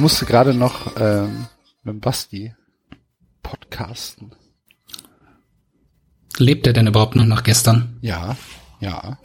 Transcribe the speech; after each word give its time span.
Ich 0.00 0.02
musste 0.02 0.24
gerade 0.24 0.54
noch 0.54 0.96
ähm, 0.98 1.44
mit 1.82 2.00
Basti 2.00 2.54
podcasten. 3.42 4.34
Lebt 6.38 6.66
er 6.66 6.72
denn 6.72 6.86
überhaupt 6.86 7.16
noch 7.16 7.26
nach 7.26 7.42
gestern? 7.42 7.98
Ja, 8.00 8.34
ja. 8.80 9.18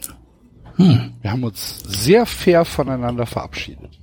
Hm. 0.74 1.14
Wir 1.22 1.30
haben 1.30 1.44
uns 1.44 1.78
sehr 1.78 2.26
fair 2.26 2.66
voneinander 2.66 3.24
verabschiedet. 3.24 3.98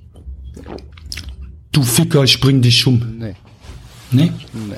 Du 1.74 1.84
Ficker, 1.84 2.24
ich 2.24 2.40
bring 2.40 2.62
dich 2.62 2.86
um. 2.88 3.18
Nee, 3.20 3.36
Nee? 4.12 4.32
nee. 4.54 4.76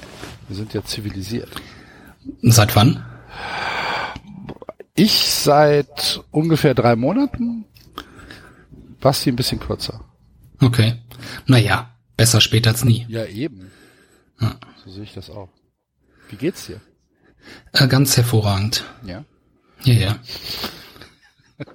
Wir 0.47 0.55
sind 0.55 0.73
ja 0.73 0.83
zivilisiert. 0.83 1.49
Seit 2.41 2.75
wann? 2.75 3.03
Ich 4.95 5.11
seit 5.11 6.23
ungefähr 6.31 6.73
drei 6.73 6.95
Monaten. 6.95 7.65
Basti 9.01 9.29
ein 9.29 9.35
bisschen 9.35 9.59
kürzer. 9.59 10.03
Okay. 10.61 10.95
Naja, 11.47 11.95
besser 12.17 12.39
spät 12.41 12.65
als 12.67 12.85
nie. 12.85 13.05
Ja, 13.09 13.25
eben. 13.25 13.71
Ja. 14.39 14.55
So 14.83 14.91
sehe 14.91 15.03
ich 15.03 15.13
das 15.13 15.29
auch. 15.29 15.49
Wie 16.29 16.37
geht's 16.37 16.67
dir? 16.67 16.79
Äh, 17.73 17.87
ganz 17.87 18.15
hervorragend. 18.17 18.85
Ja. 19.05 19.25
Ja, 19.83 19.93
ja. 19.93 20.15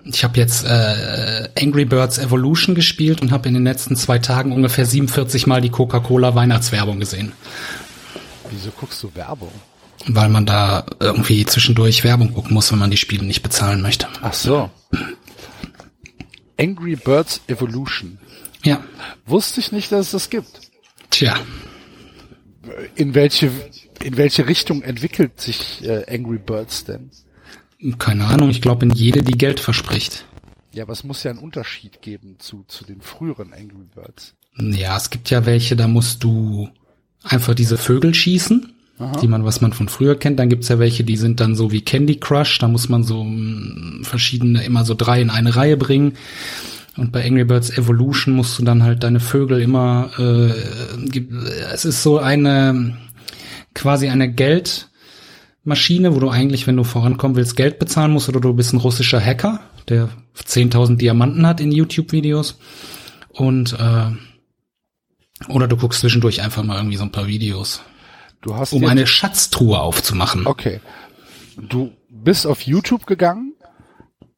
Ich 0.04 0.24
habe 0.24 0.38
jetzt 0.38 0.64
äh, 0.64 1.48
Angry 1.58 1.86
Birds 1.86 2.18
Evolution 2.18 2.74
gespielt 2.74 3.22
und 3.22 3.30
habe 3.32 3.48
in 3.48 3.54
den 3.54 3.64
letzten 3.64 3.96
zwei 3.96 4.18
Tagen 4.18 4.52
ungefähr 4.52 4.84
47 4.84 5.46
Mal 5.46 5.62
die 5.62 5.70
Coca-Cola 5.70 6.34
Weihnachtswerbung 6.34 7.00
gesehen, 7.00 7.32
Wieso 8.50 8.70
guckst 8.72 9.02
du 9.02 9.14
Werbung? 9.14 9.52
weil 10.06 10.28
man 10.30 10.44
da 10.46 10.84
irgendwie 10.98 11.44
zwischendurch 11.46 12.04
Werbung 12.04 12.32
gucken 12.34 12.54
muss, 12.54 12.72
wenn 12.72 12.78
man 12.78 12.90
die 12.90 12.96
Spiele 12.96 13.24
nicht 13.24 13.42
bezahlen 13.42 13.80
möchte. 13.82 14.06
Ach 14.22 14.32
so. 14.32 14.70
Angry 16.58 16.96
Birds 16.96 17.40
Evolution. 17.48 18.18
Ja, 18.64 18.82
Wusste 19.26 19.60
ich 19.60 19.72
nicht, 19.72 19.92
dass 19.92 20.06
es 20.06 20.12
das 20.12 20.30
gibt. 20.30 20.48
tja, 21.10 21.36
In 22.96 23.14
welche, 23.14 23.50
in 24.02 24.16
welche 24.16 24.46
Richtung 24.46 24.82
entwickelt 24.82 25.40
sich 25.40 25.82
äh, 25.84 26.04
Angry 26.12 26.38
Birds 26.38 26.84
denn? 26.84 27.10
Keine 27.98 28.26
Ahnung. 28.26 28.50
Ich 28.50 28.60
glaube 28.60 28.84
in 28.84 28.92
jede, 28.92 29.22
die 29.22 29.38
Geld 29.38 29.60
verspricht. 29.60 30.24
Ja, 30.72 30.84
aber 30.84 30.92
es 30.92 31.04
muss 31.04 31.22
ja 31.22 31.30
einen 31.30 31.40
Unterschied 31.40 32.00
geben 32.02 32.36
zu, 32.38 32.64
zu 32.68 32.84
den 32.84 33.00
früheren 33.00 33.52
Angry 33.52 33.86
Birds. 33.94 34.34
Ja, 34.56 34.96
es 34.96 35.10
gibt 35.10 35.30
ja 35.30 35.46
welche, 35.46 35.76
da 35.76 35.88
musst 35.88 36.22
du 36.22 36.68
einfach 37.22 37.54
diese 37.54 37.76
Vögel 37.76 38.14
schießen, 38.14 38.72
die 39.22 39.28
man, 39.28 39.44
was 39.44 39.60
man 39.60 39.72
von 39.72 39.88
früher 39.88 40.18
kennt. 40.18 40.38
Dann 40.38 40.48
gibt's 40.48 40.68
ja 40.68 40.78
welche, 40.78 41.04
die 41.04 41.16
sind 41.16 41.40
dann 41.40 41.54
so 41.54 41.72
wie 41.72 41.80
Candy 41.80 42.16
Crush, 42.16 42.58
da 42.58 42.68
muss 42.68 42.88
man 42.88 43.02
so 43.02 43.24
mm, 43.24 44.04
verschiedene, 44.04 44.62
immer 44.64 44.84
so 44.84 44.94
drei 44.94 45.20
in 45.20 45.30
eine 45.30 45.56
Reihe 45.56 45.76
bringen. 45.76 46.14
Und 46.96 47.12
bei 47.12 47.24
Angry 47.24 47.44
Birds 47.44 47.70
Evolution 47.70 48.34
musst 48.34 48.58
du 48.58 48.64
dann 48.64 48.82
halt 48.82 49.02
deine 49.02 49.20
Vögel 49.20 49.60
immer, 49.60 50.10
äh, 50.18 50.52
es 51.72 51.84
ist 51.84 52.02
so 52.02 52.18
eine, 52.18 52.96
quasi 53.74 54.08
eine 54.08 54.32
Geldmaschine, 55.60 56.14
wo 56.14 56.20
du 56.20 56.30
eigentlich, 56.30 56.66
wenn 56.66 56.76
du 56.76 56.84
vorankommen 56.84 57.36
willst, 57.36 57.54
Geld 57.54 57.78
bezahlen 57.78 58.12
musst 58.12 58.28
oder 58.28 58.40
du 58.40 58.54
bist 58.54 58.72
ein 58.72 58.78
russischer 58.78 59.20
Hacker, 59.20 59.60
der 59.88 60.08
10.000 60.36 60.96
Diamanten 60.96 61.46
hat 61.46 61.60
in 61.60 61.70
YouTube-Videos. 61.70 62.58
Und, 63.28 63.74
äh, 63.78 64.10
oder 65.48 65.68
du 65.68 65.76
guckst 65.76 66.00
zwischendurch 66.00 66.42
einfach 66.42 66.62
mal 66.62 66.76
irgendwie 66.76 66.96
so 66.96 67.04
ein 67.04 67.12
paar 67.12 67.26
Videos, 67.26 67.82
Du 68.42 68.56
hast 68.56 68.72
um 68.72 68.86
eine 68.86 69.06
Schatztruhe 69.06 69.78
aufzumachen. 69.78 70.46
Okay. 70.46 70.80
Du 71.58 71.92
bist 72.08 72.46
auf 72.46 72.62
YouTube 72.62 73.04
gegangen 73.04 73.52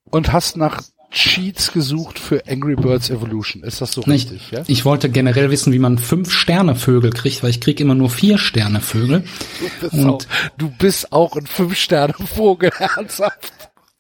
und 0.02 0.32
hast 0.32 0.56
nach 0.56 0.82
Cheats 1.12 1.72
gesucht 1.72 2.18
für 2.18 2.42
Angry 2.48 2.74
Birds 2.74 3.10
Evolution. 3.10 3.62
Ist 3.62 3.80
das 3.80 3.92
so 3.92 4.02
Nicht, 4.06 4.30
richtig, 4.30 4.50
ja? 4.50 4.62
Ich 4.66 4.84
wollte 4.84 5.10
generell 5.10 5.50
wissen, 5.50 5.72
wie 5.72 5.78
man 5.78 5.98
fünf 5.98 6.32
Sterne 6.32 6.74
Vögel 6.74 7.10
kriegt, 7.10 7.42
weil 7.42 7.50
ich 7.50 7.60
krieg 7.60 7.80
immer 7.80 7.94
nur 7.94 8.08
vier 8.10 8.38
Sterne 8.38 8.80
Vögel. 8.80 9.24
Du 9.60 9.68
bist, 9.80 9.92
Und- 9.92 10.08
auch, 10.10 10.22
du 10.58 10.70
bist 10.70 11.12
auch 11.12 11.36
ein 11.36 11.46
Fünf-Sterne-Vogel, 11.46 12.70
ernsthaft. 12.78 13.52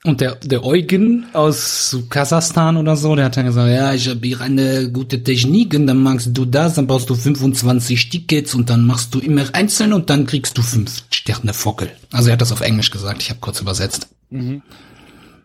Und 0.04 0.20
der, 0.20 0.34
der 0.34 0.64
Eugen 0.64 1.26
aus 1.32 1.96
Kasachstan 2.10 2.76
oder 2.76 2.96
so, 2.96 3.14
der 3.14 3.26
hat 3.26 3.36
dann 3.36 3.46
gesagt, 3.46 3.70
ja, 3.70 3.94
ich 3.94 4.08
habe 4.08 4.26
hier 4.26 4.40
eine 4.40 4.90
gute 4.90 5.22
Technik 5.22 5.74
und 5.74 5.86
dann 5.86 6.02
machst 6.02 6.30
du 6.32 6.44
das, 6.44 6.74
dann 6.74 6.88
brauchst 6.88 7.08
du 7.08 7.14
25 7.14 8.08
Tickets 8.08 8.52
und 8.54 8.68
dann 8.68 8.84
machst 8.84 9.14
du 9.14 9.20
immer 9.20 9.44
einzeln 9.52 9.92
und 9.92 10.10
dann 10.10 10.26
kriegst 10.26 10.58
du 10.58 10.62
fünf 10.62 11.04
Sterne 11.10 11.54
Vogel. 11.54 11.88
Also 12.10 12.30
er 12.30 12.32
hat 12.32 12.40
das 12.40 12.50
auf 12.50 12.62
Englisch 12.62 12.90
gesagt, 12.90 13.22
ich 13.22 13.30
habe 13.30 13.38
kurz 13.40 13.60
übersetzt. 13.60 14.08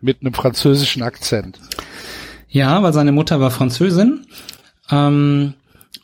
Mit 0.02 0.22
einem 0.22 0.34
französischen 0.34 1.02
Akzent. 1.02 1.60
Ja, 2.50 2.82
weil 2.84 2.94
seine 2.94 3.12
Mutter 3.12 3.40
war 3.40 3.52
Französin 3.52 4.26
ähm, 4.90 5.54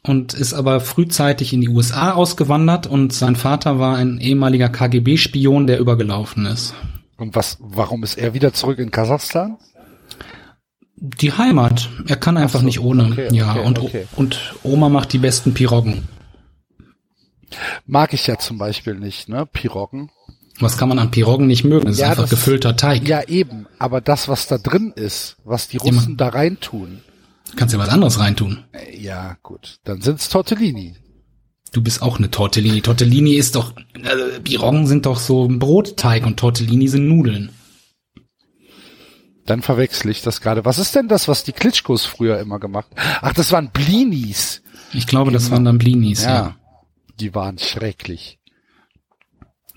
und 0.03 0.33
ist 0.33 0.53
aber 0.53 0.79
frühzeitig 0.81 1.53
in 1.53 1.61
die 1.61 1.69
USA 1.69 2.13
ausgewandert 2.13 2.87
und 2.87 3.13
sein 3.13 3.35
Vater 3.35 3.79
war 3.79 3.95
ein 3.95 4.19
ehemaliger 4.19 4.69
KGB-Spion, 4.69 5.67
der 5.67 5.79
übergelaufen 5.79 6.45
ist. 6.45 6.73
Und 7.17 7.35
was, 7.35 7.57
warum 7.61 8.03
ist 8.03 8.17
er 8.17 8.33
wieder 8.33 8.53
zurück 8.53 8.79
in 8.79 8.91
Kasachstan? 8.91 9.57
Die 10.95 11.33
Heimat. 11.33 11.89
Er 12.07 12.15
kann 12.15 12.37
einfach 12.37 12.59
so, 12.59 12.65
nicht 12.65 12.79
ohne. 12.79 13.05
okay, 13.11 13.27
ja, 13.31 13.51
okay, 13.51 13.65
und, 13.65 13.79
okay. 13.79 14.07
und 14.15 14.55
Oma 14.63 14.89
macht 14.89 15.13
die 15.13 15.17
besten 15.17 15.53
Piroggen. 15.53 16.07
Mag 17.85 18.13
ich 18.13 18.25
ja 18.27 18.37
zum 18.37 18.57
Beispiel 18.57 18.95
nicht, 18.95 19.29
ne? 19.29 19.45
Piroggen. 19.45 20.09
Was 20.59 20.77
kann 20.77 20.87
man 20.89 20.99
an 20.99 21.09
Piroggen 21.11 21.47
nicht 21.47 21.63
mögen? 21.63 21.85
Das 21.85 21.95
ist 21.95 22.01
Ja, 22.01 22.09
einfach 22.09 22.23
das- 22.23 22.29
gefüllter 22.31 22.75
Teig. 22.75 23.07
Ja, 23.07 23.23
eben. 23.27 23.65
Aber 23.79 24.01
das, 24.01 24.27
was 24.27 24.47
da 24.47 24.57
drin 24.57 24.93
ist, 24.95 25.37
was 25.43 25.67
die 25.67 25.77
Russen 25.77 26.15
da 26.17 26.29
reintun, 26.29 27.01
Kannst 27.55 27.73
ja 27.73 27.79
was 27.79 27.89
anderes 27.89 28.19
reintun. 28.19 28.63
äh, 28.71 28.95
ja, 28.99 29.37
gut. 29.43 29.77
Dann 29.83 30.01
sind's 30.01 30.29
Tortellini. 30.29 30.95
Du 31.71 31.81
bist 31.81 32.01
auch 32.03 32.17
eine 32.17 32.29
Tortellini. 32.31 32.81
Tortellini 32.81 33.33
ist 33.33 33.55
doch, 33.55 33.73
äh, 33.95 34.39
Piroggen 34.41 34.85
sind 34.87 35.05
doch 35.07 35.17
so 35.19 35.45
ein 35.45 35.57
Brotteig 35.59 36.25
und 36.25 36.37
Tortellini 36.37 36.87
sind 36.87 37.07
Nudeln. 37.07 37.49
Dann 39.45 39.61
verwechsel 39.61 40.09
ich 40.11 40.21
das 40.21 40.39
gerade. 40.39 40.63
Was 40.65 40.77
ist 40.77 40.95
denn 40.95 41.07
das, 41.07 41.27
was 41.27 41.43
die 41.43 41.51
Klitschkos 41.51 42.05
früher 42.05 42.39
immer 42.39 42.59
gemacht? 42.59 42.87
Ach, 43.21 43.33
das 43.33 43.51
waren 43.51 43.71
Blinis. 43.71 44.61
Ich 44.93 45.05
glaube, 45.07 45.31
das 45.31 45.51
waren 45.51 45.65
dann 45.65 45.77
Blinis, 45.79 46.23
ja. 46.23 46.29
Ja. 46.29 46.55
Die 47.19 47.35
waren 47.35 47.57
schrecklich. 47.59 48.39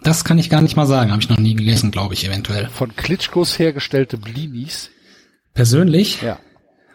Das 0.06 0.22
kann 0.24 0.38
ich 0.38 0.48
gar 0.50 0.62
nicht 0.62 0.76
mal 0.76 0.86
sagen. 0.86 1.10
Habe 1.10 1.20
ich 1.20 1.28
noch 1.28 1.38
nie 1.38 1.56
gegessen, 1.56 1.90
glaube 1.90 2.14
ich, 2.14 2.24
eventuell. 2.28 2.68
Von 2.68 2.94
Klitschkos 2.94 3.58
hergestellte 3.58 4.16
Blinis. 4.18 4.90
Persönlich 5.52 6.22
Ja. 6.22 6.38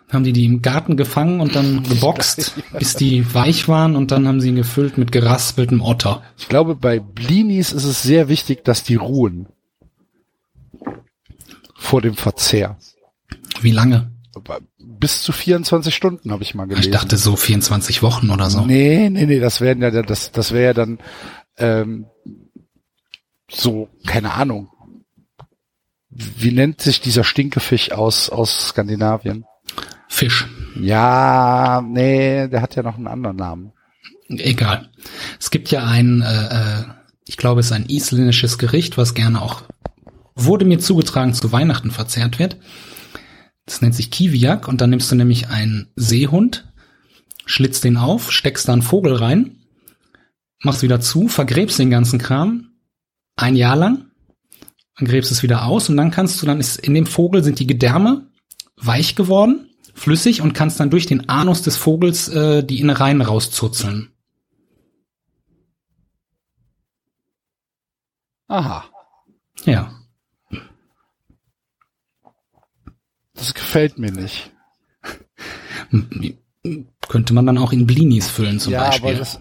haben 0.09 0.23
die 0.23 0.31
die 0.31 0.45
im 0.45 0.61
Garten 0.61 0.95
gefangen 0.95 1.41
und 1.41 1.53
dann 1.53 1.83
geboxt, 1.89 2.53
bis 2.79 2.95
die 2.95 3.33
weich 3.33 3.67
waren 3.67 3.97
und 3.97 4.11
dann 4.11 4.29
haben 4.29 4.39
sie 4.39 4.47
ihn 4.47 4.55
gefüllt 4.55 4.97
mit 4.97 5.11
geraspeltem 5.11 5.81
Otter. 5.81 6.23
Ich 6.37 6.47
glaube, 6.47 6.75
bei 6.75 6.99
Blinis 6.99 7.73
ist 7.73 7.83
es 7.83 8.01
sehr 8.01 8.29
wichtig, 8.29 8.63
dass 8.63 8.83
die 8.85 8.95
ruhen. 8.95 9.47
Vor 11.75 12.01
dem 12.01 12.13
Verzehr. 12.15 12.77
Wie 13.59 13.71
lange? 13.71 14.11
Bis 14.79 15.21
zu 15.21 15.33
24 15.33 15.93
Stunden 15.93 16.31
habe 16.31 16.43
ich 16.43 16.55
mal 16.55 16.65
gelesen. 16.65 16.85
Ich 16.85 16.91
dachte 16.97 17.17
so 17.17 17.35
24 17.35 18.01
Wochen 18.03 18.29
oder 18.29 18.49
so. 18.49 18.65
Nee, 18.65 19.09
nee, 19.09 19.25
nee, 19.25 19.39
das 19.41 19.59
wären 19.59 19.81
ja 19.81 19.91
das, 20.01 20.31
das 20.31 20.53
wäre 20.53 20.63
ja 20.63 20.73
dann 20.73 20.99
ähm, 21.57 22.05
so, 23.51 23.89
keine 24.05 24.33
Ahnung. 24.33 24.69
Wie 26.09 26.51
nennt 26.51 26.81
sich 26.81 27.01
dieser 27.01 27.23
Stinkefisch 27.23 27.91
aus, 27.91 28.29
aus 28.29 28.69
Skandinavien? 28.69 29.45
Fisch. 30.07 30.47
Ja, 30.75 31.81
nee, 31.85 32.47
der 32.47 32.61
hat 32.61 32.75
ja 32.75 32.83
noch 32.83 32.97
einen 32.97 33.07
anderen 33.07 33.37
Namen. 33.37 33.73
Egal. 34.27 34.89
Es 35.39 35.51
gibt 35.51 35.71
ja 35.71 35.85
ein, 35.85 36.21
äh, 36.21 36.47
äh, 36.47 36.83
ich 37.27 37.37
glaube, 37.37 37.59
es 37.59 37.67
ist 37.67 37.71
ein 37.71 37.87
isländisches 37.87 38.57
Gericht, 38.57 38.97
was 38.97 39.13
gerne 39.13 39.41
auch 39.41 39.63
wurde 40.35 40.65
mir 40.65 40.79
zugetragen 40.79 41.33
zu 41.33 41.51
Weihnachten 41.51 41.91
verzehrt 41.91 42.39
wird. 42.39 42.57
Das 43.65 43.81
nennt 43.81 43.95
sich 43.95 44.11
Kiwiak 44.11 44.67
und 44.67 44.81
dann 44.81 44.89
nimmst 44.89 45.11
du 45.11 45.15
nämlich 45.15 45.49
einen 45.49 45.91
Seehund, 45.95 46.71
schlitzt 47.45 47.83
den 47.83 47.97
auf, 47.97 48.31
steckst 48.31 48.67
da 48.67 48.73
einen 48.73 48.81
Vogel 48.81 49.13
rein, 49.13 49.57
machst 50.63 50.83
wieder 50.83 50.99
zu, 50.99 51.27
vergräbst 51.27 51.79
den 51.79 51.89
ganzen 51.89 52.19
Kram 52.19 52.70
ein 53.41 53.55
Jahr 53.55 53.75
lang, 53.75 54.05
dann 54.97 55.07
gräbst 55.07 55.31
es 55.31 55.43
wieder 55.43 55.65
aus 55.65 55.89
und 55.89 55.97
dann 55.97 56.11
kannst 56.11 56.41
du 56.41 56.45
dann 56.45 56.59
ist 56.59 56.77
in 56.79 56.93
dem 56.93 57.05
Vogel 57.05 57.43
sind 57.43 57.59
die 57.59 57.67
Gedärme 57.67 58.27
weich 58.77 59.15
geworden, 59.15 59.69
flüssig 59.93 60.41
und 60.41 60.53
kannst 60.53 60.79
dann 60.79 60.89
durch 60.89 61.05
den 61.05 61.29
Anus 61.29 61.61
des 61.61 61.77
Vogels 61.77 62.27
äh, 62.29 62.63
die 62.63 62.79
Innereien 62.79 63.21
rauszuzeln. 63.21 64.11
Aha. 68.47 68.85
Ja. 69.65 69.93
Das 73.33 73.53
gefällt 73.53 73.97
mir 73.97 74.11
nicht. 74.11 74.51
Könnte 77.07 77.33
man 77.33 77.45
dann 77.45 77.57
auch 77.57 77.71
in 77.71 77.87
Blinis 77.87 78.29
füllen 78.29 78.59
zum 78.59 78.73
ja, 78.73 78.85
Beispiel. 78.85 79.09
aber 79.09 79.19
das, 79.19 79.39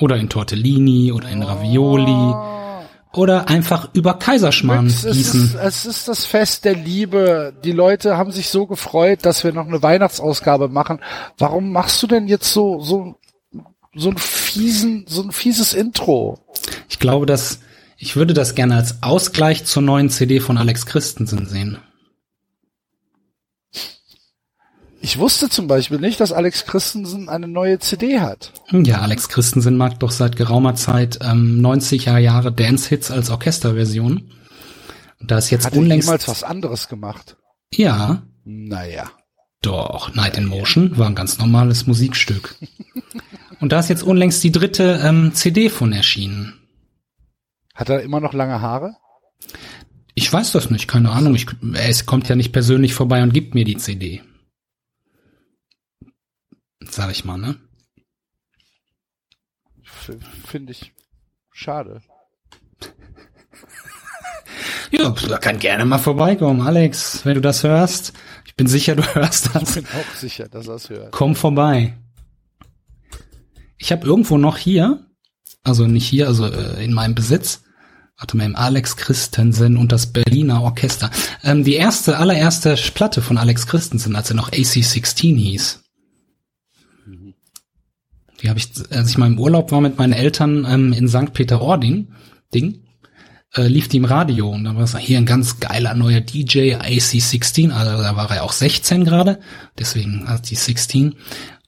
oder 0.00 0.16
in 0.16 0.28
Tortellini 0.28 1.12
oder 1.12 1.28
in 1.28 1.42
Ravioli. 1.42 2.61
Oder 3.14 3.48
einfach 3.48 3.90
über 3.92 4.14
Kaiserschmarrn 4.14 4.86
es 4.86 5.04
ist, 5.04 5.16
gießen. 5.16 5.58
es 5.62 5.86
ist 5.86 6.08
das 6.08 6.24
Fest 6.24 6.64
der 6.64 6.74
Liebe. 6.74 7.52
Die 7.62 7.72
Leute 7.72 8.16
haben 8.16 8.32
sich 8.32 8.48
so 8.48 8.66
gefreut, 8.66 9.20
dass 9.22 9.44
wir 9.44 9.52
noch 9.52 9.66
eine 9.66 9.82
Weihnachtsausgabe 9.82 10.68
machen. 10.68 11.00
Warum 11.36 11.72
machst 11.72 12.02
du 12.02 12.06
denn 12.06 12.26
jetzt 12.26 12.52
so, 12.52 12.80
so, 12.80 13.16
so 13.94 14.10
ein 14.10 14.16
fiesen, 14.16 15.04
so 15.06 15.22
ein 15.22 15.32
fieses 15.32 15.74
Intro? 15.74 16.38
Ich 16.88 16.98
glaube, 16.98 17.26
dass 17.26 17.60
ich 17.98 18.16
würde 18.16 18.34
das 18.34 18.54
gerne 18.54 18.76
als 18.76 19.02
Ausgleich 19.02 19.64
zur 19.64 19.82
neuen 19.82 20.10
CD 20.10 20.40
von 20.40 20.58
Alex 20.58 20.86
Christensen 20.86 21.46
sehen. 21.46 21.78
Ich 25.04 25.18
wusste 25.18 25.48
zum 25.48 25.66
Beispiel 25.66 25.98
nicht, 25.98 26.20
dass 26.20 26.32
Alex 26.32 26.64
Christensen 26.64 27.28
eine 27.28 27.48
neue 27.48 27.80
CD 27.80 28.20
hat. 28.20 28.52
Ja, 28.70 29.00
Alex 29.00 29.28
Christensen 29.28 29.76
mag 29.76 29.98
doch 29.98 30.12
seit 30.12 30.36
geraumer 30.36 30.76
Zeit 30.76 31.18
ähm, 31.22 31.60
90er 31.60 32.18
Jahre 32.18 32.52
Dance-Hits 32.52 33.10
als 33.10 33.28
Orchesterversion. 33.30 34.30
Da 35.20 35.38
ist 35.38 35.50
jetzt 35.50 35.66
Hat 35.66 35.74
unlängst... 35.76 36.06
jemals 36.06 36.28
was 36.28 36.44
anderes 36.44 36.88
gemacht? 36.88 37.36
Ja, 37.74 38.22
Naja. 38.44 39.10
doch. 39.60 40.14
Night 40.14 40.38
in 40.38 40.46
Motion 40.46 40.96
war 40.96 41.08
ein 41.08 41.16
ganz 41.16 41.36
normales 41.38 41.86
Musikstück. 41.88 42.54
Und 43.60 43.72
da 43.72 43.80
ist 43.80 43.88
jetzt 43.88 44.02
unlängst 44.04 44.42
die 44.44 44.52
dritte 44.52 45.00
ähm, 45.04 45.32
CD 45.34 45.68
von 45.68 45.92
erschienen. 45.92 46.54
Hat 47.74 47.88
er 47.88 48.02
immer 48.02 48.20
noch 48.20 48.34
lange 48.34 48.60
Haare? 48.60 48.94
Ich 50.14 50.32
weiß 50.32 50.52
das 50.52 50.70
nicht, 50.70 50.86
keine 50.88 51.10
Ahnung. 51.10 51.34
Ich, 51.34 51.46
es 51.74 52.06
kommt 52.06 52.28
ja 52.28 52.36
nicht 52.36 52.52
persönlich 52.52 52.94
vorbei 52.94 53.22
und 53.22 53.32
gibt 53.34 53.54
mir 53.54 53.64
die 53.64 53.76
CD. 53.78 54.22
Sag 56.90 57.10
ich 57.10 57.24
mal, 57.24 57.38
ne? 57.38 57.56
F 59.84 60.12
Finde 60.46 60.72
ich 60.72 60.92
schade. 61.50 62.02
Ja, 64.90 65.08
da 65.08 65.38
kann 65.38 65.58
gerne 65.58 65.86
mal 65.86 65.96
vorbeikommen, 65.96 66.60
Alex, 66.60 67.24
wenn 67.24 67.34
du 67.34 67.40
das 67.40 67.62
hörst. 67.62 68.12
Ich 68.44 68.56
bin 68.56 68.66
sicher, 68.66 68.94
du 68.94 69.02
hörst 69.14 69.46
Ich 69.46 69.52
das. 69.52 69.74
bin 69.74 69.86
auch 69.86 70.14
sicher, 70.16 70.48
dass 70.48 70.68
er 70.68 70.74
es 70.74 70.90
hört. 70.90 71.12
Komm 71.12 71.34
vorbei. 71.34 71.96
Ich 73.78 73.90
habe 73.90 74.06
irgendwo 74.06 74.36
noch 74.36 74.58
hier, 74.58 75.06
also 75.62 75.86
nicht 75.86 76.06
hier, 76.06 76.26
also 76.28 76.46
äh, 76.46 76.84
in 76.84 76.92
meinem 76.92 77.14
Besitz, 77.14 77.62
warte 78.18 78.36
mal, 78.36 78.44
im 78.44 78.54
Alex 78.54 78.96
Christensen 78.98 79.78
und 79.78 79.92
das 79.92 80.12
Berliner 80.12 80.62
Orchester. 80.62 81.10
Ähm, 81.42 81.64
die 81.64 81.74
erste, 81.74 82.18
allererste 82.18 82.74
Platte 82.92 83.22
von 83.22 83.38
Alex 83.38 83.66
Christensen, 83.66 84.14
als 84.14 84.28
er 84.30 84.36
noch 84.36 84.50
AC16 84.50 85.36
hieß. 85.38 85.81
Die 88.42 88.48
habe 88.48 88.58
ich, 88.58 88.70
als 88.90 89.10
ich 89.10 89.18
mal 89.18 89.26
im 89.26 89.38
Urlaub 89.38 89.70
war 89.70 89.80
mit 89.80 89.98
meinen 89.98 90.12
Eltern 90.12 90.66
ähm, 90.68 90.92
in 90.92 91.08
St. 91.08 91.32
Peter-Ording, 91.32 92.08
Ding, 92.52 92.82
äh, 93.54 93.66
lief 93.66 93.88
die 93.88 93.98
im 93.98 94.04
Radio 94.04 94.50
und 94.50 94.64
dann 94.64 94.76
war 94.76 94.84
es 94.84 94.96
hier 94.96 95.18
ein 95.18 95.26
ganz 95.26 95.60
geiler 95.60 95.94
neuer 95.94 96.20
DJ, 96.20 96.74
AC16, 96.74 97.70
also 97.70 98.02
da 98.02 98.16
war 98.16 98.30
er 98.30 98.42
auch 98.42 98.52
16 98.52 99.04
gerade, 99.04 99.40
deswegen 99.78 100.26
also 100.26 100.42
die 100.42 100.56
16 100.56 101.14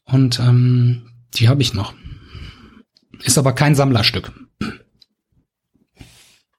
und 0.05 0.41
ähm, 0.41 1.11
die 1.35 1.49
habe 1.49 1.63
ich 1.63 1.75
noch. 1.75 1.95
Ist 3.23 3.39
aber 3.39 3.53
kein 3.53 3.75
Sammlerstück. 3.75 4.33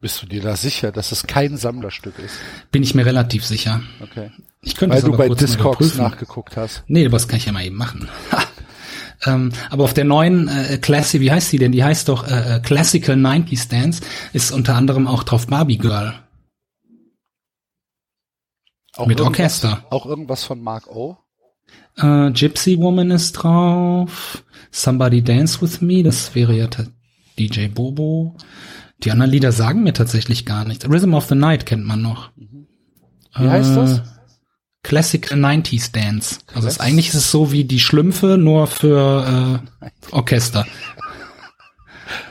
Bist 0.02 0.22
du 0.22 0.28
dir 0.28 0.42
da 0.42 0.56
sicher, 0.56 0.92
dass 0.92 1.12
es 1.12 1.26
kein 1.26 1.58
Sammlerstück 1.58 2.20
ist? 2.20 2.36
Bin 2.72 2.84
ich 2.84 2.94
mir 2.94 3.06
relativ 3.06 3.44
sicher. 3.46 3.82
Okay. 4.02 4.32
Ich 4.62 4.76
könnte 4.76 4.94
Weil 4.94 5.00
es 5.00 5.06
du 5.06 5.18
bei 5.18 5.30
Discogs 5.30 5.96
nachgeguckt 5.96 6.58
hast. 6.58 6.84
Nee, 6.88 7.06
aber 7.06 7.14
das 7.14 7.28
kann 7.28 7.38
ich 7.38 7.46
ja 7.46 7.52
mal 7.52 7.66
eben 7.66 7.76
machen. 7.76 8.08
Ähm, 9.26 9.52
aber 9.70 9.84
auf 9.84 9.94
der 9.94 10.06
neuen 10.06 10.48
äh, 10.48 10.78
Classic, 10.78 11.22
wie 11.22 11.32
heißt 11.32 11.52
die 11.52 11.58
denn? 11.58 11.72
Die 11.72 11.84
heißt 11.84 12.10
doch 12.10 12.28
äh, 12.28 12.56
äh, 12.56 12.60
Classical 12.60 13.16
90s 13.16 13.70
Dance, 13.70 14.02
ist 14.34 14.52
unter 14.52 14.76
anderem 14.76 15.08
auch 15.08 15.24
drauf 15.24 15.48
Barbie 15.48 15.78
Girl. 15.78 16.14
Auch 18.96 19.08
Mit 19.08 19.20
Orchester. 19.20 19.86
Auch 19.90 20.06
irgendwas 20.06 20.44
von 20.44 20.62
Mark 20.62 20.88
O. 20.88 21.18
Äh, 21.98 22.32
Gypsy 22.32 22.78
Woman 22.78 23.12
ist 23.12 23.34
drauf. 23.34 24.44
Somebody 24.72 25.22
Dance 25.22 25.62
With 25.62 25.82
Me, 25.82 26.04
das 26.04 26.36
wäre 26.36 26.54
ja 26.56 26.68
DJ 27.38 27.68
Bobo. 27.68 28.36
Die 29.04 29.12
anderen 29.12 29.32
Lieder 29.32 29.52
sagen 29.52 29.84
mir 29.84 29.94
tatsächlich 29.94 30.46
gar 30.46 30.66
nichts. 30.66 30.88
Rhythm 30.90 31.14
of 31.14 31.26
the 31.26 31.36
Night 31.36 31.66
kennt 31.66 31.86
man 31.86 32.02
noch. 32.02 32.32
Wie 33.38 33.50
heißt 33.50 33.76
das? 33.76 34.02
Classical 34.86 35.38
90s 35.40 35.92
Dance. 35.92 36.38
Also 36.54 36.68
Klass- 36.68 36.80
eigentlich 36.80 37.10
ist 37.10 37.16
es 37.16 37.32
so 37.32 37.52
wie 37.52 37.64
die 37.64 37.80
Schlümpfe, 37.80 38.38
nur 38.38 38.68
für 38.68 39.62
äh, 39.82 39.90
Orchester. 40.12 40.66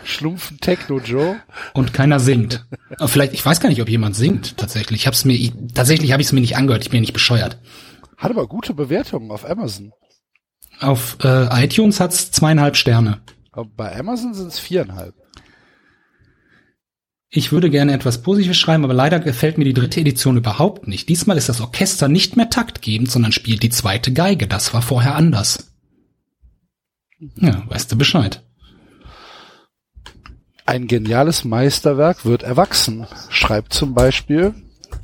Schlumpfen 0.04 0.58
Techno 0.60 1.00
Joe. 1.00 1.36
Und 1.72 1.92
keiner 1.92 2.20
singt. 2.20 2.64
Aber 2.98 3.08
vielleicht, 3.08 3.32
ich 3.34 3.44
weiß 3.44 3.58
gar 3.60 3.68
nicht, 3.70 3.82
ob 3.82 3.88
jemand 3.88 4.14
singt, 4.14 4.56
tatsächlich. 4.56 5.00
Ich 5.00 5.06
hab's 5.08 5.24
mir, 5.24 5.34
ich, 5.34 5.52
tatsächlich 5.74 6.12
habe 6.12 6.22
ich 6.22 6.28
es 6.28 6.32
mir 6.32 6.40
nicht 6.40 6.56
angehört, 6.56 6.84
ich 6.84 6.90
bin 6.90 7.00
nicht 7.00 7.12
bescheuert. 7.12 7.58
Hat 8.16 8.30
aber 8.30 8.46
gute 8.46 8.72
Bewertungen 8.74 9.30
auf 9.32 9.48
Amazon. 9.48 9.92
Auf 10.80 11.16
äh, 11.24 11.64
iTunes 11.64 11.98
hat's 11.98 12.30
zweieinhalb 12.30 12.76
Sterne. 12.76 13.20
Aber 13.50 13.68
bei 13.76 13.98
Amazon 13.98 14.32
sind 14.34 14.48
es 14.48 14.58
viereinhalb. 14.60 15.14
Ich 17.36 17.50
würde 17.50 17.68
gerne 17.68 17.92
etwas 17.92 18.22
Positives 18.22 18.56
schreiben, 18.56 18.84
aber 18.84 18.94
leider 18.94 19.18
gefällt 19.18 19.58
mir 19.58 19.64
die 19.64 19.74
dritte 19.74 19.98
Edition 19.98 20.36
überhaupt 20.36 20.86
nicht. 20.86 21.08
Diesmal 21.08 21.36
ist 21.36 21.48
das 21.48 21.60
Orchester 21.60 22.06
nicht 22.06 22.36
mehr 22.36 22.48
taktgebend, 22.48 23.10
sondern 23.10 23.32
spielt 23.32 23.64
die 23.64 23.70
zweite 23.70 24.12
Geige. 24.12 24.46
Das 24.46 24.72
war 24.72 24.82
vorher 24.82 25.16
anders. 25.16 25.72
Ja, 27.34 27.64
weißt 27.68 27.90
du 27.90 27.98
Bescheid. 27.98 28.44
Ein 30.64 30.86
geniales 30.86 31.44
Meisterwerk 31.44 32.24
wird 32.24 32.44
erwachsen, 32.44 33.08
schreibt 33.30 33.72
zum 33.72 33.94
Beispiel 33.94 34.54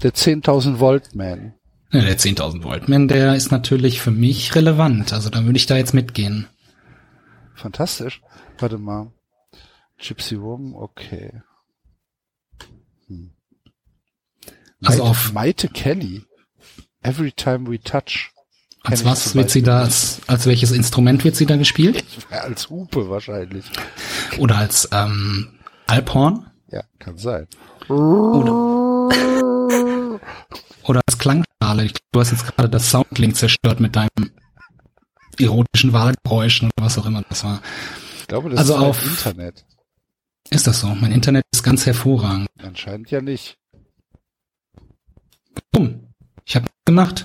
der 0.04 0.14
10.000 0.14 0.78
Volt 0.78 1.16
Man. 1.16 1.54
Ja, 1.90 2.02
der 2.02 2.16
10.000 2.16 2.62
Volt 2.62 2.88
Man, 2.88 3.08
der 3.08 3.34
ist 3.34 3.50
natürlich 3.50 4.00
für 4.00 4.12
mich 4.12 4.54
relevant. 4.54 5.12
Also 5.12 5.30
da 5.30 5.44
würde 5.44 5.56
ich 5.56 5.66
da 5.66 5.76
jetzt 5.76 5.94
mitgehen. 5.94 6.46
Fantastisch. 7.56 8.22
Warte 8.60 8.78
mal. 8.78 9.10
Gypsy 9.98 10.40
Woman, 10.40 10.74
okay. 10.74 11.42
Hm. 13.10 13.32
Also 14.84 14.98
Maite, 15.04 15.10
auf- 15.10 15.32
Maite 15.32 15.68
Kelly. 15.68 16.24
Every 17.02 17.32
time 17.32 17.70
we 17.70 17.80
touch. 17.80 18.30
Als 18.82 19.04
was 19.04 19.34
wird 19.34 19.50
sie 19.50 19.62
da, 19.62 19.80
als, 19.80 20.20
als 20.26 20.46
welches 20.46 20.70
Instrument 20.70 21.22
wird 21.24 21.36
sie 21.36 21.44
da 21.46 21.56
gespielt? 21.56 22.02
Als 22.30 22.70
Hupe 22.70 23.10
wahrscheinlich. 23.10 23.66
Oder 24.38 24.56
als 24.56 24.88
ähm, 24.92 25.58
Alphorn? 25.86 26.46
Ja, 26.70 26.82
kann 26.98 27.18
sein. 27.18 27.46
Oder, 27.88 29.10
oder 30.84 31.00
als 31.06 31.18
Klangschale. 31.18 31.84
Ich 31.84 31.92
glaub, 31.92 32.00
Du 32.12 32.20
hast 32.20 32.32
jetzt 32.32 32.44
gerade 32.46 32.68
das 32.68 32.90
Soundlink 32.90 33.36
zerstört 33.36 33.78
mit 33.80 33.94
deinem 33.96 34.30
erotischen 35.38 35.92
Wahlgeräuschen 35.92 36.70
oder 36.76 36.86
was 36.86 36.98
auch 36.98 37.06
immer 37.06 37.22
das 37.28 37.44
war. 37.44 37.60
Ich 38.18 38.26
glaube, 38.26 38.50
das 38.50 38.58
Also 38.60 38.74
ist 38.76 38.80
auf- 38.80 39.06
Internet. 39.06 39.64
Ist 40.50 40.66
das 40.66 40.80
so? 40.80 40.88
Mein 40.88 41.12
Internet 41.12 41.44
ist 41.52 41.62
ganz 41.62 41.86
hervorragend. 41.86 42.48
Anscheinend 42.58 43.10
ja 43.10 43.20
nicht. 43.20 43.56
Bumm. 45.80 46.12
Ich 46.44 46.56
habe 46.56 46.66
gemacht. 46.84 47.24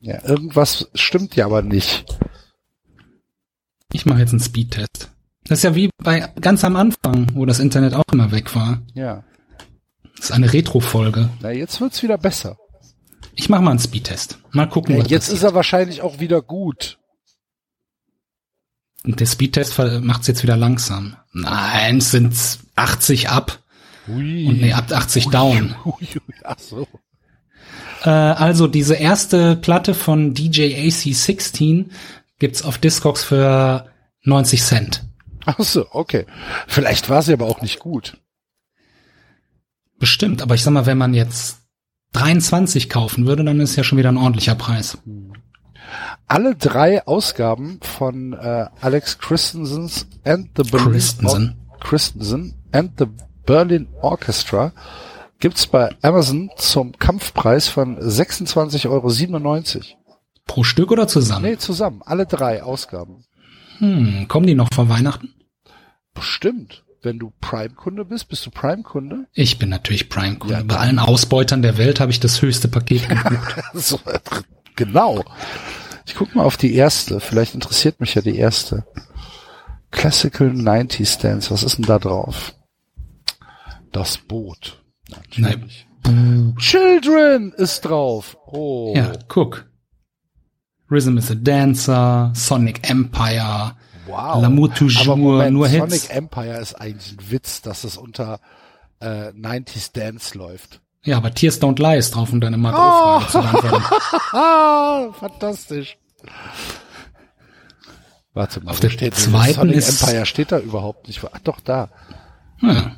Ja, 0.00 0.22
irgendwas 0.24 0.88
stimmt 0.94 1.36
ja 1.36 1.46
aber 1.46 1.62
nicht. 1.62 2.04
Ich 3.92 4.06
mache 4.06 4.20
jetzt 4.20 4.30
einen 4.30 4.40
Speedtest. 4.40 5.12
Das 5.44 5.58
ist 5.60 5.62
ja 5.62 5.74
wie 5.74 5.90
bei 6.02 6.32
ganz 6.40 6.64
am 6.64 6.76
Anfang, 6.76 7.30
wo 7.34 7.46
das 7.46 7.60
Internet 7.60 7.94
auch 7.94 8.04
immer 8.12 8.32
weg 8.32 8.54
war. 8.54 8.82
Ja. 8.94 9.24
Das 10.16 10.26
ist 10.26 10.32
eine 10.32 10.52
Retro-Folge. 10.52 11.30
Na, 11.40 11.50
jetzt 11.52 11.80
wird's 11.80 12.02
wieder 12.02 12.18
besser. 12.18 12.56
Ich 13.34 13.48
mache 13.48 13.62
mal 13.62 13.70
einen 13.70 13.78
Speedtest. 13.80 14.38
Mal 14.52 14.68
gucken, 14.68 14.96
Ja, 14.96 15.02
was 15.04 15.10
jetzt 15.10 15.24
passiert. 15.26 15.36
ist 15.38 15.42
er 15.44 15.54
wahrscheinlich 15.54 16.02
auch 16.02 16.18
wieder 16.20 16.42
gut. 16.42 16.98
Und 19.04 19.20
der 19.20 19.26
Speedtest 19.26 19.78
macht 19.78 20.22
es 20.22 20.26
jetzt 20.26 20.42
wieder 20.42 20.56
langsam. 20.56 21.16
Nein, 21.32 21.98
es 21.98 22.10
sind 22.10 22.34
80 22.74 23.28
ab 23.28 23.62
Hui. 24.06 24.46
und 24.48 24.60
nee, 24.60 24.72
ab 24.72 24.90
80 24.90 25.28
down. 25.28 25.74
Hui, 25.84 25.92
hui, 26.00 26.34
ach 26.44 26.58
so. 26.58 26.86
Äh, 28.02 28.10
also 28.10 28.66
diese 28.66 28.94
erste 28.94 29.56
Platte 29.56 29.94
von 29.94 30.34
DJ 30.34 30.74
AC16 30.86 31.86
gibt's 32.38 32.62
auf 32.62 32.78
Discogs 32.78 33.24
für 33.24 33.90
90 34.22 34.62
Cent. 34.62 35.04
Ach 35.46 35.58
so, 35.60 35.86
okay. 35.92 36.26
Vielleicht 36.66 37.08
war 37.08 37.22
sie 37.22 37.32
aber 37.32 37.46
auch 37.46 37.62
nicht 37.62 37.78
gut. 37.78 38.18
Bestimmt, 39.98 40.42
aber 40.42 40.54
ich 40.54 40.62
sag 40.62 40.72
mal, 40.72 40.86
wenn 40.86 40.98
man 40.98 41.14
jetzt 41.14 41.58
23 42.12 42.90
kaufen 42.90 43.26
würde, 43.26 43.44
dann 43.44 43.60
ist 43.60 43.76
ja 43.76 43.84
schon 43.84 43.98
wieder 43.98 44.10
ein 44.10 44.16
ordentlicher 44.16 44.54
Preis. 44.54 44.98
Alle 46.26 46.56
drei 46.56 47.06
Ausgaben 47.06 47.78
von 47.82 48.32
äh, 48.32 48.66
Alex 48.80 49.18
Christensens 49.18 50.06
and 50.24 50.50
the 50.56 50.64
Berlin 50.64 50.92
Christensen. 50.92 51.56
Christensen 51.80 52.54
and 52.72 52.92
the 52.98 53.06
Berlin 53.46 53.88
Orchestra 54.02 54.72
gibt's 55.38 55.66
bei 55.66 55.94
Amazon 56.02 56.50
zum 56.56 56.98
Kampfpreis 56.98 57.68
von 57.68 57.98
26,97 57.98 58.88
Euro. 58.90 59.84
Pro 60.46 60.64
Stück 60.64 60.90
oder 60.92 61.08
zusammen? 61.08 61.44
Nee, 61.44 61.56
zusammen. 61.58 62.02
Alle 62.04 62.26
drei 62.26 62.62
Ausgaben. 62.62 63.24
Hm, 63.78 64.26
kommen 64.28 64.46
die 64.46 64.54
noch 64.54 64.72
vor 64.72 64.88
Weihnachten? 64.88 65.34
Bestimmt. 66.14 66.84
Wenn 67.02 67.18
du 67.18 67.32
Prime-Kunde 67.40 68.04
bist, 68.04 68.28
bist 68.28 68.44
du 68.46 68.50
Prime-Kunde? 68.50 69.26
Ich 69.32 69.58
bin 69.58 69.68
natürlich 69.68 70.08
Prime-Kunde. 70.08 70.54
Ja, 70.54 70.62
Bei 70.64 70.76
allen 70.78 70.98
Ausbeutern 70.98 71.62
der 71.62 71.78
Welt 71.78 72.00
habe 72.00 72.10
ich 72.10 72.20
das 72.20 72.42
höchste 72.42 72.68
Paket 72.68 73.08
gebucht. 73.08 73.54
so, 73.74 74.00
genau. 74.74 75.22
Ich 76.06 76.14
guck 76.14 76.34
mal 76.34 76.44
auf 76.44 76.56
die 76.56 76.74
erste. 76.74 77.20
Vielleicht 77.20 77.54
interessiert 77.54 78.00
mich 78.00 78.14
ja 78.14 78.22
die 78.22 78.36
erste. 78.36 78.86
Classical 79.90 80.52
90 80.52 81.18
Dance. 81.18 81.50
Was 81.50 81.62
ist 81.62 81.76
denn 81.78 81.84
da 81.84 81.98
drauf? 81.98 82.54
Das 83.96 84.18
Boot. 84.18 84.82
Natürlich. 85.08 85.86
Children 86.58 87.52
ist 87.56 87.80
drauf. 87.80 88.36
Oh. 88.46 88.92
ja, 88.94 89.12
guck. 89.28 89.64
Rhythm 90.90 91.16
is 91.16 91.30
a 91.30 91.34
Dancer, 91.34 92.30
Sonic 92.34 92.88
Empire, 92.90 93.74
Wow. 94.06 94.42
L'amour 94.42 94.72
toujours, 94.74 95.08
Aber 95.08 95.16
Moment, 95.16 95.54
nur 95.54 95.66
Sonic 95.68 95.92
Hits. 95.94 96.08
Empire 96.10 96.58
ist 96.60 96.74
eigentlich 96.74 97.12
ein 97.18 97.30
Witz, 97.30 97.62
dass 97.62 97.84
es 97.84 97.96
unter 97.96 98.38
äh, 99.00 99.30
90s 99.30 99.92
Dance 99.92 100.36
läuft. 100.38 100.80
Ja, 101.02 101.16
aber 101.16 101.32
Tears 101.34 101.60
Don't 101.60 101.80
Lie 101.82 101.96
ist 101.98 102.14
drauf, 102.14 102.32
um 102.32 102.40
deine 102.40 102.56
Oh. 102.56 102.60
Margot-Frage 102.60 103.26
zu 103.30 103.40
beantworten. 103.70 105.14
Fantastisch. 105.14 105.96
Warte 108.34 108.60
mal, 108.62 108.70
Auf 108.72 108.80
der 108.80 108.90
steht 108.90 109.14
zweiten 109.14 109.54
Sonic 109.54 109.76
ist- 109.76 110.02
Empire 110.02 110.26
steht 110.26 110.52
da 110.52 110.58
überhaupt 110.58 111.06
nicht. 111.08 111.20
Ach 111.32 111.38
doch, 111.40 111.60
da. 111.60 111.88
Ja. 112.60 112.92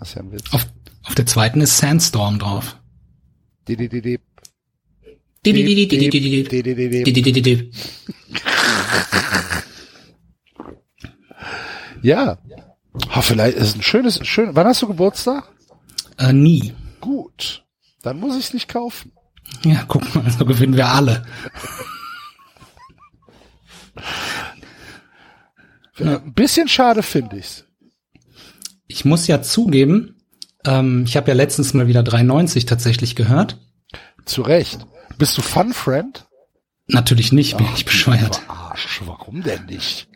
Ist 0.00 0.14
ja 0.14 0.22
ein 0.22 0.32
Witz. 0.32 0.52
Auf, 0.52 0.66
auf 1.04 1.14
der 1.14 1.26
zweiten 1.26 1.60
ist 1.60 1.78
Sandstorm 1.78 2.38
drauf. 2.38 2.76
Ja. 12.02 12.38
Ah, 13.08 13.22
vielleicht 13.22 13.56
ist 13.58 13.76
ein 13.76 13.82
schönes, 13.82 14.26
schön. 14.26 14.54
Wann 14.56 14.66
hast 14.66 14.82
du 14.82 14.88
Geburtstag? 14.88 15.48
Äh, 16.18 16.32
nie. 16.32 16.74
Gut. 17.00 17.64
Dann 18.02 18.18
muss 18.18 18.36
ich 18.36 18.46
es 18.46 18.54
nicht 18.54 18.68
kaufen. 18.68 19.12
Ja, 19.64 19.84
guck 19.86 20.14
mal, 20.14 20.30
so 20.30 20.44
gewinnen 20.44 20.76
wir 20.76 20.88
alle. 20.88 21.26
Ein 25.98 26.32
bisschen 26.32 26.68
schade 26.68 27.02
finde 27.02 27.36
ich's. 27.36 27.64
Ich 28.90 29.04
muss 29.04 29.26
ja 29.26 29.40
zugeben, 29.40 30.16
ähm, 30.64 31.04
ich 31.06 31.16
habe 31.16 31.28
ja 31.28 31.34
letztens 31.34 31.74
mal 31.74 31.86
wieder 31.86 32.02
390 32.02 32.66
tatsächlich 32.66 33.14
gehört. 33.16 33.58
Zu 34.24 34.42
Recht. 34.42 34.86
Bist 35.16 35.36
du 35.38 35.42
Fun 35.42 35.72
Friend? 35.72 36.26
Natürlich 36.86 37.32
nicht, 37.32 37.56
bin 37.56 37.66
ich 37.74 37.84
bescheuert, 37.84 38.42
Arsch, 38.48 39.00
warum 39.06 39.42
denn 39.42 39.66
nicht? 39.66 40.08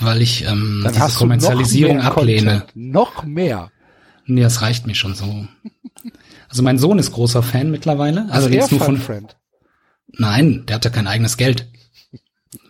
weil 0.00 0.22
ich 0.22 0.44
ähm, 0.44 0.82
Dann 0.84 0.94
diese 0.94 1.18
Kommerzialisierung 1.18 2.00
ablehne. 2.00 2.60
Content. 2.60 2.76
Noch 2.76 3.24
mehr. 3.24 3.70
Nee, 4.26 4.42
das 4.42 4.62
reicht 4.62 4.86
mir 4.86 4.94
schon 4.94 5.14
so. 5.14 5.46
Also 6.48 6.62
mein 6.62 6.78
Sohn 6.78 6.98
ist 6.98 7.12
großer 7.12 7.42
Fan 7.42 7.70
mittlerweile. 7.70 8.26
Also 8.30 8.48
er 8.48 8.54
jetzt 8.54 8.70
nur 8.70 8.80
Fun 8.80 8.96
von. 8.96 9.04
Friend. 9.04 9.36
Nein, 10.08 10.64
der 10.66 10.76
hat 10.76 10.84
ja 10.84 10.90
kein 10.90 11.06
eigenes 11.06 11.36
Geld. 11.36 11.66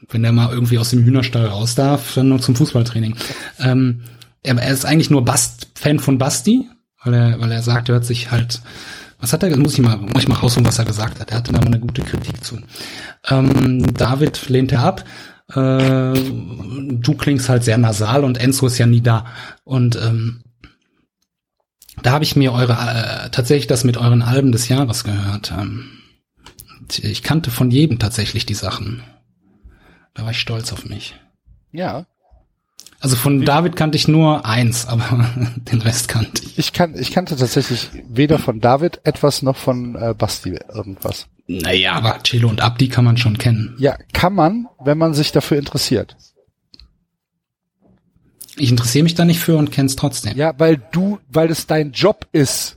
Wenn 0.08 0.22
der 0.22 0.32
mal 0.32 0.52
irgendwie 0.52 0.78
aus 0.78 0.90
dem 0.90 1.04
Hühnerstall 1.04 1.46
raus 1.46 1.74
darf, 1.74 2.14
dann 2.14 2.28
nur 2.28 2.40
zum 2.40 2.56
Fußballtraining. 2.56 3.16
Ähm, 3.58 4.02
er, 4.42 4.56
er 4.56 4.72
ist 4.72 4.84
eigentlich 4.84 5.10
nur 5.10 5.24
Bast, 5.24 5.68
Fan 5.74 5.98
von 5.98 6.18
Basti, 6.18 6.68
weil 7.02 7.14
er, 7.14 7.40
weil 7.40 7.52
er 7.52 7.62
sagt, 7.62 7.88
er 7.88 7.94
hört 7.94 8.04
sich 8.04 8.30
halt. 8.30 8.60
Was 9.18 9.32
hat 9.32 9.42
er? 9.42 9.56
Muss 9.56 9.74
ich 9.74 9.80
mal, 9.80 9.96
muss 9.96 10.22
ich 10.22 10.28
mal 10.28 10.36
rausholen, 10.36 10.66
was 10.66 10.78
er 10.78 10.84
gesagt 10.84 11.20
hat. 11.20 11.30
Er 11.30 11.38
hatte 11.38 11.52
da 11.52 11.60
mal 11.60 11.66
eine 11.66 11.80
gute 11.80 12.02
Kritik 12.02 12.44
zu. 12.44 12.58
Ähm, 13.28 13.94
David 13.94 14.48
lehnt 14.48 14.72
er 14.72 14.80
ab. 14.80 15.04
Äh, 15.48 16.12
du 16.14 17.14
klingst 17.16 17.48
halt 17.48 17.64
sehr 17.64 17.78
nasal 17.78 18.24
und 18.24 18.38
Enzo 18.38 18.66
ist 18.66 18.78
ja 18.78 18.86
nie 18.86 19.00
da. 19.00 19.26
Und 19.64 19.96
ähm, 19.96 20.42
da 22.02 22.12
habe 22.12 22.24
ich 22.24 22.36
mir 22.36 22.52
eure 22.52 22.72
äh, 22.72 23.30
tatsächlich 23.30 23.66
das 23.66 23.84
mit 23.84 23.96
euren 23.96 24.22
Alben 24.22 24.52
des 24.52 24.68
Jahres 24.68 25.04
gehört. 25.04 25.52
Ähm, 25.52 25.88
ich 26.88 27.22
kannte 27.22 27.50
von 27.50 27.70
jedem 27.70 27.98
tatsächlich 27.98 28.46
die 28.46 28.54
Sachen. 28.54 29.02
Da 30.14 30.24
war 30.24 30.30
ich 30.30 30.40
stolz 30.40 30.72
auf 30.72 30.84
mich. 30.84 31.14
Ja. 31.72 32.06
Also 33.06 33.14
von 33.14 33.44
David 33.44 33.76
kannte 33.76 33.94
ich 33.94 34.08
nur 34.08 34.44
eins, 34.44 34.84
aber 34.88 35.30
den 35.56 35.80
Rest 35.80 36.08
kannte 36.08 36.42
ich. 36.42 36.58
Ich 36.58 36.72
kann, 36.72 36.98
ich 36.98 37.12
kannte 37.12 37.36
tatsächlich 37.36 37.88
weder 38.08 38.40
von 38.40 38.58
David 38.60 39.00
etwas 39.04 39.42
noch 39.42 39.54
von 39.54 39.94
äh, 39.94 40.12
Basti 40.12 40.58
irgendwas. 40.74 41.28
Naja, 41.46 41.92
aber 41.92 42.18
Cello 42.24 42.48
und 42.48 42.62
Abdi 42.62 42.88
kann 42.88 43.04
man 43.04 43.16
schon 43.16 43.38
kennen. 43.38 43.76
Ja, 43.78 43.96
kann 44.12 44.34
man, 44.34 44.66
wenn 44.84 44.98
man 44.98 45.14
sich 45.14 45.30
dafür 45.30 45.56
interessiert. 45.56 46.16
Ich 48.56 48.70
interessiere 48.72 49.04
mich 49.04 49.14
da 49.14 49.24
nicht 49.24 49.38
für 49.38 49.56
und 49.56 49.70
kenn's 49.70 49.94
trotzdem. 49.94 50.36
Ja, 50.36 50.54
weil 50.58 50.82
du, 50.90 51.20
weil 51.28 51.48
es 51.52 51.68
dein 51.68 51.92
Job 51.92 52.26
ist. 52.32 52.76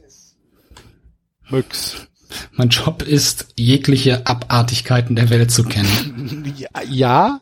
Müx. 1.50 2.07
Mein 2.51 2.69
Job 2.69 3.01
ist, 3.01 3.48
jegliche 3.55 4.27
Abartigkeiten 4.27 5.15
der 5.15 5.31
Welt 5.31 5.50
zu 5.50 5.63
kennen. 5.63 6.53
Ja. 6.88 7.39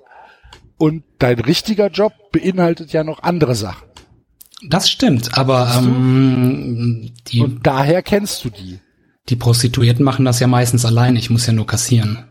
Und 0.77 1.03
dein 1.19 1.39
richtiger 1.39 1.87
Job 1.89 2.13
beinhaltet 2.31 2.93
ja 2.93 3.03
noch 3.03 3.23
andere 3.23 3.55
Sachen. 3.55 3.87
Das 4.67 4.89
stimmt, 4.89 5.37
aber 5.37 5.71
ähm, 5.77 7.13
die, 7.27 7.41
Und 7.41 7.65
daher 7.65 8.01
kennst 8.01 8.43
du 8.43 8.49
die. 8.49 8.79
die 9.29 9.35
Prostituierten 9.35 10.03
machen 10.03 10.25
das 10.25 10.39
ja 10.39 10.47
meistens 10.47 10.85
allein. 10.85 11.15
Ich 11.15 11.29
muss 11.29 11.45
ja 11.45 11.53
nur 11.53 11.67
kassieren. 11.67 12.25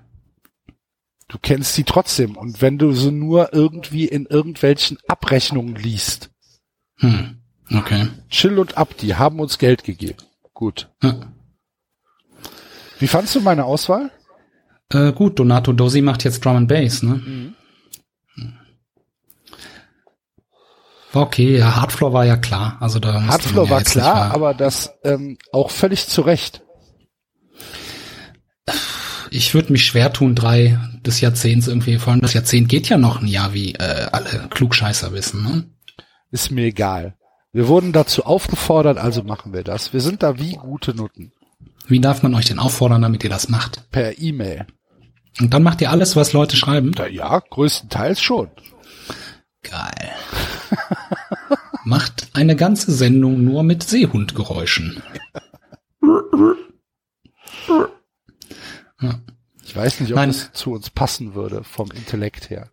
Du 1.29 1.39
kennst 1.41 1.75
sie 1.75 1.85
trotzdem. 1.85 2.37
Und 2.37 2.63
wenn 2.63 2.79
du 2.79 2.93
sie 2.93 3.11
nur 3.13 3.53
irgendwie 3.53 4.07
in 4.07 4.27
irgendwelchen 4.27 4.99
Abrechnungen 5.09 5.75
liest. 5.77 6.31
Hm, 6.99 7.39
okay. 7.73 8.09
Chill 8.31 8.59
und 8.59 8.77
Abdi 8.79 9.09
haben 9.09 9.41
uns 9.41 9.59
Geld 9.59 9.85
gegeben. 9.85 10.19
Gut. 10.55 10.89
Ja. 11.03 11.33
Wie 12.99 13.09
fandst 13.09 13.35
du 13.35 13.41
meine 13.41 13.65
Auswahl? 13.65 14.11
Äh, 14.91 15.13
gut, 15.13 15.39
Donato 15.39 15.73
Dosi 15.73 16.01
macht 16.01 16.25
jetzt 16.25 16.45
Drum 16.45 16.57
and 16.57 16.69
Bass, 16.69 17.03
ne? 17.03 17.15
Hm. 17.25 17.55
Okay, 21.23 21.59
ja, 21.59 21.77
Hardfloor 21.77 22.13
war 22.13 22.25
ja 22.25 22.37
klar. 22.37 22.77
Also 22.81 22.99
da 22.99 23.23
Hardfloor 23.25 23.65
ja 23.65 23.71
war 23.71 23.83
klar, 23.83 24.35
aber 24.35 24.55
das 24.55 24.95
ähm, 25.05 25.39
auch 25.53 25.71
völlig 25.71 26.07
zu 26.09 26.23
Recht. 26.23 26.63
ich 29.31 29.55
würde 29.55 29.73
mich 29.73 29.85
schwer 29.85 30.13
tun, 30.13 30.35
drei 30.35 30.79
des 31.05 31.21
Jahrzehnts 31.21 31.69
irgendwie, 31.69 31.99
vor 31.99 32.13
allem 32.13 32.23
das 32.23 32.35
Jahrzehnt 32.35 32.69
geht 32.69 32.89
ja 32.89 32.99
noch 32.99 33.21
ein 33.21 33.29
Jahr, 33.29 33.55
wie 33.55 33.75
äh, 33.75 34.07
alle 34.13 34.49
Klugscheißer 34.51 35.13
wissen, 35.13 35.43
ne? 35.43 35.65
Ist 36.31 36.51
mir 36.51 36.67
egal. 36.67 37.15
Wir 37.53 37.69
wurden 37.69 37.93
dazu 37.93 38.25
aufgefordert, 38.25 38.99
also 38.99 39.23
machen 39.23 39.53
wir 39.53 39.63
das. 39.63 39.93
Wir 39.93 40.01
sind 40.01 40.23
da 40.23 40.39
wie 40.39 40.53
gute 40.53 40.95
Nutten. 40.95 41.33
Wie 41.87 42.01
darf 42.01 42.23
man 42.23 42.35
euch 42.35 42.47
denn 42.47 42.59
auffordern, 42.59 43.03
damit 43.03 43.25
ihr 43.25 43.31
das 43.31 43.49
macht? 43.49 43.91
Per 43.91 44.19
E-Mail. 44.19 44.67
Und 45.41 45.55
dann 45.55 45.63
macht 45.63 45.81
ihr 45.81 45.91
alles, 45.91 46.17
was 46.17 46.33
Leute 46.33 46.57
schreiben? 46.57 46.93
Na 46.97 47.07
ja, 47.07 47.39
größtenteils 47.39 48.21
schon. 48.21 48.51
Geil. 49.71 50.11
Macht 51.85 52.29
eine 52.35 52.57
ganze 52.57 52.93
Sendung 52.93 53.45
nur 53.45 53.63
mit 53.63 53.83
Seehundgeräuschen. 53.83 55.03
Ja, 59.01 59.21
Ich 59.65 59.77
weiß 59.77 60.01
nicht, 60.01 60.11
ob 60.13 60.17
Nein. 60.17 60.31
es 60.31 60.53
zu 60.53 60.73
uns 60.73 60.91
passen 60.91 61.35
würde, 61.35 61.63
vom 61.65 61.91
Intellekt 61.91 62.51
her. 62.51 62.71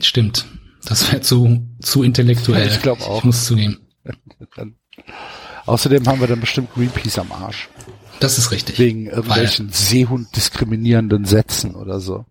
stimmt. 0.00 0.46
Das 0.84 1.10
wäre 1.10 1.22
zu, 1.22 1.66
zu 1.80 2.02
intellektuell. 2.02 2.68
Ich 2.68 2.82
glaub 2.82 3.00
auch. 3.00 3.18
Ich 3.18 3.24
muss 3.24 3.44
zugeben. 3.46 3.80
Außerdem 5.64 6.06
haben 6.06 6.20
wir 6.20 6.26
dann 6.26 6.40
bestimmt 6.40 6.74
Greenpeace 6.74 7.18
am 7.20 7.32
Arsch. 7.32 7.70
Das 8.20 8.36
ist 8.36 8.50
richtig. 8.50 8.78
Wegen 8.78 9.06
irgendwelchen 9.06 9.70
Seehund-diskriminierenden 9.72 11.24
Sätzen 11.24 11.74
oder 11.74 12.00
so. 12.00 12.26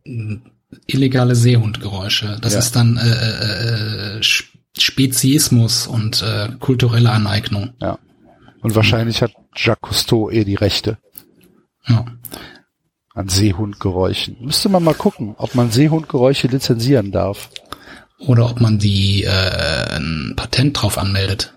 Illegale 0.88 1.36
Seehundgeräusche. 1.36 2.38
Das 2.42 2.54
Ja. 2.54 2.60
ist 2.60 2.76
dann 2.76 2.98
äh, 2.98 3.10
äh, 3.10 4.18
äh, 4.18 4.22
Speziismus 4.78 5.88
und 5.88 6.22
äh, 6.22 6.50
kulturelle 6.60 7.12
Aneignung. 7.12 7.74
Ja. 7.82 8.00
Und 8.62 8.76
wahrscheinlich 8.76 9.22
hat 9.22 9.34
Jacques 9.56 9.82
Cousteau 9.90 10.30
eh 10.30 10.44
die 10.46 10.56
Rechte 10.56 10.98
Ja. 11.88 12.06
an 13.14 13.30
Seehundgeräuschen. 13.30 14.38
Müsste 14.42 14.70
man 14.70 14.84
mal 14.84 14.94
gucken, 14.96 15.36
ob 15.38 15.54
man 15.56 15.70
Seehundgeräusche 15.72 16.48
lizenzieren 16.48 17.12
darf. 17.12 17.50
Oder 18.20 18.50
ob 18.50 18.62
man 18.62 18.80
die 18.80 19.24
äh, 19.24 19.96
ein 19.98 20.34
Patent 20.36 20.82
drauf 20.82 20.98
anmeldet. 20.98 21.54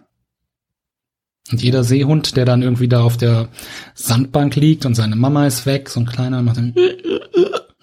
Und 1.53 1.63
jeder 1.63 1.85
Seehund, 1.85 2.37
der 2.37 2.45
dann 2.45 2.63
irgendwie 2.63 2.89
da 2.89 3.03
auf 3.03 3.17
der 3.17 3.49
Sandbank 3.95 4.57
liegt 4.57 4.85
und 4.85 4.97
seine 4.97 5.15
Mama 5.15 5.47
ist 5.47 5.65
weg, 5.65 5.89
so 5.89 6.01
ein 6.01 6.07
kleiner, 6.07 6.43
macht 6.43 6.57
dann, 6.57 6.75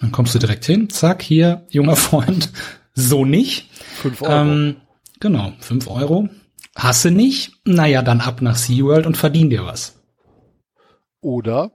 dann 0.03 0.12
kommst 0.12 0.36
du 0.36 0.39
direkt 0.39 0.65
hin, 0.65 0.89
zack, 0.89 1.22
hier, 1.22 1.65
junger 1.69 1.95
Freund, 1.95 2.51
so 2.93 3.24
nicht. 3.24 3.69
Fünf 4.01 4.22
Euro. 4.22 4.33
Ähm, 4.33 4.75
genau, 5.22 5.53
fünf 5.60 5.88
Euro. 5.88 6.27
Hasse 6.75 7.10
nicht? 7.10 7.53
Naja, 7.63 8.01
dann 8.01 8.19
ab 8.19 8.41
nach 8.41 8.57
SeaWorld 8.57 9.05
und 9.05 9.15
verdien 9.15 9.50
dir 9.50 9.65
was. 9.65 9.95
Oder 11.22 11.72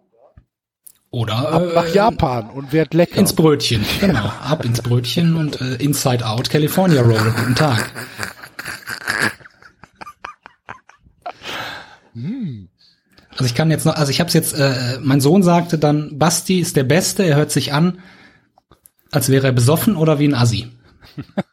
Oder 1.11 1.39
Ab 1.53 1.63
äh, 1.71 1.75
nach 1.75 1.95
Japan 1.95 2.51
und 2.51 2.75
werd 2.75 2.93
lecker. 2.93 3.17
ins 3.17 3.33
Brötchen. 3.33 3.83
Genau, 3.99 4.27
ab 4.27 4.63
ins 4.63 4.83
Brötchen 4.83 5.35
und 5.35 5.59
äh, 5.63 5.77
Inside 5.77 6.27
Out 6.27 6.51
California 6.51 7.01
Roll. 7.01 7.33
Guten 7.35 7.55
Tag. 7.55 7.91
Also 13.31 13.45
ich 13.47 13.55
kann 13.55 13.71
jetzt 13.71 13.87
noch, 13.87 13.95
also 13.95 14.11
ich 14.11 14.21
habe 14.21 14.29
es 14.29 14.35
jetzt, 14.35 14.53
äh, 14.53 14.99
mein 15.01 15.23
Sohn 15.23 15.43
sagte 15.43 15.79
dann, 15.79 16.19
Basti 16.19 16.59
ist 16.59 16.77
der 16.77 16.85
Beste, 16.85 17.23
er 17.23 17.37
hört 17.37 17.53
sich 17.53 17.73
an, 17.73 18.01
als 19.11 19.29
wäre 19.29 19.47
er 19.47 19.53
besoffen 19.53 19.97
oder 19.97 20.19
wie 20.19 20.29
ein 20.29 20.35
Assi. 20.35 20.69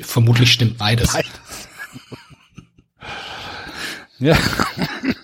Vermutlich 0.00 0.52
stimmt 0.52 0.78
beides. 0.78 1.14
ja. 4.18 4.36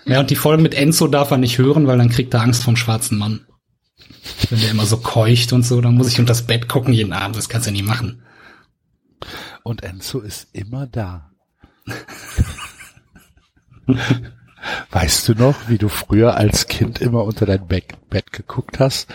Ja, 0.05 0.19
und 0.19 0.29
die 0.29 0.35
Folgen 0.35 0.63
mit 0.63 0.75
Enzo 0.75 1.07
darf 1.07 1.31
er 1.31 1.37
nicht 1.37 1.57
hören, 1.57 1.87
weil 1.87 1.97
dann 1.97 2.09
kriegt 2.09 2.33
er 2.33 2.41
Angst 2.41 2.63
vom 2.63 2.75
schwarzen 2.75 3.17
Mann. 3.17 3.45
Wenn 4.49 4.59
der 4.59 4.71
immer 4.71 4.85
so 4.85 4.97
keucht 4.97 5.53
und 5.53 5.63
so, 5.63 5.81
dann 5.81 5.95
muss 5.95 6.09
ich 6.09 6.19
unter 6.19 6.31
das 6.31 6.45
Bett 6.45 6.69
gucken 6.69 6.93
jeden 6.93 7.13
Abend, 7.13 7.35
das 7.35 7.49
kannst 7.49 7.67
du 7.67 7.71
ja 7.71 7.77
nie 7.77 7.83
machen. 7.83 8.21
Und 9.63 9.83
Enzo 9.83 10.19
ist 10.19 10.47
immer 10.53 10.87
da. 10.87 11.31
Weißt 14.91 15.27
du 15.27 15.33
noch, 15.33 15.55
wie 15.67 15.77
du 15.77 15.89
früher 15.89 16.35
als 16.35 16.67
Kind 16.67 16.99
immer 16.99 17.23
unter 17.23 17.45
dein 17.45 17.67
Bett, 17.67 17.85
Bett 18.09 18.31
geguckt 18.31 18.79
hast 18.79 19.07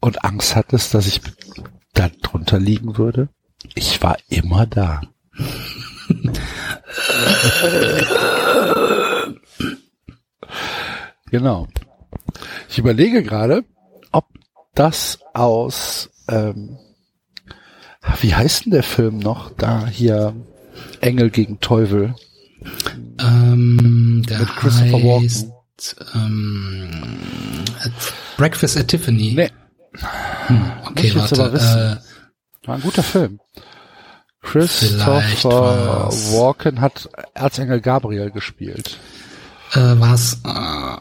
und 0.00 0.24
Angst 0.24 0.56
hattest, 0.56 0.94
dass 0.94 1.06
ich 1.06 1.20
da 1.94 2.08
drunter 2.22 2.58
liegen 2.58 2.98
würde? 2.98 3.28
Ich 3.74 4.02
war 4.02 4.16
immer 4.28 4.66
da. 4.66 5.00
genau. 11.30 11.68
Ich 12.68 12.78
überlege 12.78 13.22
gerade, 13.22 13.64
ob 14.12 14.26
das 14.74 15.20
aus, 15.34 16.10
ähm, 16.28 16.78
wie 18.20 18.34
heißt 18.34 18.66
denn 18.66 18.72
der 18.72 18.82
Film 18.82 19.18
noch? 19.18 19.50
Da 19.56 19.86
hier 19.86 20.34
Engel 21.00 21.30
gegen 21.30 21.60
Teufel. 21.60 22.14
Ähm, 23.20 24.24
der 24.28 24.40
Mit 24.40 24.48
Christopher 24.56 25.20
heißt, 25.20 25.48
ähm, 26.14 26.90
Breakfast 28.36 28.76
at 28.76 28.88
Tiffany. 28.88 29.32
Nee, 29.34 29.50
okay, 30.86 31.08
jetzt 31.08 31.32
aber 31.32 31.44
warte. 31.44 31.52
wissen. 31.52 31.78
Äh, 31.78 32.66
war 32.66 32.74
ein 32.74 32.82
guter 32.82 33.02
Film. 33.02 33.40
Christopher 34.42 36.08
Walken 36.32 36.80
hat 36.80 37.08
Erzengel 37.34 37.80
Gabriel 37.80 38.30
gespielt. 38.30 38.98
äh, 39.72 39.98
war's? 39.98 40.40
Äh, 40.44 40.98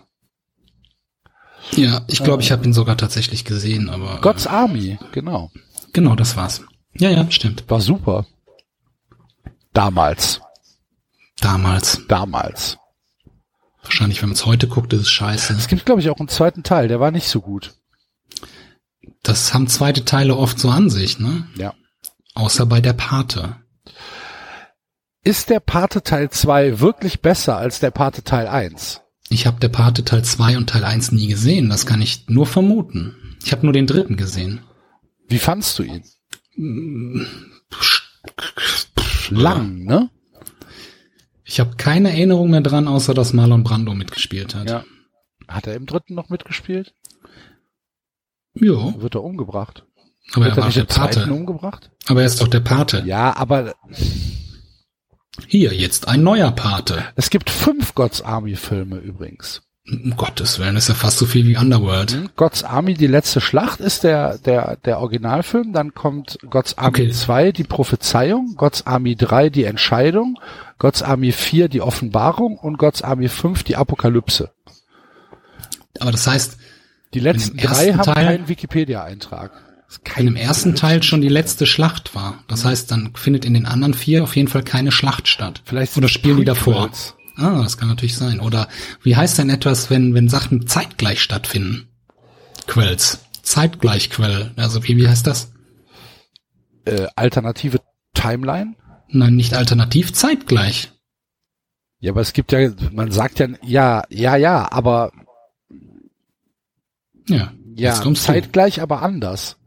ja, 1.82 2.02
ich 2.08 2.24
glaube, 2.24 2.42
ich 2.42 2.52
habe 2.52 2.66
ihn 2.66 2.74
sogar 2.74 2.98
tatsächlich 2.98 3.46
gesehen, 3.46 3.90
aber 3.90 4.20
God's 4.22 4.48
Army, 4.48 4.98
genau. 5.12 5.52
äh, 5.54 5.60
genau, 5.94 6.16
das 6.16 6.36
war's. 6.36 6.62
Ja, 6.94 7.10
ja, 7.10 7.30
stimmt. 7.30 7.70
War 7.70 7.82
super. 7.82 8.26
Damals. 9.74 10.42
Damals. 11.40 12.02
Damals. 12.08 12.78
Wahrscheinlich, 13.84 14.22
wenn 14.22 14.30
man 14.30 14.36
es 14.36 14.46
heute 14.46 14.68
guckt, 14.68 14.92
ist 14.94 15.02
es 15.02 15.10
scheiße. 15.12 15.54
Es 15.54 15.68
gibt, 15.68 15.86
glaube 15.86 16.02
ich, 16.02 16.10
auch 16.10 16.20
einen 16.20 16.28
zweiten 16.28 16.64
Teil, 16.64 16.88
der 16.88 17.00
war 17.00 17.12
nicht 17.12 17.28
so 17.30 17.42
gut. 17.42 17.76
Das 19.28 19.54
haben 19.54 19.68
zweite 19.68 20.06
Teile 20.06 20.38
oft 20.38 20.58
so 20.58 20.70
an 20.70 20.90
sich, 20.90 21.20
ne? 21.20 21.48
Ja. 21.56 21.74
Außer 22.34 22.66
bei 22.66 22.80
der 22.80 22.94
Pate. 22.94 23.58
Ist 25.22 25.50
der 25.50 25.60
Pate 25.60 26.02
Teil 26.02 26.30
2 26.30 26.80
wirklich 26.80 27.20
besser 27.20 27.58
als 27.58 27.82
der 27.82 27.92
Pate 27.92 28.24
Teil 28.24 28.48
1? 28.48 29.02
Ich 29.28 29.46
habe 29.46 29.60
der 29.60 29.68
Pate 29.68 30.06
Teil 30.06 30.24
2 30.24 30.56
und 30.56 30.70
Teil 30.70 30.86
1 30.86 31.12
nie 31.12 31.28
gesehen. 31.28 31.68
Das 31.68 31.86
kann 31.86 32.02
ich 32.02 32.30
nur 32.30 32.46
vermuten. 32.46 33.36
Ich 33.44 33.52
habe 33.52 33.66
nur 33.66 33.74
den 33.74 33.86
dritten 33.86 34.16
gesehen. 34.16 34.62
Wie 35.28 35.40
fandst 35.40 35.78
du 35.78 35.84
ihn? 35.84 36.04
Lang, 39.30 39.84
ne? 39.84 40.10
Ich 41.44 41.60
habe 41.60 41.76
keine 41.76 42.12
Erinnerung 42.12 42.50
mehr 42.50 42.62
dran, 42.62 42.88
außer 42.88 43.14
dass 43.14 43.34
Marlon 43.34 43.66
Brando 43.66 43.94
mitgespielt 43.94 44.56
hat. 44.56 44.70
Ja. 44.70 44.86
Hat 45.50 45.68
er 45.68 45.76
im 45.76 45.86
dritten 45.86 46.16
noch 46.16 46.30
mitgespielt? 46.30 46.94
Jo, 48.60 48.94
Wird 49.02 49.16
er 49.16 49.24
umgebracht? 49.24 49.84
aber 50.34 50.46
Wird 50.46 50.54
er 50.54 50.58
er 50.58 50.62
war 50.62 50.66
nicht 50.68 50.78
der 50.78 50.84
Pate. 50.86 51.32
umgebracht? 51.34 51.90
Aber 52.08 52.22
er 52.22 52.28
ist 52.28 52.42
doch 52.42 52.48
der 52.48 52.60
Pate. 52.60 53.04
Ja, 53.06 53.36
aber 53.38 53.76
Hier, 55.48 55.74
jetzt 55.74 56.08
ein 56.08 56.24
neuer 56.24 56.52
Pate. 56.52 57.04
es 57.16 57.30
gibt 57.30 57.50
fünf 57.50 57.94
God's 57.96 58.22
Army 58.22 58.56
Filme 58.56 58.98
übrigens. 58.98 59.62
Um 59.90 60.18
Gottes 60.18 60.60
Willen, 60.60 60.76
ist 60.76 60.90
ja 60.90 60.96
fast 60.96 61.18
so 61.18 61.26
viel 61.26 61.48
wie 61.48 61.56
Underworld. 61.56 62.36
God's 62.36 62.64
Army, 62.66 62.96
die 62.96 63.08
letzte 63.08 63.40
Schlacht 63.40 63.80
ist 63.80 64.04
der, 64.04 64.38
der, 64.40 64.76
der 64.84 65.00
Originalfilm. 65.00 65.72
Dann 65.72 65.94
kommt 65.94 66.40
God's 66.50 66.78
Army 66.78 67.04
Okay. 67.04 67.12
2, 67.12 67.52
die 67.54 67.64
Prophezeiung. 67.64 68.56
God's 68.58 68.86
Army 68.86 69.16
3, 69.16 69.50
die 69.50 69.64
Entscheidung. 69.64 70.40
God's 70.78 71.04
Army 71.04 71.32
4, 71.32 71.70
die 71.70 71.80
Offenbarung. 71.80 72.58
Und 72.58 72.78
God's 72.80 73.02
Army 73.02 73.30
5, 73.30 73.64
die 73.64 73.78
Apokalypse. 73.78 74.52
Aber 76.02 76.12
das 76.12 76.28
heißt, 76.28 76.58
Die 77.14 77.20
letzten 77.20 77.58
drei 77.58 77.94
haben 77.94 78.04
Teil- 78.04 78.26
keinen 78.26 78.48
Wikipedia-Eintrag. 78.48 79.52
Im 80.18 80.36
ersten 80.36 80.76
Teil 80.76 81.02
schon 81.02 81.22
die 81.22 81.30
letzte 81.30 81.66
Schlacht 81.66 82.14
war. 82.14 82.44
Das 82.50 82.66
heißt, 82.66 82.92
dann 82.92 83.14
findet 83.16 83.46
in 83.46 83.54
den 83.54 83.66
anderen 83.66 83.94
vier 83.94 84.24
auf 84.24 84.36
jeden 84.36 84.50
Fall 84.50 84.64
keine 84.64 84.92
Schlacht 84.92 85.30
statt. 85.30 85.62
Vielleicht 85.64 85.96
Oder 85.96 86.10
spielen 86.10 86.38
die 86.38 86.46
davor? 86.46 86.90
Ah, 87.38 87.62
das 87.62 87.78
kann 87.78 87.88
natürlich 87.88 88.18
sein. 88.18 88.42
Oder 88.42 88.68
wie 89.04 89.16
heißt 89.16 89.38
denn 89.38 89.50
etwas, 89.50 89.90
wenn, 89.90 90.14
wenn 90.14 90.28
Sachen 90.28 90.68
zeitgleich 90.68 91.22
stattfinden? 91.22 91.88
Quells. 92.66 93.20
Zeitgleich 93.44 94.10
Quell. 94.10 94.52
Also 94.58 94.84
wie, 94.84 94.98
wie 94.98 95.08
heißt 95.08 95.26
das? 95.26 95.54
Äh, 96.84 97.08
alternative 97.16 97.80
Timeline? 98.14 98.76
Nein, 99.08 99.36
nicht 99.36 99.54
alternativ, 99.54 100.12
zeitgleich. 100.12 100.92
Ja, 102.00 102.12
aber 102.12 102.22
es 102.22 102.34
gibt 102.34 102.52
ja, 102.52 102.72
man 102.92 103.12
sagt 103.12 103.40
ja, 103.40 103.48
ja, 103.64 104.04
ja, 104.10 104.36
ja, 104.36 104.72
aber 104.72 105.12
Ja. 107.30 107.52
ja, 107.76 108.14
zeitgleich, 108.14 108.82
aber 108.82 109.02
anders. 109.02 109.58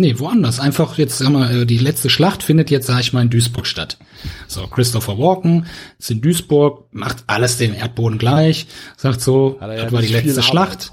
Nee, 0.00 0.20
woanders. 0.20 0.60
Einfach 0.60 0.96
jetzt, 0.96 1.18
sag 1.18 1.30
mal, 1.30 1.62
äh, 1.62 1.66
die 1.66 1.78
letzte 1.78 2.08
Schlacht 2.08 2.44
findet 2.44 2.70
jetzt, 2.70 2.86
sag 2.86 3.00
ich 3.00 3.12
mal, 3.12 3.22
in 3.22 3.30
Duisburg 3.30 3.66
statt. 3.66 3.98
So, 4.46 4.64
Christopher 4.68 5.18
Walken 5.18 5.66
ist 5.98 6.12
in 6.12 6.20
Duisburg, 6.20 6.84
macht 6.92 7.24
alles 7.26 7.56
den 7.58 7.74
Erdboden 7.74 8.16
gleich, 8.16 8.68
sagt 8.96 9.20
so, 9.20 9.58
ja 9.60 9.66
das 9.66 9.92
war 9.92 10.00
die 10.00 10.06
letzte. 10.06 10.40
Schlacht, 10.42 10.92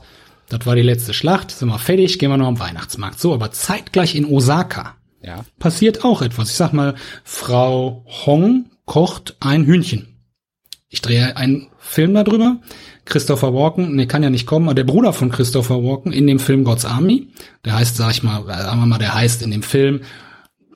das 0.49 0.65
war 0.65 0.75
die 0.75 0.81
letzte 0.81 1.13
Schlacht, 1.13 1.51
sind 1.51 1.67
wir 1.69 1.77
fertig, 1.77 2.17
gehen 2.17 2.31
wir 2.31 2.37
noch 2.37 2.47
am 2.47 2.59
Weihnachtsmarkt. 2.59 3.19
So, 3.19 3.35
aber 3.35 3.51
zeitgleich 3.51 4.15
in 4.15 4.25
Osaka 4.25 4.95
Ja. 5.21 5.45
passiert 5.59 6.03
auch 6.03 6.23
etwas. 6.23 6.49
Ich 6.49 6.55
sag 6.55 6.73
mal, 6.73 6.95
Frau 7.23 8.03
Hong 8.25 8.71
kocht 8.85 9.35
ein 9.39 9.65
Hühnchen. 9.65 10.17
Ich 10.89 11.01
drehe 11.01 11.37
einen 11.37 11.67
Film 11.87 12.13
darüber. 12.13 12.57
Christopher 13.05 13.53
Walken, 13.53 13.95
nee, 13.95 14.07
kann 14.07 14.23
ja 14.23 14.29
nicht 14.31 14.47
kommen, 14.47 14.65
aber 14.67 14.73
der 14.75 14.83
Bruder 14.85 15.13
von 15.13 15.29
Christopher 15.29 15.83
Walken 15.83 16.11
in 16.11 16.25
dem 16.25 16.39
Film 16.39 16.63
God's 16.63 16.85
Army, 16.85 17.29
der 17.63 17.75
heißt, 17.75 17.95
sag 17.95 18.11
ich 18.11 18.23
mal, 18.23 18.41
äh, 18.49 18.53
sagen 18.63 18.79
wir 18.79 18.85
mal, 18.87 18.97
der 18.97 19.13
heißt 19.13 19.43
in 19.43 19.51
dem 19.51 19.61
Film 19.63 20.01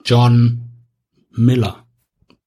John 0.06 0.62
Miller. 1.32 1.84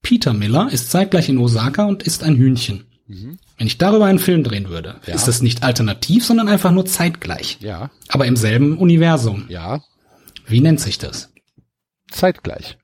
Peter 0.02 0.32
Miller 0.32 0.68
ist 0.72 0.90
zeitgleich 0.90 1.28
in 1.28 1.38
Osaka 1.38 1.84
und 1.86 2.02
isst 2.02 2.22
ein 2.24 2.36
Hühnchen. 2.36 2.84
Wenn 3.08 3.66
ich 3.66 3.76
darüber 3.78 4.06
einen 4.06 4.18
Film 4.18 4.42
drehen 4.42 4.68
würde, 4.70 4.96
Ja. 5.06 5.14
ist 5.14 5.28
das 5.28 5.42
nicht 5.42 5.62
alternativ, 5.64 6.24
sondern 6.24 6.48
einfach 6.48 6.70
nur 6.70 6.86
zeitgleich. 6.86 7.58
Ja, 7.60 7.90
Aber 8.08 8.26
im 8.26 8.36
selben 8.36 8.78
Universum. 8.78 9.44
ja, 9.48 9.82
Wie 10.46 10.60
nennt 10.60 10.80
sich 10.80 10.98
das? 10.98 11.30
zeitgleich. 12.10 12.78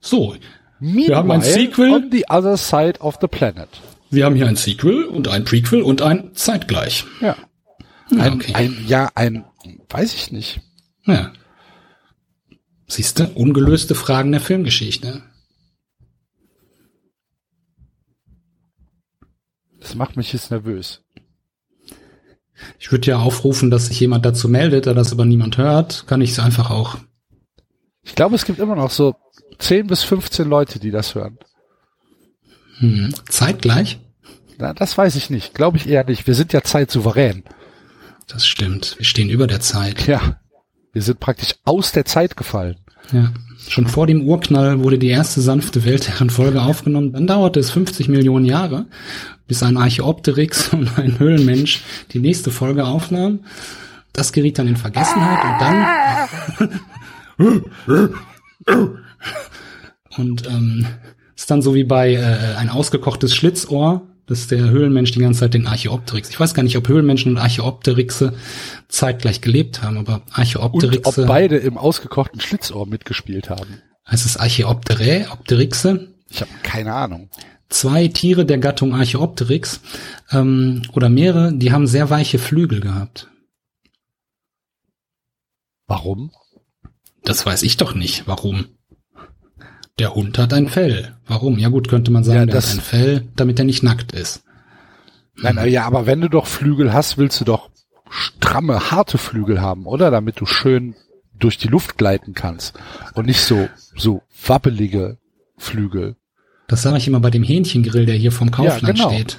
So, 0.00 0.34
Meanwhile, 0.80 1.16
haben 1.16 1.30
ein 1.30 1.42
Sequel. 1.42 1.92
on 1.92 2.08
the 2.12 2.24
other 2.28 2.56
side 2.56 3.00
of 3.00 3.16
the 3.20 3.26
planet. 3.28 3.68
Wir 4.10 4.24
haben 4.24 4.34
hier 4.36 4.46
ein 4.46 4.56
Sequel 4.56 5.04
und 5.04 5.28
ein 5.28 5.44
Prequel 5.44 5.82
und 5.82 6.02
ein 6.02 6.34
Zeitgleich. 6.34 7.04
Ja. 7.20 7.36
Ja, 8.10 8.22
Ein, 8.22 8.32
okay. 8.34 8.54
ein, 8.54 8.84
ja, 8.86 9.10
ein, 9.14 9.44
weiß 9.90 10.14
ich 10.14 10.32
nicht. 10.32 10.60
Ja. 11.04 11.32
Siehste, 12.86 13.28
ungelöste 13.34 13.94
Fragen 13.94 14.32
der 14.32 14.40
Filmgeschichte. 14.40 15.22
Das 19.78 19.94
macht 19.94 20.16
mich 20.16 20.32
jetzt 20.32 20.50
nervös. 20.50 21.02
Ich 22.78 22.90
würde 22.90 23.08
ja 23.08 23.18
aufrufen, 23.18 23.70
dass 23.70 23.86
sich 23.86 24.00
jemand 24.00 24.24
dazu 24.24 24.48
meldet, 24.48 24.86
da 24.86 24.94
das 24.94 25.12
aber 25.12 25.24
niemand 25.26 25.58
hört, 25.58 26.06
kann 26.06 26.22
ich 26.22 26.30
es 26.30 26.38
einfach 26.38 26.70
auch. 26.70 26.96
Ich 28.02 28.14
glaube, 28.14 28.34
es 28.34 28.46
gibt 28.46 28.58
immer 28.58 28.74
noch 28.74 28.90
so 28.90 29.14
10 29.58 29.86
bis 29.86 30.02
15 30.02 30.48
Leute, 30.48 30.78
die 30.78 30.90
das 30.90 31.14
hören. 31.14 31.38
Hm. 32.78 33.14
Zeitgleich? 33.28 33.98
Na, 34.58 34.72
das 34.74 34.98
weiß 34.98 35.16
ich 35.16 35.30
nicht. 35.30 35.54
Glaube 35.54 35.76
ich 35.76 35.88
eher 35.88 36.04
nicht. 36.04 36.26
Wir 36.26 36.34
sind 36.34 36.52
ja 36.52 36.62
zeitsouverän. 36.62 37.44
Das 38.26 38.46
stimmt. 38.46 38.96
Wir 38.98 39.06
stehen 39.06 39.30
über 39.30 39.46
der 39.46 39.60
Zeit. 39.60 40.06
Ja. 40.06 40.40
Wir 40.92 41.02
sind 41.02 41.20
praktisch 41.20 41.54
aus 41.64 41.92
der 41.92 42.04
Zeit 42.04 42.36
gefallen. 42.36 42.76
Ja. 43.12 43.32
Schon 43.68 43.86
vor 43.86 44.06
dem 44.06 44.22
Urknall 44.22 44.82
wurde 44.82 44.98
die 44.98 45.08
erste 45.08 45.40
sanfte 45.40 45.84
Weltherrenfolge 45.84 46.62
aufgenommen. 46.62 47.12
Dann 47.12 47.26
dauerte 47.26 47.60
es 47.60 47.70
50 47.70 48.08
Millionen 48.08 48.44
Jahre, 48.44 48.86
bis 49.46 49.62
ein 49.62 49.76
Archeopteryx 49.76 50.68
und 50.72 50.98
ein 50.98 51.18
Höhlenmensch 51.18 51.82
die 52.12 52.20
nächste 52.20 52.50
Folge 52.50 52.84
aufnahmen. 52.84 53.44
Das 54.12 54.32
geriet 54.32 54.58
dann 54.58 54.68
in 54.68 54.76
Vergessenheit 54.76 55.44
und 55.44 55.60
dann 55.60 56.80
und 60.16 60.46
ähm, 60.46 60.86
ist 61.38 61.52
dann 61.52 61.62
so 61.62 61.72
wie 61.76 61.84
bei 61.84 62.14
äh, 62.14 62.56
ein 62.56 62.68
ausgekochtes 62.68 63.32
Schlitzohr, 63.32 64.02
dass 64.26 64.48
der 64.48 64.70
Höhlenmensch 64.70 65.12
die 65.12 65.20
ganze 65.20 65.40
Zeit 65.40 65.54
den 65.54 65.68
Archeopteryx. 65.68 66.30
Ich 66.30 66.40
weiß 66.40 66.52
gar 66.52 66.64
nicht, 66.64 66.76
ob 66.76 66.88
Höhlenmenschen 66.88 67.30
und 67.32 67.38
Archeopteryxe 67.38 68.34
zeitgleich 68.88 69.40
gelebt 69.40 69.80
haben, 69.80 69.98
aber 69.98 70.14
Und 70.16 70.32
Archeopteryxe. 70.32 71.22
ob 71.22 71.28
beide 71.28 71.56
im 71.56 71.78
ausgekochten 71.78 72.40
Schlitzohr 72.40 72.88
mitgespielt 72.88 73.50
haben. 73.50 73.80
heißt 74.10 74.26
es 74.26 74.36
Archeopterae, 74.36 75.28
Opteryxe? 75.30 76.08
Ich 76.28 76.40
habe 76.40 76.50
keine 76.64 76.92
Ahnung. 76.92 77.30
Zwei 77.68 78.08
Tiere 78.08 78.44
der 78.44 78.58
Gattung 78.58 78.92
Archeopteryx 78.92 79.80
ähm, 80.32 80.82
oder 80.92 81.08
mehrere, 81.08 81.52
die 81.54 81.70
haben 81.70 81.86
sehr 81.86 82.10
weiche 82.10 82.40
Flügel 82.40 82.80
gehabt. 82.80 83.28
Warum? 85.86 86.32
Das 87.22 87.46
weiß 87.46 87.62
ich 87.62 87.76
doch 87.76 87.94
nicht. 87.94 88.26
Warum? 88.26 88.66
Der 89.98 90.14
Hund 90.14 90.38
hat 90.38 90.52
ein 90.52 90.68
Fell. 90.68 91.14
Warum? 91.26 91.58
Ja 91.58 91.68
gut, 91.68 91.88
könnte 91.88 92.10
man 92.10 92.24
sagen, 92.24 92.40
Ja, 92.40 92.46
der 92.46 92.62
hat 92.62 92.70
ein 92.70 92.80
Fell, 92.80 93.24
damit 93.36 93.58
er 93.58 93.64
nicht 93.64 93.82
nackt 93.82 94.12
ist. 94.12 94.42
Nein, 95.36 95.54
na 95.56 95.66
ja, 95.66 95.84
aber 95.84 96.06
wenn 96.06 96.20
du 96.20 96.28
doch 96.28 96.46
Flügel 96.46 96.92
hast, 96.92 97.18
willst 97.18 97.40
du 97.40 97.44
doch 97.44 97.70
stramme, 98.10 98.90
harte 98.90 99.18
Flügel 99.18 99.60
haben, 99.60 99.86
oder? 99.86 100.10
Damit 100.10 100.40
du 100.40 100.46
schön 100.46 100.94
durch 101.38 101.58
die 101.58 101.68
Luft 101.68 101.98
gleiten 101.98 102.34
kannst. 102.34 102.74
Und 103.14 103.26
nicht 103.26 103.40
so, 103.40 103.68
so 103.96 104.22
wabbelige 104.46 105.18
Flügel. 105.56 106.16
Das 106.66 106.82
sage 106.82 106.98
ich 106.98 107.06
immer 107.06 107.20
bei 107.20 107.30
dem 107.30 107.42
Hähnchengrill, 107.42 108.06
der 108.06 108.16
hier 108.16 108.32
vom 108.32 108.50
Kaufland 108.50 108.96
genau. 108.96 109.10
steht. 109.10 109.38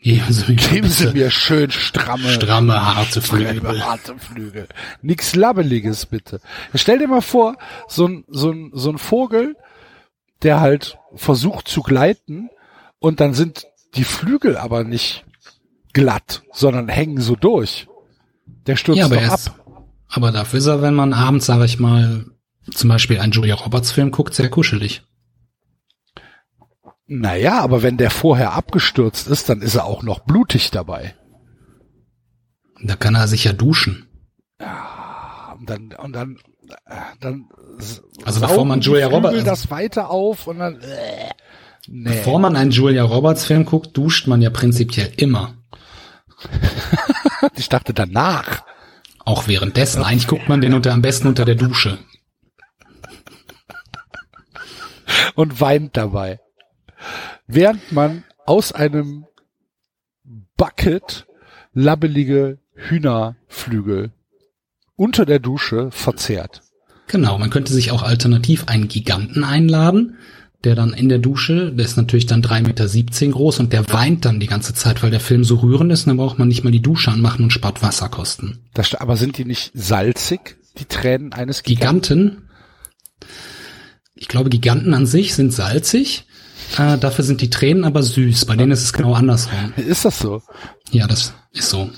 Geben 0.00 0.32
Sie 0.32 0.52
mir, 0.52 0.56
Geben 0.56 0.88
Sie 0.88 1.12
mir 1.12 1.30
schön 1.30 1.72
stramme, 1.72 2.28
stramme, 2.28 2.96
harte 2.96 3.20
Flügel. 3.20 3.56
stramme, 3.56 3.84
harte 3.84 4.16
Flügel. 4.16 4.68
Nix 5.02 5.34
Labbeliges, 5.34 6.06
bitte. 6.06 6.40
Stell 6.74 7.00
dir 7.00 7.08
mal 7.08 7.20
vor, 7.20 7.56
so 7.88 8.06
ein, 8.06 8.24
so 8.28 8.52
ein, 8.52 8.70
so 8.72 8.90
ein 8.90 8.98
Vogel, 8.98 9.56
der 10.42 10.60
halt 10.60 10.98
versucht 11.14 11.68
zu 11.68 11.82
gleiten 11.82 12.50
und 12.98 13.20
dann 13.20 13.34
sind 13.34 13.66
die 13.94 14.04
Flügel 14.04 14.56
aber 14.56 14.84
nicht 14.84 15.24
glatt, 15.92 16.42
sondern 16.52 16.88
hängen 16.88 17.20
so 17.20 17.36
durch. 17.36 17.88
Der 18.66 18.76
stürzt 18.76 18.98
Ja, 18.98 19.06
aber 19.06 19.16
doch 19.16 19.28
ab. 19.28 19.34
ist, 19.34 19.52
aber 20.08 20.32
dafür 20.32 20.58
ist 20.58 20.66
er, 20.66 20.82
wenn 20.82 20.94
man 20.94 21.12
abends, 21.12 21.46
sage 21.46 21.64
ich 21.64 21.78
mal, 21.78 22.26
zum 22.72 22.88
Beispiel 22.88 23.18
einen 23.18 23.32
Julia 23.32 23.54
Roberts 23.54 23.90
Film 23.90 24.10
guckt, 24.10 24.34
sehr 24.34 24.50
kuschelig. 24.50 25.02
Naja, 27.06 27.60
aber 27.60 27.82
wenn 27.82 27.96
der 27.96 28.10
vorher 28.10 28.52
abgestürzt 28.52 29.28
ist, 29.28 29.48
dann 29.48 29.62
ist 29.62 29.74
er 29.74 29.86
auch 29.86 30.02
noch 30.02 30.20
blutig 30.20 30.70
dabei. 30.70 31.14
Da 32.82 32.96
kann 32.96 33.14
er 33.14 33.26
sich 33.28 33.44
ja 33.44 33.52
duschen. 33.54 34.06
Und 35.58 35.70
dann, 35.70 35.92
und 35.94 36.12
dann, 36.12 36.38
dann 37.20 37.48
Also 38.24 38.40
bevor 38.40 38.64
man 38.64 38.80
Julia 38.80 39.06
Roberts- 39.08 39.44
das 39.44 39.70
weiter 39.70 40.10
auf 40.10 40.46
und 40.46 40.58
dann, 40.58 40.80
äh, 40.80 41.30
nee. 41.88 42.10
Bevor 42.10 42.38
man 42.38 42.56
einen 42.56 42.70
Julia 42.70 43.04
Roberts 43.04 43.44
Film 43.44 43.64
guckt, 43.64 43.96
duscht 43.96 44.26
man 44.26 44.42
ja 44.42 44.50
prinzipiell 44.50 45.12
immer. 45.16 45.54
ich 47.56 47.68
dachte 47.68 47.92
danach. 47.94 48.64
Auch 49.24 49.46
währenddessen. 49.46 50.02
Eigentlich 50.02 50.26
guckt 50.26 50.48
man 50.48 50.60
den 50.60 50.72
unter, 50.74 50.92
am 50.92 51.02
besten 51.02 51.28
unter 51.28 51.44
der 51.44 51.54
Dusche. 51.54 51.98
und 55.34 55.60
weint 55.60 55.96
dabei. 55.96 56.40
Während 57.46 57.92
man 57.92 58.24
aus 58.46 58.72
einem 58.72 59.26
Bucket 60.56 61.26
labbelige 61.72 62.58
Hühnerflügel 62.74 64.10
unter 64.98 65.24
der 65.24 65.38
Dusche 65.38 65.90
verzehrt. 65.90 66.62
Genau, 67.06 67.38
man 67.38 67.48
könnte 67.48 67.72
sich 67.72 67.90
auch 67.90 68.02
alternativ 68.02 68.64
einen 68.66 68.88
Giganten 68.88 69.44
einladen, 69.44 70.18
der 70.64 70.74
dann 70.74 70.92
in 70.92 71.08
der 71.08 71.18
Dusche, 71.18 71.72
der 71.72 71.86
ist 71.86 71.96
natürlich 71.96 72.26
dann 72.26 72.42
3,17 72.42 72.66
Meter 72.66 73.32
groß 73.32 73.60
und 73.60 73.72
der 73.72 73.90
weint 73.92 74.24
dann 74.24 74.40
die 74.40 74.48
ganze 74.48 74.74
Zeit, 74.74 75.02
weil 75.02 75.10
der 75.10 75.20
Film 75.20 75.44
so 75.44 75.56
rührend 75.56 75.90
ist 75.92 76.02
und 76.02 76.08
dann 76.08 76.16
braucht 76.18 76.38
man 76.38 76.48
nicht 76.48 76.64
mal 76.64 76.70
die 76.70 76.82
Dusche 76.82 77.10
anmachen 77.10 77.44
und 77.44 77.52
spart 77.52 77.80
Wasserkosten. 77.80 78.58
Das, 78.74 78.94
aber 78.94 79.16
sind 79.16 79.38
die 79.38 79.44
nicht 79.44 79.70
salzig, 79.72 80.58
die 80.78 80.84
Tränen 80.84 81.32
eines 81.32 81.62
Giganten? 81.62 82.18
Giganten, 82.18 82.48
ich 84.14 84.28
glaube, 84.28 84.50
Giganten 84.50 84.94
an 84.94 85.06
sich 85.06 85.34
sind 85.34 85.52
salzig, 85.52 86.26
äh, 86.76 86.98
dafür 86.98 87.24
sind 87.24 87.40
die 87.40 87.50
Tränen 87.50 87.84
aber 87.84 88.02
süß. 88.02 88.44
Bei 88.46 88.56
denen 88.56 88.72
ist 88.72 88.82
es 88.82 88.92
genau 88.92 89.14
andersrum. 89.14 89.72
Ist 89.76 90.04
das 90.04 90.18
so? 90.18 90.42
Ja, 90.90 91.06
das 91.06 91.32
ist 91.52 91.70
so. 91.70 91.90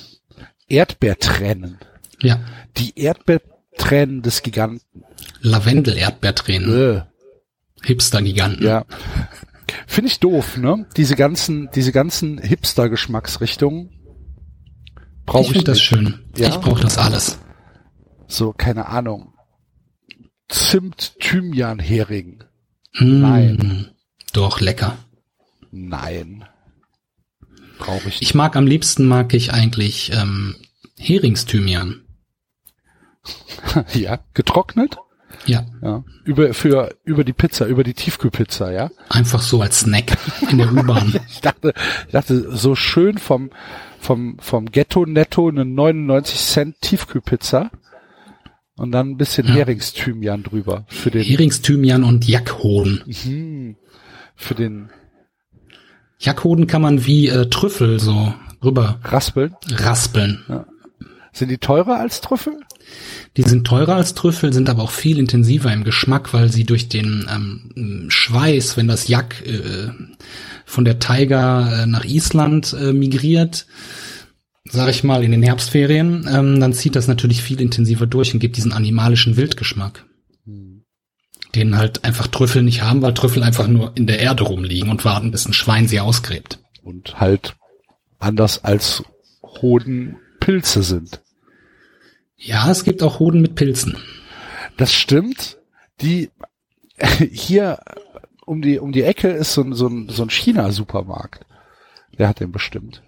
Erdbeertränen. 0.68 1.78
Ja, 2.22 2.40
Die 2.76 2.98
Erdbeertränen 2.98 4.22
des 4.22 4.42
Giganten. 4.42 5.04
Lavendel-Erdbeertränen, 5.40 6.96
Äh, 6.98 7.02
Hipster-Giganten. 7.84 8.64
ja. 8.64 8.84
Finde 9.86 10.10
ich 10.10 10.18
doof, 10.20 10.56
ne? 10.56 10.86
Diese 10.96 11.14
ganzen, 11.16 11.70
diese 11.74 11.92
ganzen 11.92 12.38
Hipster-Geschmacksrichtungen. 12.38 13.90
Brauche 15.26 15.42
ich 15.42 15.46
ich, 15.48 15.52
finde 15.52 15.64
das 15.66 15.76
nicht. 15.78 15.84
schön. 15.86 16.18
Ja? 16.36 16.48
Ich 16.48 16.56
brauche 16.56 16.82
das 16.82 16.98
alles. 16.98 17.38
So, 18.26 18.52
keine 18.52 18.86
Ahnung. 18.86 19.32
Zimt, 20.48 21.14
Thymian, 21.20 21.78
Hering. 21.78 22.42
Mm, 22.98 23.20
Nein. 23.20 23.90
Doch, 24.32 24.60
lecker. 24.60 24.98
Nein. 25.70 26.44
Brauche 27.78 27.98
ich 28.08 28.20
nicht. 28.20 28.22
Ich 28.22 28.34
mag 28.34 28.56
am 28.56 28.66
liebsten 28.66 29.06
mag 29.06 29.32
ich 29.34 29.52
eigentlich 29.52 30.10
ähm, 30.12 30.56
Heringsthymian. 30.98 32.02
ja, 33.94 34.18
getrocknet? 34.34 34.98
Ja, 35.46 35.64
Ja. 35.80 36.04
Über, 36.24 36.52
für, 36.54 36.94
über 37.04 37.24
die 37.24 37.32
Pizza, 37.32 37.66
über 37.66 37.84
die 37.84 37.94
Tiefkühlpizza, 37.94 38.72
ja? 38.72 38.90
einfach 39.08 39.40
so 39.40 39.62
als 39.62 39.80
Snack 39.80 40.16
in 40.50 40.58
der 40.58 40.72
U-Bahn. 40.72 41.14
Ich 41.30 41.40
dachte, 41.40 41.72
ich 42.06 42.12
dachte, 42.12 42.54
so 42.56 42.74
schön 42.74 43.16
vom, 43.16 43.50
vom, 44.00 44.38
vom 44.40 44.66
Ghetto 44.66 45.06
Netto 45.06 45.48
eine 45.48 45.64
99 45.64 46.38
Cent 46.38 46.80
Tiefkühlpizza 46.80 47.70
und 48.76 48.92
dann 48.92 49.10
ein 49.10 49.16
bisschen 49.16 49.46
Ja. 49.46 49.54
Heringsthymian 49.54 50.42
drüber 50.42 50.84
für 50.88 51.10
den, 51.10 51.22
Heringsthymian 51.22 52.02
und 52.04 52.26
Jackhoden. 52.26 53.02
hm, 53.06 53.76
für 54.36 54.54
den 54.54 54.90
Jackhoden 56.18 56.66
kann 56.66 56.82
man 56.82 57.06
wie 57.06 57.28
äh, 57.28 57.48
Trüffel 57.48 57.98
so 58.00 58.34
rüber 58.62 58.98
Raspeln. 59.04 59.56
raspeln. 59.70 60.44
Sind 61.32 61.50
die 61.50 61.58
teurer 61.58 61.98
als 61.98 62.20
Trüffel? 62.20 62.58
Die 63.36 63.42
sind 63.42 63.66
teurer 63.66 63.96
als 63.96 64.14
Trüffel, 64.14 64.52
sind 64.52 64.68
aber 64.68 64.82
auch 64.82 64.90
viel 64.90 65.18
intensiver 65.18 65.72
im 65.72 65.84
Geschmack, 65.84 66.34
weil 66.34 66.50
sie 66.50 66.64
durch 66.64 66.88
den 66.88 67.26
ähm, 67.32 68.06
Schweiß, 68.08 68.76
wenn 68.76 68.88
das 68.88 69.08
Jack 69.08 69.46
äh, 69.46 69.90
von 70.64 70.84
der 70.84 70.98
Taiga 70.98 71.82
äh, 71.82 71.86
nach 71.86 72.04
Island 72.04 72.74
äh, 72.78 72.92
migriert, 72.92 73.66
sag 74.64 74.88
ich 74.90 75.04
mal, 75.04 75.24
in 75.24 75.32
den 75.32 75.42
Herbstferien, 75.42 76.28
ähm, 76.30 76.60
dann 76.60 76.72
zieht 76.72 76.96
das 76.96 77.08
natürlich 77.08 77.42
viel 77.42 77.60
intensiver 77.60 78.06
durch 78.06 78.34
und 78.34 78.40
gibt 78.40 78.56
diesen 78.56 78.72
animalischen 78.72 79.36
Wildgeschmack. 79.36 80.04
Den 81.54 81.76
halt 81.76 82.04
einfach 82.04 82.28
Trüffel 82.28 82.62
nicht 82.62 82.82
haben, 82.82 83.02
weil 83.02 83.14
Trüffel 83.14 83.42
einfach 83.42 83.66
nur 83.66 83.92
in 83.96 84.06
der 84.06 84.20
Erde 84.20 84.44
rumliegen 84.44 84.88
und 84.88 85.04
warten, 85.04 85.32
bis 85.32 85.46
ein 85.46 85.52
Schwein 85.52 85.88
sie 85.88 85.98
ausgräbt. 85.98 86.60
Und 86.82 87.18
halt 87.18 87.56
anders 88.20 88.62
als 88.62 89.02
Hoden 89.42 90.16
Pilze 90.38 90.82
sind. 90.82 91.20
Ja, 92.40 92.70
es 92.70 92.84
gibt 92.84 93.02
auch 93.02 93.20
Hoden 93.20 93.42
mit 93.42 93.54
Pilzen. 93.54 93.98
Das 94.78 94.94
stimmt. 94.94 95.58
Die 96.00 96.30
hier 97.30 97.80
um 98.46 98.62
die 98.62 98.78
um 98.78 98.92
die 98.92 99.02
Ecke 99.02 99.28
ist 99.28 99.52
so 99.52 99.62
ein 99.62 99.74
so 99.74 99.86
ein, 99.86 100.08
so 100.08 100.22
ein 100.22 100.30
China 100.30 100.72
Supermarkt. 100.72 101.44
Der 102.18 102.28
hat 102.28 102.40
den 102.40 102.50
bestimmt. 102.50 103.02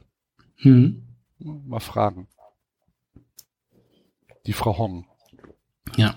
Hm. 0.56 1.02
Mal 1.38 1.80
fragen. 1.80 2.28
Die 4.46 4.52
Frau 4.52 4.76
Hong. 4.76 5.06
Ja. 5.96 6.14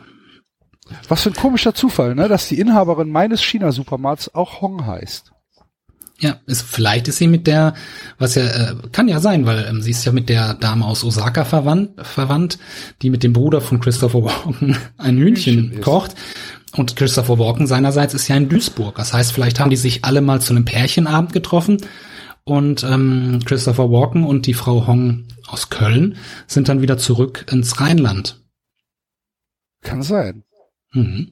Was 1.07 1.23
für 1.23 1.29
ein 1.29 1.35
komischer 1.35 1.73
Zufall, 1.73 2.15
ne, 2.15 2.27
dass 2.27 2.47
die 2.47 2.59
Inhaberin 2.59 3.09
meines 3.09 3.41
China 3.41 3.71
Supermarkts 3.71 4.35
auch 4.35 4.61
Hong 4.61 4.85
heißt. 4.85 5.31
Ja, 6.19 6.37
ist, 6.45 6.61
vielleicht 6.61 7.09
ist 7.09 7.17
sie 7.17 7.27
mit 7.27 7.45
der, 7.45 7.73
was 8.17 8.35
ja, 8.35 8.43
äh, 8.43 8.75
kann 8.93 9.09
ja 9.09 9.19
sein, 9.19 9.45
weil 9.45 9.65
ähm, 9.69 9.81
sie 9.81 9.91
ist 9.91 10.05
ja 10.05 10.13
mit 10.13 10.29
der 10.29 10.53
Dame 10.53 10.85
aus 10.85 11.03
Osaka 11.03 11.43
verwandt, 11.43 11.91
verwandt, 12.05 12.57
die 13.01 13.09
mit 13.09 13.21
dem 13.23 13.33
Bruder 13.33 13.59
von 13.59 13.81
Christopher 13.81 14.23
Walken 14.23 14.77
ein 14.97 15.17
Hühnchen, 15.17 15.81
kocht. 15.81 16.15
Und 16.71 16.95
Christopher 16.95 17.37
Walken 17.37 17.67
seinerseits 17.67 18.13
ist 18.13 18.27
ja 18.27 18.35
in 18.35 18.49
Duisburg. 18.49 18.95
Das 18.95 19.13
heißt, 19.13 19.31
vielleicht 19.33 19.59
haben 19.59 19.69
die 19.69 19.75
sich 19.75 20.05
alle 20.05 20.21
mal 20.21 20.41
zu 20.41 20.53
einem 20.53 20.65
Pärchenabend 20.65 21.33
getroffen 21.33 21.77
und 22.45 22.83
ähm, 22.83 23.39
Christopher 23.43 23.89
Walken 23.91 24.23
und 24.23 24.45
die 24.45 24.53
Frau 24.53 24.87
Hong 24.87 25.27
aus 25.47 25.69
Köln 25.69 26.17
sind 26.47 26.69
dann 26.69 26.81
wieder 26.81 26.97
zurück 26.97 27.45
ins 27.51 27.81
Rheinland. 27.81 28.41
Kann 29.81 30.03
sein. 30.03 30.43
Mhm. 30.93 31.31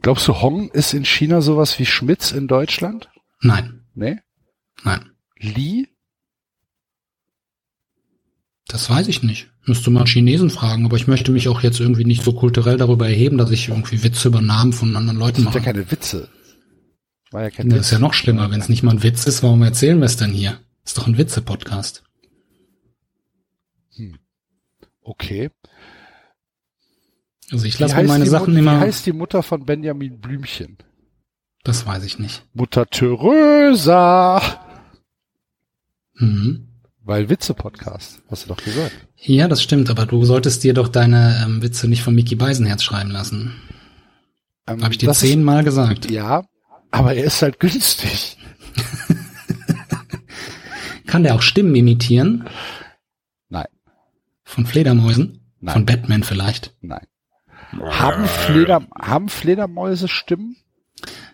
Glaubst 0.00 0.28
du, 0.28 0.40
Hong 0.40 0.70
ist 0.70 0.94
in 0.94 1.04
China 1.04 1.40
sowas 1.40 1.78
wie 1.78 1.86
Schmitz 1.86 2.32
in 2.32 2.48
Deutschland? 2.48 3.08
Nein, 3.40 3.81
Nee? 3.94 4.18
nein. 4.84 5.10
Li? 5.38 5.88
Das 8.68 8.88
weiß 8.88 9.08
ich 9.08 9.22
nicht. 9.22 9.50
Müsste 9.66 9.90
mal 9.90 10.06
Chinesen 10.06 10.50
fragen, 10.50 10.84
aber 10.86 10.96
ich 10.96 11.06
möchte 11.06 11.30
mich 11.32 11.48
auch 11.48 11.60
jetzt 11.62 11.78
irgendwie 11.80 12.04
nicht 12.04 12.22
so 12.22 12.32
kulturell 12.32 12.76
darüber 12.78 13.08
erheben, 13.08 13.38
dass 13.38 13.50
ich 13.50 13.68
irgendwie 13.68 14.02
Witze 14.02 14.28
über 14.28 14.40
Namen 14.40 14.72
von 14.72 14.96
anderen 14.96 15.18
Leuten 15.18 15.44
Das 15.44 15.52
sind 15.52 15.54
ja 15.54 15.60
mache. 15.60 15.72
keine 15.72 15.90
Witze. 15.90 16.28
War 17.32 17.42
ja 17.42 17.50
kein 17.50 17.68
Das 17.68 17.78
Witz. 17.78 17.86
ist 17.86 17.92
ja 17.92 17.98
noch 17.98 18.14
schlimmer. 18.14 18.50
Wenn 18.50 18.60
es 18.60 18.68
nicht 18.68 18.82
mal 18.82 18.92
ein 18.92 19.02
Witz 19.02 19.26
ist, 19.26 19.42
warum 19.42 19.62
erzählen 19.62 19.98
wir 19.98 20.06
es 20.06 20.16
denn 20.16 20.30
hier? 20.32 20.58
Ist 20.84 20.96
doch 20.98 21.06
ein 21.06 21.18
Witze-Podcast. 21.18 22.02
Okay. 25.02 25.50
Also 27.50 27.66
ich 27.66 27.78
lasse 27.78 28.02
meine 28.04 28.24
die 28.24 28.30
Sachen 28.30 28.52
Mut- 28.52 28.58
immer. 28.60 28.76
Wie 28.76 28.84
heißt 28.86 29.04
die 29.06 29.12
Mutter 29.12 29.42
von 29.42 29.66
Benjamin 29.66 30.20
Blümchen? 30.20 30.78
Das 31.64 31.86
weiß 31.86 32.04
ich 32.04 32.18
nicht. 32.18 32.44
Mutter 32.54 32.86
Theresa. 32.86 34.40
Mhm. 36.14 36.68
Weil 37.04 37.28
Witze-Podcast, 37.28 38.22
hast 38.30 38.44
du 38.44 38.48
doch 38.48 38.62
gesagt. 38.62 38.92
Ja, 39.16 39.48
das 39.48 39.62
stimmt, 39.62 39.90
aber 39.90 40.06
du 40.06 40.24
solltest 40.24 40.62
dir 40.62 40.74
doch 40.74 40.88
deine 40.88 41.42
ähm, 41.44 41.62
Witze 41.62 41.88
nicht 41.88 42.02
von 42.02 42.14
Mickey 42.14 42.36
Beisenherz 42.36 42.82
schreiben 42.82 43.10
lassen. 43.10 43.54
Ähm, 44.68 44.82
Habe 44.82 44.92
ich 44.92 44.98
dir 44.98 45.12
zehnmal 45.12 45.64
gesagt. 45.64 46.10
Ja, 46.10 46.44
aber 46.92 47.14
er 47.14 47.24
ist 47.24 47.42
halt 47.42 47.58
günstig. 47.58 48.36
Kann 51.06 51.24
der 51.24 51.34
auch 51.34 51.42
Stimmen 51.42 51.74
imitieren? 51.74 52.48
Nein, 53.48 53.66
Von 54.44 54.66
Fledermäusen? 54.66 55.40
Nein. 55.60 55.72
Von 55.74 55.86
Batman 55.86 56.22
vielleicht? 56.22 56.74
nein. 56.80 57.06
Haben, 57.72 58.26
Fleder, 58.26 58.86
haben 59.00 59.30
Fledermäuse 59.30 60.06
Stimmen? 60.06 60.56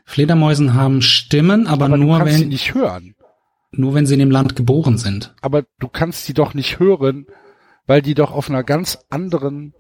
Fledermäusen 0.09 0.73
haben 0.73 1.03
Stimmen, 1.03 1.67
aber, 1.67 1.85
Aber 1.85 1.99
nur 1.99 2.17
kannst 2.19 2.35
sie 2.37 2.41
wenn, 2.43 2.49
nicht 2.49 2.73
hören. 2.75 3.15
nur 3.73 3.93
wenn 3.93 4.07
sie 4.07 4.15
in 4.15 4.21
dem 4.21 4.31
Land 4.31 4.57
geboren 4.57 4.97
sind. 4.97 5.35
Aber 5.43 5.65
du 5.79 5.87
kannst 5.89 6.27
die 6.29 6.33
doch 6.33 6.55
nicht 6.55 6.79
hören, 6.79 7.27
weil 7.87 8.01
die 8.01 8.15
doch 8.15 8.31
auf 8.33 8.49
einer 8.49 8.65
ganz 8.65 8.99
anderen 9.11 9.75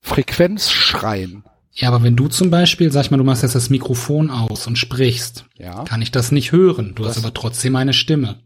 Frequenz 0.00 0.70
schreien. 0.70 1.44
Ja, 1.72 1.88
aber 1.88 2.02
wenn 2.02 2.16
du 2.16 2.28
zum 2.28 2.50
Beispiel, 2.50 2.90
sag 2.90 3.02
ich 3.04 3.10
mal, 3.10 3.18
du 3.18 3.24
machst 3.24 3.42
jetzt 3.42 3.54
das 3.54 3.68
Mikrofon 3.68 4.30
aus 4.30 4.66
und 4.66 4.78
sprichst, 4.78 5.44
Ja. 5.56 5.84
kann 5.84 6.00
ich 6.00 6.10
das 6.10 6.32
nicht 6.32 6.52
hören. 6.52 6.94
Du 6.94 7.02
Das- 7.02 7.16
hast 7.18 7.24
aber 7.24 7.34
trotzdem 7.34 7.76
eine 7.76 7.92
Stimme. 7.92 8.40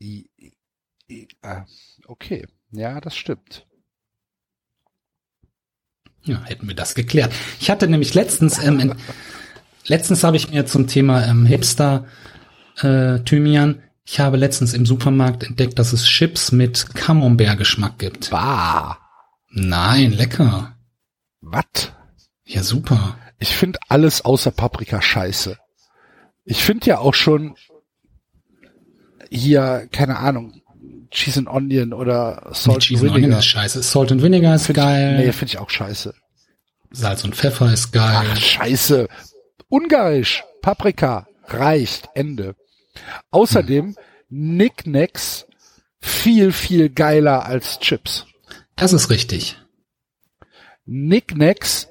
Äh, 0.00 0.24
okay. 2.06 2.46
Ja, 2.70 3.02
das 3.02 3.14
stimmt. 3.16 3.66
Ja, 6.24 6.42
hätten 6.44 6.68
wir 6.68 6.74
das 6.74 6.94
geklärt. 6.94 7.34
Ich 7.60 7.68
hatte 7.68 7.86
nämlich 7.88 8.14
letztens, 8.14 8.58
ähm, 8.64 8.80
in, 8.80 8.94
letztens 9.86 10.24
habe 10.24 10.36
ich 10.36 10.50
mir 10.50 10.66
zum 10.66 10.86
Thema 10.86 11.26
ähm, 11.26 11.46
Hipster 11.46 12.06
äh, 12.80 13.20
Thymian, 13.20 13.82
ich 14.04 14.20
habe 14.20 14.36
letztens 14.36 14.74
im 14.74 14.84
Supermarkt 14.84 15.44
entdeckt, 15.44 15.78
dass 15.78 15.92
es 15.92 16.04
Chips 16.04 16.52
mit 16.52 16.94
Camembert-Geschmack 16.94 17.98
gibt. 17.98 18.30
Bah. 18.30 18.98
Nein, 19.50 20.12
lecker. 20.12 20.76
Was? 21.40 21.92
Ja, 22.44 22.62
super. 22.62 23.16
Ich 23.38 23.54
finde 23.54 23.78
alles 23.88 24.24
außer 24.24 24.50
Paprika 24.50 25.00
scheiße. 25.00 25.56
Ich 26.44 26.62
finde 26.62 26.86
ja 26.86 26.98
auch 26.98 27.14
schon 27.14 27.54
hier, 29.30 29.88
keine 29.92 30.18
Ahnung, 30.18 30.60
Cheese 31.10 31.40
and 31.40 31.48
Onion 31.48 31.92
oder 31.92 32.50
Salt 32.52 32.78
Nicht 32.78 32.88
Cheese 32.88 33.00
and 33.02 33.10
and 33.10 33.16
Onion 33.16 33.22
Vinegar. 33.22 33.38
ist 33.38 33.46
scheiße. 33.46 33.82
Salt 33.82 34.12
and 34.12 34.22
Vinegar 34.22 34.54
ist 34.56 34.72
geil. 34.72 35.18
Nee, 35.18 35.32
finde 35.32 35.52
ich 35.52 35.58
auch 35.58 35.70
scheiße. 35.70 36.14
Salz 36.90 37.24
und 37.24 37.34
Pfeffer 37.36 37.72
ist 37.72 37.92
geil. 37.92 38.26
Ach, 38.32 38.36
scheiße. 38.36 39.08
Ungarisch. 39.72 40.44
Paprika. 40.60 41.26
Reicht. 41.44 42.10
Ende. 42.14 42.56
Außerdem 43.30 43.96
Knickknacks 44.28 45.46
viel, 45.98 46.52
viel 46.52 46.90
geiler 46.90 47.46
als 47.46 47.78
Chips. 47.78 48.26
Das 48.76 48.92
ist 48.92 49.08
richtig. 49.08 49.58
Knickknacks 50.84 51.88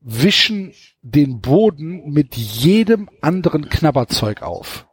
wischen 0.00 0.74
den 1.00 1.40
Boden 1.40 2.10
mit 2.10 2.36
jedem 2.36 3.08
anderen 3.22 3.70
Knabberzeug 3.70 4.42
auf. 4.42 4.86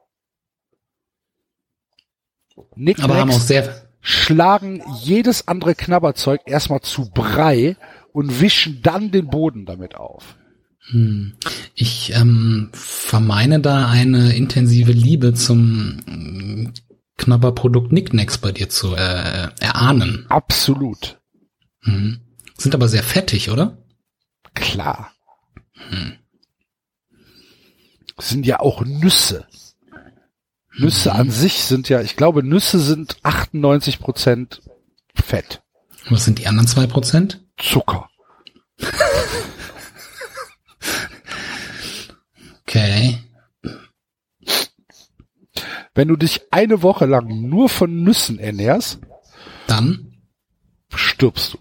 Sehr, 3.34 3.90
schlagen 4.00 4.82
jedes 5.02 5.50
andere 5.50 5.76
Knabberzeug 5.76 6.40
erstmal 6.46 6.80
zu 6.80 7.10
Brei 7.12 7.76
und 8.14 8.40
wischen 8.40 8.82
dann 8.82 9.12
den 9.12 9.28
Boden 9.28 9.66
damit 9.66 9.96
auf. 9.96 10.38
Hm, 10.88 11.34
ich 11.76 12.14
ähm, 12.14 12.70
vermeine 12.74 13.60
da 13.60 13.88
eine 13.88 14.36
intensive 14.36 14.92
Liebe 14.92 15.34
zum 15.34 16.00
ähm, 16.08 16.74
Knabberprodukt 17.18 17.92
Nicknacks 17.92 18.38
bei 18.38 18.52
dir 18.52 18.70
zu 18.70 18.96
äh, 18.96 19.50
erahnen. 19.60 20.26
Absolut. 20.30 21.20
Mhm. 21.82 22.22
Sind 22.58 22.74
aber 22.74 22.88
sehr 22.88 23.04
fettig, 23.04 23.50
oder? 23.50 23.78
Klar. 24.54 25.12
Sind 28.18 28.46
ja 28.46 28.60
auch 28.60 28.84
Nüsse. 28.84 29.48
Nüsse 30.78 31.14
an 31.14 31.30
sich 31.30 31.64
sind 31.64 31.90
ja, 31.90 32.02
ich 32.02 32.16
glaube, 32.16 32.44
Nüsse 32.44 32.80
sind 32.80 33.18
98 33.24 34.00
Prozent 34.00 34.62
Fett. 35.14 35.62
Was 36.10 36.26
sind 36.26 36.40
die 36.40 36.48
anderen 36.48 36.68
zwei 36.68 36.88
Prozent? 36.88 37.46
Zucker. 37.58 38.10
Okay. 42.70 43.18
Wenn 45.96 46.08
du 46.08 46.16
dich 46.16 46.42
eine 46.52 46.82
Woche 46.84 47.06
lang 47.08 47.50
nur 47.50 47.68
von 47.68 48.04
Nüssen 48.04 48.38
ernährst, 48.40 49.00
Dann? 49.68 50.14
stirbst 50.94 51.54
du. 51.54 51.58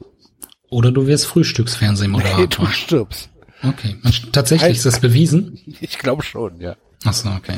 Oder 0.70 0.92
du 0.92 1.06
wirst 1.06 1.24
Nee, 1.24 1.28
du 1.28 1.32
Frühstücksfernsehmoderator. 1.32 2.70
stirbst. 2.70 3.30
Okay. 3.62 3.96
Tatsächlich 4.32 4.76
ist 4.76 4.86
das 4.86 5.00
bewiesen? 5.00 5.58
Ich 5.80 5.98
glaube 5.98 6.22
schon, 6.22 6.60
ja. 6.60 6.76
Ach 7.04 7.14
so, 7.14 7.30
okay. 7.30 7.56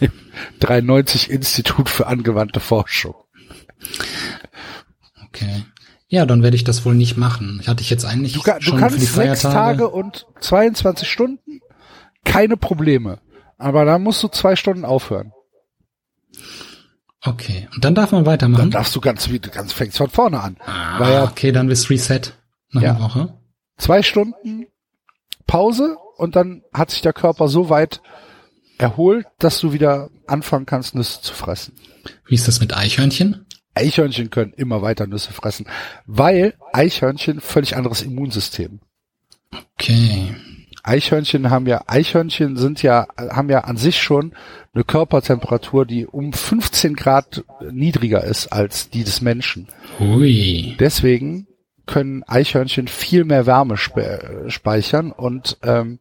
93 0.60 1.30
Institut 1.30 1.88
für 1.88 2.08
angewandte 2.08 2.58
Forschung. 2.60 3.14
Okay. 5.28 5.64
Ja, 6.08 6.26
dann 6.26 6.42
werde 6.42 6.56
ich 6.56 6.64
das 6.64 6.84
wohl 6.84 6.94
nicht 6.94 7.16
machen. 7.16 7.58
Ich 7.62 7.68
hatte 7.68 7.80
ich 7.82 7.88
jetzt 7.90 8.04
eigentlich 8.04 8.34
Du, 8.34 8.42
ka- 8.42 8.58
du 8.58 8.64
schon 8.64 8.78
kannst 8.78 8.96
für 8.96 9.00
die 9.00 9.06
sechs. 9.06 9.42
Tage 9.42 9.88
und 9.88 10.26
22 10.40 11.08
Stunden, 11.10 11.60
keine 12.24 12.56
Probleme. 12.56 13.18
Aber 13.58 13.84
dann 13.84 14.02
musst 14.02 14.22
du 14.22 14.28
zwei 14.28 14.56
Stunden 14.56 14.84
aufhören. 14.84 15.32
Okay. 17.24 17.68
Und 17.74 17.84
dann 17.84 17.94
darf 17.94 18.10
man 18.12 18.24
Dann 18.24 18.32
weitermachen. 18.32 18.70
darfst 18.70 18.96
du 18.96 19.00
ganz, 19.00 19.28
ganz 19.52 19.72
fängst 19.72 19.98
von 19.98 20.10
vorne 20.10 20.40
an. 20.40 20.56
ah, 20.66 20.98
ja 21.10 21.24
okay, 21.24 21.52
dann 21.52 21.68
bist 21.68 21.88
Reset 21.88 22.20
nach 22.70 22.82
Ja. 22.82 22.90
einer 22.96 23.00
Woche. 23.04 23.34
zwei 23.78 24.02
Stunden 24.02 24.66
Pause 25.46 25.96
und 26.16 26.34
dann 26.36 26.62
hat 26.72 26.90
sich 26.90 27.02
der 27.02 27.12
Körper 27.12 27.48
so 27.48 27.68
weit 27.68 28.00
erholt, 28.78 29.26
dass 29.38 29.60
du 29.60 29.72
wieder 29.72 30.10
anfangen 30.26 30.66
kannst, 30.66 30.94
Nüsse 30.94 31.20
zu 31.20 31.34
fressen. 31.34 31.74
Wie 32.26 32.34
ist 32.34 32.48
das 32.48 32.60
mit 32.60 32.76
Eichhörnchen? 32.76 33.46
Eichhörnchen 33.74 34.30
können 34.30 34.52
immer 34.54 34.82
weiter 34.82 35.06
Nüsse 35.06 35.32
fressen, 35.32 35.66
weil 36.06 36.54
Eichhörnchen 36.72 37.40
völlig 37.40 37.76
anderes 37.76 38.02
Immunsystem. 38.02 38.80
Okay. 39.74 40.34
Eichhörnchen 40.82 41.50
haben 41.50 41.66
ja, 41.66 41.84
Eichhörnchen 41.86 42.56
sind 42.56 42.82
ja, 42.82 43.06
haben 43.16 43.48
ja 43.50 43.60
an 43.60 43.76
sich 43.76 44.02
schon 44.02 44.34
eine 44.74 44.84
Körpertemperatur, 44.84 45.86
die 45.86 46.06
um 46.06 46.32
15 46.32 46.94
Grad 46.96 47.44
niedriger 47.70 48.24
ist 48.24 48.48
als 48.52 48.90
die 48.90 49.04
des 49.04 49.20
Menschen. 49.20 49.68
Hui. 50.00 50.76
Deswegen 50.80 51.46
können 51.86 52.22
Eichhörnchen 52.24 52.88
viel 52.88 53.24
mehr 53.24 53.46
Wärme 53.46 53.76
spe 53.76 54.44
speichern 54.48 55.12
und 55.12 55.58
ähm, 55.62 56.00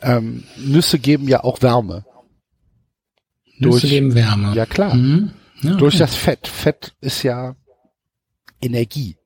ähm, 0.00 0.44
Nüsse 0.58 0.98
geben 0.98 1.28
ja 1.28 1.42
auch 1.44 1.62
Wärme. 1.62 2.04
Nüsse 3.58 3.80
Durch- 3.80 3.90
geben 3.90 4.14
Wärme. 4.14 4.54
Ja 4.54 4.66
klar. 4.66 4.94
Mhm. 4.94 5.32
Ja, 5.62 5.74
Durch 5.74 5.94
okay. 5.94 6.04
das 6.04 6.14
Fett. 6.14 6.48
Fett 6.48 6.94
ist 7.00 7.22
ja 7.22 7.54
Energie. 8.62 9.16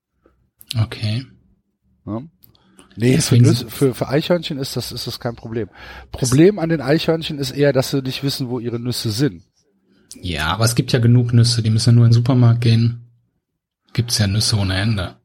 Okay. 0.80 1.24
Ne? 2.04 2.28
Nee, 2.96 3.18
für, 3.18 3.38
Nüsse, 3.38 3.68
für, 3.68 3.94
für 3.94 4.08
Eichhörnchen 4.08 4.58
ist 4.58 4.76
das, 4.76 4.92
ist 4.92 5.06
das 5.06 5.18
kein 5.18 5.34
Problem. 5.36 5.68
Problem 6.12 6.58
an 6.58 6.68
den 6.68 6.80
Eichhörnchen 6.80 7.38
ist 7.38 7.50
eher, 7.50 7.72
dass 7.72 7.90
sie 7.90 8.02
nicht 8.02 8.22
wissen, 8.22 8.48
wo 8.48 8.60
ihre 8.60 8.78
Nüsse 8.78 9.10
sind. 9.10 9.42
Ja, 10.20 10.46
aber 10.46 10.64
es 10.64 10.74
gibt 10.74 10.92
ja 10.92 11.00
genug 11.00 11.32
Nüsse, 11.32 11.62
die 11.62 11.70
müssen 11.70 11.90
ja 11.90 11.92
nur 11.96 12.04
in 12.04 12.10
den 12.10 12.14
Supermarkt 12.14 12.60
gehen. 12.60 13.00
Gibt's 13.92 14.18
ja 14.18 14.26
Nüsse 14.26 14.56
ohne 14.56 14.76
Ende. 14.76 15.16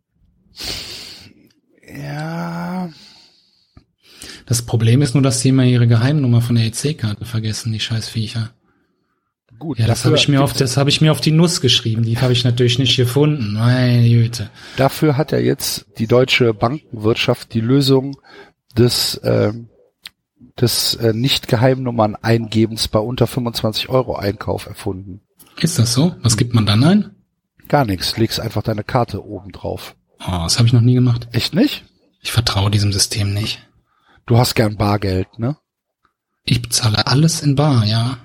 Ja, 1.96 2.90
Das 4.46 4.64
Problem 4.64 5.02
ist 5.04 5.14
nur, 5.14 5.22
dass 5.22 5.42
sie 5.42 5.50
immer 5.50 5.64
ihre 5.64 5.88
Geheimnummer 5.88 6.42
von 6.42 6.56
der 6.56 6.66
EC-Karte 6.66 7.26
vergessen, 7.26 7.72
die 7.72 7.80
scheiß 7.80 8.10
Viecher. 8.10 8.52
Gut. 9.60 9.80
Ja, 9.80 9.86
das 9.88 10.06
habe 10.06 10.15
ich 10.15 10.28
mir 10.28 10.41
auf, 10.41 10.54
das 10.54 10.78
habe 10.78 10.89
ich 10.89 11.02
mir 11.02 11.12
auf 11.12 11.22
die 11.22 11.32
Nuss 11.32 11.62
geschrieben. 11.62 12.04
Die 12.04 12.17
habe 12.17 12.34
ich 12.34 12.43
natürlich 12.43 12.80
nicht 12.80 12.95
gefunden. 12.95 13.54
Meine 13.54 14.08
Güte. 14.10 14.50
Dafür 14.78 15.17
hat 15.17 15.32
ja 15.32 15.38
jetzt 15.38 15.86
die 15.98 16.08
deutsche 16.08 16.54
Bankenwirtschaft 16.54 17.54
die 17.54 17.62
Lösung, 17.62 18.17
des, 18.78 19.19
ähm, 19.24 19.69
des 20.60 20.95
äh, 20.95 21.13
Nicht-Geheimnummern-Eingebens 21.13 22.88
bei 22.88 23.00
unter 23.00 23.28
25 23.28 23.89
Euro 23.89 24.15
Einkauf 24.15 24.65
erfunden. 24.65 25.22
Ist 25.60 25.80
das 25.80 25.93
so? 25.93 26.15
Was 26.22 26.38
gibt 26.38 26.54
man 26.54 26.65
dann 26.65 26.84
ein? 26.84 27.12
Gar 27.67 27.86
nichts, 27.86 28.17
legst 28.17 28.39
einfach 28.39 28.63
deine 28.63 28.84
Karte 28.84 29.24
oben 29.24 29.52
drauf. 29.52 29.95
Oh, 30.22 30.43
das 30.43 30.58
habe 30.58 30.67
ich 30.67 30.74
noch 30.74 30.82
nie 30.82 30.95
gemacht. 30.95 31.28
Echt 31.32 31.54
nicht? 31.54 31.86
Ich 32.22 32.32
vertraue 32.32 32.72
diesem 32.72 32.91
System 32.91 33.34
nicht. 33.34 33.65
Du 34.26 34.38
hast 34.38 34.56
gern 34.56 34.76
Bargeld, 34.76 35.39
ne? 35.39 35.58
Ich 36.43 36.62
bezahle 36.62 37.06
alles 37.08 37.41
in 37.41 37.56
Bar, 37.56 37.86
ja. 37.86 38.17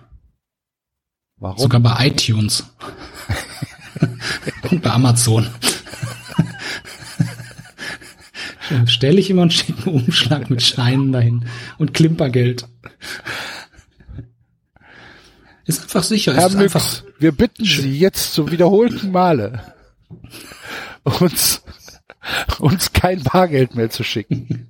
Warum? 1.38 1.58
Sogar 1.58 1.80
bei 1.80 2.06
iTunes. 2.06 2.64
Und 4.70 4.82
bei 4.82 4.90
Amazon. 4.90 5.48
Stelle 8.86 9.20
ich 9.20 9.30
immer 9.30 9.42
einen 9.42 9.50
schicken 9.50 9.90
Umschlag 9.90 10.50
mit 10.50 10.62
Scheinen 10.62 11.12
dahin 11.12 11.44
und 11.78 11.94
Klimpergeld. 11.94 12.66
Ist 15.66 15.82
einfach 15.82 16.02
sicher. 16.02 16.34
Herr 16.34 16.48
ist 16.48 16.56
einfach, 16.56 16.82
Müx, 16.82 17.04
wir 17.18 17.32
bitten 17.32 17.64
Sie 17.64 17.98
jetzt 17.98 18.34
zum 18.34 18.50
wiederholten 18.50 19.12
Male, 19.12 19.74
uns, 21.04 21.62
uns 22.58 22.92
kein 22.92 23.22
Bargeld 23.22 23.74
mehr 23.74 23.90
zu 23.90 24.02
schicken. 24.02 24.68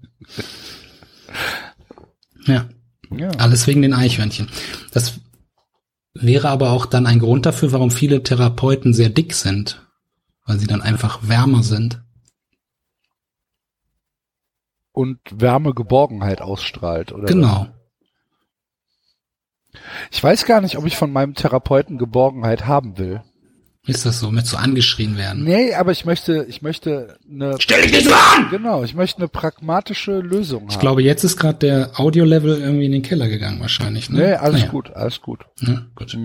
ja. 2.46 2.68
Ja. 3.16 3.30
Alles 3.30 3.66
wegen 3.66 3.82
den 3.82 3.92
Eichhörnchen. 3.92 4.48
Das 4.92 5.20
wäre 6.14 6.48
aber 6.48 6.70
auch 6.70 6.86
dann 6.86 7.06
ein 7.06 7.18
Grund 7.18 7.44
dafür, 7.44 7.72
warum 7.72 7.90
viele 7.90 8.22
Therapeuten 8.22 8.94
sehr 8.94 9.10
dick 9.10 9.34
sind. 9.34 9.86
Weil 10.46 10.58
sie 10.58 10.66
dann 10.66 10.82
einfach 10.82 11.26
wärmer 11.28 11.62
sind. 11.62 12.02
Und 14.92 15.18
Wärme 15.30 15.74
Geborgenheit 15.74 16.40
ausstrahlt, 16.40 17.12
oder? 17.12 17.26
Genau. 17.26 17.66
Ich 20.12 20.22
weiß 20.22 20.44
gar 20.44 20.60
nicht, 20.60 20.78
ob 20.78 20.86
ich 20.86 20.96
von 20.96 21.12
meinem 21.12 21.34
Therapeuten 21.34 21.98
Geborgenheit 21.98 22.66
haben 22.66 22.96
will. 22.96 23.22
Ist 23.86 24.06
das 24.06 24.18
so, 24.20 24.30
mit 24.30 24.46
so 24.46 24.56
angeschrien 24.56 25.18
werden? 25.18 25.44
Nee, 25.44 25.74
aber 25.74 25.92
ich 25.92 26.06
möchte, 26.06 26.46
ich 26.48 26.62
möchte 26.62 27.18
eine, 27.30 27.56
Stell 27.60 27.82
dich 27.82 27.92
nicht 27.92 28.08
so 28.08 28.14
an! 28.14 28.48
genau, 28.50 28.82
ich 28.82 28.94
möchte 28.94 29.18
eine 29.18 29.28
pragmatische 29.28 30.20
Lösung 30.20 30.66
Ich 30.68 30.74
haben. 30.76 30.80
glaube, 30.80 31.02
jetzt 31.02 31.22
ist 31.22 31.36
gerade 31.36 31.58
der 31.58 32.00
Audio-Level 32.00 32.60
irgendwie 32.62 32.86
in 32.86 32.92
den 32.92 33.02
Keller 33.02 33.28
gegangen 33.28 33.60
wahrscheinlich. 33.60 34.08
Ne? 34.08 34.18
Nee, 34.20 34.32
alles 34.34 34.60
Naja. 34.62 34.70
gut, 34.72 34.90
alles 34.94 35.20
gut. 35.20 35.40
Ja, 35.60 35.82
gut. 35.94 36.16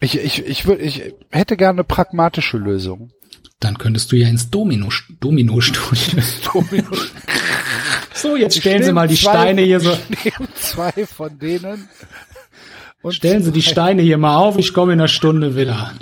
Ich, 0.00 0.18
ich, 0.18 0.44
ich 0.44 0.66
würde, 0.66 0.82
ich 0.82 1.14
hätte 1.30 1.56
gerne 1.56 1.76
eine 1.76 1.84
pragmatische 1.84 2.58
Lösung. 2.58 3.12
Dann 3.60 3.78
könntest 3.78 4.10
du 4.12 4.16
ja 4.16 4.28
ins 4.28 4.50
Domino, 4.50 4.88
Domino-Studio. 5.20 6.20
so, 8.12 8.36
jetzt 8.36 8.58
stellen 8.58 8.82
Sie 8.82 8.92
mal 8.92 9.08
die 9.08 9.16
Steine 9.16 9.62
hier 9.62 9.80
so. 9.80 9.92
Ich 10.10 10.24
nehme 10.24 10.48
zwei 10.56 11.06
von 11.06 11.38
denen. 11.38 11.88
Und 13.04 13.12
Stellen 13.12 13.42
Sie 13.42 13.52
die 13.52 13.60
Steine 13.60 14.00
hier 14.00 14.16
mal 14.16 14.38
auf, 14.38 14.56
ich 14.56 14.72
komme 14.72 14.94
in 14.94 14.98
einer 14.98 15.08
Stunde 15.08 15.56
wieder. 15.56 15.92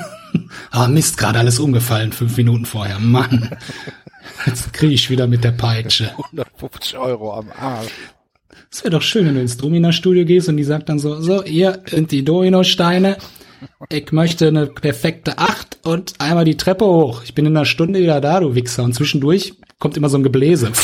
ah, 0.70 0.88
Mist, 0.88 1.18
gerade 1.18 1.38
alles 1.38 1.58
umgefallen, 1.58 2.12
fünf 2.12 2.34
Minuten 2.38 2.64
vorher. 2.64 2.98
Mann. 2.98 3.50
Jetzt 4.46 4.72
kriege 4.72 4.94
ich 4.94 5.10
wieder 5.10 5.26
mit 5.26 5.44
der 5.44 5.50
Peitsche. 5.52 6.12
150 6.32 6.96
Euro 6.96 7.34
am 7.34 7.50
Arsch. 7.50 7.90
Es 8.72 8.82
wäre 8.82 8.92
doch 8.92 9.02
schön, 9.02 9.26
wenn 9.26 9.34
du 9.34 9.42
ins 9.42 9.58
Domina-Studio 9.58 10.24
gehst 10.24 10.48
und 10.48 10.56
die 10.56 10.64
sagt 10.64 10.88
dann 10.88 10.98
so, 10.98 11.20
so, 11.20 11.44
hier 11.44 11.82
sind 11.84 12.10
die 12.10 12.24
Domino-Steine. 12.24 13.18
Ich 13.90 14.10
möchte 14.10 14.48
eine 14.48 14.66
perfekte 14.66 15.36
Acht 15.36 15.76
und 15.82 16.14
einmal 16.20 16.46
die 16.46 16.56
Treppe 16.56 16.86
hoch. 16.86 17.22
Ich 17.22 17.34
bin 17.34 17.44
in 17.44 17.54
einer 17.54 17.66
Stunde 17.66 18.00
wieder 18.00 18.22
da, 18.22 18.40
du 18.40 18.54
Wichser. 18.54 18.84
Und 18.84 18.94
zwischendurch 18.94 19.52
kommt 19.78 19.98
immer 19.98 20.08
so 20.08 20.16
ein 20.16 20.22
Gebläse. 20.22 20.72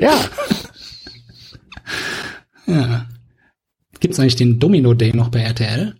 Ja, 0.00 0.18
ja. 2.70 3.06
Gibt's 3.98 4.18
eigentlich 4.18 4.36
den 4.36 4.58
Domino 4.58 4.94
Day 4.94 5.12
noch 5.14 5.28
bei 5.28 5.40
RTL? 5.40 5.96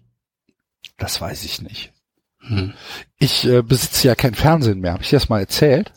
das 1.00 1.20
weiß 1.20 1.44
ich 1.44 1.62
nicht. 1.62 1.92
Hm. 2.40 2.72
Ich 3.18 3.44
äh, 3.46 3.62
besitze 3.62 4.08
ja 4.08 4.14
kein 4.14 4.34
Fernsehen 4.34 4.80
mehr. 4.80 4.92
Habe 4.92 5.02
ich 5.02 5.10
dir 5.10 5.18
das 5.18 5.28
mal 5.28 5.40
erzählt? 5.40 5.92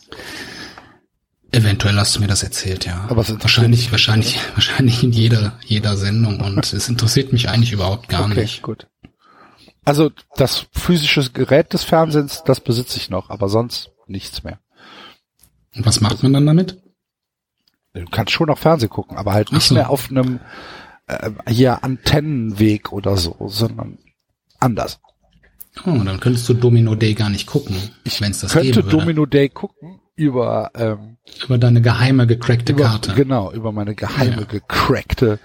Eventuell 1.52 1.96
hast 1.96 2.16
du 2.16 2.20
mir 2.20 2.26
das 2.26 2.42
erzählt, 2.42 2.84
ja. 2.84 3.06
Aber 3.08 3.22
es 3.22 3.30
wahrscheinlich, 3.40 3.92
wahrscheinlich, 3.92 4.38
wahrscheinlich 4.54 5.04
in 5.04 5.12
jeder, 5.12 5.58
jeder 5.64 5.96
Sendung 5.96 6.40
und 6.40 6.72
es 6.72 6.88
interessiert 6.88 7.32
mich 7.32 7.48
eigentlich 7.48 7.72
überhaupt 7.72 8.08
gar 8.08 8.24
okay, 8.24 8.40
nicht. 8.40 8.62
gut. 8.62 8.88
Also 9.84 10.10
das 10.36 10.66
physische 10.72 11.30
Gerät 11.30 11.72
des 11.72 11.84
Fernsehens, 11.84 12.42
das 12.44 12.60
besitze 12.60 12.96
ich 12.98 13.10
noch, 13.10 13.30
aber 13.30 13.48
sonst 13.48 13.90
nichts 14.06 14.42
mehr. 14.42 14.58
Und 15.76 15.84
was 15.86 16.00
macht 16.00 16.22
man 16.22 16.32
dann 16.32 16.46
damit? 16.46 16.82
Du 17.94 18.04
kannst 18.10 18.32
schon 18.32 18.48
noch 18.48 18.58
Fernsehen 18.58 18.90
gucken, 18.90 19.16
aber 19.16 19.32
halt 19.32 19.52
nicht 19.52 19.70
mehr 19.70 19.88
auf 19.88 20.10
einem 20.10 20.40
äh, 21.06 21.30
hier 21.48 21.84
Antennenweg 21.84 22.92
oder 22.92 23.16
so, 23.16 23.36
sondern 23.46 23.98
anders. 24.58 24.98
Oh, 25.86 25.90
dann 26.04 26.18
könntest 26.20 26.48
du 26.48 26.54
Domino 26.54 26.94
Day 26.96 27.14
gar 27.14 27.30
nicht 27.30 27.46
gucken, 27.46 27.76
wenn 28.18 28.30
es 28.32 28.40
das 28.40 28.52
Könnte 28.52 28.70
geben 28.72 28.84
würde. 28.86 28.96
Domino 28.98 29.26
Day 29.26 29.48
gucken 29.48 30.00
über, 30.16 30.70
ähm, 30.74 31.16
Über 31.44 31.58
deine 31.58 31.82
geheime 31.82 32.26
gecrackte 32.26 32.72
über 32.72 32.84
Karte. 32.84 33.14
genau 33.14 33.52
über 33.52 33.72
meine 33.72 33.94
geheime 33.94 34.42
Ja. 34.42 34.46
gecrackte 34.46 35.38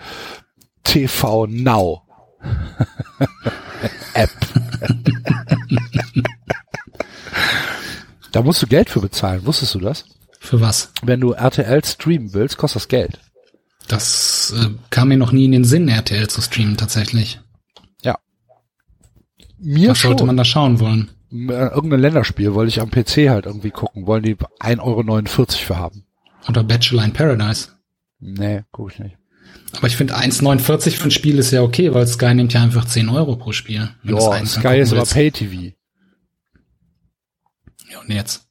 TV 0.84 1.48
Now 1.48 2.04
App. 4.14 4.30
da 8.32 8.42
musst 8.42 8.62
du 8.62 8.68
Geld 8.68 8.90
für 8.90 9.02
bezahlen, 9.02 9.46
wusstest 9.46 9.76
du 9.76 9.80
das? 9.80 10.06
Für 10.50 10.62
was? 10.62 10.92
Wenn 11.04 11.22
du 11.22 11.34
RTL 11.34 11.86
streamen 11.86 12.34
willst, 12.34 12.58
kostet 12.58 12.82
das 12.82 12.88
Geld. 12.88 13.20
Das 13.88 14.52
äh, 14.58 14.70
kam 14.90 15.10
mir 15.10 15.18
noch 15.18 15.32
nie 15.32 15.46
in 15.46 15.52
den 15.52 15.64
Sinn, 15.64 15.88
RTL 15.88 16.28
zu 16.28 16.42
streamen 16.42 16.76
tatsächlich. 16.76 17.40
Ja. 18.02 18.18
Mir 19.60 19.92
Was 19.92 20.02
sollte 20.02 20.22
schon. 20.22 20.26
man 20.26 20.38
da 20.38 20.44
schauen 20.44 20.80
wollen? 20.80 21.12
Äh, 21.32 21.68
Irgendein 21.68 22.00
Länderspiel 22.00 22.56
wollte 22.56 22.70
ich 22.70 22.82
am 22.82 22.90
PC 22.90 23.30
halt 23.30 23.46
irgendwie 23.46 23.70
gucken. 23.70 24.08
Wollen 24.08 24.24
die 24.24 24.38
1,49 24.38 24.80
Euro 24.80 25.46
für 25.52 25.78
haben? 25.78 26.08
Oder 26.48 26.64
Bachelor 26.64 27.04
in 27.04 27.14
Paradise. 27.14 27.68
Nee, 28.20 28.64
guck 28.72 28.94
ich 28.94 28.98
nicht. 28.98 29.18
Aber 29.78 29.86
ich 29.86 29.98
finde 29.98 30.18
1,49 30.18 30.98
für 30.98 31.04
ein 31.04 31.12
Spiel 31.12 31.38
ist 31.38 31.52
ja 31.52 31.62
okay, 31.62 31.94
weil 31.94 32.08
Sky 32.08 32.34
nimmt 32.34 32.54
ja 32.54 32.64
einfach 32.64 32.86
10 32.86 33.08
Euro 33.10 33.36
pro 33.36 33.52
Spiel. 33.52 33.92
Ja, 34.02 34.44
Sky 34.48 34.80
ist 34.80 34.94
aber. 34.94 35.06
Pay-TV. 35.06 35.76
Ja, 37.92 38.00
und 38.00 38.10
jetzt? 38.10 38.49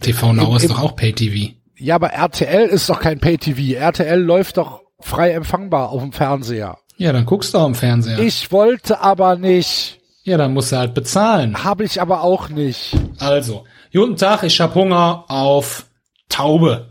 TV 0.00 0.32
Now 0.32 0.50
Im- 0.50 0.56
ist 0.56 0.62
im- 0.64 0.68
doch 0.70 0.82
auch 0.82 0.96
Pay-TV. 0.96 1.52
Ja, 1.76 1.96
aber 1.96 2.08
RTL 2.12 2.68
ist 2.68 2.88
doch 2.88 3.00
kein 3.00 3.18
Pay-TV. 3.18 3.76
RTL 3.78 4.20
läuft 4.20 4.56
doch 4.56 4.82
frei 5.00 5.32
empfangbar 5.32 5.90
auf 5.90 6.00
dem 6.02 6.12
Fernseher. 6.12 6.78
Ja, 6.96 7.12
dann 7.12 7.26
guckst 7.26 7.54
du 7.54 7.58
auch 7.58 7.66
im 7.66 7.74
Fernseher. 7.74 8.18
Ich 8.20 8.52
wollte 8.52 9.00
aber 9.00 9.36
nicht. 9.36 9.98
ja, 10.24 10.36
dann 10.36 10.52
musst 10.54 10.70
du 10.72 10.76
halt 10.76 10.94
bezahlen. 10.94 11.64
Habe 11.64 11.84
ich 11.84 12.00
aber 12.00 12.22
auch 12.22 12.48
nicht. 12.48 12.96
Also, 13.18 13.64
guten 13.92 14.16
Tag, 14.16 14.44
ich 14.44 14.60
hab 14.60 14.74
Hunger 14.74 15.24
auf 15.28 15.86
Taube. 16.28 16.86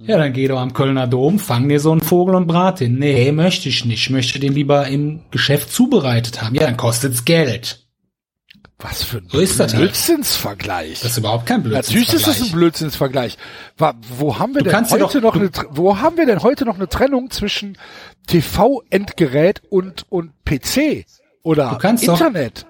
Ja, 0.00 0.16
dann 0.16 0.32
geh 0.32 0.46
doch 0.46 0.60
am 0.60 0.72
Kölner 0.74 1.08
Dom, 1.08 1.40
fang 1.40 1.68
dir 1.68 1.80
so 1.80 1.90
einen 1.90 2.00
Vogel 2.02 2.36
und 2.36 2.46
brat 2.46 2.80
ihn. 2.80 2.98
Nee, 3.00 3.32
möchte 3.32 3.68
ich 3.68 3.84
nicht. 3.84 4.02
Ich 4.04 4.10
möchte 4.10 4.38
den 4.38 4.52
lieber 4.52 4.86
im 4.86 5.22
Geschäft 5.32 5.72
zubereitet 5.72 6.40
haben. 6.40 6.54
Ja, 6.54 6.62
dann 6.66 6.76
kostet's 6.76 7.24
Geld. 7.24 7.84
Was 8.80 9.02
für 9.02 9.18
ein 9.18 9.28
So 9.28 9.40
ist 9.40 9.58
das 9.58 9.72
halt. 9.74 9.82
Blödsinnsvergleich. 9.82 11.00
Das 11.00 11.10
ist 11.12 11.18
überhaupt 11.18 11.46
kein 11.46 11.64
Blödsinn. 11.64 11.96
Natürlich 11.96 12.12
ist 12.14 12.26
das 12.28 12.40
ein 12.42 12.52
Blödsinnsvergleich. 12.52 13.36
Wo 14.16 14.38
haben 14.38 14.54
wir 14.54 14.62
denn 14.62 14.70
kannst 14.70 14.92
dir 14.92 15.00
heute 15.04 15.20
doch- 15.20 15.34
noch 15.34 15.40
eine, 15.40 15.50
wo 15.70 15.98
haben 15.98 16.16
wir 16.16 16.26
denn 16.26 16.42
heute 16.42 16.64
noch 16.64 16.76
eine 16.76 16.88
Trennung 16.88 17.28
zwischen 17.30 17.76
TV-Endgerät 18.28 19.62
und, 19.70 20.06
und 20.10 20.30
PC 20.44 21.06
oder 21.42 21.70
Du 21.70 21.78
kannst 21.78 22.06
doch- 22.06 22.14
Internet? 22.20 22.66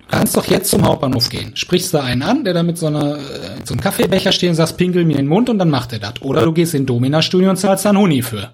Du 0.00 0.06
kannst 0.08 0.36
doch 0.36 0.44
jetzt 0.46 0.70
zum 0.70 0.84
Hauptbahnhof 0.86 1.30
gehen. 1.30 1.56
Sprichst 1.56 1.92
da 1.94 2.02
einen 2.04 2.22
an, 2.22 2.44
der 2.44 2.52
da 2.54 2.62
mit 2.62 2.76
so 2.78 2.86
einer, 2.86 3.16
äh, 3.16 3.20
so 3.64 3.72
einem 3.74 3.80
Kaffeebecher 3.80 4.30
steht 4.32 4.50
und 4.50 4.54
sagst, 4.56 4.76
pinkel 4.76 5.04
mir 5.04 5.12
in 5.12 5.24
den 5.24 5.26
Mund 5.26 5.48
und 5.48 5.58
dann 5.58 5.70
macht 5.70 5.92
er 5.92 5.98
das. 5.98 6.20
Oder 6.22 6.42
du 6.44 6.52
gehst 6.52 6.74
in 6.74 6.86
Domina-Studio 6.86 7.48
und 7.50 7.56
zahlst 7.56 7.84
da 7.86 7.88
einen 7.88 7.98
Huni 7.98 8.22
für. 8.22 8.52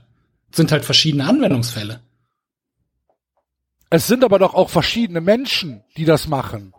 Das 0.50 0.56
sind 0.56 0.70
halt 0.72 0.84
verschiedene 0.84 1.26
Anwendungsfälle. 1.26 2.00
Es 3.90 4.06
sind 4.06 4.24
aber 4.24 4.38
doch 4.38 4.54
auch 4.54 4.70
verschiedene 4.70 5.20
Menschen, 5.20 5.82
die 5.98 6.04
das 6.06 6.26
machen. 6.28 6.72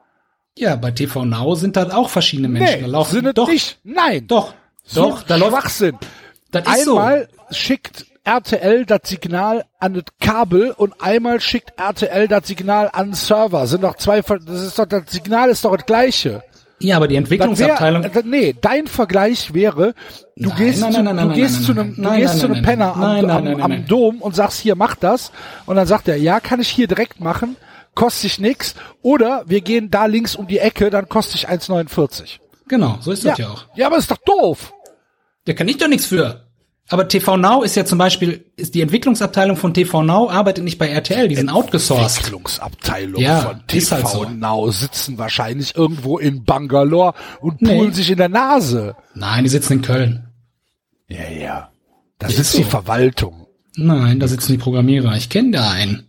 Ja, 0.57 0.75
bei 0.75 0.91
TV 0.91 1.25
Now 1.25 1.55
sind 1.55 1.75
das 1.75 1.89
auch 1.91 2.09
verschiedene 2.09 2.47
Menschen. 2.47 2.81
da 2.81 2.85
Nee, 2.87 2.91
laufen, 2.91 3.11
sind 3.23 3.37
doch, 3.37 3.47
nicht. 3.47 3.79
Nein. 3.83 4.27
doch, 4.27 4.53
So 4.83 5.09
doch, 5.09 5.23
da 5.23 5.35
läuft, 5.35 5.51
Schwachsinn. 5.53 5.97
das 6.51 6.67
ist 6.67 6.85
so. 6.85 6.97
Einmal 6.99 7.27
schickt 7.51 8.05
RTL 8.23 8.85
das 8.85 9.01
Signal 9.05 9.65
an 9.79 9.95
das 9.95 10.03
Kabel 10.19 10.71
und 10.71 10.93
einmal 11.01 11.41
schickt 11.41 11.73
RTL 11.77 12.27
das 12.27 12.47
Signal 12.47 12.89
an 12.93 13.07
den 13.09 13.13
Server. 13.15 13.65
Sind 13.67 13.83
doch 13.83 13.97
zwei, 13.97 14.21
das 14.21 14.61
ist 14.61 14.79
doch, 14.79 14.85
das 14.85 15.03
Signal 15.09 15.49
ist 15.49 15.65
doch 15.65 15.75
das 15.75 15.85
gleiche. 15.85 16.43
Ja, 16.79 16.97
aber 16.97 17.07
die 17.07 17.15
Entwicklungsabteilung, 17.15 18.03
wär, 18.13 18.23
nee, 18.23 18.55
dein 18.59 18.87
Vergleich 18.87 19.53
wäre, 19.53 19.93
du 20.35 20.49
Nein, 20.49 20.57
gehst, 20.57 20.81
nein, 20.81 20.91
zu, 20.91 21.03
nein, 21.03 21.15
nein, 21.15 21.29
du 21.29 21.35
gehst 21.35 21.63
zu 21.63 21.71
einem, 21.71 21.95
du 21.95 22.11
gehst 22.11 22.39
zu 22.39 22.45
einem 22.45 22.61
Penner 22.61 22.95
am. 22.95 23.85
Dom 23.87 24.21
und 24.21 24.35
sagst, 24.35 24.59
hier, 24.59 24.75
mach 24.75 24.95
das. 24.95 25.31
Und 25.65 25.77
dann 25.77 25.87
sagt 25.87 26.07
er, 26.09 26.17
ja, 26.17 26.39
kann 26.41 26.59
ich 26.59 26.67
hier 26.69 26.87
direkt 26.87 27.21
machen, 27.21 27.55
kostet 27.95 28.21
sich 28.21 28.39
nix. 28.39 28.75
Oder 29.01 29.43
wir 29.47 29.61
gehen 29.61 29.89
da 29.91 30.05
links 30.05 30.35
um 30.35 30.47
die 30.47 30.59
Ecke, 30.59 30.89
dann 30.89 31.09
kostet 31.09 31.39
sich 31.39 31.49
1,49. 31.49 32.39
Genau, 32.67 32.97
so 33.01 33.11
ist 33.11 33.25
das 33.25 33.37
ja 33.37 33.49
auch. 33.49 33.65
Ja, 33.75 33.87
aber 33.87 33.97
ist 33.97 34.09
doch 34.09 34.17
doof. 34.25 34.73
Der 35.47 35.55
kann 35.55 35.67
ich 35.67 35.77
doch 35.77 35.87
nichts 35.87 36.05
für. 36.05 36.47
Aber 36.89 37.07
TV 37.07 37.37
Now 37.37 37.63
ist 37.63 37.75
ja 37.75 37.85
zum 37.85 37.97
Beispiel, 37.97 38.45
ist 38.57 38.75
die 38.75 38.81
Entwicklungsabteilung 38.81 39.55
von 39.55 39.73
TV 39.73 40.03
Now 40.03 40.29
arbeitet 40.29 40.63
nicht 40.65 40.77
bei 40.77 40.89
RTL, 40.89 41.27
die 41.29 41.35
sind 41.35 41.49
outgesourced. 41.49 42.17
Entwicklungsabteilung 42.17 43.21
Ja, 43.21 43.41
von 43.41 43.67
TV 43.67 43.95
halt 43.95 44.07
so. 44.07 44.23
Now 44.25 44.69
sitzen 44.69 45.17
wahrscheinlich 45.17 45.75
irgendwo 45.75 46.17
in 46.17 46.43
Bangalore 46.43 47.13
und 47.39 47.61
Nee. 47.61 47.77
pulen 47.77 47.93
sich 47.93 48.09
in 48.11 48.17
der 48.17 48.29
Nase. 48.29 48.95
Nein, 49.15 49.43
die 49.45 49.49
sitzen 49.49 49.73
in 49.73 49.81
Köln. 49.81 50.27
Ja, 51.07 51.29
ja. 51.29 51.71
Da 52.19 52.27
Ist 52.27 52.35
sitzt 52.37 52.51
so. 52.51 52.57
die 52.59 52.63
Verwaltung. 52.65 53.47
Nein, 53.75 54.19
da 54.19 54.27
sitzen 54.27 54.51
die 54.51 54.57
Programmierer. 54.57 55.15
Ich 55.15 55.29
kenne 55.29 55.51
da 55.51 55.71
einen. 55.71 56.07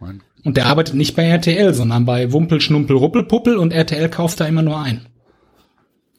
Mann. 0.00 0.22
Und 0.46 0.56
der 0.56 0.66
arbeitet 0.66 0.94
nicht 0.94 1.16
bei 1.16 1.24
RTL, 1.24 1.74
sondern 1.74 2.04
bei 2.04 2.30
Wumpel, 2.30 2.60
Schnumpel, 2.60 2.96
Ruppelpuppel 2.96 3.56
und 3.56 3.72
RTL 3.72 4.08
kauft 4.08 4.38
da 4.38 4.46
immer 4.46 4.62
nur 4.62 4.78
ein. 4.78 5.04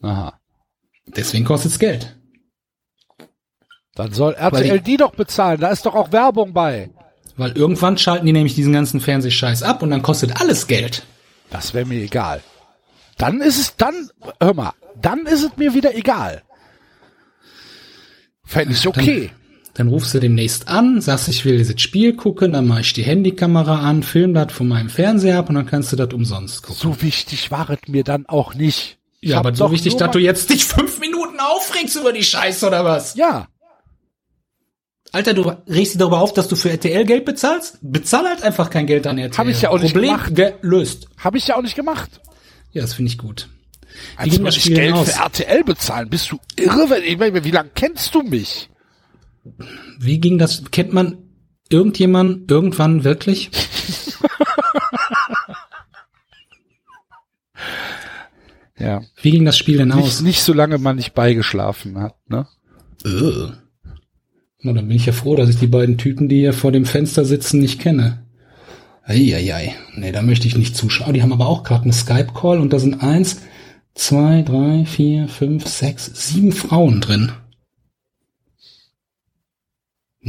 Aha. 0.02 0.38
Deswegen 1.06 1.46
kostet's 1.46 1.78
Geld. 1.78 2.14
Dann 3.94 4.12
soll 4.12 4.34
RTL 4.34 4.80
die- 4.80 4.90
die 4.92 4.96
doch 4.98 5.12
bezahlen. 5.14 5.58
Da 5.60 5.70
ist 5.70 5.86
doch 5.86 5.94
auch 5.94 6.12
Werbung 6.12 6.52
bei. 6.52 6.90
Weil 7.38 7.52
irgendwann 7.56 7.96
schalten 7.96 8.26
die 8.26 8.34
nämlich 8.34 8.54
diesen 8.54 8.74
ganzen 8.74 9.00
Fernsehscheiß 9.00 9.62
ab 9.62 9.82
und 9.82 9.88
dann 9.90 10.02
kostet 10.02 10.38
alles 10.42 10.66
Geld. 10.66 11.04
Das 11.48 11.72
wäre 11.72 11.86
mir 11.86 12.02
egal. 12.02 12.42
Dann 13.16 13.40
ist 13.40 13.58
es, 13.58 13.76
dann, 13.76 14.10
hör 14.42 14.52
mal, 14.52 14.72
dann 15.00 15.24
ist 15.24 15.42
es 15.42 15.56
mir 15.56 15.72
wieder 15.72 15.96
egal. 15.96 16.42
Fände 18.44 18.74
ich 18.74 18.86
okay. 18.86 19.30
Dann 19.30 19.47
rufst 19.86 20.12
du 20.14 20.18
demnächst 20.18 20.66
an, 20.66 21.00
sagst, 21.00 21.28
ich 21.28 21.44
will 21.44 21.58
dieses 21.58 21.80
Spiel 21.80 22.16
gucken, 22.16 22.50
dann 22.52 22.66
mache 22.66 22.80
ich 22.80 22.92
die 22.94 23.04
Handykamera 23.04 23.78
an, 23.88 24.02
film 24.02 24.34
das 24.34 24.52
von 24.52 24.66
meinem 24.66 24.88
Fernseher 24.90 25.38
ab 25.38 25.48
und 25.48 25.54
dann 25.54 25.66
kannst 25.66 25.92
du 25.92 25.96
das 25.96 26.12
umsonst 26.12 26.64
gucken. 26.64 26.80
So 26.80 27.00
wichtig 27.00 27.52
war 27.52 27.70
es 27.70 27.78
mir 27.86 28.02
dann 28.02 28.26
auch 28.26 28.54
nicht. 28.54 28.98
Ich 29.20 29.30
Ja, 29.30 29.38
aber 29.38 29.54
so 29.54 29.70
wichtig, 29.70 29.94
dass 29.96 30.10
du 30.10 30.18
jetzt 30.18 30.50
dich 30.50 30.64
fünf 30.64 30.98
Minuten 30.98 31.38
aufregst 31.38 31.94
über 31.94 32.12
die 32.12 32.24
Scheiße 32.24 32.66
oder 32.66 32.84
was? 32.84 33.14
Ja, 33.14 33.46
Alter, 35.12 35.32
du 35.32 35.42
regst 35.66 35.94
dich 35.94 35.98
darüber 35.98 36.20
auf, 36.20 36.34
dass 36.34 36.48
du 36.48 36.56
für 36.56 36.70
RTL 36.70 37.04
Geld 37.04 37.24
bezahlst? 37.24 37.78
Bezahl 37.80 38.26
halt 38.26 38.42
einfach 38.42 38.68
kein 38.68 38.86
Geld 38.86 39.06
an 39.06 39.16
RTL. 39.16 39.38
Hab 39.38 39.46
ich 39.46 39.62
ja 39.62 39.70
auch 39.70 39.78
nicht 39.80 39.92
Problem 39.94 40.18
gemacht. 40.18 40.34
gelöst. 40.60 41.08
habe 41.18 41.38
ich 41.38 41.46
ja 41.46 41.56
auch 41.56 41.62
nicht 41.62 41.76
gemacht. 41.76 42.20
Ja, 42.72 42.82
das 42.82 42.92
finde 42.94 43.10
ich 43.10 43.16
gut. 43.18 43.48
Wie 43.90 44.18
Als 44.18 44.30
ging 44.30 44.40
würde 44.40 44.44
das 44.54 44.56
ich 44.58 44.74
Geld 44.74 44.92
aus? 44.92 45.10
für 45.12 45.22
RTL 45.22 45.64
bezahlen. 45.64 46.10
Bist 46.10 46.30
du 46.30 46.38
irre? 46.56 46.90
Wenn, 46.90 47.02
ich 47.04 47.18
meine, 47.18 47.42
wie 47.42 47.50
lange 47.50 47.70
kennst 47.74 48.14
du 48.14 48.22
mich? 48.22 48.68
Wie 49.98 50.18
ging 50.20 50.38
das? 50.38 50.62
Kennt 50.70 50.92
man 50.92 51.18
irgendjemand 51.68 52.50
irgendwann 52.50 53.04
wirklich? 53.04 53.50
Ja. 58.78 59.02
Wie 59.20 59.32
ging 59.32 59.44
das 59.44 59.58
Spiel 59.58 59.76
denn 59.78 59.88
Nicht, 59.88 59.98
aus? 59.98 60.20
nicht 60.20 60.42
so 60.42 60.52
lange 60.52 60.78
man 60.78 60.96
nicht 60.96 61.12
beigeschlafen 61.14 61.98
hat, 61.98 62.14
ne? 62.28 62.46
Äh. 63.04 63.50
Na, 64.60 64.72
dann 64.72 64.88
bin 64.88 64.96
ich 64.96 65.06
ja 65.06 65.12
froh, 65.12 65.36
dass 65.36 65.48
ich 65.50 65.56
die 65.58 65.66
beiden 65.66 65.98
Typen, 65.98 66.28
die 66.28 66.38
hier 66.38 66.52
vor 66.52 66.72
dem 66.72 66.84
Fenster 66.84 67.24
sitzen, 67.24 67.60
nicht 67.60 67.80
kenne. 67.80 68.24
Eieiei. 69.04 69.74
Nee, 69.96 70.12
da 70.12 70.22
möchte 70.22 70.46
ich 70.46 70.56
nicht 70.56 70.76
zuschauen. 70.76 71.14
Die 71.14 71.22
haben 71.22 71.32
aber 71.32 71.46
auch 71.46 71.62
gerade 71.62 71.84
eine 71.84 71.92
Skype-Call 71.92 72.60
und 72.60 72.72
da 72.72 72.78
sind 72.78 73.02
eins, 73.02 73.40
zwei, 73.94 74.42
drei, 74.42 74.84
vier, 74.84 75.28
fünf, 75.28 75.66
sechs, 75.66 76.10
sieben 76.14 76.52
Frauen 76.52 77.00
drin. 77.00 77.32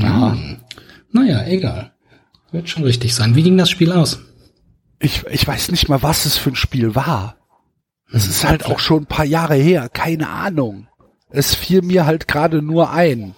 Aha. 0.03 0.33
Hm. 0.33 0.57
Naja, 1.11 1.45
egal. 1.45 1.93
Wird 2.51 2.69
schon 2.69 2.83
richtig 2.83 3.13
sein. 3.13 3.35
Wie 3.35 3.43
ging 3.43 3.57
das 3.57 3.69
Spiel 3.69 3.91
aus? 3.91 4.19
Ich, 4.99 5.25
ich 5.27 5.47
weiß 5.47 5.71
nicht 5.71 5.87
mal, 5.87 6.01
was 6.01 6.25
es 6.25 6.37
für 6.37 6.49
ein 6.49 6.55
Spiel 6.55 6.95
war. 6.95 7.37
Es 8.11 8.27
ist 8.27 8.43
halt 8.43 8.65
auch 8.65 8.79
schon 8.79 9.03
ein 9.03 9.07
paar 9.07 9.25
Jahre 9.25 9.55
her. 9.55 9.87
Keine 9.89 10.29
Ahnung. 10.29 10.87
Es 11.29 11.53
fiel 11.53 11.81
mir 11.81 12.05
halt 12.05 12.27
gerade 12.27 12.61
nur 12.61 12.91
ein. 12.91 13.35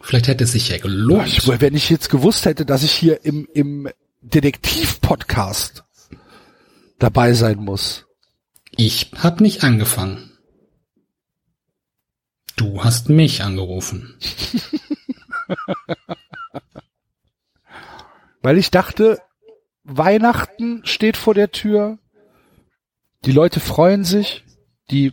Vielleicht 0.00 0.28
hätte 0.28 0.44
es 0.44 0.52
sich 0.52 0.68
ja 0.68 0.78
gelohnt. 0.78 1.26
Ich, 1.26 1.60
wenn 1.60 1.74
ich 1.74 1.90
jetzt 1.90 2.08
gewusst 2.08 2.46
hätte, 2.46 2.64
dass 2.64 2.82
ich 2.82 2.92
hier 2.92 3.24
im, 3.24 3.46
im 3.52 3.88
Detektiv-Podcast 4.22 5.84
dabei 6.98 7.34
sein 7.34 7.58
muss. 7.58 8.06
Ich 8.76 9.10
hab 9.16 9.40
nicht 9.40 9.64
angefangen. 9.64 10.30
Du 12.56 12.82
hast 12.82 13.08
mich 13.08 13.42
angerufen. 13.42 14.16
Weil 18.42 18.58
ich 18.58 18.70
dachte, 18.70 19.20
Weihnachten 19.84 20.84
steht 20.84 21.16
vor 21.16 21.34
der 21.34 21.50
Tür. 21.50 21.98
Die 23.24 23.32
Leute 23.32 23.60
freuen 23.60 24.04
sich. 24.04 24.44
Die 24.90 25.12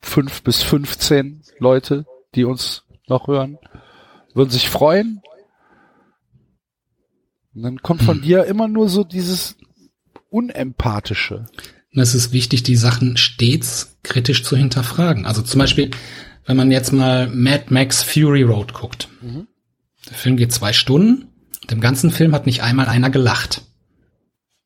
fünf 0.00 0.42
bis 0.42 0.62
15 0.62 1.42
Leute, 1.58 2.06
die 2.34 2.44
uns 2.44 2.84
noch 3.06 3.28
hören, 3.28 3.58
würden 4.34 4.50
sich 4.50 4.68
freuen. 4.68 5.20
Und 7.54 7.62
dann 7.62 7.82
kommt 7.82 8.02
von 8.02 8.22
dir 8.22 8.44
immer 8.44 8.68
nur 8.68 8.88
so 8.88 9.04
dieses 9.04 9.56
Unempathische. 10.28 11.46
Und 11.92 12.00
es 12.00 12.14
ist 12.14 12.32
wichtig, 12.32 12.62
die 12.62 12.76
Sachen 12.76 13.16
stets 13.16 13.98
kritisch 14.02 14.44
zu 14.44 14.56
hinterfragen. 14.56 15.26
Also 15.26 15.42
zum 15.42 15.58
Beispiel, 15.58 15.90
wenn 16.46 16.56
man 16.56 16.70
jetzt 16.70 16.92
mal 16.92 17.28
Mad 17.28 17.64
Max 17.68 18.02
Fury 18.02 18.42
Road 18.42 18.72
guckt. 18.74 19.08
Der 20.08 20.16
Film 20.16 20.36
geht 20.36 20.52
zwei 20.52 20.72
Stunden. 20.72 21.28
Und 21.62 21.72
Im 21.72 21.80
ganzen 21.80 22.10
Film 22.10 22.34
hat 22.34 22.46
nicht 22.46 22.62
einmal 22.62 22.86
einer 22.86 23.10
gelacht. 23.10 23.62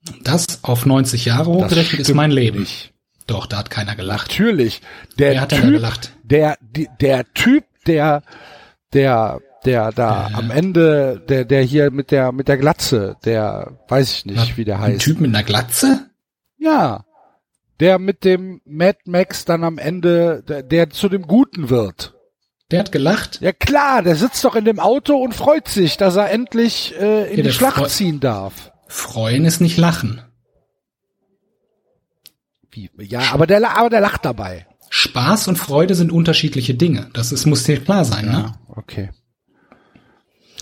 Und 0.08 0.26
Das 0.26 0.62
auf 0.62 0.86
90 0.86 1.24
Jahre 1.26 1.46
hochgerechnet 1.50 2.00
ist 2.00 2.14
mein 2.14 2.30
Leben. 2.30 2.60
nicht. 2.60 2.92
Doch, 3.26 3.46
da 3.46 3.58
hat 3.58 3.70
keiner 3.70 3.96
gelacht. 3.96 4.28
Natürlich. 4.30 4.82
Der 5.18 5.32
Wer 5.32 5.40
hat 5.40 5.50
denn 5.52 5.58
da 5.60 5.64
Typ, 5.66 5.74
gelacht? 5.74 6.12
der, 6.24 6.58
der 7.00 7.24
Typ, 7.32 7.64
der, 7.86 8.22
der, 8.92 9.40
der 9.64 9.92
da 9.92 10.30
am 10.34 10.50
Ende, 10.50 11.22
der, 11.28 11.44
der 11.46 11.62
hier 11.62 11.90
mit 11.90 12.10
der, 12.10 12.32
mit 12.32 12.48
der 12.48 12.58
Glatze, 12.58 13.16
der, 13.24 13.78
weiß 13.88 14.12
ich 14.12 14.26
nicht, 14.26 14.56
wie 14.58 14.64
der 14.64 14.76
Ein 14.76 14.92
heißt. 14.94 15.00
Typ 15.00 15.20
mit 15.20 15.34
einer 15.34 15.42
Glatze? 15.42 16.10
Ja. 16.58 17.04
Der 17.80 17.98
mit 17.98 18.24
dem 18.24 18.60
Mad 18.64 18.98
Max 19.06 19.44
dann 19.44 19.64
am 19.64 19.78
Ende, 19.78 20.42
der, 20.46 20.62
der 20.62 20.90
zu 20.90 21.08
dem 21.08 21.22
Guten 21.26 21.70
wird. 21.70 22.14
Der 22.70 22.80
hat 22.80 22.92
gelacht? 22.92 23.40
Ja 23.40 23.52
klar, 23.52 24.02
der 24.02 24.16
sitzt 24.16 24.44
doch 24.44 24.54
in 24.54 24.64
dem 24.64 24.78
Auto 24.80 25.16
und 25.16 25.34
freut 25.34 25.68
sich, 25.68 25.96
dass 25.96 26.16
er 26.16 26.30
endlich 26.30 26.94
äh, 26.98 27.30
in 27.30 27.38
Ja, 27.38 27.42
die 27.44 27.52
Schlacht 27.52 27.76
freu- 27.76 27.88
ziehen 27.88 28.20
darf. 28.20 28.72
Freuen 28.88 29.44
ist 29.44 29.60
nicht 29.60 29.76
lachen. 29.76 30.22
Wie? 32.70 32.90
Ja, 32.98 33.32
aber 33.32 33.46
der, 33.46 33.76
aber 33.76 33.90
der 33.90 34.00
lacht 34.00 34.24
dabei. 34.24 34.66
Spaß 34.90 35.48
und 35.48 35.56
Freude 35.56 35.94
sind 35.94 36.12
unterschiedliche 36.12 36.74
Dinge. 36.74 37.10
Das 37.12 37.32
ist, 37.32 37.46
muss 37.46 37.64
dir 37.64 37.80
klar 37.82 38.04
sein, 38.04 38.26
ne? 38.26 38.54
Okay. 38.68 39.10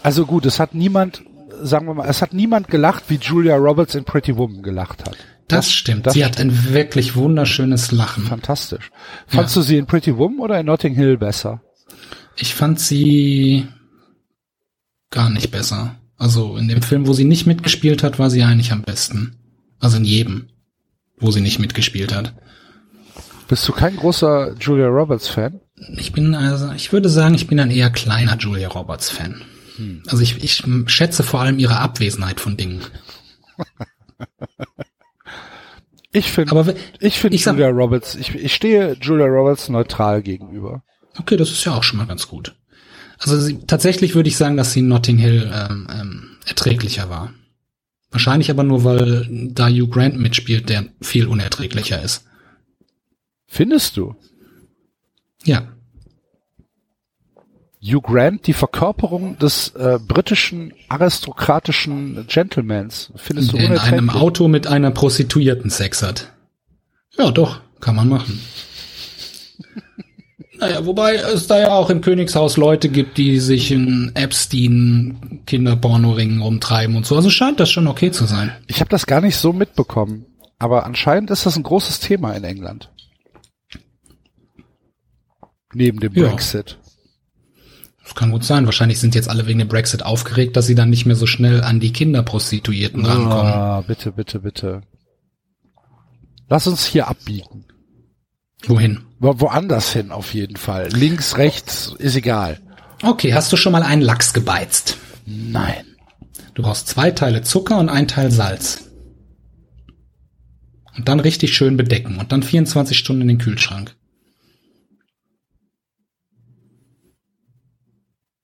Also 0.03 0.27
gut, 0.27 0.47
es 0.47 0.59
hat 0.59 0.75
niemand, 0.75 1.23
sagen 1.61 1.87
wir 1.87 1.95
mal, 1.95 2.09
es 2.09 2.23
hat 2.23 2.33
niemand 2.33 2.69
gelacht, 2.69 3.05
wie 3.09 3.17
Julia 3.17 3.57
Roberts 3.57 3.95
in 3.95 4.05
Pretty 4.05 4.37
Woman 4.37 4.63
gelacht 4.63 5.05
hat. 5.07 5.17
Das 5.53 5.73
stimmt. 5.73 6.07
das 6.07 6.15
Sie 6.15 6.25
hat 6.25 6.39
ein 6.41 6.73
wirklich 6.73 7.15
wunderschönes 7.17 7.93
Lachen. 7.93 8.25
Fantastisch. 8.25 8.91
Fandst 9.27 9.57
du 9.57 9.63
sie 9.63 9.77
in 9.77 9.87
Pretty 9.87 10.17
Woman 10.17 10.41
oder 10.41 10.59
in 10.61 10.67
Notting 10.67 10.95
Hill 10.95 11.17
besser? 11.17 11.63
Ich 12.37 12.55
fand 12.55 12.81
sie 12.81 13.67
gar 15.11 15.31
nicht 15.31 15.51
besser. 15.51 15.97
Also 16.17 16.57
in 16.57 16.69
dem 16.69 16.83
Film, 16.83 17.07
wo 17.07 17.13
sie 17.13 17.25
nicht 17.25 17.47
mitgespielt 17.47 18.03
hat, 18.03 18.19
war 18.19 18.31
sie 18.31 18.43
eigentlich 18.43 18.73
am 18.73 18.83
besten. 18.83 19.37
Also 19.81 19.97
in 19.97 20.05
jedem, 20.05 20.49
wo 21.19 21.31
sie 21.31 21.41
nicht 21.41 21.59
mitgespielt 21.59 22.15
hat. 22.15 22.35
Bist 23.49 23.69
du 23.69 23.73
kein 23.73 23.97
großer 23.97 24.55
Julia 24.59 24.87
Roberts 24.87 25.29
Fan? 25.29 25.61
Ich 25.97 26.13
bin 26.13 26.35
also, 26.35 26.73
ich 26.73 26.93
würde 26.93 27.09
sagen, 27.09 27.35
ich 27.35 27.49
bin 27.49 27.59
ein 27.61 27.71
eher 27.71 27.91
kleiner 27.91 28.37
Julia 28.39 28.69
Roberts 28.69 29.11
Fan. 29.11 29.43
Also 30.07 30.23
ich, 30.23 30.43
ich 30.43 30.63
schätze 30.87 31.23
vor 31.23 31.41
allem 31.41 31.59
ihre 31.59 31.79
Abwesenheit 31.79 32.41
von 32.41 32.57
Dingen. 32.57 32.81
Ich 36.13 36.31
finde, 36.31 36.77
ich 37.01 37.19
finde 37.19 37.35
ich 37.37 37.43
sag- 37.43 37.55
Julia 37.55 37.69
Roberts, 37.71 38.15
ich, 38.15 38.35
ich 38.35 38.55
stehe 38.55 38.97
Julia 39.01 39.27
Roberts 39.27 39.69
neutral 39.69 40.23
gegenüber. 40.23 40.83
Okay, 41.19 41.37
das 41.37 41.51
ist 41.51 41.65
ja 41.65 41.75
auch 41.75 41.83
schon 41.83 41.99
mal 41.99 42.07
ganz 42.07 42.29
gut. 42.29 42.55
Also 43.19 43.39
sie, 43.39 43.61
tatsächlich 43.67 44.15
würde 44.15 44.29
ich 44.29 44.37
sagen, 44.37 44.57
dass 44.57 44.73
sie 44.73 44.81
in 44.81 44.89
Notting 44.89 45.17
Hill 45.17 45.51
ähm, 45.55 45.87
ähm, 45.93 46.37
erträglicher 46.47 47.09
war. 47.09 47.33
Wahrscheinlich 48.11 48.51
aber 48.51 48.63
nur, 48.63 48.85
weil 48.85 49.27
da 49.53 49.69
Hugh 49.69 49.89
Grant 49.89 50.19
mitspielt, 50.19 50.69
der 50.69 50.87
viel 51.01 51.27
unerträglicher 51.27 52.03
ist. 52.03 52.27
Findest 53.47 53.97
du? 53.97 54.15
Ja, 55.45 55.72
Hugh 57.83 58.01
Grant, 58.01 58.47
die 58.47 58.53
Verkörperung 58.53 59.39
des 59.39 59.71
äh, 59.71 59.99
britischen 60.07 60.73
aristokratischen 60.89 62.27
Gentlemans, 62.29 63.13
findest 63.17 63.53
du 63.53 63.57
in 63.57 63.77
einem 63.77 64.09
Auto 64.09 64.47
mit 64.47 64.69
einer 64.69 64.93
Prostituierten 64.93 65.69
Sex 65.69 66.03
hat. 66.03 66.33
Ja, 67.19 67.33
doch, 67.33 67.61
kann 67.81 67.97
man 67.97 68.09
machen. 68.09 68.41
Naja, 70.59 70.87
wobei 70.87 71.17
es 71.17 71.49
da 71.49 71.59
ja 71.59 71.73
auch 71.73 71.91
im 71.91 72.03
Königshaus 72.03 72.57
Leute 72.57 72.89
gibt, 72.89 73.19
die 73.19 73.41
sich 73.41 73.73
in 73.73 74.13
Epstein 74.15 75.43
Kinderpornoringen 75.45 76.41
rumtreiben 76.41 76.95
und 76.95 77.05
so. 77.05 77.17
Also 77.17 77.31
scheint 77.31 77.59
das 77.59 77.69
schon 77.69 77.89
okay 77.89 78.13
zu 78.13 78.27
sein. 78.27 78.53
Ich 78.69 78.79
habe 78.79 78.89
das 78.89 79.07
gar 79.07 79.21
nicht 79.21 79.37
so 79.37 79.53
mitbekommen, 79.53 80.25
aber 80.61 80.87
anscheinend 80.87 81.33
ist 81.33 81.47
das 81.47 81.57
ein 81.57 81.65
großes 81.65 81.99
Thema 81.99 82.33
in 82.35 82.45
England. 82.45 82.93
Neben 85.75 85.99
dem 85.99 86.13
Ja. 86.15 86.29
Das 88.03 88.15
kann 88.15 88.31
gut 88.31 88.45
sein. 88.45 88.67
Wahrscheinlich 88.67 88.99
sind 88.99 89.15
jetzt 89.15 89.29
alle 89.29 89.47
wegen 89.47 89.59
dem 89.59 89.69
Brexit 89.69 90.05
aufgeregt, 90.05 90.57
dass 90.57 90.67
sie 90.67 90.75
dann 90.75 90.91
nicht 90.91 91.07
mehr 91.07 91.17
so 91.17 91.27
schnell 91.27 91.63
an 91.63 91.81
die 91.81 91.93
Kinderprostituierten 91.93 93.05
rankommen. 93.07 93.53
Ah, 93.53 93.81
bitte, 93.87 94.13
bitte, 94.13 94.41
bitte. 94.41 94.83
Lass 96.49 96.67
uns 96.67 96.85
hier 96.85 97.09
abbiegen. 97.09 97.65
Wohin? 98.67 99.01
Wo, 99.19 99.41
woanders 99.41 99.93
hin 99.93 100.11
auf 100.11 100.35
jeden 100.35 100.57
Fall. 100.57 100.89
Links, 100.93 101.39
rechts, 101.39 101.95
ist 101.99 102.17
egal. 102.17 102.61
Okay, 103.03 103.35
hast 103.35 103.53
du 103.53 103.57
schon 103.57 103.73
mal 103.73 103.83
einen 103.83 104.03
Lachs 104.03 104.33
gebeizt? 104.33 104.97
Nein. 105.27 105.85
Du 106.55 106.63
brauchst 106.63 106.89
zwei 106.89 107.11
Teile 107.11 107.43
Zucker 107.43 107.79
und 107.79 107.89
ein 107.89 108.09
Teil 108.09 108.31
Salz. 108.31 108.91
Und 110.97 111.09
dann 111.09 111.21
richtig 111.21 111.57
schön 111.57 111.77
bedecken 111.77 112.19
und 112.19 112.33
dann 112.33 112.43
24 112.43 112.99
Stunden 112.99 113.23
in 113.23 113.29
den 113.29 113.39
Kühlschrank. 113.39 113.97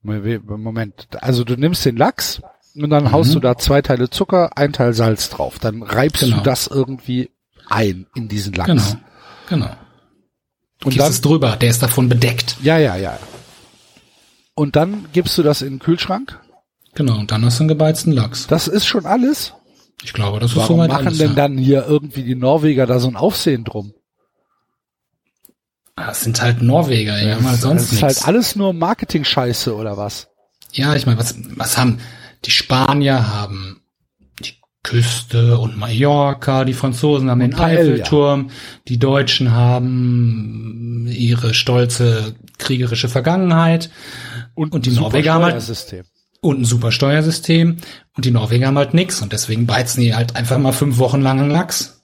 Moment. 0.02 1.08
Also 1.20 1.44
du 1.44 1.56
nimmst 1.56 1.84
den 1.84 1.96
Lachs 1.96 2.40
und 2.74 2.90
dann 2.90 3.04
Mhm. 3.04 3.12
haust 3.12 3.34
du 3.34 3.40
da 3.40 3.56
zwei 3.58 3.82
Teile 3.82 4.08
Zucker, 4.10 4.56
ein 4.56 4.72
Teil 4.72 4.92
Salz 4.94 5.28
drauf. 5.30 5.58
Dann 5.58 5.82
reibst 5.82 6.22
Genau. 6.22 6.36
du 6.38 6.42
das 6.42 6.66
irgendwie 6.66 7.30
ein 7.68 8.06
in 8.14 8.28
diesen 8.28 8.52
Lachs. 8.54 8.68
Genau. 8.68 8.96
Genau. 9.48 9.66
Und 10.84 10.90
gibst 10.92 11.00
dann, 11.00 11.10
es 11.10 11.20
drüber, 11.20 11.56
der 11.56 11.70
ist 11.70 11.82
davon 11.82 12.08
bedeckt. 12.08 12.56
ja, 12.62 12.78
ja, 12.78 12.96
ja. 12.96 13.18
Und 14.54 14.76
dann 14.76 15.06
gibst 15.12 15.36
du 15.38 15.42
das 15.42 15.62
in 15.62 15.74
den 15.74 15.78
Kühlschrank. 15.78 16.40
Genau, 16.94 17.18
und 17.18 17.30
dann 17.30 17.44
hast 17.44 17.58
du 17.58 17.62
einen 17.62 17.68
gebeizten 17.68 18.12
Lachs. 18.12 18.46
Das 18.48 18.66
ist 18.68 18.86
schon 18.86 19.06
alles. 19.06 19.54
Ich 20.02 20.12
glaube, 20.12 20.38
das 20.40 20.52
ist 20.52 20.56
Warum 20.56 20.76
soweit 20.78 20.90
machen 20.90 21.06
alles. 21.08 21.18
denn 21.18 21.28
ja. 21.30 21.34
dann 21.34 21.58
hier 21.58 21.86
irgendwie 21.86 22.22
die 22.22 22.34
Norweger 22.34 22.86
da 22.86 22.98
so 22.98 23.08
ein 23.08 23.16
Aufsehen 23.16 23.64
drum? 23.64 23.92
Das 26.06 26.22
sind 26.22 26.40
halt 26.40 26.62
Norweger, 26.62 27.20
ja, 27.20 27.38
mal 27.40 27.52
das 27.52 27.60
sonst 27.62 27.82
ist 27.84 28.02
nichts. 28.02 28.02
halt 28.02 28.28
alles 28.28 28.56
nur 28.56 28.72
Marketing-Scheiße 28.72 29.74
oder 29.74 29.96
was? 29.96 30.28
Ja, 30.72 30.94
ich 30.94 31.06
meine, 31.06 31.18
was, 31.18 31.34
was 31.56 31.78
haben 31.78 31.98
die 32.44 32.50
Spanier 32.50 33.28
haben 33.28 33.80
die 34.40 34.54
Küste 34.82 35.58
und 35.58 35.76
Mallorca, 35.76 36.64
die 36.64 36.74
Franzosen 36.74 37.30
haben 37.30 37.40
den 37.40 37.50
Paella. 37.50 37.80
Eiffelturm, 37.80 38.50
die 38.86 38.98
Deutschen 38.98 39.52
haben 39.52 41.08
ihre 41.10 41.54
stolze 41.54 42.34
kriegerische 42.58 43.08
Vergangenheit 43.08 43.90
und 44.54 44.86
die 44.86 44.90
ein 44.90 44.96
Norweger 44.96 45.34
haben 45.34 45.44
halt 45.44 46.04
und 46.40 46.60
ein 46.60 46.64
super 46.64 46.92
Steuersystem 46.92 47.78
und 48.16 48.24
die 48.24 48.30
Norweger 48.30 48.68
haben 48.68 48.78
halt 48.78 48.94
nix 48.94 49.20
und 49.22 49.32
deswegen 49.32 49.66
beizen 49.66 50.00
die 50.00 50.14
halt 50.14 50.36
einfach 50.36 50.58
mal 50.58 50.72
fünf 50.72 50.98
Wochen 50.98 51.20
lang 51.20 51.40
einen 51.40 51.50
Lachs. 51.50 51.97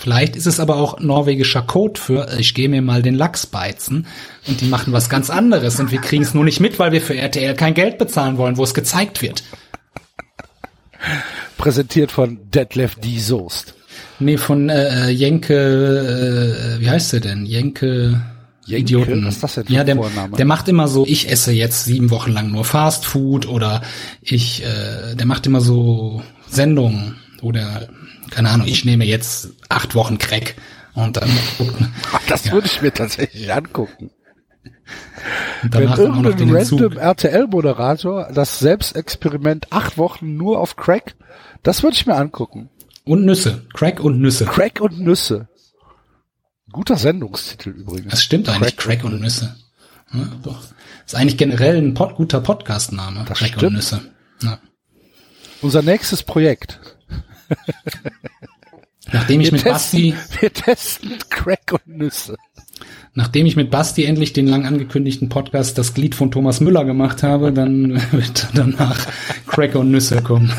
Vielleicht 0.00 0.34
ist 0.34 0.46
es 0.46 0.60
aber 0.60 0.76
auch 0.76 0.98
norwegischer 0.98 1.60
Code 1.60 2.00
für, 2.00 2.26
äh, 2.30 2.40
ich 2.40 2.54
gehe 2.54 2.70
mir 2.70 2.80
mal 2.80 3.02
den 3.02 3.14
Lachs 3.14 3.46
beizen 3.46 4.06
und 4.48 4.62
die 4.62 4.64
machen 4.64 4.94
was 4.94 5.10
ganz 5.10 5.28
anderes 5.28 5.78
und 5.78 5.92
wir 5.92 6.00
kriegen 6.00 6.22
es 6.22 6.32
nur 6.32 6.44
nicht 6.44 6.58
mit, 6.58 6.78
weil 6.78 6.90
wir 6.92 7.02
für 7.02 7.14
RTL 7.14 7.54
kein 7.54 7.74
Geld 7.74 7.98
bezahlen 7.98 8.38
wollen, 8.38 8.56
wo 8.56 8.64
es 8.64 8.72
gezeigt 8.72 9.20
wird. 9.20 9.42
Präsentiert 11.58 12.12
von 12.12 12.38
Detlef 12.50 12.94
D. 12.94 13.18
Soest. 13.18 13.74
Nee, 14.20 14.38
von 14.38 14.70
äh, 14.70 15.08
äh, 15.08 15.10
Jenke, 15.10 16.78
äh, 16.78 16.80
wie 16.80 16.88
heißt 16.88 17.12
der 17.12 17.20
denn? 17.20 17.44
Jenke, 17.44 18.22
Jenke? 18.64 18.80
Idioten. 18.80 19.26
Was 19.26 19.34
ist 19.34 19.42
das 19.42 19.54
denn 19.56 19.64
ja, 19.68 19.84
der, 19.84 19.96
Vorname? 19.96 20.34
der 20.34 20.46
macht 20.46 20.66
immer 20.68 20.88
so, 20.88 21.04
ich 21.06 21.30
esse 21.30 21.52
jetzt 21.52 21.84
sieben 21.84 22.08
Wochen 22.08 22.32
lang 22.32 22.50
nur 22.50 22.64
Fast 22.64 23.04
Food 23.04 23.46
oder 23.46 23.82
ich, 24.22 24.64
äh, 24.64 25.14
der 25.14 25.26
macht 25.26 25.46
immer 25.46 25.60
so 25.60 26.22
Sendungen, 26.48 27.16
wo 27.42 27.52
der, 27.52 27.88
keine 28.30 28.50
Ahnung, 28.50 28.66
ich 28.66 28.84
nehme 28.84 29.04
jetzt 29.04 29.50
acht 29.68 29.94
Wochen 29.94 30.18
Crack 30.18 30.54
und 30.94 31.16
dann 31.16 31.28
Ach, 32.12 32.20
das 32.28 32.50
würde 32.50 32.66
ich 32.66 32.82
mir 32.82 32.92
tatsächlich 32.92 33.52
angucken. 33.52 34.10
und 35.62 35.74
Wenn 35.74 35.88
irgendein 35.92 36.36
den 36.36 36.54
random. 36.56 36.96
RTL-Moderator 36.98 38.30
das 38.32 38.58
Selbstexperiment 38.58 39.72
acht 39.72 39.98
Wochen 39.98 40.36
nur 40.36 40.60
auf 40.60 40.76
Crack, 40.76 41.14
das 41.62 41.82
würde 41.82 41.96
ich 41.96 42.06
mir 42.06 42.16
angucken. 42.16 42.70
Und 43.04 43.24
Nüsse, 43.24 43.66
Crack 43.72 44.00
und 44.00 44.20
Nüsse. 44.20 44.44
Crack 44.44 44.80
und 44.80 45.00
Nüsse. 45.00 45.48
Guter 46.72 46.96
Sendungstitel 46.96 47.70
übrigens. 47.70 48.10
Das 48.12 48.22
stimmt 48.22 48.48
eigentlich, 48.48 48.76
Crack, 48.76 49.02
und 49.04 49.20
Nüsse. 49.20 49.56
Ja, 50.12 50.28
doch. 50.42 50.62
Ist 51.04 51.14
eigentlich 51.14 51.36
generell 51.36 51.78
ein 51.78 51.94
Pod, 51.94 52.14
guter 52.14 52.40
Podcast-Name, 52.40 53.24
Crack 53.24 53.40
und 53.40 53.58
stimmt. 53.58 53.72
Nüsse. 53.72 54.00
Ja. 54.42 54.58
Unser 55.62 55.82
nächstes 55.82 56.22
Projekt. 56.22 56.80
Nachdem 59.12 59.40
ich 59.40 59.48
Wir 59.48 59.54
mit 59.54 59.64
Basti, 59.64 60.12
testen, 60.12 60.40
wir 60.40 60.52
testen 60.52 61.18
Crack 61.30 61.72
und 61.72 61.86
Nüsse. 61.88 62.36
nachdem 63.14 63.46
ich 63.46 63.56
mit 63.56 63.70
Basti 63.70 64.04
endlich 64.04 64.32
den 64.32 64.46
lang 64.46 64.66
angekündigten 64.66 65.28
Podcast 65.28 65.76
Das 65.78 65.94
Glied 65.94 66.14
von 66.14 66.30
Thomas 66.30 66.60
Müller 66.60 66.84
gemacht 66.84 67.22
habe, 67.22 67.52
dann 67.52 68.00
wird 68.12 68.48
danach 68.54 69.06
Crack 69.46 69.74
und 69.74 69.90
Nüsse 69.90 70.22
kommen. 70.22 70.52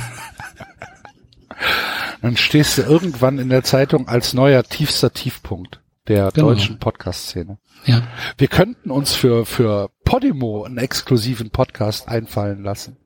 Dann 2.21 2.37
stehst 2.37 2.77
du 2.77 2.81
irgendwann 2.83 3.39
in 3.39 3.49
der 3.49 3.63
Zeitung 3.63 4.07
als 4.07 4.33
neuer 4.33 4.63
tiefster 4.63 5.11
Tiefpunkt 5.13 5.81
der 6.07 6.31
Genau. 6.31 6.49
deutschen 6.49 6.77
Podcast-Szene. 6.77 7.57
Ja. 7.85 8.03
Wir 8.37 8.47
könnten 8.47 8.91
uns 8.91 9.13
für, 9.13 9.45
für 9.45 9.89
Podimo 10.03 10.63
einen 10.63 10.77
exklusiven 10.77 11.49
Podcast 11.51 12.07
einfallen 12.07 12.63
lassen. 12.63 12.97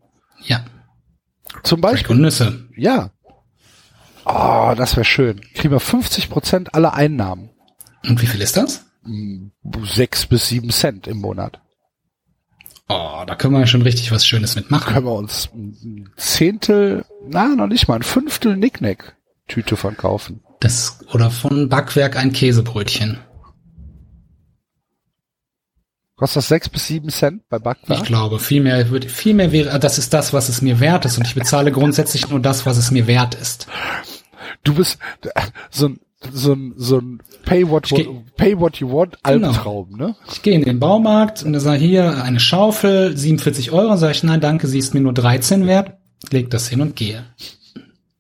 Ja. 0.44 0.66
Zum 1.64 1.80
Crack 1.82 1.92
Beispiel, 1.94 2.16
und 2.16 2.22
Nüsse. 2.24 2.68
ja. 2.76 3.12
Oh, 4.26 4.74
das 4.76 4.96
wäre 4.96 5.06
schön. 5.06 5.42
Kriegen 5.54 5.72
wir 5.72 5.80
50 5.80 6.30
Prozent 6.30 6.74
aller 6.74 6.94
Einnahmen. 6.94 7.50
Und 8.08 8.22
wie 8.22 8.28
viel 8.28 8.42
ist 8.42 8.58
das? 8.58 8.86
Sechs 9.84 10.26
bis 10.26 10.48
sieben 10.48 10.72
Cent 10.72 11.08
im 11.08 11.18
Monat. 11.18 11.62
Oh, 12.88 13.24
da 13.26 13.36
können 13.36 13.58
wir 13.58 13.66
schon 13.66 13.82
richtig 13.82 14.12
was 14.12 14.26
Schönes 14.26 14.56
mitmachen. 14.56 14.94
Können 14.94 15.06
wir 15.06 15.14
uns 15.14 15.50
ein 15.54 16.10
Zehntel, 16.18 17.06
na, 17.28 17.56
noch 17.56 17.68
nicht 17.68 17.88
mal, 17.88 17.96
ein 17.96 18.04
Fünftel 18.04 18.56
Nicknack-Tüte 18.58 19.76
von 19.76 19.98
kaufen. 19.98 20.44
Das, 20.60 21.00
oder 21.12 21.32
von 21.32 21.70
Backwerk 21.70 22.16
ein 22.16 22.32
Käsebrötchen. 22.32 23.20
Kostet 26.16 26.38
das 26.38 26.48
sechs 26.48 26.70
bis 26.70 26.88
sieben 26.88 27.10
Cent 27.10 27.48
bei 27.50 27.58
Ich 27.58 27.64
Backwerk? 27.64 28.06
glaube, 28.06 28.40
viel 28.40 28.62
mehr 28.62 28.90
würde, 28.90 29.10
viel 29.10 29.34
mehr 29.34 29.52
wäre, 29.52 29.78
das 29.80 29.98
ist 29.98 30.14
das, 30.14 30.32
was 30.34 30.48
es 30.48 30.62
mir 30.62 30.80
wert 30.80 31.04
ist. 31.06 31.18
Und 31.18 31.28
ich 31.28 31.36
bezahle 31.36 31.72
grundsätzlich 31.74 32.30
nur 32.30 32.40
das, 32.40 32.66
was 32.66 32.78
es 32.78 32.90
mir 32.92 33.06
wert 33.08 33.36
ist. 33.36 33.68
Du 34.64 34.76
bist 34.76 34.98
so 35.70 35.88
ein, 35.90 36.00
so 36.32 36.54
ein, 36.54 36.74
so 36.78 37.00
ein 37.00 37.22
Pay 37.44 37.70
what, 37.70 37.84
geh- 37.90 38.08
pay 38.38 38.58
what 38.58 38.78
you 38.78 38.90
want 38.90 39.18
Genau. 39.24 39.50
Albtraum, 39.50 39.92
ne? 39.98 40.16
Ich 40.32 40.42
gehe 40.42 40.54
in 40.56 40.64
den 40.64 40.80
Baumarkt 40.80 41.44
und 41.44 41.54
da 41.54 41.60
sage 41.60 41.80
hier 41.84 42.24
eine 42.24 42.40
Schaufel, 42.40 43.16
47 43.16 43.72
Euro. 43.72 43.96
Sage 43.98 44.14
ich, 44.14 44.24
nein, 44.24 44.40
danke, 44.42 44.68
sie 44.68 44.80
ist 44.80 44.94
mir 44.94 45.02
nur 45.02 45.14
13 45.14 45.68
wert. 45.68 45.98
Leg 46.32 46.50
das 46.50 46.68
hin 46.70 46.82
und 46.82 46.96
gehe. 46.96 47.26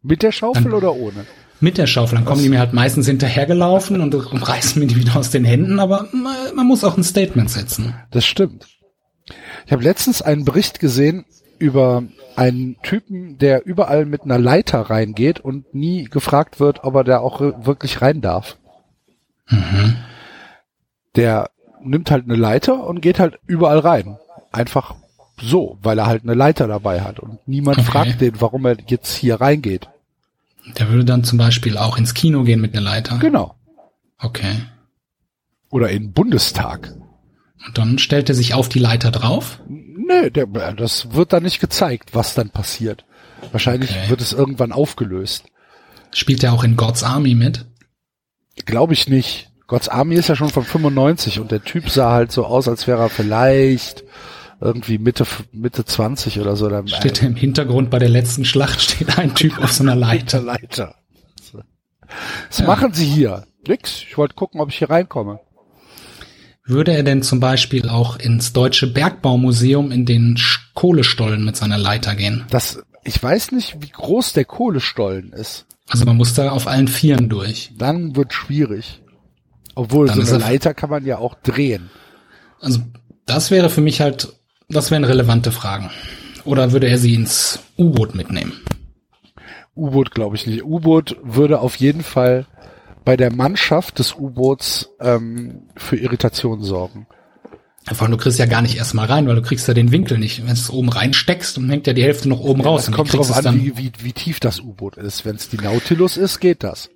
Mit 0.03 0.21
der 0.21 0.31
Schaufel 0.33 0.73
oder 0.73 0.93
ohne? 0.95 1.25
Mit 1.61 1.77
der 1.77 1.87
Schaufel. 1.87 2.17
Dann 2.17 2.25
kommen 2.25 2.41
die 2.43 2.49
mir 2.49 2.59
halt 2.59 2.73
meistens 2.73 3.07
hinterhergelaufen 3.07 4.01
und 4.01 4.13
reißen 4.13 4.79
mir 4.79 4.87
die 4.87 4.97
wieder 4.97 5.15
aus 5.15 5.29
den 5.29 5.45
Händen. 5.45 5.79
Aber 5.79 6.07
man, 6.11 6.35
man 6.55 6.67
muss 6.67 6.83
auch 6.83 6.97
ein 6.97 7.03
Statement 7.03 7.49
setzen. 7.49 7.95
Das 8.11 8.25
stimmt. 8.25 8.67
Ich 9.65 9.71
habe 9.71 9.83
letztens 9.83 10.21
einen 10.21 10.45
Bericht 10.45 10.79
gesehen 10.79 11.25
über 11.57 12.03
einen 12.35 12.75
Typen, 12.83 13.37
der 13.37 13.65
überall 13.65 14.05
mit 14.05 14.23
einer 14.23 14.37
Leiter 14.37 14.81
reingeht 14.81 15.39
und 15.39 15.73
nie 15.73 16.03
gefragt 16.03 16.59
wird, 16.59 16.83
ob 16.83 16.95
er 16.95 17.03
da 17.05 17.19
auch 17.19 17.39
wirklich 17.39 18.01
rein 18.01 18.19
darf. 18.21 18.57
Der 21.15 21.49
nimmt 21.81 22.11
halt 22.11 22.25
eine 22.25 22.35
Leiter 22.35 22.85
und 22.85 23.01
geht 23.01 23.19
halt 23.19 23.39
überall 23.47 23.79
rein. 23.79 24.17
Einfach 24.51 24.95
so, 25.39 25.77
weil 25.81 25.97
er 25.97 26.07
halt 26.07 26.23
eine 26.23 26.33
Leiter 26.33 26.67
dabei 26.67 27.01
hat 27.01 27.19
und 27.19 27.39
niemand 27.47 27.79
Okay. 27.79 27.87
fragt 27.87 28.21
den, 28.21 28.39
warum 28.41 28.65
er 28.65 28.77
jetzt 28.87 29.13
hier 29.15 29.39
reingeht. 29.39 29.89
Der 30.77 30.89
würde 30.89 31.05
dann 31.05 31.23
zum 31.23 31.37
Beispiel 31.37 31.77
auch 31.77 31.97
ins 31.97 32.13
Kino 32.13 32.43
gehen 32.43 32.61
mit 32.61 32.73
einer 32.73 32.81
Leiter. 32.81 33.17
Genau. 33.17 33.55
Okay. 34.17 34.63
Oder 35.69 35.89
in 35.89 36.03
den 36.03 36.13
Bundestag. 36.13 36.93
Und 37.65 37.77
dann 37.77 37.97
stellt 37.97 38.29
er 38.29 38.35
sich 38.35 38.53
auf 38.53 38.69
die 38.69 38.79
Leiter 38.79 39.11
drauf. 39.11 39.59
Nö, 39.67 40.29
der, 40.29 40.45
das 40.73 41.13
wird 41.13 41.33
da 41.33 41.39
nicht 41.39 41.59
gezeigt, 41.59 42.13
was 42.13 42.33
dann 42.33 42.49
passiert. 42.49 43.05
Wahrscheinlich 43.51 43.91
Okay. 43.91 44.09
wird 44.09 44.21
es 44.21 44.33
irgendwann 44.33 44.71
aufgelöst. 44.71 45.45
Spielt 46.11 46.43
er 46.43 46.53
auch 46.53 46.63
in 46.63 46.77
God's 46.77 47.03
Army 47.03 47.35
mit. 47.35 47.65
Glaube 48.65 48.93
ich 48.93 49.07
nicht. 49.09 49.51
God's 49.67 49.89
Army 49.89 50.15
ist 50.15 50.29
ja 50.29 50.35
schon 50.35 50.49
von 50.49 50.63
95 50.63 51.39
und 51.39 51.51
der 51.51 51.63
Typ 51.63 51.89
sah 51.89 52.11
halt 52.11 52.31
so 52.31 52.45
aus, 52.45 52.67
als 52.67 52.87
wäre 52.87 53.01
er 53.01 53.09
vielleicht 53.09 54.03
irgendwie 54.61 54.97
Mitte, 54.97 55.25
Mitte 55.51 55.85
20 55.85 56.39
oder 56.39 56.55
so. 56.55 56.69
Dann 56.69 56.87
Steht 56.87 57.21
im 57.23 57.35
Hintergrund 57.35 57.89
bei 57.89 57.99
der 57.99 58.09
letzten 58.09 58.45
Schlacht 58.45 58.81
steht 58.81 59.17
ein 59.17 59.35
Typ 59.35 59.57
auf 59.61 59.71
so 59.71 59.83
einer 59.83 59.95
Leiter, 59.95 60.41
Leiter. 60.41 60.95
Was 62.49 62.61
machen 62.65 62.93
Sie 62.93 63.05
hier? 63.05 63.45
Nix. 63.67 64.03
Ich 64.07 64.17
wollte 64.17 64.35
gucken, 64.35 64.61
ob 64.61 64.69
ich 64.69 64.77
hier 64.77 64.89
reinkomme. 64.89 65.39
Würde 66.63 66.93
er 66.93 67.03
denn 67.03 67.21
zum 67.23 67.39
Beispiel 67.39 67.89
auch 67.89 68.17
ins 68.17 68.53
Deutsche 68.53 68.87
Bergbaumuseum 68.87 69.91
in 69.91 70.05
den 70.05 70.39
Kohlestollen 70.73 71.43
mit 71.43 71.55
seiner 71.55 71.77
Leiter 71.77 72.15
gehen? 72.15 72.45
Das, 72.49 72.79
ich 73.03 73.21
weiß 73.21 73.51
nicht, 73.51 73.77
wie 73.81 73.89
groß 73.89 74.33
der 74.33 74.45
Kohlestollen 74.45 75.31
ist. 75.33 75.65
Also 75.89 76.05
man 76.05 76.17
muss 76.17 76.33
da 76.33 76.49
auf 76.51 76.65
allen 76.67 76.87
Vieren 76.87 77.29
durch. 77.29 77.71
Dann 77.77 78.15
wird 78.15 78.33
schwierig. 78.33 79.01
Obwohl, 79.75 80.07
Dann 80.07 80.25
so 80.25 80.35
eine 80.35 80.43
er- 80.43 80.49
Leiter 80.49 80.73
kann 80.73 80.89
man 80.89 81.05
ja 81.05 81.17
auch 81.19 81.35
drehen. 81.43 81.89
Also 82.61 82.79
das 83.25 83.51
wäre 83.51 83.69
für 83.69 83.81
mich 83.81 84.01
halt, 84.01 84.33
das 84.69 84.91
wären 84.91 85.03
relevante 85.03 85.51
Fragen. 85.51 85.91
Oder 86.43 86.71
würde 86.71 86.87
er 86.87 86.97
sie 86.97 87.15
ins 87.15 87.59
U-Boot 87.77 88.15
mitnehmen? 88.15 88.53
U-Boot 89.75 90.11
glaube 90.11 90.35
ich 90.35 90.47
nicht. 90.47 90.63
U-Boot 90.63 91.17
würde 91.23 91.59
auf 91.59 91.75
jeden 91.75 92.03
Fall 92.03 92.45
bei 93.03 93.17
der 93.17 93.33
Mannschaft 93.33 93.99
des 93.99 94.15
U-Boots 94.15 94.89
ähm, 94.99 95.63
für 95.75 95.97
Irritation 95.97 96.63
sorgen. 96.63 97.07
Vor 97.93 98.01
allem, 98.01 98.11
du 98.13 98.17
kriegst 98.17 98.39
ja 98.39 98.47
gar 98.47 98.63
nicht 98.63 98.77
erstmal 98.77 99.05
rein, 99.05 99.27
weil 99.27 99.35
du 99.35 99.43
kriegst 99.43 99.67
ja 99.67 99.75
den 99.75 99.91
Winkel 99.91 100.17
nicht. 100.17 100.39
Wenn 100.39 100.47
du 100.47 100.53
es 100.53 100.71
oben 100.71 100.89
reinsteckst, 100.89 101.57
dann 101.57 101.69
hängt 101.69 101.85
ja 101.85 101.93
die 101.93 102.03
Hälfte 102.03 102.27
noch 102.27 102.39
oben 102.39 102.61
raus. 102.61 102.81
Das 102.81 102.87
und 102.87 102.93
wie 102.93 102.97
kommt 102.97 103.13
drauf 103.13 103.29
es 103.29 103.45
an, 103.45 103.61
wie, 103.61 103.77
wie, 103.77 103.91
wie 103.99 104.13
tief 104.13 104.39
das 104.39 104.59
U-Boot 104.59 104.97
ist. 104.97 105.23
Wenn 105.23 105.35
es 105.35 105.49
die 105.49 105.57
Nautilus 105.57 106.17
ist, 106.17 106.39
geht 106.39 106.63
das. 106.63 106.89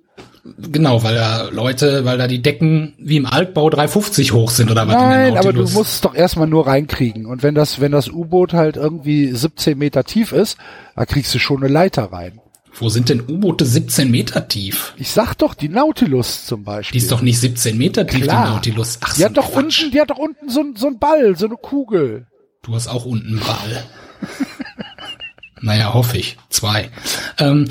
Genau, 0.58 1.02
weil 1.02 1.14
da 1.16 1.48
Leute, 1.50 2.04
weil 2.06 2.16
da 2.16 2.26
die 2.26 2.40
Decken 2.40 2.94
wie 2.98 3.18
im 3.18 3.26
Altbau 3.26 3.68
350 3.68 4.32
hoch 4.32 4.50
sind 4.50 4.70
oder 4.70 4.86
was 4.88 4.94
Nein, 4.94 5.36
aber 5.36 5.52
du 5.52 5.62
musst 5.62 5.94
es 5.94 6.00
doch 6.00 6.14
erstmal 6.14 6.46
nur 6.46 6.66
reinkriegen. 6.66 7.26
Und 7.26 7.42
wenn 7.42 7.54
das, 7.54 7.80
wenn 7.80 7.92
das 7.92 8.08
U-Boot 8.08 8.54
halt 8.54 8.76
irgendwie 8.76 9.30
17 9.30 9.76
Meter 9.76 10.04
tief 10.04 10.32
ist, 10.32 10.56
da 10.96 11.04
kriegst 11.04 11.34
du 11.34 11.38
schon 11.38 11.58
eine 11.62 11.72
Leiter 11.72 12.04
rein. 12.12 12.40
Wo 12.72 12.88
sind 12.88 13.10
denn 13.10 13.20
U-Boote 13.20 13.66
17 13.66 14.10
Meter 14.10 14.48
tief? 14.48 14.94
Ich 14.96 15.10
sag 15.10 15.34
doch, 15.34 15.52
die 15.54 15.68
Nautilus 15.68 16.46
zum 16.46 16.64
Beispiel. 16.64 16.98
Die 16.98 17.04
ist 17.04 17.12
doch 17.12 17.20
nicht 17.20 17.38
17 17.38 17.76
Meter 17.76 18.06
tief, 18.06 18.22
Klar. 18.22 18.46
die 18.46 18.50
Nautilus. 18.52 18.98
Ach, 19.02 19.12
Die 19.12 19.20
so 19.20 19.26
hat 19.26 19.36
doch 19.36 19.52
Quatsch. 19.52 19.80
unten, 19.82 19.90
die 19.92 20.00
hat 20.00 20.10
doch 20.10 20.18
unten 20.18 20.48
so, 20.48 20.60
ein- 20.60 20.76
so 20.76 20.86
ein 20.86 20.98
Ball, 20.98 21.36
so 21.36 21.46
eine 21.46 21.56
Kugel. 21.56 22.26
Du 22.62 22.74
hast 22.74 22.88
auch 22.88 23.04
unten 23.04 23.28
einen 23.28 23.40
Ball. 23.40 23.84
naja, 25.60 25.92
hoffe 25.92 26.16
ich. 26.16 26.38
Zwei. 26.48 26.90
Ähm, 27.38 27.68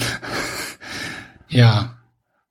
ja. 1.47 1.95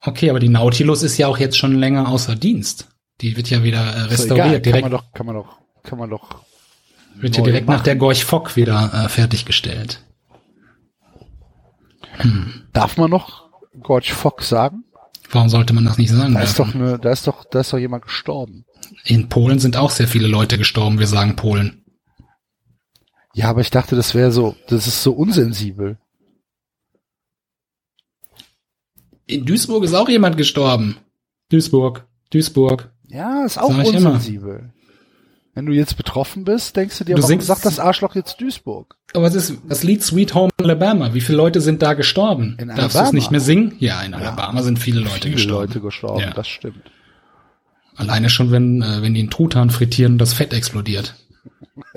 Okay, 0.09 0.31
aber 0.31 0.41
die 0.41 0.49
Nautilus 0.49 1.03
ist 1.03 1.19
ja 1.19 1.27
auch 1.27 1.39
jetzt 1.39 1.59
schon 1.59 1.75
länger 1.79 2.09
außer 2.09 2.35
Dienst. 2.35 2.89
Die 3.21 3.37
wird 3.37 3.51
ja 3.51 3.63
wieder 3.63 3.81
äh, 3.81 4.01
restauriert. 4.03 4.47
egal, 4.47 4.53
kann 4.55 4.63
direkt 4.63 4.83
man 4.83 4.93
doch, 4.93 5.13
kann 5.13 5.27
man 5.27 5.35
doch, 5.37 5.59
kann 5.83 5.99
man 5.99 6.11
doch. 6.11 6.45
wird 7.17 7.37
ja 7.37 7.43
direkt 7.43 7.67
nach 7.67 7.77
machen. 7.77 7.85
der 7.85 7.97
Gorch 7.97 8.25
Fock 8.25 8.57
wieder 8.57 8.91
äh, 8.95 9.09
fertiggestellt. 9.09 10.03
Darf 12.73 12.97
man 12.97 13.11
noch 13.11 13.49
Gorge 13.83 14.13
Fox 14.13 14.49
sagen? 14.49 14.85
Warum 15.31 15.49
sollte 15.49 15.73
man 15.73 15.85
das 15.85 15.99
nicht 15.99 16.11
sagen? 16.11 16.35
Da 16.35 16.41
ist 16.41 16.59
doch 16.59 16.75
eine, 16.75 16.99
da 16.99 17.11
ist 17.11 17.27
doch, 17.27 17.45
da 17.45 17.61
ist 17.61 17.73
doch 17.73 17.79
jemand 17.79 18.05
gestorben. 18.05 18.65
In 19.05 19.29
Polen 19.29 19.59
sind 19.59 19.77
auch 19.77 19.91
sehr 19.91 20.09
viele 20.09 20.27
Leute 20.27 20.59
gestorben. 20.59 20.99
Wir 20.99 21.07
sagen 21.07 21.37
Polen. 21.37 21.85
Ja, 23.35 23.51
aber 23.51 23.61
ich 23.61 23.71
dachte, 23.71 23.95
das 23.95 24.15
wäre 24.15 24.33
so, 24.33 24.57
das 24.69 24.87
ist 24.87 25.03
so 25.03 25.13
unsensibel. 25.13 25.99
In 29.29 29.45
Duisburg 29.45 29.85
ist 29.85 29.95
auch 29.95 30.09
jemand 30.09 30.37
gestorben. 30.37 30.97
Duisburg, 31.51 32.07
Duisburg. 32.31 32.91
Ja, 33.09 33.45
ist 33.45 33.59
auch 33.59 33.71
Sag 33.71 33.87
ich 33.87 33.95
immer. 33.95 34.11
unsensibel. 34.13 34.73
Wenn 35.55 35.67
du 35.67 35.73
jetzt 35.73 35.97
betroffen 35.97 36.45
bist, 36.45 36.77
denkst 36.77 36.99
du 36.99 37.05
dir, 37.05 37.17
Du 37.17 37.23
warum 37.23 37.41
sagt 37.41 37.65
das 37.65 37.79
Arschloch 37.79 38.15
jetzt 38.15 38.41
Duisburg? 38.41 38.97
Aber 39.15 39.27
es 39.27 39.35
ist 39.35 39.55
das 39.69 39.83
Lied 39.83 40.03
Sweet 40.03 40.35
Home 40.35 40.51
Alabama. 40.59 41.15
Wie 41.15 41.21
viele 41.21 41.37
Leute 41.39 41.61
sind 41.61 41.83
da 41.83 41.95
gestorben? 41.95 42.57
In 42.61 42.69
Darfst 42.69 42.83
du 42.83 42.87
es 42.87 42.95
Alabama? 42.97 43.15
nicht 43.15 43.31
mehr 43.31 43.41
singen? 43.41 43.75
Ja, 43.79 44.01
in 44.03 44.15
Alabama 44.15 44.63
sind 44.63 44.79
viele 44.79 45.01
Leute 45.01 45.23
Viele 45.23 45.33
gestorben. 45.35 45.67
Leute 45.69 45.81
gestorben, 45.81 46.21
Ja. 46.21 46.31
das 46.33 46.49
stimmt. 46.49 46.91
Alleine 47.97 48.31
schon, 48.31 48.51
wenn, 48.53 48.81
äh, 48.83 49.03
wenn 49.03 49.15
die 49.15 49.21
einen 49.21 49.31
Truthahn 49.31 49.71
frittieren 49.71 50.13
und 50.15 50.19
das 50.19 50.33
Fett 50.33 50.53
explodiert. 50.55 51.15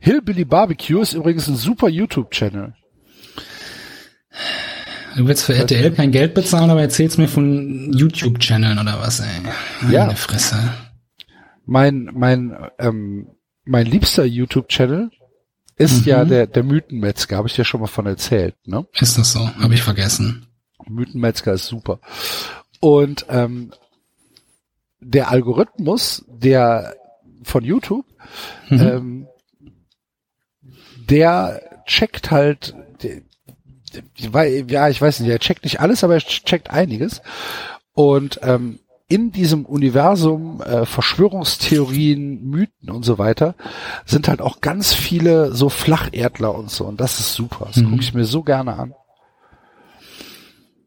Hillbilly 0.00 0.44
Barbecue 0.44 1.00
ist 1.00 1.12
übrigens 1.12 1.48
ein 1.48 1.56
super 1.56 1.88
YouTube-Channel. 1.88 2.74
Du 5.16 5.26
willst 5.26 5.44
für 5.44 5.54
RTL 5.54 5.90
kein 5.92 6.10
Geld 6.10 6.32
bezahlen, 6.34 6.70
aber 6.70 6.80
erzählst 6.80 7.18
mir 7.18 7.28
von 7.28 7.92
YouTube-Channeln 7.92 8.78
oder 8.78 8.98
was, 9.00 9.20
ey. 9.20 9.26
Ja. 9.90 10.06
Meine 10.06 10.16
Fresse. 10.16 10.56
Mein, 11.66 12.10
mein, 12.14 12.56
ähm, 12.78 13.28
mein 13.64 13.86
liebster 13.86 14.24
YouTube-Channel 14.24 15.10
ist 15.76 16.02
Mhm. 16.02 16.08
ja 16.08 16.24
der, 16.24 16.46
der 16.46 16.62
Mythenmetzger, 16.64 17.36
habe 17.36 17.48
ich 17.48 17.54
dir 17.54 17.64
schon 17.64 17.80
mal 17.80 17.86
von 17.88 18.06
erzählt, 18.06 18.56
ne? 18.66 18.86
Ist 18.98 19.18
das 19.18 19.32
so? 19.32 19.40
Habe 19.60 19.74
ich 19.74 19.82
vergessen. 19.82 20.46
Mythenmetzger 20.88 21.52
ist 21.52 21.66
super. 21.66 22.00
Und 22.80 23.26
ähm, 23.28 23.72
der 25.00 25.30
Algorithmus, 25.30 26.24
der 26.28 26.94
von 27.44 27.64
YouTube, 27.64 28.06
Mhm. 28.70 28.80
ähm, 28.80 29.26
der 31.08 31.82
checkt 31.86 32.30
halt, 32.30 32.74
ja, 34.68 34.88
ich 34.88 35.00
weiß 35.00 35.20
nicht, 35.20 35.30
er 35.30 35.38
checkt 35.38 35.64
nicht 35.64 35.80
alles, 35.80 36.04
aber 36.04 36.14
er 36.14 36.20
checkt 36.20 36.70
einiges. 36.70 37.22
Und 37.94 38.40
ähm, 38.42 38.78
in 39.08 39.30
diesem 39.32 39.66
Universum 39.66 40.62
äh, 40.62 40.86
Verschwörungstheorien, 40.86 42.44
Mythen 42.48 42.88
und 42.90 43.04
so 43.04 43.18
weiter 43.18 43.54
sind 44.06 44.26
halt 44.28 44.40
auch 44.40 44.60
ganz 44.62 44.94
viele 44.94 45.54
so 45.54 45.68
Flacherdler 45.68 46.54
und 46.54 46.70
so. 46.70 46.86
Und 46.86 47.00
das 47.00 47.20
ist 47.20 47.34
super. 47.34 47.66
Das 47.66 47.76
Mhm. 47.76 47.90
gucke 47.90 48.02
ich 48.02 48.14
mir 48.14 48.24
so 48.24 48.42
gerne 48.42 48.78
an. 48.78 48.94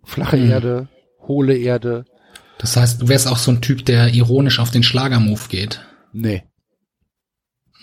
Flache 0.04 0.38
Mhm. 0.38 0.50
Erde, 0.52 0.88
hohle 1.28 1.56
Erde. 1.58 2.06
Das 2.58 2.78
heißt, 2.78 3.02
du 3.02 3.08
wärst 3.10 3.28
auch 3.28 3.38
so 3.38 3.52
ein 3.52 3.62
Typ, 3.62 3.86
der 3.86 4.14
ironisch 4.14 4.60
auf 4.60 4.72
den 4.72 4.84
Schlagermove 4.84 5.50
geht. 5.50 5.82
Nee. 6.14 6.44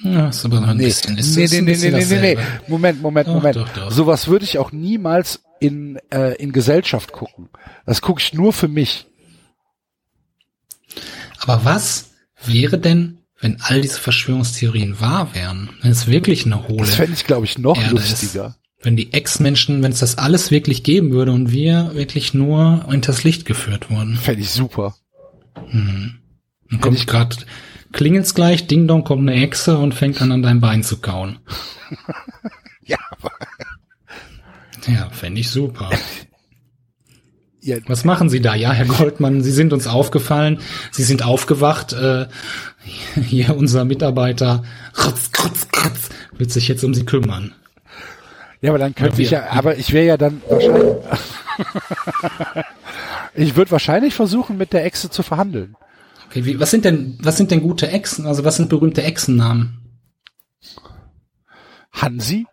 Ja, 0.02 0.28
ist 0.28 0.44
aber 0.44 0.60
noch 0.60 0.68
ein 0.68 0.76
Nee, 0.76 0.86
bisschen. 0.86 1.16
Ist 1.18 1.36
nee, 1.36 1.44
ist 1.44 1.52
nee, 1.52 1.60
nee, 1.60 1.76
nee, 1.76 1.90
nee, 1.90 1.90
nee. 1.90 2.00
dasselbe. 2.00 2.42
Moment, 2.68 3.00
Moment, 3.02 3.28
Doch, 3.28 3.34
Moment. 3.34 3.56
doch, 3.56 3.68
doch. 3.68 3.90
Sowas 3.90 4.26
würde 4.28 4.44
ich 4.44 4.58
auch 4.58 4.72
niemals 4.72 5.42
in, 5.60 5.98
äh, 6.10 6.34
in 6.36 6.52
Gesellschaft 6.52 7.12
gucken. 7.12 7.48
Das 7.86 8.00
gucke 8.02 8.20
ich 8.20 8.32
nur 8.34 8.52
für 8.52 8.68
mich. 8.68 9.06
Aber 11.38 11.64
was 11.64 12.10
wäre 12.44 12.78
denn, 12.78 13.18
wenn 13.40 13.60
all 13.60 13.80
diese 13.80 13.98
Verschwörungstheorien 14.00 15.00
wahr 15.00 15.34
wären? 15.34 15.70
Wenn 15.82 15.90
es 15.92 16.06
wirklich 16.06 16.46
eine 16.46 16.66
hohle 16.68 16.78
Das 16.78 16.94
fände 16.96 17.12
ich, 17.14 17.24
glaube 17.24 17.46
ich, 17.46 17.58
noch 17.58 17.76
Erde 17.80 17.96
ist. 17.96 18.10
lustiger. 18.10 18.56
Wenn 18.80 18.96
die 18.96 19.12
Ex-Menschen, 19.12 19.82
wenn 19.82 19.92
es 19.92 20.00
das 20.00 20.18
alles 20.18 20.50
wirklich 20.50 20.82
geben 20.82 21.12
würde 21.12 21.30
und 21.32 21.52
wir 21.52 21.92
wirklich 21.94 22.34
nur 22.34 22.84
hinters 22.90 23.22
Licht 23.22 23.44
geführt 23.46 23.90
wurden. 23.90 24.16
Fände 24.16 24.42
ich 24.42 24.50
super. 24.50 24.96
Dann 25.54 26.20
kommt 26.80 26.96
ich 26.96 27.06
gerade, 27.06 27.36
klingelt's 27.92 28.34
gleich, 28.34 28.66
Ding 28.66 28.86
Dong 28.88 29.04
kommt 29.04 29.28
eine 29.28 29.40
Echse 29.42 29.78
und 29.78 29.94
fängt 29.94 30.20
an, 30.22 30.32
an 30.32 30.42
dein 30.42 30.60
Bein 30.60 30.82
zu 30.82 31.00
kauen. 31.00 31.38
Ja, 32.84 32.98
aber 33.12 33.30
Ja, 34.88 35.08
fände 35.10 35.40
ich 35.40 35.50
super. 35.50 35.88
ja, 37.60 37.76
Was 37.86 38.04
machen 38.04 38.28
Sie 38.28 38.40
da? 38.40 38.56
Ja, 38.56 38.72
Herr 38.72 38.86
Goldmann, 38.86 39.42
Sie 39.44 39.52
sind 39.52 39.72
uns 39.72 39.86
aufgefallen. 39.86 40.58
Sie 40.90 41.04
sind 41.04 41.24
aufgewacht. 41.24 41.92
Äh, 41.92 42.26
hier 43.24 43.56
unser 43.56 43.84
Mitarbeiter 43.84 44.64
krutz, 44.94 45.30
krutz, 45.30 45.68
krutz, 45.68 46.08
wird 46.36 46.50
sich 46.50 46.66
jetzt 46.66 46.82
um 46.82 46.92
Sie 46.92 47.04
kümmern. 47.04 47.54
ja, 48.60 48.70
aber 48.70 48.78
dann 48.78 48.96
könnte 48.96 49.22
Ja, 49.22 49.26
ich 49.26 49.30
ja, 49.30 49.46
aber 49.50 49.76
ich 49.78 49.92
wäre 49.92 50.06
ja 50.06 50.16
dann 50.16 50.42
wahrscheinlich, 50.48 50.94
ich 53.34 53.56
würde 53.56 53.70
wahrscheinlich 53.70 54.14
versuchen, 54.14 54.58
mit 54.58 54.72
der 54.72 54.84
Echse 54.84 55.08
zu 55.08 55.22
verhandeln. 55.22 55.76
Okay, 56.32 56.46
wie, 56.46 56.58
was 56.58 56.70
sind 56.70 56.86
denn, 56.86 57.18
was 57.20 57.36
sind 57.36 57.50
denn 57.50 57.60
gute 57.60 57.90
Echsen? 57.90 58.24
Also 58.26 58.42
was 58.42 58.56
sind 58.56 58.70
berühmte 58.70 59.02
Echsennamen? 59.02 59.78
Hansi? 61.92 62.46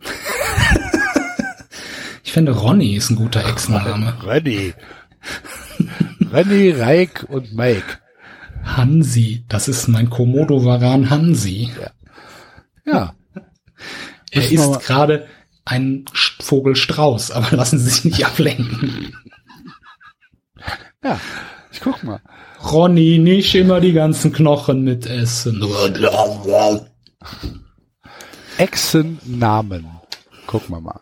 Ich 2.24 2.32
finde 2.34 2.52
Ronny 2.52 2.94
ist 2.96 3.10
ein 3.10 3.16
guter 3.16 3.44
Echsenname. 3.46 4.14
Renny. 4.26 4.72
Renny, 6.30 6.70
Reik 6.70 7.26
und 7.28 7.52
Mike. 7.52 7.98
Hansi, 8.64 9.44
das 9.48 9.68
ist 9.68 9.86
mein 9.88 10.08
Komodo-Varan 10.08 11.10
Hansi. 11.10 11.70
Ja. 12.86 13.14
Er 14.30 14.50
wir 14.50 14.58
mal- 14.60 14.76
ist 14.78 14.86
gerade 14.86 15.26
ein 15.66 16.06
Vogelstrauß, 16.40 17.32
aber 17.32 17.54
lassen 17.56 17.78
Sie 17.78 17.90
sich 17.90 18.04
nicht 18.06 18.24
ablenken. 18.24 19.14
Ja. 21.04 21.20
Ich 21.70 21.82
guck 21.82 22.02
mal. 22.02 22.20
Ronny, 22.70 23.18
nicht 23.18 23.54
immer 23.54 23.80
die 23.80 23.92
ganzen 23.92 24.32
Knochen 24.32 24.82
mitessen. 24.82 25.62
Echsennamen. 28.58 29.86
Gucken 30.46 30.76
wir 30.76 30.80
mal. 30.80 31.00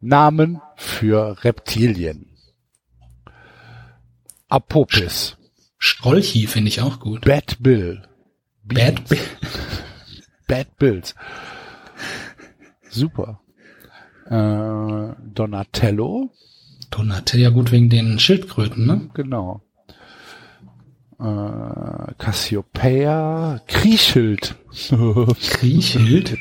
Namen 0.00 0.60
für 0.76 1.44
Reptilien. 1.44 2.26
Apopis. 4.48 5.36
Strolchi 5.78 6.46
finde 6.46 6.68
ich 6.68 6.80
auch 6.80 7.00
gut. 7.00 7.22
Bad 7.22 7.56
Bill. 7.60 8.02
Bad 8.64 9.08
Bill. 9.08 9.18
Bad 10.46 10.76
Bills. 10.78 11.14
Super. 12.88 13.40
Äh, 14.26 15.14
Donatello. 15.34 16.30
Donate, 16.90 17.38
ja 17.38 17.50
gut 17.50 17.70
wegen 17.70 17.90
den 17.90 18.18
Schildkröten, 18.18 18.86
ne? 18.86 19.10
Genau. 19.14 19.62
Äh, 21.20 22.14
Cassiopeia. 22.18 23.60
Kriechhild. 23.66 24.54
Kriechhild. 25.50 26.38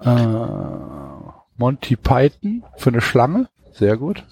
äh, 0.00 0.36
Monty 1.56 1.96
Python 1.96 2.64
für 2.76 2.90
eine 2.90 3.00
Schlange. 3.00 3.48
Sehr 3.72 3.96
gut. 3.96 4.24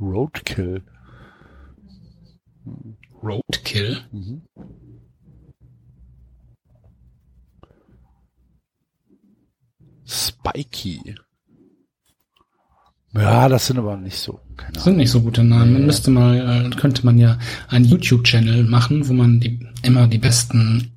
Roadkill. 0.00 0.82
Roadkill. 3.22 3.98
Mhm. 4.12 4.42
Spiky. 10.06 11.14
Ja, 13.14 13.48
das 13.48 13.66
sind 13.66 13.78
aber 13.78 13.96
nicht 13.96 14.18
so. 14.18 14.40
Keine 14.56 14.72
Das 14.72 14.84
sind 14.84 14.96
nicht 14.96 15.10
so 15.10 15.22
gute 15.22 15.42
Namen. 15.42 15.72
Man 15.72 15.86
müsste 15.86 16.10
mal, 16.10 16.66
äh, 16.66 16.76
könnte 16.76 17.04
man 17.06 17.18
ja 17.18 17.38
einen 17.68 17.84
YouTube-Channel 17.84 18.64
machen, 18.64 19.08
wo 19.08 19.12
man 19.14 19.40
die, 19.40 19.66
immer 19.82 20.06
die 20.06 20.18
besten 20.18 20.92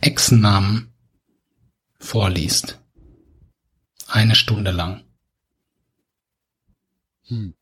Echsennamen 0.00 0.88
vorliest. 1.98 2.80
Eine 4.08 4.34
Stunde 4.34 4.70
lang. 4.70 5.02
Hm. 7.28 7.54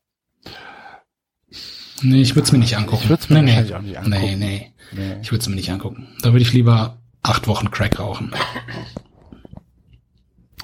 Nee, 2.01 2.21
ich 2.21 2.35
würde 2.35 2.45
es 2.45 2.51
mir 2.51 2.59
nicht 2.59 2.75
angucken. 2.75 3.03
Ich 3.03 3.09
würd's 3.09 3.29
mir 3.29 3.41
nee, 3.41 3.61
nicht 3.61 3.73
angucken. 3.73 4.09
Nee, 4.09 4.35
nee. 4.35 4.73
Nee. 4.91 5.17
Ich 5.21 5.31
würde 5.31 5.41
es 5.41 5.47
mir 5.47 5.55
nicht 5.55 5.71
angucken. 5.71 6.07
Da 6.21 6.33
würde 6.33 6.41
ich 6.43 6.51
lieber 6.51 6.97
acht 7.21 7.47
Wochen 7.47 7.71
Crack 7.71 7.99
rauchen. 7.99 8.33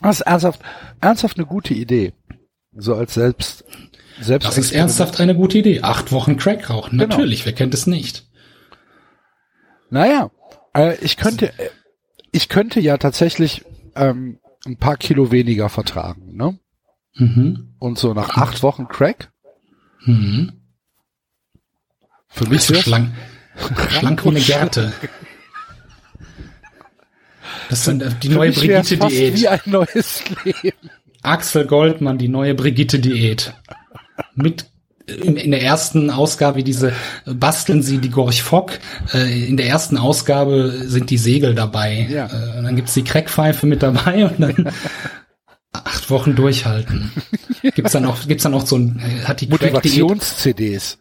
Das 0.01 0.19
ist 0.19 0.27
ernsthaft, 0.27 0.61
ernsthaft 1.01 1.37
eine 1.37 1.45
gute 1.45 1.73
Idee. 1.73 2.13
So 2.81 2.95
als 2.95 3.13
selbst, 3.13 3.65
selbst. 4.21 4.47
Das 4.47 4.57
ist 4.57 4.71
ernsthaft 4.71 5.19
eine 5.19 5.35
gute 5.35 5.57
Idee. 5.57 5.81
Acht 5.81 6.11
Wochen 6.11 6.37
Crack 6.37 6.69
rauchen. 6.69 6.97
Genau. 6.97 7.07
Natürlich, 7.15 7.45
wer 7.45 7.53
kennt 7.53 7.73
es 7.73 7.87
nicht? 7.87 8.25
Naja, 9.89 10.31
äh, 10.75 10.95
ich 11.01 11.17
könnte, 11.17 11.47
äh, 11.59 11.69
ich 12.31 12.47
könnte 12.47 12.79
ja 12.79 12.97
tatsächlich 12.97 13.65
ähm, 13.95 14.39
ein 14.65 14.77
paar 14.77 14.97
Kilo 14.97 15.31
weniger 15.31 15.67
vertragen, 15.69 16.35
ne? 16.35 16.59
Mhm. 17.15 17.75
Und 17.79 17.97
so 17.97 18.13
nach 18.13 18.37
acht 18.37 18.61
Wochen 18.63 18.87
Crack. 18.87 19.31
Mhm. 20.05 20.53
Für 22.27 22.47
mich 22.47 22.69
wär's- 22.69 22.81
schlank, 22.83 23.11
schlank 23.89 24.25
eine 24.25 24.39
Gerte. 24.39 24.93
Das 27.69 27.83
sind 27.85 28.01
äh, 28.01 28.11
die 28.21 28.29
neue 28.29 28.51
fast 28.53 28.63
wie 28.63 28.67
Brigitte-Diät. 28.67 29.47
ein 29.47 29.61
neues 29.65 30.23
Leben. 30.43 30.89
Axel 31.21 31.65
Goldmann, 31.65 32.17
die 32.17 32.29
neue 32.29 32.55
Brigitte-Diät. 32.55 33.53
Mit 34.35 34.65
in, 35.09 35.51
der 35.51 35.61
ersten 35.61 36.09
Ausgabe 36.09 36.63
diese 36.63 36.89
äh, 37.25 37.33
basteln 37.33 37.81
sie 37.81 37.97
die 37.97 38.09
Gorch 38.09 38.43
Fock. 38.43 38.79
Äh, 39.13 39.47
in 39.47 39.57
der 39.57 39.67
ersten 39.67 39.97
Ausgabe 39.97 40.71
sind 40.85 41.09
die 41.09 41.17
Segel 41.17 41.55
dabei. 41.55 42.07
Ja. 42.09 42.27
Äh, 42.27 42.57
und 42.57 42.63
dann 42.65 42.75
gibt's 42.75 42.93
die 42.93 43.03
Crackpfeife 43.03 43.65
mit 43.65 43.83
dabei 43.83 44.25
und 44.25 44.39
dann 44.39 44.71
acht 45.73 46.09
Wochen 46.09 46.35
durchhalten. 46.35 47.11
Gibt's 47.61 47.91
dann 47.91 48.05
auch 48.05 48.27
gibt's 48.27 48.43
dann 48.43 48.53
auch 48.53 48.65
so 48.65 48.77
ein 48.77 49.01
hat 49.25 49.41
die 49.41 49.47
Motivations-CDs. 49.47 50.97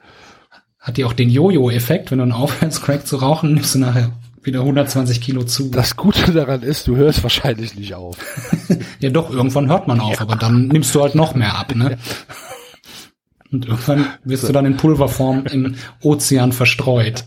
hat 0.81 0.97
die 0.97 1.05
auch 1.05 1.13
den 1.13 1.31
Jojo-Effekt, 1.31 2.11
wenn 2.11 2.19
du 2.19 2.25
dann 2.25 2.33
aufhörst, 2.33 2.83
Crack 2.83 3.07
zu 3.07 3.17
rauchen, 3.17 3.55
nimmst 3.55 3.75
du 3.75 3.81
nachher 3.81 4.13
wieder 4.49 4.61
120 4.61 5.21
Kilo 5.21 5.45
zu. 5.45 5.71
Das 5.71 5.95
Gute 5.97 6.33
daran 6.33 6.63
ist, 6.63 6.89
du 6.89 6.97
hörst 6.97 7.23
wahrscheinlich 7.23 7.75
nicht 7.77 7.95
auf. 7.95 8.17
ja 8.99 9.11
doch, 9.11 9.31
irgendwann 9.31 9.69
hört 9.69 9.87
man 9.87 10.01
auf, 10.01 10.21
aber 10.21 10.35
dann 10.37 10.67
nimmst 10.69 10.95
du 10.95 11.03
halt 11.03 11.15
noch 11.15 11.35
mehr 11.35 11.57
ab, 11.57 11.75
ne? 11.75 11.99
Und 13.51 13.67
irgendwann 13.67 14.07
wirst 14.25 14.49
du 14.49 14.53
dann 14.53 14.67
in 14.67 14.77
Pulverform 14.77 15.47
im 15.47 15.77
Ozean 16.03 16.53
verstreut. 16.53 17.25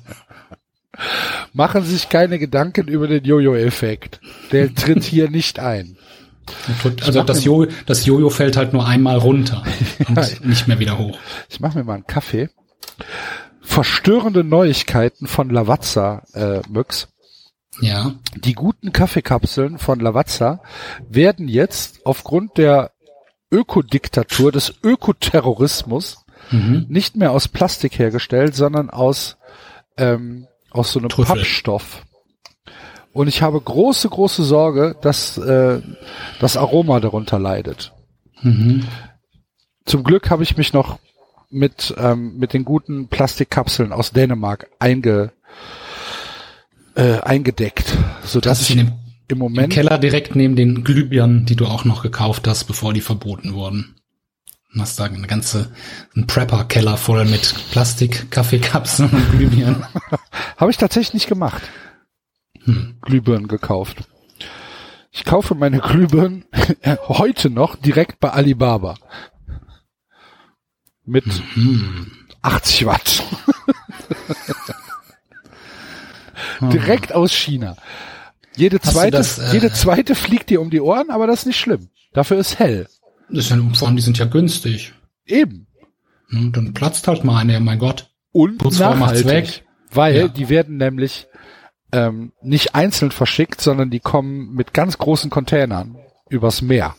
Machen 1.53 1.83
sich 1.83 2.09
keine 2.09 2.37
Gedanken 2.37 2.87
über 2.87 3.07
den 3.07 3.23
Jojo-Effekt. 3.23 4.19
Der 4.51 4.73
tritt 4.75 5.03
hier 5.03 5.29
nicht 5.29 5.59
ein. 5.59 5.97
Also 7.01 7.23
das 7.23 7.43
Jojo, 7.43 7.71
das 7.85 8.05
Jojo 8.05 8.29
fällt 8.29 8.57
halt 8.57 8.73
nur 8.73 8.85
einmal 8.87 9.17
runter 9.17 9.63
und 10.07 10.17
Ja. 10.17 10.27
nicht 10.43 10.67
mehr 10.67 10.79
wieder 10.79 10.97
hoch. 10.97 11.17
Ich 11.49 11.59
mache 11.59 11.77
mir 11.77 11.83
mal 11.83 11.95
einen 11.95 12.07
Kaffee. 12.07 12.49
Verstörende 13.61 14.43
Neuigkeiten 14.43 15.27
von 15.27 15.49
Lavazza, 15.49 16.23
äh, 16.33 16.61
Möx. 16.69 17.07
Ja. 17.79 18.13
Die 18.35 18.53
guten 18.53 18.91
Kaffeekapseln 18.91 19.77
von 19.77 19.99
Lavazza 19.99 20.61
werden 21.07 21.47
jetzt 21.47 22.05
aufgrund 22.05 22.57
der 22.57 22.91
Ökodiktatur, 23.51 24.51
des 24.51 24.73
Ökoterrorismus 24.83 26.25
Mhm. 26.49 26.87
nicht 26.89 27.15
mehr 27.15 27.31
aus 27.31 27.47
Plastik 27.47 27.99
hergestellt, 27.99 28.55
sondern 28.55 28.89
aus, 28.89 29.37
ähm, 29.97 30.47
aus 30.71 30.91
so 30.91 30.99
einem 30.99 31.09
Trüffel. 31.09 31.35
Pappstoff. 31.37 32.03
Und 33.13 33.27
ich 33.27 33.41
habe 33.41 33.59
große, 33.59 34.09
große 34.09 34.43
Sorge, 34.43 34.95
dass 35.01 35.37
äh, 35.37 35.81
das 36.39 36.57
Aroma 36.57 36.99
darunter 36.99 37.39
leidet. 37.39 37.93
Mhm. 38.41 38.85
Zum 39.85 40.03
Glück 40.03 40.29
habe 40.29 40.43
ich 40.43 40.57
mich 40.57 40.73
noch 40.73 40.99
mit, 41.49 41.93
ähm, 41.97 42.37
mit 42.37 42.53
den 42.53 42.65
guten 42.65 43.07
Plastikkapseln 43.07 43.91
aus 43.91 44.11
Dänemark 44.11 44.69
einge, 44.79 45.33
äh, 46.95 47.19
eingedeckt, 47.19 47.97
so 48.23 48.39
dass 48.39 48.59
Das 48.59 48.69
ich 48.69 48.77
im 48.77 48.91
im 49.31 49.37
Moment 49.37 49.71
Keller 49.71 49.97
direkt 49.97 50.35
neben 50.35 50.55
den 50.55 50.83
Glühbirnen, 50.83 51.45
die 51.45 51.55
du 51.55 51.65
auch 51.65 51.85
noch 51.85 52.03
gekauft 52.03 52.47
hast, 52.47 52.65
bevor 52.65 52.93
die 52.93 53.01
verboten 53.01 53.53
wurden. 53.53 53.95
Du 54.73 54.81
hast 54.81 54.99
da 54.99 55.05
eine 55.05 55.27
ganze, 55.27 55.71
ein 56.15 56.27
Prepper-Keller 56.27 56.97
voll 56.97 57.25
mit 57.25 57.55
Plastik, 57.71 58.29
Kaffeekapseln 58.31 59.09
und 59.09 59.31
Glühbirnen. 59.31 59.85
habe 60.57 60.71
ich 60.71 60.77
tatsächlich 60.77 61.13
nicht 61.13 61.27
gemacht. 61.27 61.61
Hm. 62.63 62.97
Glühbirnen 63.01 63.47
gekauft. 63.47 64.03
Ich 65.11 65.25
kaufe 65.25 65.55
meine 65.55 65.79
Glühbirnen 65.79 66.45
heute 67.07 67.49
noch 67.49 67.75
direkt 67.75 68.19
bei 68.19 68.29
Alibaba. 68.31 68.95
Mit 71.05 71.25
Hm. 71.53 72.11
80 72.41 72.85
Watt. 72.85 73.23
direkt 76.69 77.13
aus 77.13 77.31
China. 77.31 77.75
Jede 78.55 78.79
Hast 78.81 78.91
zweite, 78.93 79.17
das, 79.17 79.39
äh, 79.39 79.53
jede 79.53 79.71
zweite 79.71 80.15
fliegt 80.15 80.49
dir 80.49 80.61
um 80.61 80.69
die 80.69 80.81
Ohren, 80.81 81.09
aber 81.09 81.27
das 81.27 81.39
ist 81.41 81.45
nicht 81.47 81.59
schlimm. 81.59 81.89
Dafür 82.13 82.37
ist 82.37 82.59
hell. 82.59 82.87
Das 83.29 83.45
ist 83.45 83.49
ja, 83.51 83.57
vor 83.73 83.87
allem, 83.87 83.95
die 83.97 84.03
sind 84.03 84.17
ja 84.17 84.25
günstig. 84.25 84.93
Eben. 85.25 85.67
Ne, 86.29 86.51
Dann 86.51 86.73
platzt 86.73 87.07
halt 87.07 87.23
mal 87.23 87.37
eine, 87.39 87.59
mein 87.59 87.79
Gott. 87.79 88.09
Und 88.33 88.57
Putzfrau 88.57 88.93
nachhaltig. 88.95 89.25
weg. 89.25 89.63
Weil 89.91 90.15
Ja. 90.17 90.27
die 90.27 90.49
werden 90.49 90.77
nämlich 90.77 91.27
ähm, 91.93 92.31
nicht 92.41 92.75
einzeln 92.75 93.11
verschickt, 93.11 93.59
sondern 93.61 93.89
die 93.89 93.99
kommen 93.99 94.53
mit 94.53 94.73
ganz 94.73 94.97
großen 94.97 95.29
Containern 95.29 95.97
übers 96.29 96.61
Meer. 96.61 96.95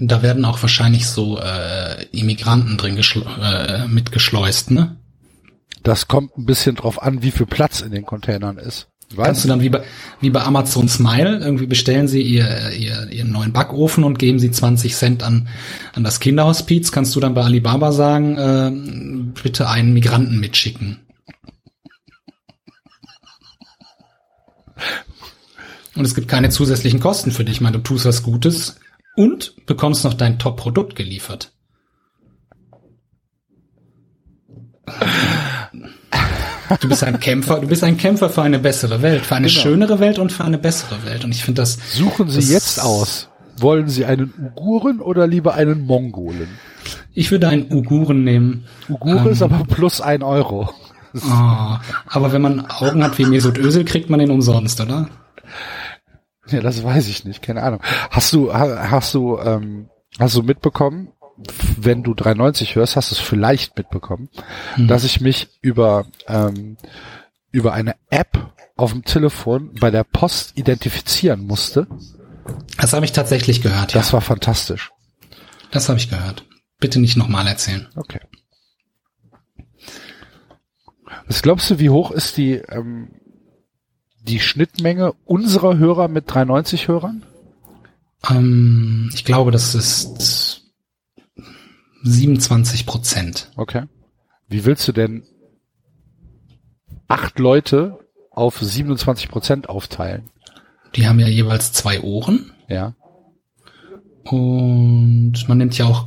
Da 0.00 0.20
werden 0.22 0.44
auch 0.44 0.60
wahrscheinlich 0.60 1.06
so 1.06 1.38
äh, 1.38 2.04
Immigranten 2.12 2.76
drin 2.76 2.98
äh, 2.98 3.86
mitgeschleust, 3.88 4.70
ne? 4.70 4.96
Das 5.82 6.08
kommt 6.08 6.36
ein 6.38 6.46
bisschen 6.46 6.76
drauf 6.76 7.02
an, 7.02 7.22
wie 7.22 7.30
viel 7.30 7.46
Platz 7.46 7.80
in 7.80 7.92
den 7.92 8.04
Containern 8.04 8.58
ist. 8.58 8.88
Kannst 9.16 9.28
Weißt 9.28 9.44
du 9.44 9.48
dann 9.48 9.60
wie 9.60 9.68
bei, 9.68 9.82
wie 10.20 10.30
bei 10.30 10.42
Amazon 10.42 10.88
Smile, 10.88 11.38
irgendwie 11.38 11.66
bestellen 11.66 12.08
sie 12.08 12.22
ihr, 12.22 12.70
ihr, 12.70 13.10
ihren 13.10 13.30
neuen 13.30 13.52
Backofen 13.52 14.04
und 14.04 14.18
geben 14.18 14.38
sie 14.38 14.50
20 14.50 14.94
Cent 14.94 15.22
an, 15.22 15.48
an 15.92 16.02
das 16.02 16.18
Kinderhospiz, 16.18 16.92
kannst 16.92 17.14
du 17.14 17.20
dann 17.20 17.34
bei 17.34 17.42
Alibaba 17.42 17.92
sagen, 17.92 18.38
äh, 18.38 18.70
bitte 19.42 19.68
einen 19.68 19.92
Migranten 19.92 20.40
mitschicken. 20.40 21.00
Und 25.94 26.06
es 26.06 26.14
gibt 26.14 26.28
keine 26.28 26.48
zusätzlichen 26.48 27.00
Kosten 27.00 27.32
für 27.32 27.44
dich. 27.44 27.56
Ich 27.56 27.60
meine, 27.60 27.76
du 27.76 27.82
tust 27.82 28.06
was 28.06 28.22
Gutes 28.22 28.76
und 29.14 29.66
bekommst 29.66 30.04
noch 30.04 30.14
dein 30.14 30.38
Top-Produkt 30.38 30.96
geliefert. 30.96 31.52
Du 36.80 36.88
bist 36.88 37.04
ein 37.04 37.20
Kämpfer, 37.20 37.60
du 37.60 37.66
bist 37.66 37.84
ein 37.84 37.96
Kämpfer 37.96 38.30
für 38.30 38.42
eine 38.42 38.58
bessere 38.58 39.02
Welt, 39.02 39.26
für 39.26 39.34
eine 39.36 39.48
Genau. 39.48 39.60
schönere 39.60 40.00
Welt 40.00 40.18
und 40.18 40.32
für 40.32 40.44
eine 40.44 40.58
bessere 40.58 41.04
Welt. 41.04 41.24
Und 41.24 41.30
ich 41.32 41.44
finde 41.44 41.62
das, 41.62 41.78
Suchen 41.92 42.28
Sie 42.28 42.36
Das- 42.40 42.50
jetzt 42.50 42.82
aus. 42.82 43.28
Wollen 43.58 43.88
Sie 43.88 44.04
einen 44.06 44.32
Uiguren 44.38 45.00
oder 45.00 45.26
lieber 45.26 45.54
einen 45.54 45.84
Mongolen? 45.86 46.48
ich 47.14 47.30
würde 47.30 47.48
einen 47.48 47.70
Uiguren 47.70 48.24
nehmen. 48.24 48.64
Uigure 48.88 49.28
ist 49.30 49.42
aber 49.42 49.64
plus 49.68 50.00
ein 50.00 50.22
Euro. 50.22 50.70
Oh, 51.14 51.76
aber 52.06 52.32
wenn 52.32 52.40
man 52.40 52.64
Augen 52.66 53.04
hat 53.04 53.18
wie 53.18 53.26
Mesut 53.26 53.58
Özil, 53.58 53.84
kriegt 53.84 54.08
man 54.08 54.18
den 54.18 54.30
umsonst, 54.30 54.80
oder? 54.80 55.08
Ja, 56.48 56.60
das 56.60 56.82
weiß 56.82 57.06
ich 57.08 57.24
nicht, 57.24 57.42
keine 57.42 57.62
Ahnung. 57.62 57.80
Hast 58.10 58.32
du, 58.32 58.52
ha- 58.52 58.90
hast 58.90 59.14
du, 59.14 59.38
ähm, 59.38 59.88
hast 60.18 60.34
du 60.36 60.42
mitbekommen, 60.42 61.08
wenn 61.76 62.02
du 62.02 62.14
93 62.14 62.76
hörst, 62.76 62.96
hast 62.96 63.10
du 63.10 63.14
es 63.14 63.20
vielleicht 63.20 63.76
mitbekommen, 63.76 64.28
dass 64.76 65.04
ich 65.04 65.20
mich 65.20 65.48
über, 65.60 66.06
ähm, 66.26 66.76
über 67.50 67.72
eine 67.72 67.94
App 68.10 68.52
auf 68.76 68.92
dem 68.92 69.04
Telefon 69.04 69.74
bei 69.80 69.90
der 69.90 70.04
Post 70.04 70.56
identifizieren 70.56 71.46
musste. 71.46 71.86
Das 72.78 72.92
habe 72.92 73.04
ich 73.04 73.12
tatsächlich 73.12 73.62
gehört, 73.62 73.92
ja. 73.92 74.00
Das 74.00 74.12
war 74.12 74.20
fantastisch. 74.20 74.90
Das 75.70 75.88
habe 75.88 75.98
ich 75.98 76.10
gehört. 76.10 76.46
Bitte 76.80 77.00
nicht 77.00 77.16
nochmal 77.16 77.46
erzählen. 77.46 77.88
Okay. 77.94 78.20
Was 81.26 81.42
glaubst 81.42 81.70
du, 81.70 81.78
wie 81.78 81.90
hoch 81.90 82.10
ist 82.10 82.36
die, 82.36 82.54
ähm, 82.54 83.10
die 84.22 84.40
Schnittmenge 84.40 85.12
unserer 85.24 85.78
Hörer 85.78 86.08
mit 86.08 86.24
93 86.26 86.88
Hörern? 86.88 87.24
Ähm, 88.28 89.10
ich 89.14 89.24
glaube, 89.24 89.50
das 89.50 89.74
ist 89.74 90.51
27 92.02 92.86
Prozent. 92.86 93.50
Okay. 93.56 93.84
Wie 94.48 94.64
willst 94.64 94.86
du 94.88 94.92
denn 94.92 95.24
acht 97.08 97.38
Leute 97.38 97.98
auf 98.30 98.58
27 98.60 99.28
Prozent 99.28 99.68
aufteilen? 99.68 100.30
Die 100.94 101.06
haben 101.06 101.18
ja 101.20 101.28
jeweils 101.28 101.72
zwei 101.72 102.00
Ohren 102.02 102.52
Ja. 102.68 102.94
und 104.24 105.34
man 105.48 105.58
nimmt 105.58 105.76
ja 105.78 105.86
auch 105.86 106.06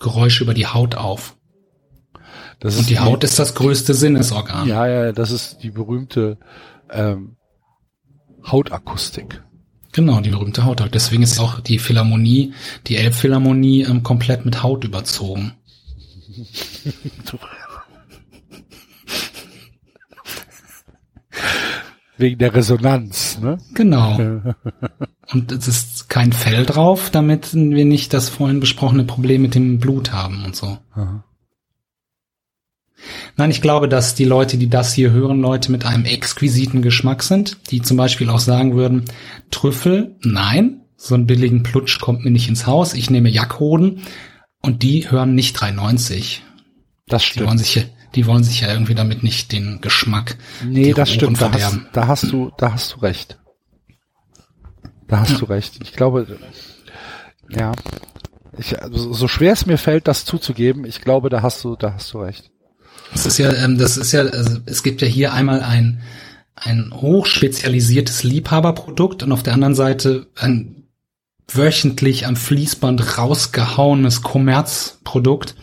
Geräusche 0.00 0.44
über 0.44 0.54
die 0.54 0.66
Haut 0.66 0.96
auf. 0.96 1.36
Das 2.60 2.78
Und 2.78 2.90
die 2.90 2.98
Haut 2.98 3.24
ist 3.24 3.38
das 3.38 3.54
größte 3.54 3.94
Sinnesorgan. 3.94 4.66
Ja, 4.68 4.86
ja, 4.86 5.12
das 5.12 5.30
ist 5.30 5.62
die 5.62 5.70
berühmte 5.70 6.38
ähm, 6.90 7.36
Hautakustik. 8.46 9.42
Genau, 9.94 10.20
die 10.20 10.30
berühmte 10.30 10.64
Haut. 10.64 10.82
Deswegen 10.92 11.22
ist 11.22 11.38
auch 11.38 11.60
die 11.60 11.78
Philharmonie, 11.78 12.52
die 12.88 12.96
Elbphilharmonie 12.96 13.82
ähm, 13.82 14.02
komplett 14.02 14.44
mit 14.44 14.62
Haut 14.62 14.84
überzogen. 14.84 15.52
Wegen 22.16 22.38
der 22.38 22.54
Resonanz, 22.54 23.38
ne? 23.40 23.58
Genau. 23.74 24.18
Und 25.32 25.52
es 25.52 25.68
ist 25.68 26.08
kein 26.08 26.32
Fell 26.32 26.66
drauf, 26.66 27.10
damit 27.10 27.54
wir 27.54 27.84
nicht 27.84 28.12
das 28.12 28.28
vorhin 28.28 28.58
besprochene 28.60 29.04
Problem 29.04 29.42
mit 29.42 29.54
dem 29.54 29.78
Blut 29.78 30.12
haben 30.12 30.44
und 30.44 30.54
so. 30.54 30.76
Nein, 33.36 33.50
ich 33.50 33.60
glaube, 33.62 33.88
dass 33.88 34.14
die 34.14 34.24
Leute, 34.24 34.56
die 34.56 34.68
das 34.68 34.92
hier 34.92 35.10
hören, 35.10 35.40
Leute 35.40 35.70
mit 35.70 35.84
einem 35.84 36.04
exquisiten 36.04 36.82
Geschmack 36.82 37.22
sind, 37.22 37.58
die 37.70 37.82
zum 37.82 37.96
Beispiel 37.96 38.30
auch 38.30 38.38
sagen 38.38 38.74
würden, 38.74 39.04
Trüffel, 39.50 40.16
nein, 40.22 40.82
so 40.96 41.14
einen 41.14 41.26
billigen 41.26 41.62
Plutsch 41.62 42.00
kommt 42.00 42.24
mir 42.24 42.30
nicht 42.30 42.48
ins 42.48 42.66
Haus, 42.66 42.94
ich 42.94 43.10
nehme 43.10 43.28
Jackhoden 43.28 44.02
und 44.62 44.82
die 44.82 45.10
hören 45.10 45.34
nicht 45.34 45.56
3,90. 45.56 46.38
Das 47.06 47.22
Die 47.24 47.40
wollen 47.40 47.58
stimmt. 47.58 47.60
sich 47.60 47.74
ja, 47.74 47.82
die 48.14 48.26
wollen 48.26 48.44
sich 48.44 48.60
ja 48.60 48.72
irgendwie 48.72 48.94
damit 48.94 49.22
nicht 49.22 49.52
den 49.52 49.80
Geschmack. 49.80 50.36
Nee, 50.64 50.92
das 50.92 51.10
Ohren 51.10 51.14
stimmt. 51.14 51.42
Da 51.42 51.52
hast, 51.52 51.80
da 51.92 52.06
hast 52.06 52.32
du, 52.32 52.50
da 52.56 52.72
hast 52.72 52.94
du 52.94 53.00
recht. 53.00 53.38
Da 55.08 55.20
hast 55.20 55.40
du 55.40 55.44
recht. 55.44 55.80
Ich 55.82 55.92
glaube, 55.92 56.38
ja, 57.50 57.72
ich, 58.56 58.80
also 58.80 59.12
so 59.12 59.28
schwer 59.28 59.52
es 59.52 59.66
mir 59.66 59.78
fällt, 59.78 60.08
das 60.08 60.24
zuzugeben, 60.24 60.84
ich 60.84 61.00
glaube, 61.00 61.28
da 61.28 61.42
hast 61.42 61.62
du, 61.64 61.76
da 61.76 61.94
hast 61.94 62.12
du 62.14 62.20
recht. 62.20 62.50
Das 63.12 63.26
ist 63.26 63.38
ja, 63.38 63.52
ähm, 63.52 63.78
das 63.78 63.96
ist 63.96 64.12
ja, 64.12 64.22
also 64.22 64.58
es 64.66 64.82
gibt 64.82 65.02
ja 65.02 65.08
hier 65.08 65.32
einmal 65.32 65.62
ein, 65.62 66.00
ein 66.56 66.92
hochspezialisiertes 66.92 68.22
Liebhaberprodukt 68.22 69.22
und 69.22 69.32
auf 69.32 69.42
der 69.42 69.54
anderen 69.54 69.74
Seite 69.74 70.26
ein 70.36 70.84
wöchentlich 71.48 72.26
am 72.26 72.36
Fließband 72.36 73.18
rausgehauenes 73.18 74.22
Kommerzprodukt. 74.22 75.54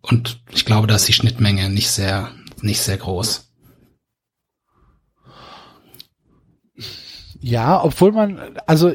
Und 0.00 0.40
ich 0.50 0.64
glaube, 0.64 0.86
da 0.86 0.96
ist 0.96 1.08
die 1.08 1.12
Schnittmenge 1.12 1.68
nicht 1.70 1.90
sehr, 1.90 2.30
nicht 2.62 2.80
sehr 2.80 2.96
groß. 2.96 3.50
Ja, 7.40 7.82
obwohl 7.84 8.12
man, 8.12 8.40
also 8.66 8.92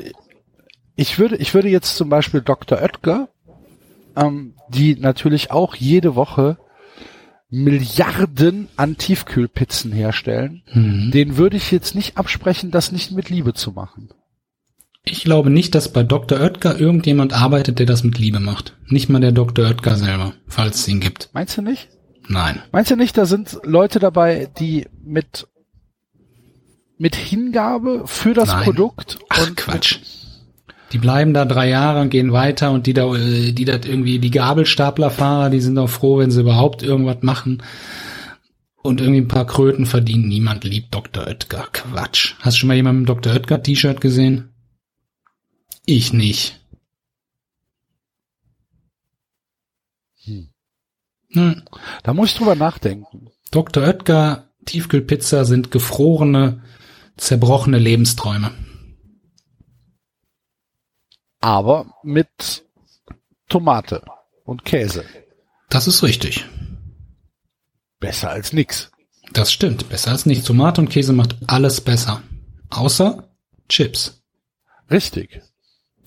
ich 0.96 1.18
würde, 1.20 1.38
ich 1.38 1.54
würde 1.54 1.70
jetzt 1.70 1.96
zum 1.96 2.10
Beispiel 2.10 2.41
Dr. 2.41 2.82
Oetker, 2.82 3.30
ähm, 4.16 4.56
die 4.70 4.96
natürlich 4.96 5.52
auch 5.52 5.76
jede 5.76 6.16
Woche 6.16 6.58
Milliarden 7.54 8.68
an 8.78 8.97
Tiefkühlpizzen 8.97 9.91
herstellen, 9.91 10.64
Mhm. 10.74 11.12
den 11.12 11.38
würde 11.38 11.58
ich 11.58 11.72
jetzt 11.72 11.93
nicht 11.93 12.18
absprechen, 12.18 12.72
das 12.72 12.91
nicht 12.91 13.12
mit 13.12 13.30
Liebe 13.30 13.54
zu 13.54 13.72
machen. 13.72 14.10
Ich 15.06 15.24
glaube 15.24 15.49
nicht, 15.49 15.76
dass 15.76 15.91
bei 15.93 16.01
Dr. 16.04 16.39
Oetker 16.39 16.80
irgendjemand 16.80 17.34
arbeitet, 17.34 17.78
der 17.78 17.86
das 17.86 18.04
mit 18.04 18.18
Liebe 18.18 18.39
macht. 18.39 18.76
Nicht 18.88 19.10
mal 19.10 19.20
der 19.20 19.34
Dr. 19.34 19.66
Oetker 19.68 19.95
selber, 19.97 20.34
falls 20.47 20.78
es 20.80 20.88
ihn 20.88 20.99
gibt. 20.99 21.30
Meinst 21.34 21.58
du 21.58 21.62
nicht? 21.62 21.89
Nein. 22.28 22.62
Meinst 22.72 22.89
du 22.89 22.95
nicht, 22.95 23.18
da 23.18 23.26
sind 23.26 23.60
Leute 23.64 23.99
dabei, 23.99 24.49
die 24.60 24.88
mit 25.04 25.47
mit 26.97 27.16
Hingabe 27.16 28.04
für 28.06 28.34
das 28.34 28.47
Nein. 28.49 28.64
Produkt 28.64 29.20
Ach, 29.30 29.45
und 29.47 29.58
Quatsch. 29.58 29.99
Die 30.94 31.00
bleiben 31.00 31.34
da 31.34 31.44
drei 31.46 31.70
Jahre 31.70 32.02
und 32.02 32.10
gehen 32.10 32.32
weiter 32.32 32.72
und 32.72 32.86
die 32.86 32.94
da, 32.94 33.14
äh, 33.16 33.52
die 33.52 33.66
da 33.66 33.74
irgendwie, 33.74 34.20
die 34.20 34.30
Gabelstaplerfahrer, 34.30 35.50
die 35.50 35.60
sind 35.60 35.78
auch 35.80 35.89
froh, 35.89 36.20
wenn 36.20 36.30
sie 36.30 36.41
überhaupt 36.41 36.84
irgendwas 36.84 37.24
machen 37.24 37.64
und 38.84 39.02
irgendwie 39.02 39.22
ein 39.22 39.28
paar 39.28 39.48
Kröten 39.48 39.88
verdienen. 39.88 40.28
Niemand 40.28 40.64
liebt 40.64 40.94
Dr. 40.94 41.26
Oetker. 41.26 41.68
Quatsch. 41.74 42.36
Hast 42.41 42.58
du 42.58 42.60
schon 42.60 42.68
mal 42.68 42.76
jemanden 42.76 43.02
mit 43.02 43.10
Dr. 43.10 43.34
Oetker 43.34 43.64
T-Shirt 43.64 44.02
gesehen? 44.02 44.50
Ich 45.86 46.14
nicht. 46.14 46.60
Hm. 50.26 50.50
Hm. 51.32 51.64
da 52.04 52.14
muss 52.14 52.30
ich 52.30 52.38
drüber 52.38 52.56
nachdenken. 52.56 53.32
Dr. 53.50 53.84
Oetker 53.84 54.50
Tiefkühlpizza 54.66 55.44
sind 55.44 55.72
gefrorene, 55.72 56.62
zerbrochene 57.18 57.80
Lebensträume. 57.80 58.52
Aber 61.44 61.94
mit 62.04 62.64
Tomate 63.50 64.02
und 64.46 64.64
Käse. 64.64 65.04
Das 65.68 65.88
ist 65.88 66.02
richtig. 66.02 66.46
Besser 68.00 68.30
als 68.30 68.54
nix. 68.54 68.91
Das 69.34 69.52
stimmt. 69.52 69.89
Besser 69.89 70.12
als 70.12 70.26
nicht. 70.26 70.48
Tomate 70.48 70.80
und 70.80 70.89
Käse 70.89 71.12
macht 71.12 71.36
alles 71.48 71.82
besser. 71.82 72.24
Außer 72.70 73.28
Chips. 73.68 74.24
Richtig. 74.89 75.41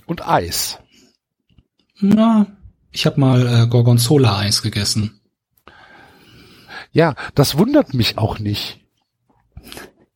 Und 0.06 0.26
Eis. 0.26 0.78
Na, 2.00 2.46
ich 2.90 3.04
habe 3.04 3.20
mal 3.20 3.46
äh, 3.46 3.66
Gorgonzola-Eis 3.66 4.62
gegessen. 4.62 5.20
Ja, 6.92 7.14
das 7.34 7.58
wundert 7.58 7.92
mich 7.92 8.16
auch 8.16 8.38
nicht. 8.38 8.80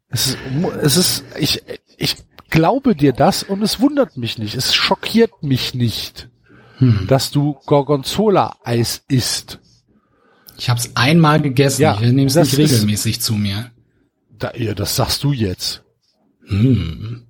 Es 0.09 0.29
ist, 0.29 0.39
es 0.81 0.97
ist, 0.97 1.25
ich, 1.39 1.63
ich 1.99 2.17
glaube 2.51 2.95
dir 2.95 3.13
das 3.13 3.43
und 3.43 3.63
es 3.63 3.81
wundert 3.81 4.17
mich 4.17 4.39
nicht. 4.39 4.55
Es 4.55 4.75
schockiert 4.75 5.43
mich 5.43 5.75
nicht, 5.75 6.29
Hm. 6.79 7.07
dass 7.09 7.31
du 7.31 7.55
Gorgonzola-Eis 7.67 9.05
isst. 9.09 9.59
Ich 10.59 10.69
habe 10.69 10.79
es 10.81 10.95
einmal 10.97 11.41
gegessen. 11.41 11.83
Ja, 11.83 11.95
ich 11.95 12.01
nehme 12.13 12.27
es 12.27 12.35
nicht 12.35 12.53
ist- 12.53 12.59
regelmäßig 12.59 13.21
zu 13.21 13.35
mir. 13.35 13.71
Da, 14.39 14.53
ja, 14.55 14.75
das 14.75 14.97
sagst 14.97 15.23
du 15.25 15.33
jetzt. 15.33 15.83
Hm. 16.47 17.27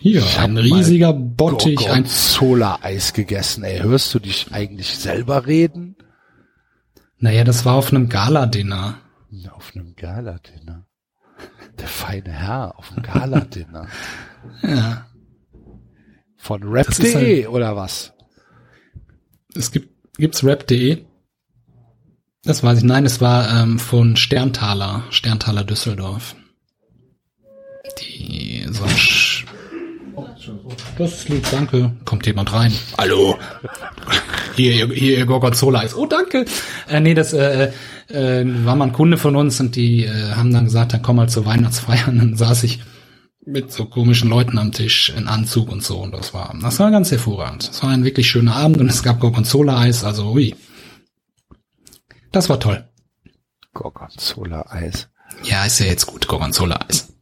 Hier, 0.00 0.20
Ich 0.20 0.38
ein 0.38 0.56
riesiger 0.56 1.12
Bottich. 1.12 1.78
Ein, 1.80 1.86
Gorgonzola-Eis 2.04 3.12
gegessen. 3.12 3.64
Ey, 3.64 3.80
hörst 3.80 4.14
du 4.14 4.18
dich 4.20 4.46
eigentlich 4.52 4.96
selber 4.96 5.46
reden? 5.46 5.96
naja, 7.20 7.42
das 7.42 7.64
war 7.64 7.74
auf 7.74 7.90
einem 7.92 8.08
Gala-Dinner. 8.08 8.98
Auf 9.52 9.72
einem 9.74 9.96
Gala-Dinner. 9.96 10.86
Der 11.80 11.88
feine 11.88 12.30
Herr 12.30 12.78
auf 12.78 12.90
dem 12.94 13.02
Gala-Dinner. 13.02 13.88
Ja. 14.62 15.06
Von 16.36 16.62
rap.de 16.62 17.46
oder 17.46 17.76
was? 17.76 18.12
Es 19.54 19.70
gibt, 19.70 19.88
gibt's 20.16 20.44
rap.de? 20.44 21.04
Das 22.44 22.62
weiß 22.62 22.78
ich. 22.78 22.84
Nein, 22.84 23.04
es 23.04 23.20
war 23.20 23.62
ähm, 23.62 23.78
von 23.78 24.16
Sterntaler, 24.16 25.04
Sterntaler 25.10 25.64
Düsseldorf. 25.64 26.36
Die 28.00 28.66
so 28.70 28.84
Das 30.96 31.28
lieb, 31.28 31.44
danke. 31.50 31.92
Kommt 32.04 32.26
jemand 32.26 32.52
rein? 32.52 32.72
Hallo. 32.96 33.38
Hier, 34.54 34.72
hier, 34.72 35.18
ihr 35.18 35.26
Gorgonzola 35.26 35.82
ist. 35.82 35.96
Oh, 35.96 36.06
danke. 36.06 36.44
Äh, 36.88 37.00
nee, 37.00 37.14
das 37.14 37.32
äh, 37.32 37.72
äh, 38.08 38.44
war 38.64 38.76
mal 38.76 38.86
ein 38.86 38.92
Kunde 38.92 39.16
von 39.18 39.36
uns 39.36 39.60
und 39.60 39.76
die 39.76 40.04
äh, 40.04 40.32
haben 40.32 40.52
dann 40.52 40.64
gesagt, 40.64 40.92
dann 40.92 41.02
komm 41.02 41.16
mal 41.16 41.28
zur 41.28 41.46
Weihnachtsfeier. 41.46 42.08
Und 42.08 42.18
dann 42.18 42.36
saß 42.36 42.64
ich 42.64 42.80
mit 43.48 43.72
so 43.72 43.86
komischen 43.86 44.28
Leuten 44.28 44.58
am 44.58 44.72
Tisch 44.72 45.10
in 45.10 45.26
Anzug 45.26 45.70
und 45.70 45.82
so. 45.82 45.98
Und 45.98 46.12
das 46.12 46.34
war, 46.34 46.54
das 46.60 46.78
war 46.78 46.90
ganz 46.90 47.10
hervorragend. 47.10 47.68
Es 47.70 47.82
war 47.82 47.90
ein 47.90 48.04
wirklich 48.04 48.28
schöner 48.28 48.54
Abend 48.56 48.78
und 48.78 48.88
es 48.88 49.02
gab 49.02 49.20
Gorgonzola-Eis, 49.20 50.04
also 50.04 50.32
ui. 50.32 50.54
Das 52.30 52.48
war 52.48 52.60
toll. 52.60 52.86
Gorgonzola-Eis. 53.72 55.08
Ja, 55.44 55.64
ist 55.64 55.78
ja 55.80 55.86
jetzt 55.86 56.06
gut, 56.06 56.28
Gorgonzola-Eis. 56.28 57.14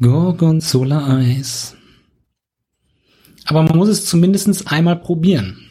Gorgonzola-Eis. 0.00 1.76
Aber 3.46 3.62
man 3.62 3.76
muss 3.76 3.88
es 3.88 4.04
zumindest 4.04 4.70
einmal 4.70 4.96
probieren. 4.96 5.66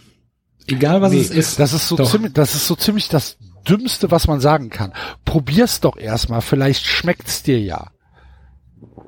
Egal 0.68 1.02
was 1.02 1.14
Nee, 1.14 1.22
es 1.22 1.30
ist. 1.32 1.60
das 1.60 1.74
ist 1.74 1.88
so 1.88 1.96
Doch. 1.96 2.10
ziemlich, 2.10 2.34
das 2.34 2.54
ist 2.56 2.68
so 2.68 2.76
ziemlich 2.76 3.08
das 3.10 3.38
Dümmste, 3.68 4.12
was 4.12 4.28
man 4.28 4.40
sagen 4.40 4.70
kann. 4.70 4.94
Probier's 5.26 5.80
doch 5.80 5.98
erstmal, 5.98 6.42
vielleicht 6.42 6.86
schmeckt's 6.86 7.44
dir 7.44 7.60
ja. 7.60 7.92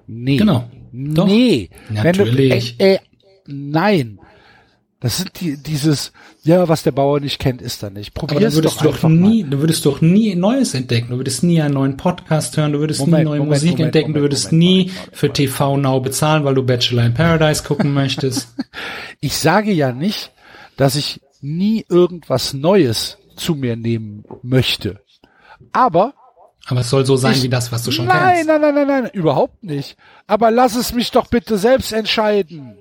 Nee. 0.08 0.38
Genau. 0.38 0.70
Doch. 0.92 1.28
Nee. 1.28 1.70
Natürlich. 1.90 2.78
Du, 2.78 2.84
äh, 2.84 2.94
äh, 2.96 3.00
nein. 3.48 4.20
Das 5.00 5.18
sind 5.18 5.32
die, 5.42 5.58
dieses, 5.58 6.12
ja, 6.44 6.70
was 6.70 6.84
der 6.84 6.92
Bauer 6.92 7.20
nicht 7.20 7.40
kennt, 7.40 7.60
ist 7.60 7.82
er 7.82 7.90
nicht. 7.90 8.16
Aber 8.16 8.40
dann 8.40 8.54
würdest 8.54 8.82
doch 8.82 8.94
du 8.94 9.02
doch 9.02 9.10
nie, 9.10 9.42
mal. 9.44 9.50
du 9.50 9.60
würdest 9.60 9.84
doch 9.88 10.00
nie 10.00 10.36
Neues 10.36 10.76
entdecken. 10.76 11.10
Du 11.10 11.18
würdest 11.18 11.42
nie 11.44 11.60
einen 11.60 11.74
neuen 11.74 11.98
Podcast 11.98 12.56
hören, 12.56 12.72
du 12.72 12.80
würdest 12.80 13.00
nie 13.00 13.08
Moment, 13.08 13.26
neue 13.26 13.40
Moment, 13.40 13.56
Musik 13.56 13.72
Moment, 13.72 13.86
entdecken, 13.88 14.14
du 14.14 14.22
würdest 14.22 14.52
nie 14.52 14.92
für 15.12 15.34
TV 15.34 15.78
Now 15.78 16.02
bezahlen, 16.02 16.44
weil 16.44 16.54
du 16.54 16.64
Bachelor 16.64 17.04
in 17.04 17.16
Paradise 17.16 17.64
gucken 17.64 17.94
möchtest. 17.94 18.50
Ich 19.24 19.38
sage 19.38 19.72
ja 19.72 19.92
nicht, 19.92 20.32
dass 20.78 20.96
ich 20.96 21.22
nie 21.42 21.86
irgendwas 21.90 22.54
Neues 22.54 23.20
zu 23.36 23.54
mir 23.54 23.76
nehmen 23.76 24.24
möchte. 24.42 25.00
Aber 25.72 26.16
Aber 26.68 26.82
es 26.82 26.90
soll 26.90 27.06
so 27.06 27.16
sein 27.18 27.34
Ich- 27.34 27.44
wie 27.44 27.50
das, 27.50 27.72
was 27.72 27.84
du 27.84 27.92
schon 27.92 28.06
nein, 28.06 28.36
kennst. 28.36 28.48
nein, 28.48 28.62
nein, 28.62 28.76
nein, 28.76 28.88
nein, 28.88 29.10
überhaupt 29.14 29.64
nicht. 29.64 29.98
Aber 30.28 30.52
lass 30.52 30.76
es 30.76 30.94
mich 30.94 31.12
doch 31.12 31.28
bitte 31.28 31.58
selbst 31.58 31.92
entscheiden. 31.92 32.78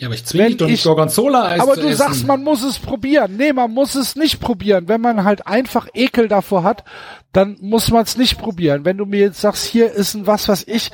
Ja, 0.00 0.06
aber 0.06 0.14
ich 0.14 0.24
zwinge 0.24 0.46
dich 0.46 0.56
doch 0.58 0.66
nicht 0.68 0.78
ich- 0.78 0.84
Gorgonzola-Eis 0.84 1.60
Aber 1.60 1.74
du 1.74 1.80
essen. 1.88 1.96
sagst, 1.96 2.24
man 2.26 2.44
muss 2.44 2.62
es 2.62 2.78
probieren. 2.78 3.36
Nee, 3.36 3.52
man 3.52 3.72
muss 3.72 3.96
es 3.96 4.14
nicht 4.14 4.38
probieren. 4.38 4.86
Wenn 4.86 5.00
man 5.00 5.24
halt 5.24 5.48
einfach 5.48 5.88
Ekel 5.92 6.28
davor 6.28 6.62
hat, 6.62 6.84
dann 7.32 7.56
muss 7.60 7.90
man 7.90 8.04
es 8.04 8.16
nicht 8.16 8.38
probieren. 8.38 8.84
Wenn 8.84 8.96
du 8.96 9.06
mir 9.06 9.18
jetzt 9.18 9.40
sagst, 9.40 9.64
hier 9.64 9.90
ist 9.90 10.14
ein 10.14 10.28
was, 10.28 10.46
was 10.48 10.62
ich, 10.68 10.92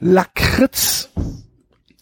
Lakritz, 0.00 1.10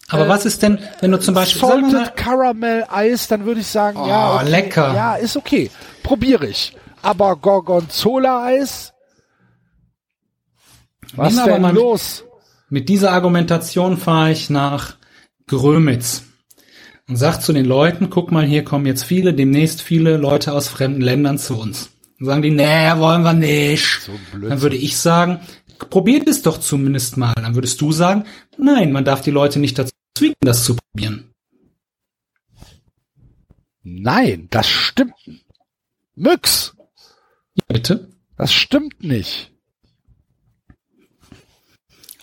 aber 0.07 0.29
was 0.29 0.45
ist 0.45 0.61
denn, 0.61 0.79
wenn 1.01 1.11
du 1.11 1.19
zum 1.19 1.33
Beispiel, 1.35 1.59
Salted 1.61 2.15
Caramel 2.15 2.85
Eis, 2.89 3.27
dann 3.27 3.43
würde 3.45 3.59
ich 3.59 3.67
sagen, 3.67 3.97
ja, 4.07 4.33
Oh, 4.33 4.35
okay, 4.35 4.49
lecker. 4.49 4.93
Ja, 4.93 5.15
ist 5.15 5.35
okay. 5.35 5.69
Probiere 6.03 6.47
ich. 6.47 6.77
Aber 7.01 7.35
Gorgonzola 7.35 8.45
Eis? 8.45 8.93
Was 11.15 11.35
Nehmen 11.35 11.47
denn 11.47 11.61
mal- 11.61 11.73
los? 11.73 12.23
mit 12.69 12.89
dieser 12.89 13.11
Argumentation 13.11 13.97
fahre 13.97 14.31
ich 14.31 14.49
nach 14.49 14.97
Grömitz 15.47 16.23
und 17.07 17.15
sag 17.15 17.39
zu 17.41 17.53
den 17.53 17.65
Leuten, 17.65 18.09
guck 18.09 18.31
mal, 18.31 18.43
hier 18.45 18.63
kommen 18.63 18.85
jetzt 18.87 19.03
viele, 19.03 19.33
demnächst 19.33 19.81
viele 19.81 20.17
Leute 20.17 20.51
aus 20.53 20.67
fremden 20.67 21.01
Ländern 21.01 21.37
zu 21.37 21.57
uns. 21.59 21.91
Dann 22.17 22.25
sagen 22.27 22.41
die, 22.41 22.49
nee, 22.51 22.91
wollen 22.97 23.21
wir 23.23 23.33
nicht. 23.33 24.05
Blödsinn. 24.31 24.49
Dann 24.49 24.61
würde 24.61 24.77
ich 24.77 24.97
sagen, 24.97 25.41
probiert 25.89 26.27
es 26.27 26.41
doch 26.41 26.57
zumindest 26.57 27.17
mal. 27.17 27.33
Dann 27.35 27.53
würdest 27.55 27.79
du 27.81 27.91
sagen, 27.91 28.25
nein, 28.57 28.91
man 28.91 29.05
darf 29.05 29.21
die 29.21 29.31
Leute 29.31 29.59
nicht 29.59 29.77
dazu 29.77 29.93
zwingen, 30.17 30.35
das 30.41 30.63
zu 30.63 30.75
probieren. 30.75 31.31
Nein, 33.83 34.47
das 34.49 34.67
stimmt. 34.67 35.13
Müx, 36.15 36.73
Ja, 37.55 37.63
bitte. 37.67 38.09
das 38.37 38.51
stimmt 38.53 39.03
nicht. 39.03 39.51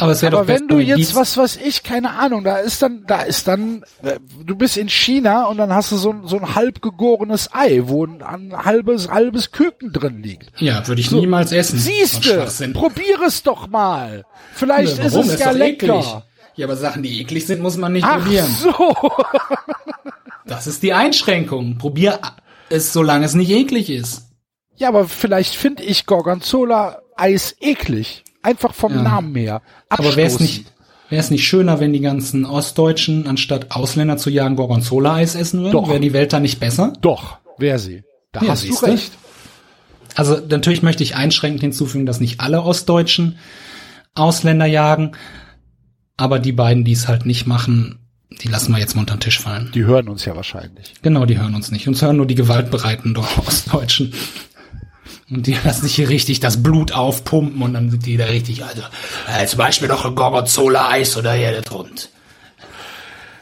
Aber 0.02 0.12
es 0.12 0.24
Aber 0.24 0.48
wenn 0.48 0.68
du 0.68 0.78
jetzt, 0.78 1.14
was 1.14 1.36
weiß 1.36 1.56
ich, 1.64 1.82
keine 1.82 2.10
Ahnung, 2.18 2.44
da 2.44 2.56
ist 2.58 2.82
dann, 2.82 3.04
da 3.06 3.22
ist 3.22 3.46
dann, 3.48 3.84
äh, 4.02 4.18
du 4.44 4.56
bist 4.56 4.76
in 4.76 4.88
China 4.88 5.44
und 5.46 5.56
dann 5.58 5.72
hast 5.72 5.92
du 5.92 5.96
so, 5.96 6.10
ein- 6.10 6.26
so 6.26 6.36
ein 6.38 6.54
halb 6.54 6.82
gegorenes 6.82 7.50
Ei, 7.52 7.82
wo 7.84 8.04
ein, 8.06 8.22
ein 8.22 8.52
halbes, 8.64 9.08
halbes 9.10 9.50
Küken 9.52 9.92
drin 9.92 10.22
liegt. 10.22 10.50
Ja, 10.60 10.86
würde 10.86 11.00
ich 11.00 11.10
niemals 11.10 11.52
essen. 11.52 11.78
So 11.78 11.90
Siehste, 11.90 12.46
probier 12.72 13.20
es 13.26 13.42
doch 13.42 13.68
mal. 13.68 14.24
Vielleicht 14.54 14.98
Ja, 14.98 15.04
ist 15.04 15.14
es 15.14 15.26
Ist 15.28 15.40
ja 15.40 15.50
lecker. 15.52 15.86
eklig. 16.00 16.06
Ja, 16.56 16.66
aber 16.66 16.76
Sachen, 16.76 17.02
die 17.02 17.20
eklig 17.20 17.46
sind, 17.46 17.62
muss 17.62 17.76
man 17.78 17.92
nicht 17.94 18.04
Ach 18.04 18.22
probieren. 18.22 18.46
so. 18.46 18.96
Das 20.44 20.66
ist 20.66 20.82
die 20.82 20.92
Einschränkung. 20.92 21.78
Probier 21.78 22.18
es, 22.68 22.92
solange 22.92 23.24
es 23.24 23.34
nicht 23.34 23.50
eklig 23.50 23.88
ist. 23.90 24.28
Ja, 24.76 24.88
aber 24.88 25.06
vielleicht 25.06 25.54
finde 25.54 25.82
ich 25.84 26.04
Gorgonzola-Eis 26.06 27.56
eklig. 27.60 28.24
Einfach 28.42 28.74
vom 28.74 28.94
Ja. 28.94 29.02
Namen 29.02 29.34
her. 29.34 29.62
Aber 29.88 30.16
wäre 30.16 30.26
es 30.28 30.40
nicht, 30.40 30.72
wäre 31.08 31.20
es 31.20 31.30
nicht 31.30 31.46
schöner, 31.46 31.80
wenn 31.80 31.92
die 31.92 32.00
ganzen 32.00 32.44
Ostdeutschen 32.44 33.26
anstatt 33.26 33.70
Ausländer 33.70 34.16
zu 34.16 34.30
jagen 34.30 34.56
Gorgonzola-Eis 34.56 35.34
essen 35.34 35.60
würden? 35.60 35.72
Doch. 35.72 35.88
Wäre 35.88 36.00
die 36.00 36.12
Welt 36.12 36.32
dann 36.32 36.42
nicht 36.42 36.60
besser? 36.60 36.92
Doch, 37.00 37.38
wäre 37.58 37.78
sie. 37.78 38.02
Da 38.32 38.42
Ja, 38.42 38.48
hast 38.52 38.68
du 38.68 38.74
recht. 38.86 39.12
Also 40.14 40.38
natürlich 40.48 40.82
möchte 40.82 41.02
ich 41.02 41.16
einschränkend 41.16 41.62
hinzufügen, 41.62 42.04
dass 42.06 42.20
nicht 42.20 42.40
alle 42.40 42.62
Ostdeutschen 42.62 43.38
Ausländer 44.14 44.66
jagen, 44.66 45.12
aber 46.18 46.38
die 46.38 46.52
beiden, 46.52 46.84
die 46.84 46.92
es 46.92 47.08
halt 47.08 47.24
nicht 47.24 47.46
machen, 47.46 47.98
die 48.42 48.48
lassen 48.48 48.72
wir 48.72 48.78
jetzt 48.78 48.94
mal 48.94 49.02
unter 49.02 49.14
den 49.16 49.20
Tisch 49.20 49.38
fallen. 49.38 49.70
Die 49.74 49.84
hören 49.84 50.08
uns 50.08 50.24
ja 50.24 50.36
wahrscheinlich. 50.36 50.94
Genau, 51.02 51.24
die 51.26 51.38
hören 51.38 51.54
uns 51.54 51.70
nicht. 51.70 51.88
Uns 51.88 52.02
hören 52.02 52.16
nur 52.16 52.26
die 52.26 52.34
gewaltbereiten 52.34 53.16
Ostdeutschen. 53.46 54.12
Und 55.32 55.46
die 55.46 55.56
lassen 55.64 55.82
sich 55.82 55.94
hier 55.94 56.10
richtig 56.10 56.40
das 56.40 56.62
Blut 56.62 56.92
aufpumpen 56.92 57.62
und 57.62 57.72
dann 57.72 57.90
sind 57.90 58.04
die 58.04 58.18
da 58.18 58.26
richtig, 58.26 58.64
also, 58.64 58.82
äh, 59.28 59.46
zum 59.46 59.58
Beispiel 59.58 59.88
noch 59.88 60.04
ein 60.04 60.14
Gorgonzola-Eis 60.14 61.16
oder 61.16 61.32
hier 61.32 61.52
der 61.52 61.62
Grund. 61.62 62.10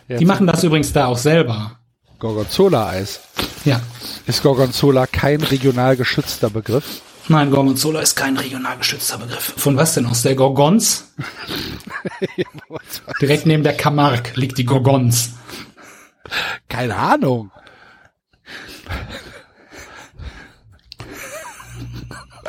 Die 0.09 0.25
machen 0.25 0.47
das 0.47 0.63
übrigens 0.63 0.93
da 0.93 1.07
auch 1.07 1.19
selber. 1.19 1.79
Gorgonzola-Eis. 2.21 3.21
Ja. 3.65 3.81
Ist 4.27 4.43
Gorgonzola 4.43 5.07
kein 5.07 5.43
regional 5.43 5.97
geschützter 5.97 6.51
Begriff? 6.51 7.01
Nein, 7.29 7.51
Gorgonzola 7.51 8.01
ist 8.01 8.15
kein 8.17 8.37
regional 8.37 8.77
geschützter 8.79 9.19
Begriff. 9.19 9.55
Von 9.57 9.77
was 9.77 9.95
denn? 9.95 10.07
Aus 10.07 10.23
der 10.23 10.35
Gorgons? 10.35 11.13
Direkt 13.21 13.47
neben 13.47 13.63
der 13.63 13.77
Camargue 13.77 14.33
liegt 14.35 14.59
die 14.59 14.65
Gorgons. 14.65 15.31
Keine 16.69 16.97
Ahnung. 16.97 17.51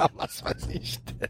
Ja, 0.01 0.09
was 0.15 0.43
weiß 0.43 0.67
ich 0.73 0.99
denn? 1.05 1.29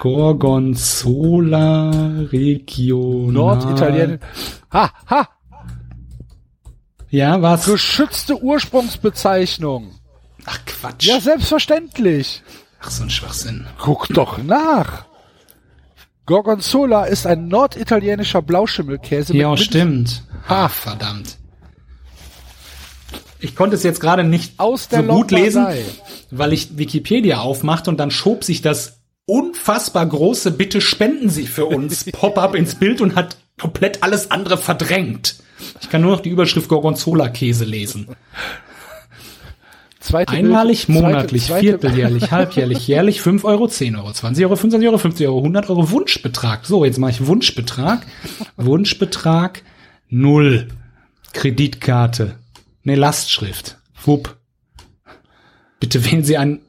Gorgonzola 0.00 1.90
Regional. 2.32 3.32
Norditalien. 3.32 4.18
Ha, 4.72 4.90
ha! 5.08 5.28
Ja, 7.08 7.40
was? 7.40 7.66
Geschützte 7.66 8.42
Ursprungsbezeichnung. 8.42 9.92
Ach 10.44 10.58
Quatsch. 10.66 11.06
Ja, 11.06 11.20
selbstverständlich. 11.20 12.42
Ach, 12.80 12.90
so 12.90 13.04
ein 13.04 13.10
Schwachsinn. 13.10 13.68
Guck 13.78 14.08
doch 14.08 14.38
nach. 14.38 15.04
Gorgonzola 16.26 17.04
ist 17.04 17.28
ein 17.28 17.46
norditalienischer 17.46 18.42
Blauschimmelkäse 18.42 19.36
Ja, 19.36 19.56
stimmt. 19.56 20.24
Ha. 20.48 20.64
Ach, 20.66 20.70
verdammt. 20.70 21.38
Ich 23.38 23.54
konnte 23.54 23.76
es 23.76 23.84
jetzt 23.84 24.00
gerade 24.00 24.24
nicht 24.24 24.58
Aus 24.58 24.88
so 24.90 25.02
gut 25.02 25.30
lesen. 25.30 25.66
Weil 26.32 26.52
ich 26.52 26.76
Wikipedia 26.78 27.40
aufmachte 27.40 27.90
und 27.90 27.98
dann 28.00 28.10
schob 28.10 28.42
sich 28.44 28.62
das 28.62 28.98
unfassbar 29.26 30.04
große 30.06 30.50
Bitte 30.50 30.80
spenden 30.80 31.28
Sie 31.30 31.46
für 31.46 31.66
uns 31.66 32.04
Pop-up 32.12 32.54
ins 32.54 32.74
Bild 32.74 33.00
und 33.00 33.14
hat 33.14 33.36
komplett 33.60 34.02
alles 34.02 34.30
andere 34.30 34.56
verdrängt. 34.58 35.36
Ich 35.80 35.88
kann 35.90 36.00
nur 36.00 36.10
noch 36.12 36.20
die 36.20 36.30
Überschrift 36.30 36.68
Gorgonzola-Käse 36.68 37.64
lesen. 37.64 38.08
Zweite 40.00 40.32
Einmalig, 40.32 40.86
Bild- 40.86 40.98
zweite- 40.98 41.06
monatlich, 41.12 41.44
zweite- 41.46 41.60
vierteljährlich, 41.60 42.30
halbjährlich, 42.32 42.88
jährlich 42.88 43.22
5 43.22 43.44
Euro, 43.44 43.68
10 43.68 43.94
Euro, 43.94 44.12
20 44.12 44.44
Euro, 44.44 44.56
25 44.56 44.88
Euro, 44.88 44.98
50 44.98 45.26
Euro, 45.28 45.38
100 45.38 45.70
Euro 45.70 45.90
Wunschbetrag. 45.92 46.66
So, 46.66 46.84
jetzt 46.84 46.98
mache 46.98 47.12
ich 47.12 47.26
Wunschbetrag. 47.26 48.04
Wunschbetrag 48.56 49.62
null. 50.08 50.68
Kreditkarte. 51.32 52.34
Ne, 52.82 52.96
Lastschrift. 52.96 53.78
Wupp. 54.04 54.36
Bitte 55.82 56.04
wählen 56.04 56.22
Sie 56.22 56.36
ein, 56.36 56.60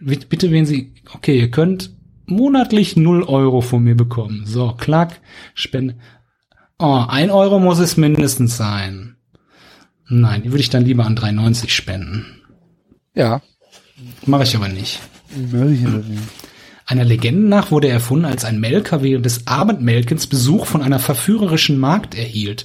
bitte 0.00 0.50
wählen 0.50 0.64
Sie, 0.64 0.94
okay, 1.12 1.38
ihr 1.38 1.50
könnt 1.50 1.90
monatlich 2.24 2.96
0 2.96 3.22
Euro 3.24 3.60
von 3.60 3.84
mir 3.84 3.94
bekommen. 3.94 4.44
So, 4.46 4.72
klack, 4.72 5.20
Spende. 5.52 5.96
Oh, 6.78 7.04
1 7.06 7.30
Euro 7.30 7.58
muss 7.58 7.80
es 7.80 7.98
mindestens 7.98 8.56
sein. 8.56 9.16
Nein, 10.08 10.42
die 10.42 10.52
würde 10.52 10.62
ich 10.62 10.70
dann 10.70 10.86
lieber 10.86 11.04
an 11.04 11.18
3,90 11.18 11.68
spenden. 11.68 12.24
Ja. 13.14 13.42
Mache 14.24 14.44
ich 14.44 14.56
aber 14.56 14.68
nicht. 14.68 15.00
Einer 16.86 17.04
Legende 17.04 17.46
nach 17.46 17.70
wurde 17.70 17.88
er 17.88 17.94
erfunden, 17.94 18.24
als 18.24 18.46
ein 18.46 18.58
Melker 18.58 19.02
während 19.02 19.26
des 19.26 19.46
Abendmelkens 19.46 20.26
Besuch 20.28 20.64
von 20.64 20.80
einer 20.80 20.98
verführerischen 20.98 21.78
Magd 21.78 22.14
erhielt. 22.14 22.64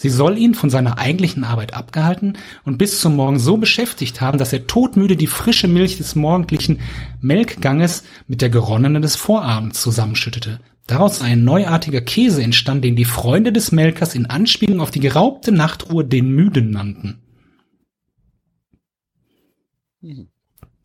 Sie 0.00 0.08
soll 0.08 0.38
ihn 0.38 0.54
von 0.54 0.70
seiner 0.70 0.96
eigentlichen 0.96 1.44
Arbeit 1.44 1.74
abgehalten 1.74 2.38
und 2.64 2.78
bis 2.78 3.02
zum 3.02 3.16
Morgen 3.16 3.38
so 3.38 3.58
beschäftigt 3.58 4.22
haben, 4.22 4.38
dass 4.38 4.50
er 4.50 4.66
todmüde 4.66 5.14
die 5.14 5.26
frische 5.26 5.68
Milch 5.68 5.98
des 5.98 6.14
morgendlichen 6.14 6.80
Melkganges 7.20 8.04
mit 8.26 8.40
der 8.40 8.48
geronnenen 8.48 9.02
des 9.02 9.16
Vorabends 9.16 9.82
zusammenschüttete. 9.82 10.58
Daraus 10.86 11.18
sei 11.18 11.26
ein 11.26 11.44
neuartiger 11.44 12.00
Käse 12.00 12.42
entstand, 12.42 12.82
den 12.82 12.96
die 12.96 13.04
Freunde 13.04 13.52
des 13.52 13.72
Melkers 13.72 14.14
in 14.14 14.24
Anspielung 14.24 14.80
auf 14.80 14.90
die 14.90 15.00
geraubte 15.00 15.52
Nachtruhe 15.52 16.02
den 16.02 16.30
Müden 16.30 16.70
nannten. 16.70 17.20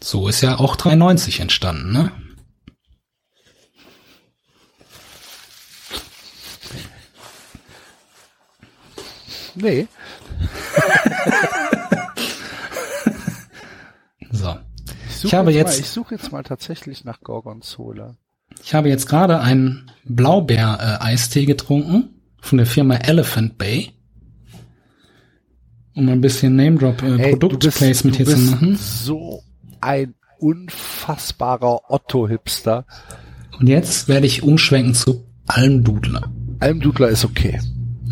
So 0.04 0.28
ist 0.28 0.42
ja 0.42 0.60
auch 0.60 0.76
93 0.76 1.40
entstanden, 1.40 1.94
ne? 1.94 2.12
Nee. 9.56 9.88
So. 14.32 14.56
Ich, 15.10 15.24
Ich 15.26 15.34
habe 15.34 15.52
jetzt, 15.52 15.70
jetzt- 15.70 15.78
Mal, 15.78 15.80
ich 15.82 15.90
suche 15.90 16.16
jetzt 16.16 16.32
mal 16.32 16.44
tatsächlich 16.44 17.06
nach 17.06 17.22
Gorgonzola. 17.22 18.18
Ich 18.64 18.74
habe 18.74 18.90
jetzt 18.90 19.08
gerade 19.08 19.40
einen 19.40 19.92
Blaubeer-Eistee 20.06 21.46
getrunken 21.46 22.10
von 22.42 22.58
der 22.58 22.68
Firma 22.68 22.96
Elephant 22.96 23.58
Bay. 23.58 23.92
um 25.96 26.10
ein 26.10 26.20
bisschen 26.22 26.56
Name-Drop 26.58 27.02
äh, 27.04 27.38
hier 28.18 28.26
zu 28.26 28.38
machen. 28.38 28.76
so 28.76 29.42
ein 29.82 30.14
unfassbarer 30.40 31.90
Otto-Hipster. 31.90 32.86
Und 33.60 33.68
jetzt 33.68 34.10
werde 34.10 34.28
ich 34.28 34.44
umschwenken 34.44 34.94
zu 34.94 35.26
Almdudler. 35.48 36.30
Almdudler 36.60 37.08
ist 37.10 37.24
okay. 37.24 37.62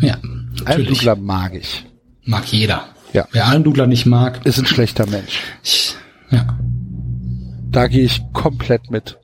Ja, 0.00 0.16
natürlich. 0.60 0.88
Almdudler 0.88 1.16
mag 1.16 1.54
ich. 1.54 1.86
Mag 2.24 2.44
jeder. 2.46 2.84
Ja. 3.12 3.26
Wer 3.32 3.46
Almdudler 3.46 3.86
nicht 3.86 4.06
mag, 4.06 4.44
Ist 4.44 4.58
ein 4.58 4.66
schlechter 4.66 5.06
Mensch. 5.06 5.40
ich, 5.62 5.96
ja. 6.30 6.58
Da 7.70 7.86
gehe 7.88 8.04
ich 8.04 8.22
komplett 8.32 8.90
mit. 8.90 9.18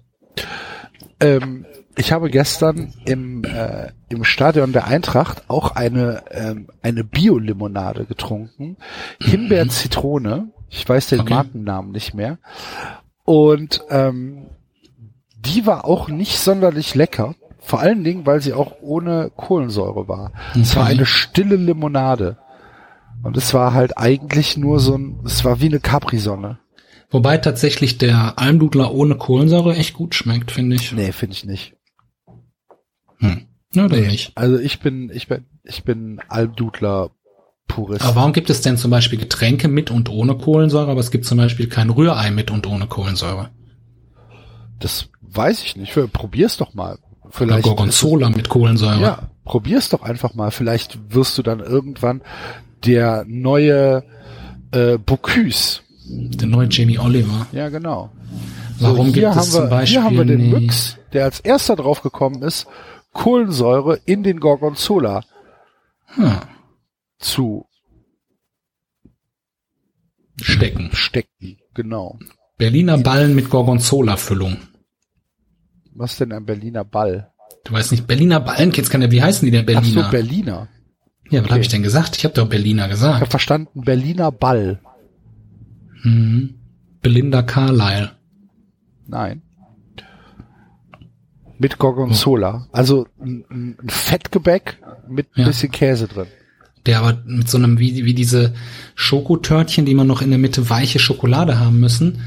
Ähm, 1.20 1.66
ich 1.96 2.12
habe 2.12 2.30
gestern 2.30 2.92
im, 3.04 3.44
äh, 3.44 3.88
im 4.08 4.24
Stadion 4.24 4.72
der 4.72 4.86
Eintracht 4.86 5.44
auch 5.48 5.72
eine, 5.76 6.22
ähm, 6.30 6.68
eine 6.82 7.04
Bio-Limonade 7.04 8.04
getrunken. 8.06 8.76
Himbeer-Zitrone. 9.20 10.50
Ich 10.68 10.88
weiß 10.88 11.08
den 11.08 11.20
Okay. 11.20 11.34
Markennamen 11.34 11.90
nicht 11.92 12.14
mehr. 12.14 12.38
Und 13.24 13.82
ähm, 13.90 14.46
die 15.36 15.66
war 15.66 15.84
auch 15.84 16.08
nicht 16.08 16.38
sonderlich 16.38 16.94
lecker. 16.94 17.34
Vor 17.60 17.80
allen 17.80 18.04
Dingen, 18.04 18.26
weil 18.26 18.40
sie 18.40 18.52
auch 18.52 18.76
ohne 18.80 19.30
Kohlensäure 19.36 20.08
war. 20.08 20.32
Es 20.60 20.74
war 20.76 20.84
Okay. 20.84 20.92
eine 20.92 21.06
stille 21.06 21.56
Limonade. 21.56 22.38
Und 23.22 23.36
es 23.36 23.52
war 23.52 23.74
halt 23.74 23.98
eigentlich 23.98 24.56
nur 24.56 24.80
so 24.80 24.96
ein, 24.96 25.20
es 25.24 25.44
war 25.44 25.60
wie 25.60 25.66
eine 25.66 25.80
Capri-Sonne. 25.80 26.58
Wobei 27.10 27.38
tatsächlich 27.38 27.98
der 27.98 28.38
Almdudler 28.38 28.92
ohne 28.94 29.16
Kohlensäure 29.16 29.74
echt 29.76 29.94
gut 29.94 30.14
schmeckt, 30.14 30.52
finde 30.52 30.76
ich. 30.76 30.92
Nee, 30.92 31.12
finde 31.12 31.34
ich 31.34 31.44
nicht. 31.44 31.76
Hm. 33.18 33.46
Ja, 33.74 33.88
dann 33.88 34.06
nicht. 34.06 34.32
Also 34.36 34.58
ich 34.58 34.80
bin, 34.80 35.10
ich 35.12 35.28
bin, 35.28 35.44
ich 35.64 35.84
bin 35.84 36.20
Almdudler 36.28 37.10
Purist. 37.68 38.02
Aber 38.04 38.16
warum 38.16 38.32
gibt 38.32 38.50
es 38.50 38.62
denn 38.62 38.76
zum 38.76 38.90
Beispiel 38.90 39.18
Getränke 39.18 39.68
mit 39.68 39.90
und 39.90 40.08
ohne 40.08 40.36
Kohlensäure, 40.36 40.90
aber 40.90 41.00
es 41.00 41.10
gibt 41.10 41.24
zum 41.24 41.38
Beispiel 41.38 41.68
kein 41.68 41.90
Rührei 41.90 42.30
mit 42.30 42.50
und 42.50 42.66
ohne 42.66 42.86
Kohlensäure? 42.86 43.50
das 44.78 45.10
weiß 45.20 45.62
ich 45.62 45.76
nicht. 45.76 45.92
Probier's 46.12 46.56
doch 46.56 46.72
mal. 46.74 46.98
Oder 47.30 47.36
Vielleicht. 47.38 47.64
Gorgonzola 47.64 48.28
mit 48.30 48.48
Kohlensäure. 48.48 49.00
Ja, 49.00 49.30
probier's 49.44 49.88
doch 49.88 50.02
einfach 50.02 50.34
mal. 50.34 50.50
Vielleicht 50.50 50.98
wirst 51.14 51.38
du 51.38 51.42
dann 51.42 51.60
irgendwann 51.60 52.22
der 52.84 53.24
neue 53.26 54.04
äh, 54.72 54.98
Bocuse. 54.98 55.80
Der 56.08 56.48
neue 56.48 56.68
Jamie 56.68 56.98
Oliver. 56.98 57.46
Ja, 57.52 57.68
genau. 57.68 58.10
Warum 58.80 59.06
hier 59.06 59.12
gibt 59.14 59.26
haben 59.28 59.38
es 59.40 59.52
wir, 59.52 59.60
zum 59.60 59.70
Beispiel 59.70 59.98
Hier 60.00 60.04
haben 60.04 60.16
wir 60.16 60.24
den 60.24 60.50
Myx, 60.50 60.96
der 61.12 61.24
als 61.24 61.40
erster 61.40 61.76
drauf 61.76 62.02
gekommen 62.02 62.42
ist, 62.42 62.66
Kohlensäure 63.12 64.00
in 64.06 64.22
den 64.22 64.40
Gorgonzola 64.40 65.22
Hm. 66.14 66.32
zu 67.18 67.66
Stecken. 70.40 70.90
stecken. 70.92 71.58
Genau. 71.74 72.18
Berliner 72.58 72.98
Ballen 72.98 73.34
mit 73.34 73.50
Gorgonzola-Füllung. 73.50 74.56
Was 76.00 76.16
denn 76.16 76.32
ein 76.32 76.46
Berliner 76.46 76.82
Ball? 76.82 77.30
Du 77.64 77.72
weißt 77.74 77.90
nicht, 77.90 78.06
Berliner 78.06 78.40
Ballen, 78.40 78.72
kennst 78.72 78.90
keine, 78.90 79.10
wie 79.10 79.22
heißen 79.22 79.44
die 79.44 79.50
denn 79.50 79.66
Ach 79.76 79.84
so, 79.84 80.00
Berliner? 80.00 80.10
Berliner. 80.10 80.68
ja, 81.28 81.40
was 81.40 81.44
okay. 81.44 81.50
habe 81.50 81.60
ich 81.60 81.68
denn 81.68 81.82
gesagt? 81.82 82.16
Ich 82.16 82.24
habe 82.24 82.32
doch 82.34 82.48
Berliner 82.48 82.84
Ich 82.86 82.92
gesagt. 82.92 83.20
habe 83.20 83.30
verstanden, 83.30 83.82
Berliner 83.82 84.32
Ball. 84.32 84.80
Mhm. 86.02 86.54
Belinda 87.02 87.42
Carlyle. 87.42 88.12
Nein. 89.06 89.42
Mit 91.58 91.76
Gorgonzola. 91.76 92.66
Also 92.72 93.06
ein, 93.20 93.44
ein 93.50 93.88
Fettgebäck 93.90 94.78
mit 95.06 95.26
ein 95.36 95.40
Ja. 95.42 95.46
bisschen 95.48 95.70
Käse 95.70 96.08
drin. 96.08 96.26
Der 96.86 97.00
aber 97.00 97.22
mit 97.26 97.50
so 97.50 97.58
einem, 97.58 97.78
wie, 97.78 98.06
wie 98.06 98.14
diese 98.14 98.54
Schokotörtchen, 98.94 99.84
die 99.84 99.94
man 99.94 100.06
noch 100.06 100.22
in 100.22 100.30
der 100.30 100.38
Mitte 100.38 100.70
weiche 100.70 100.98
Schokolade 100.98 101.58
haben 101.58 101.78
müssen, 101.78 102.20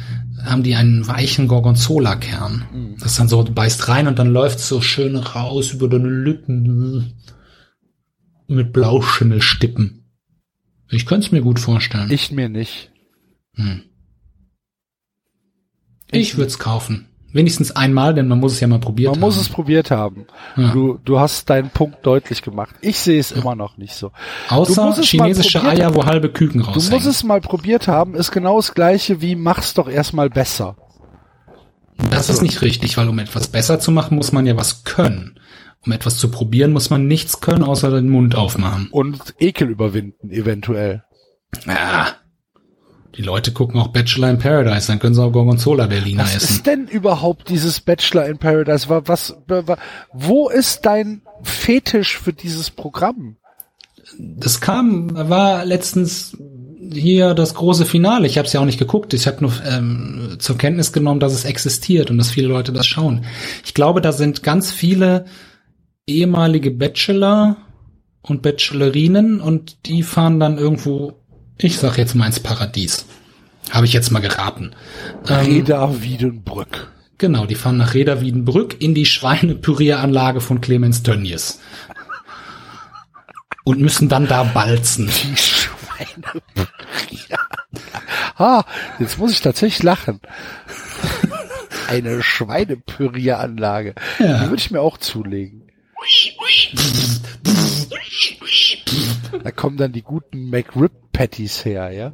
haben 0.44 0.64
die 0.64 0.76
einen 0.76 1.08
weichen 1.08 1.48
Gorgonzola-Kern. 1.48 2.66
Mhm. 2.74 2.98
Das 3.00 3.16
dann 3.16 3.28
so, 3.28 3.44
beißt 3.44 3.88
rein 3.88 4.08
und 4.08 4.20
dann 4.20 4.32
läuft 4.32 4.60
so 4.60 4.82
schön 4.82 5.16
raus 5.16 5.72
über 5.74 5.88
deine 5.88 6.10
Lippen. 6.10 7.14
Mit 8.48 8.74
Blauschimmelstippen. 8.74 10.04
Ich 10.90 11.06
könnte 11.06 11.28
es 11.28 11.32
mir 11.32 11.42
gut 11.42 11.60
vorstellen. 11.60 12.12
Ich 12.12 12.32
mir 12.32 12.50
nicht. 12.50 12.92
Hm. 13.56 13.84
Ich 16.12 16.38
würde 16.38 16.48
es 16.48 16.60
kaufen. 16.60 17.08
Wenigstens 17.34 17.76
einmal, 17.76 18.14
denn 18.14 18.28
man 18.28 18.40
muss 18.40 18.54
es 18.54 18.60
ja 18.60 18.68
mal 18.68 18.80
probiert 18.80 19.10
Man 19.10 19.16
haben. 19.16 19.22
muss 19.22 19.38
es 19.42 19.50
probiert 19.50 19.90
haben. 19.92 20.28
Ja. 20.56 20.72
Du, 20.72 21.00
du 21.04 21.20
hast 21.20 21.50
deinen 21.50 21.72
Punkt 21.72 22.06
deutlich 22.06 22.44
gemacht. 22.44 22.76
Ich 22.82 23.00
sehe 23.00 23.20
es 23.20 23.32
immer 23.32 23.56
noch 23.56 23.78
nicht 23.78 23.96
so. 23.96 24.12
Du 24.50 24.56
Außer 24.56 25.02
chinesische 25.02 25.64
Eier, 25.64 25.96
wo 25.96 26.06
halbe 26.06 26.30
Küken 26.30 26.62
Du 26.62 26.68
raushängen. 26.68 26.92
musst 26.92 27.08
es 27.08 27.24
mal 27.24 27.42
probiert 27.42 27.88
haben, 27.88 28.14
ist 28.14 28.32
genau 28.32 28.58
das 28.58 28.74
gleiche 28.76 29.22
wie 29.22 29.36
mach's 29.36 29.74
doch 29.74 29.90
erstmal 29.90 30.30
besser. 30.30 30.76
Das 32.10 32.30
ist 32.30 32.42
nicht 32.42 32.62
richtig, 32.62 32.98
weil 32.98 33.08
um 33.10 33.20
etwas 33.20 33.48
besser 33.48 33.80
zu 33.80 33.92
machen, 33.92 34.16
muss 34.16 34.32
man 34.32 34.46
ja 34.46 34.56
was 34.58 34.84
können. 34.84 35.40
Um 35.86 35.92
etwas 35.92 36.18
zu 36.18 36.30
probieren, 36.32 36.72
muss 36.72 36.90
man 36.90 37.08
nichts 37.08 37.42
können, 37.42 37.64
außer 37.64 37.92
den 37.92 38.10
Mund 38.10 38.36
aufmachen. 38.36 38.88
Und 38.92 39.36
Ekel 39.40 39.70
überwinden, 39.70 40.30
eventuell. 40.32 41.04
Ja. 41.68 42.08
Die 43.18 43.22
Leute 43.22 43.52
gucken 43.52 43.80
auch 43.80 43.90
Bachelor 43.90 44.30
in 44.32 44.40
Paradise, 44.40 44.88
dann 44.88 45.00
können 45.00 45.14
sie 45.14 45.22
auch 45.24 45.32
Gorgonzola 45.32 45.86
Berliner 45.88 46.24
Was 46.24 46.36
essen. 46.36 46.54
ist 46.56 46.66
denn 46.66 46.88
überhaupt 46.88 47.50
dieses 47.50 47.80
Bachelor 47.82 48.26
in 48.26 48.38
Paradise? 48.40 48.90
Wa- 48.90 49.04
Was, 49.06 49.36
wa- 49.48 49.78
wo 50.14 50.50
ist 50.50 50.86
dein 50.86 51.22
Fetisch 51.44 52.18
für 52.18 52.34
dieses 52.34 52.72
Programm? 52.72 53.38
Das 54.20 54.62
kam, 54.62 55.12
war 55.30 55.64
letztens 55.66 56.38
hier 56.92 57.34
das 57.34 57.54
große 57.56 57.86
Finale. 57.86 58.28
Ich 58.28 58.38
habe 58.38 58.46
es 58.48 58.54
ja 58.54 58.60
auch 58.60 58.66
nicht 58.66 58.78
geguckt. 58.80 59.14
Ich 59.14 59.26
habe 59.28 59.42
nur 59.42 59.54
ähm, 59.66 60.36
zur 60.40 60.58
Kenntnis 60.58 60.92
genommen, 60.92 61.20
dass 61.20 61.34
es 61.34 61.46
existiert 61.46 62.12
und 62.12 62.18
dass 62.18 62.30
viele 62.32 62.48
Leute 62.48 62.74
das 62.74 62.86
schauen. 62.86 63.26
Ich 63.64 63.74
glaube, 63.74 64.02
da 64.02 64.12
sind 64.12 64.44
ganz 64.44 64.72
viele 64.72 65.26
ehemalige 66.06 66.72
Bachelor 66.72 67.58
und 68.22 68.42
Bachelorinen 68.42 69.40
und 69.40 69.86
die 69.88 70.04
fahren 70.04 70.40
dann 70.40 70.58
irgendwo, 70.58 71.14
ich 71.64 71.78
sag 71.78 71.98
jetzt 71.98 72.16
mal 72.16 72.28
ins 72.28 72.40
Paradies. 72.40 73.06
Habe 73.72 73.86
ich 73.86 73.94
jetzt 73.94 74.12
mal 74.12 74.20
geraten. 74.20 74.74
Ähm, 75.30 75.46
Reda 75.46 76.02
Wiedenbrück. 76.02 76.92
genau, 77.18 77.46
die 77.46 77.56
fahren 77.56 77.78
nach 77.78 77.94
Reda 77.94 78.22
Wiedenbrück 78.22 78.82
in 78.82 78.94
die 78.94 79.06
Schweinepürieranlage 79.06 80.42
von 80.42 80.62
Clemens 80.62 81.04
Tönnies. 81.04 81.60
Und 83.64 83.80
müssen 83.80 84.10
dann 84.10 84.28
da 84.28 84.44
balzen. 84.44 85.08
Die 85.08 85.38
Schweine. 85.38 86.42
ja. 87.30 87.38
Ah, 88.36 88.64
jetzt 88.98 89.20
muss 89.20 89.32
ich 89.32 89.42
tatsächlich 89.42 89.84
lachen. 89.84 90.20
Eine 91.88 92.24
Schweinepürieranlage. 92.24 93.94
Ja. 94.18 94.40
Die 94.40 94.50
würde 94.50 94.60
ich 94.60 94.72
mir 94.72 94.82
auch 94.82 94.98
zulegen. 94.98 95.62
Da 99.44 99.52
kommen 99.52 99.78
dann 99.78 99.92
die 99.92 100.02
guten 100.02 100.50
McRib 100.50 100.92
Patties 101.12 101.64
her, 101.66 101.92
ja? 101.92 102.12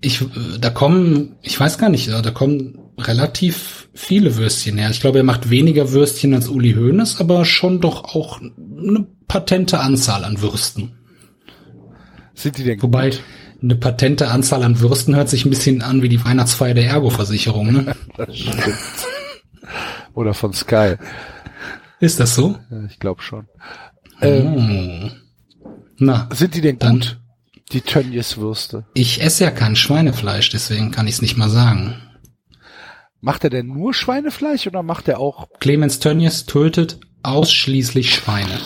Ich, 0.00 0.24
da 0.60 0.70
kommen, 0.70 1.36
ich 1.42 1.58
weiß 1.58 1.78
gar 1.78 1.88
nicht, 1.88 2.08
da 2.10 2.30
kommen 2.30 2.78
relativ 2.98 3.88
viele 3.94 4.36
Würstchen 4.36 4.78
her. 4.78 4.90
Ich 4.90 5.00
glaube, 5.00 5.18
er 5.18 5.24
macht 5.24 5.50
weniger 5.50 5.92
Würstchen 5.92 6.34
als 6.34 6.48
Uli 6.48 6.74
Hoeneß, 6.74 7.20
aber 7.20 7.44
schon 7.44 7.80
doch 7.80 8.14
auch 8.14 8.40
eine 8.40 9.06
patente 9.28 9.80
Anzahl 9.80 10.24
an 10.24 10.40
Würsten. 10.40 10.92
Sind 12.34 12.58
die 12.58 12.64
denn 12.64 12.82
Wobei, 12.82 13.10
eine 13.62 13.76
patente 13.76 14.28
Anzahl 14.28 14.62
an 14.62 14.80
Würsten 14.80 15.16
hört 15.16 15.28
sich 15.28 15.44
ein 15.44 15.50
bisschen 15.50 15.82
an 15.82 16.02
wie 16.02 16.08
die 16.08 16.24
Weihnachtsfeier 16.24 16.74
der 16.74 16.86
Ergo-Versicherung, 16.86 17.72
ne? 17.72 17.96
Das 18.16 18.36
stimmt. 18.36 18.76
Oder 20.14 20.34
von 20.34 20.52
Sky. 20.52 20.94
Ist 22.00 22.20
das 22.20 22.34
so? 22.34 22.58
Ich 22.88 22.98
glaube 22.98 23.22
schon. 23.22 23.46
Ähm, 24.20 25.10
Oh. 25.10 25.25
Na, 25.98 26.28
Sind 26.32 26.54
die 26.54 26.60
denn 26.60 26.78
gut? 26.78 27.20
Die 27.72 27.80
Tönnies-Würste. 27.80 28.84
ich 28.94 29.20
esse 29.22 29.44
ja 29.44 29.50
kein 29.50 29.74
Schweinefleisch, 29.74 30.50
deswegen 30.50 30.92
kann 30.92 31.06
ich 31.08 31.14
es 31.14 31.22
nicht 31.22 31.36
mal 31.36 31.50
sagen. 31.50 31.96
Macht 33.20 33.42
er 33.44 33.50
denn 33.50 33.66
nur 33.66 33.92
Schweinefleisch 33.92 34.66
oder 34.68 34.82
macht 34.84 35.08
er 35.08 35.18
auch 35.18 35.48
Clemens 35.58 35.98
Tönnies 35.98 36.46
tötet 36.46 37.00
ausschließlich 37.24 38.14
Schweine. 38.14 38.60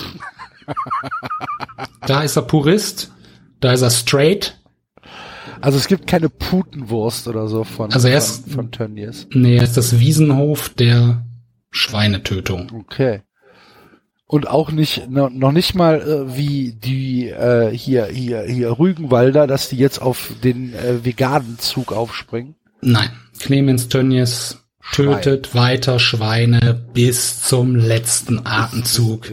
da 2.06 2.22
ist 2.22 2.36
er 2.36 2.42
Purist, 2.42 3.10
da 3.60 3.72
ist 3.72 3.82
er 3.82 3.90
straight. 3.90 4.58
Also 5.62 5.78
es 5.78 5.86
gibt 5.88 6.06
keine 6.06 6.28
Putenwurst 6.28 7.26
oder 7.28 7.48
so 7.48 7.64
von, 7.64 7.92
Also 7.92 8.08
er 8.08 8.20
von, 8.20 8.50
von 8.50 8.70
Tönnies. 8.70 9.26
Nee, 9.32 9.56
er 9.56 9.62
ist 9.64 9.76
das 9.76 9.98
Wiesenhof 9.98 10.68
der 10.70 11.24
Schweinetötung. 11.70 12.70
Okay. 12.74 13.22
Und 14.30 14.46
auch 14.46 14.70
nicht, 14.70 15.10
no, 15.10 15.28
noch 15.28 15.50
nicht 15.50 15.74
mal 15.74 16.00
äh, 16.00 16.36
wie 16.36 16.70
die 16.70 17.30
äh, 17.30 17.76
hier, 17.76 18.06
hier, 18.06 18.42
hier 18.42 18.78
Rügenwalder, 18.78 19.48
dass 19.48 19.68
die 19.68 19.76
jetzt 19.76 20.00
auf 20.00 20.30
den 20.44 20.72
äh, 20.72 21.04
veganen 21.04 21.58
Zug 21.58 21.92
aufspringen. 21.92 22.54
Nein, 22.80 23.10
Clemens 23.40 23.88
Tönnies 23.88 24.58
tötet 24.92 25.56
weiter 25.56 25.98
Schweine 25.98 26.80
bis 26.94 27.42
zum 27.42 27.74
letzten 27.74 28.46
Atemzug. 28.46 29.26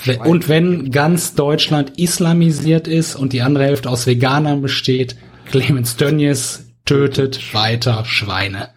Schwein. 0.00 0.20
Und 0.20 0.48
wenn 0.48 0.92
ganz 0.92 1.34
Deutschland 1.34 1.98
islamisiert 1.98 2.86
ist 2.86 3.16
und 3.16 3.32
die 3.32 3.42
andere 3.42 3.64
Hälfte 3.64 3.90
aus 3.90 4.06
Veganern 4.06 4.62
besteht, 4.62 5.16
Clemens 5.46 5.96
Tönnies 5.96 6.64
tötet 6.84 7.54
weiter 7.54 8.04
Schweine. 8.04 8.68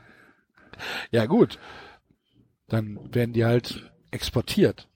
Ja, 1.12 1.28
gut. 1.28 1.60
Dann 2.68 2.98
werden 3.12 3.34
die 3.34 3.46
halt 3.46 3.92
exportiert. 4.10 4.88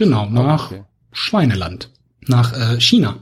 Genau, 0.00 0.24
nach 0.30 0.70
okay. 0.70 0.84
Schweineland. 1.12 1.92
Nach 2.26 2.52
äh, 2.54 2.80
China. 2.80 3.18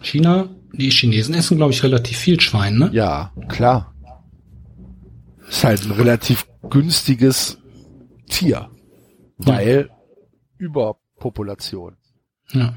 China, 0.00 0.48
die 0.72 0.90
Chinesen 0.90 1.34
essen, 1.34 1.56
glaube 1.56 1.72
ich, 1.72 1.82
relativ 1.82 2.16
viel 2.18 2.40
Schwein, 2.40 2.78
ne? 2.78 2.90
Ja, 2.92 3.32
klar. 3.48 3.92
Ist 5.48 5.64
halt 5.64 5.84
ein 5.84 5.90
relativ 5.90 6.46
günstiges 6.70 7.58
Tier. 8.28 8.70
Weil 9.38 9.90
Überpopulation. 10.58 11.96
Ja. 12.52 12.74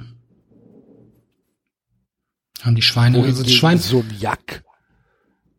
Haben 2.62 2.76
die 2.76 2.82
Schweine, 2.82 3.20
also 3.20 3.30
das 3.30 3.38
Wohingegen 3.38 3.58
Schwein, 3.60 3.78
so 3.78 4.00
ein 4.00 4.16
Jack 4.20 4.64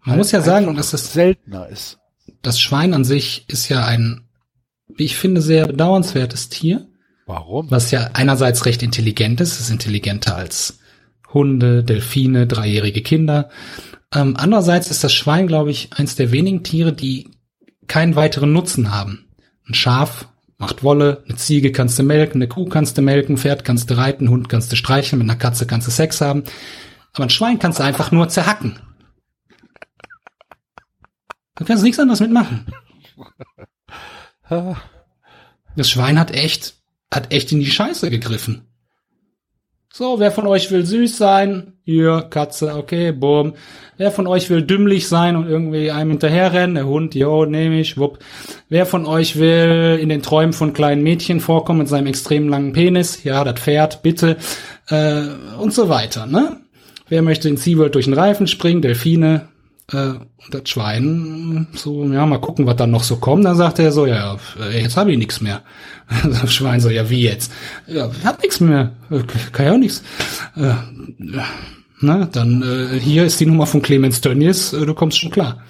man 0.05 0.17
muss 0.17 0.33
ja 0.33 0.41
sagen, 0.41 0.67
einfach 0.67 0.79
dass 0.79 0.91
das, 0.91 1.13
seltener 1.13 1.69
ist. 1.69 2.01
das 2.43 2.61
Schwein 2.61 2.95
an 2.95 3.05
sich 3.05 3.45
ist 3.49 3.69
ja 3.69 3.85
ein, 3.85 4.29
wie 4.89 5.05
ich 5.05 5.17
finde, 5.17 5.41
sehr 5.41 5.69
bedauernswertes 5.69 6.49
Tier, 6.49 6.90
Warum? 7.31 7.71
was 7.71 7.93
ja 7.93 8.11
einerseits 8.13 8.67
recht 8.67 8.83
intelligent 8.83 9.41
ist, 9.41 9.61
ist 9.61 9.71
intelligenter 9.71 10.35
als 10.35 10.81
Hunde, 11.33 11.85
Delfine, 11.85 12.49
dreijährige 12.49 13.03
Kinder. 13.03 13.51
Ähm, 14.13 14.35
andererseits 14.37 14.91
ist 14.91 15.05
das 15.05 15.13
Schwein, 15.13 15.47
glaube 15.47 15.71
ich, 15.71 15.91
eins 15.93 16.17
der 16.17 16.33
wenigen 16.33 16.65
Tiere, 16.65 16.93
die 16.93 17.31
keinen 17.87 18.17
weiteren 18.17 18.53
Nutzen 18.53 18.93
haben. 18.93 19.29
Ein 19.69 19.75
Schaf 19.75 20.27
macht 20.59 20.83
Wolle, 20.83 21.23
eine 21.29 21.37
Ziege 21.37 21.71
kannst 21.71 21.99
du 21.99 22.03
melken, 22.03 22.39
eine 22.39 22.49
Kuh 22.49 22.67
kannst 22.67 22.99
du 22.99 23.03
melken, 23.03 23.39
Pferd 23.39 23.65
kannst 23.65 23.89
du 23.91 23.97
reiten, 23.97 24.29
Hund 24.29 24.49
kannst 24.49 24.73
du 24.73 24.77
streicheln, 24.77 25.21
mit 25.21 25.31
einer 25.31 25.39
Katze 25.39 25.67
kannst 25.67 25.87
du 25.87 25.93
Sex 25.93 26.21
haben. 26.21 26.43
Aber 27.13 27.25
ein 27.25 27.31
Schwein 27.31 27.61
kannst 27.61 27.79
du 27.79 27.85
einfach 27.85 28.11
nur 28.11 28.29
zerhacken. 28.29 28.79
Du 31.55 31.65
kannst 31.65 31.85
nichts 31.85 32.01
anderes 32.01 32.21
mitmachen. 32.21 32.67
Das 35.77 35.89
Schwein 35.89 36.19
hat 36.19 36.33
echt, 36.33 36.80
hat 37.13 37.33
echt 37.33 37.53
in 37.53 37.61
die 37.61 37.71
Scheiße 37.71 38.11
gegriffen. 38.11 38.67
So, 39.93 40.21
wer 40.21 40.31
von 40.31 40.47
euch 40.47 40.71
will 40.71 40.87
süß 40.87 41.19
sein? 41.19 41.73
Hier, 41.83 42.25
Katze, 42.31 42.77
okay, 42.77 43.11
bumm. 43.11 43.55
Wer 43.97 44.13
von 44.13 44.29
euch 44.29 44.49
will 44.49 44.63
dümmlich 44.63 45.09
sein 45.09 45.35
und 45.35 45.49
irgendwie 45.49 45.91
einem 45.91 46.11
hinterherrennen? 46.11 46.77
Der 46.77 46.87
Hund, 46.87 47.17
jo, 47.17 47.45
nehme 47.45 47.81
ich, 47.81 47.99
wupp. 47.99 48.21
Wer 48.69 48.87
von 48.87 49.05
euch 49.05 49.37
will 49.37 49.99
in 50.01 50.09
den 50.09 50.23
Träumen 50.23 50.53
von 50.53 50.75
kleinen 50.75 51.03
Mädchen 51.03 51.41
vorkommen 51.41 51.81
mit 51.81 51.89
seinem 51.89 52.07
extrem 52.07 52.49
langen 52.49 52.73
Penis? 52.73 53.25
Ja, 53.25 53.43
das 53.43 53.59
Pferd, 53.59 54.03
bitte. 54.03 54.37
Äh, 54.89 55.23
und 55.59 55.75
so 55.75 55.89
weiter, 55.89 56.27
ne? 56.27 56.59
Wer 57.09 57.23
möchte 57.23 57.49
in 57.49 57.57
SeaWorld 57.57 57.97
durch 57.97 58.05
den 58.05 58.15
Reifen 58.15 58.47
springen? 58.47 58.83
Delfine, 58.83 59.49
äh, 59.93 59.97
und 59.97 60.55
das 60.55 60.69
Schwein, 60.69 61.67
so, 61.73 62.05
ja, 62.13 62.25
mal 62.27 62.41
gucken, 62.41 62.67
was 62.67 62.77
dann 62.77 62.91
noch 62.91 63.03
so 63.03 63.17
kommt. 63.17 63.45
Dann 63.45 63.57
sagt 63.57 63.79
er 63.79 63.93
so, 63.93 64.07
ja, 64.07 64.37
äh, 64.61 64.83
jetzt 64.83 64.97
habe 64.97 65.13
ich 65.13 65.19
nichts 65.19 65.41
mehr. 65.41 65.63
Das 66.25 66.53
Schwein 66.53 66.81
so, 66.81 66.91
ja, 66.91 67.09
wie 67.09 67.23
jetzt? 67.23 67.53
Ja, 67.87 68.11
ich 68.11 68.25
hab 68.25 68.43
nichts 68.43 68.61
mehr. 68.61 68.93
Kann 69.53 69.67
ja 69.67 69.73
auch 69.73 69.79
nichts. 69.79 70.03
Äh, 70.57 70.75
na, 72.01 72.25
dann 72.27 72.63
äh, 72.63 72.99
hier 72.99 73.25
ist 73.25 73.39
die 73.41 73.47
Nummer 73.47 73.67
von 73.67 73.83
Clemens 73.83 74.21
Tönnies, 74.21 74.73
äh, 74.73 74.87
du 74.87 74.95
kommst 74.95 75.19
schon 75.19 75.31
klar. 75.31 75.63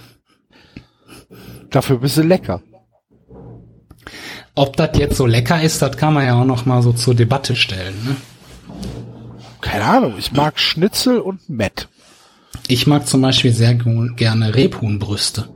dafür 1.71 1.99
bist 1.99 2.17
du 2.17 2.23
lecker. 2.23 2.63
Ob 4.55 4.77
das 4.77 4.91
jetzt 4.95 5.17
so 5.17 5.27
lecker 5.27 5.63
ist, 5.63 5.83
das 5.83 5.97
kann 5.97 6.15
man 6.15 6.27
ja 6.27 6.41
auch 6.41 6.45
noch 6.45 6.67
mal 6.67 6.83
so 6.83 6.93
zur 6.93 7.15
Debatte 7.15 7.57
stellen. 7.57 7.95
Ne? 8.05 8.17
Keine 9.61 9.85
Ahnung, 9.85 10.15
ich 10.19 10.33
mag 10.33 10.59
Schnitzel 10.59 11.19
und 11.19 11.49
Mett. 11.49 11.89
Ich 12.69 12.87
mag 12.87 13.07
zum 13.07 13.23
Beispiel 13.23 13.53
sehr 13.53 13.75
gerne 13.75 14.55
Rebhuhnbrüste. 14.55 15.49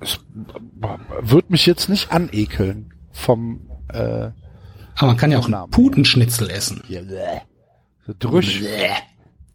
Es 0.00 0.20
wird 1.22 1.50
mich 1.50 1.66
jetzt 1.66 1.88
nicht 1.88 2.12
anekeln 2.12 2.94
vom 3.12 3.68
äh, 3.88 4.30
Aber 4.96 5.06
man 5.06 5.16
kann 5.16 5.32
ja 5.32 5.38
auch 5.38 5.46
einen. 5.48 5.70
Putenschnitzel 5.70 6.50
essen. 6.50 6.82
ja, 6.88 7.02
so 8.06 8.14
Drüsch. 8.18 8.60
Bäh. 8.60 8.90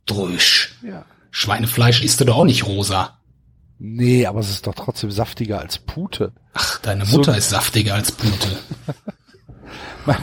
Drüsch. 0.06 0.76
Ja. 0.84 1.06
Schweinefleisch 1.32 2.02
isst 2.02 2.20
du 2.22 2.26
doch 2.26 2.38
auch 2.38 2.46
nicht 2.46 2.66
rosa. 2.66 3.20
Nee, 3.80 4.26
aber 4.26 4.40
es 4.40 4.50
ist 4.50 4.66
doch 4.68 4.74
trotzdem 4.74 5.12
saftiger 5.12 5.60
als 5.60 5.78
Pute. 5.80 6.34
Ach, 6.54 6.80
deine 6.80 7.06
Mutter 7.06 7.32
So- 7.34 7.38
ist 7.38 7.50
saftiger 7.50 7.94
als 7.96 8.12
Pute. 8.12 8.58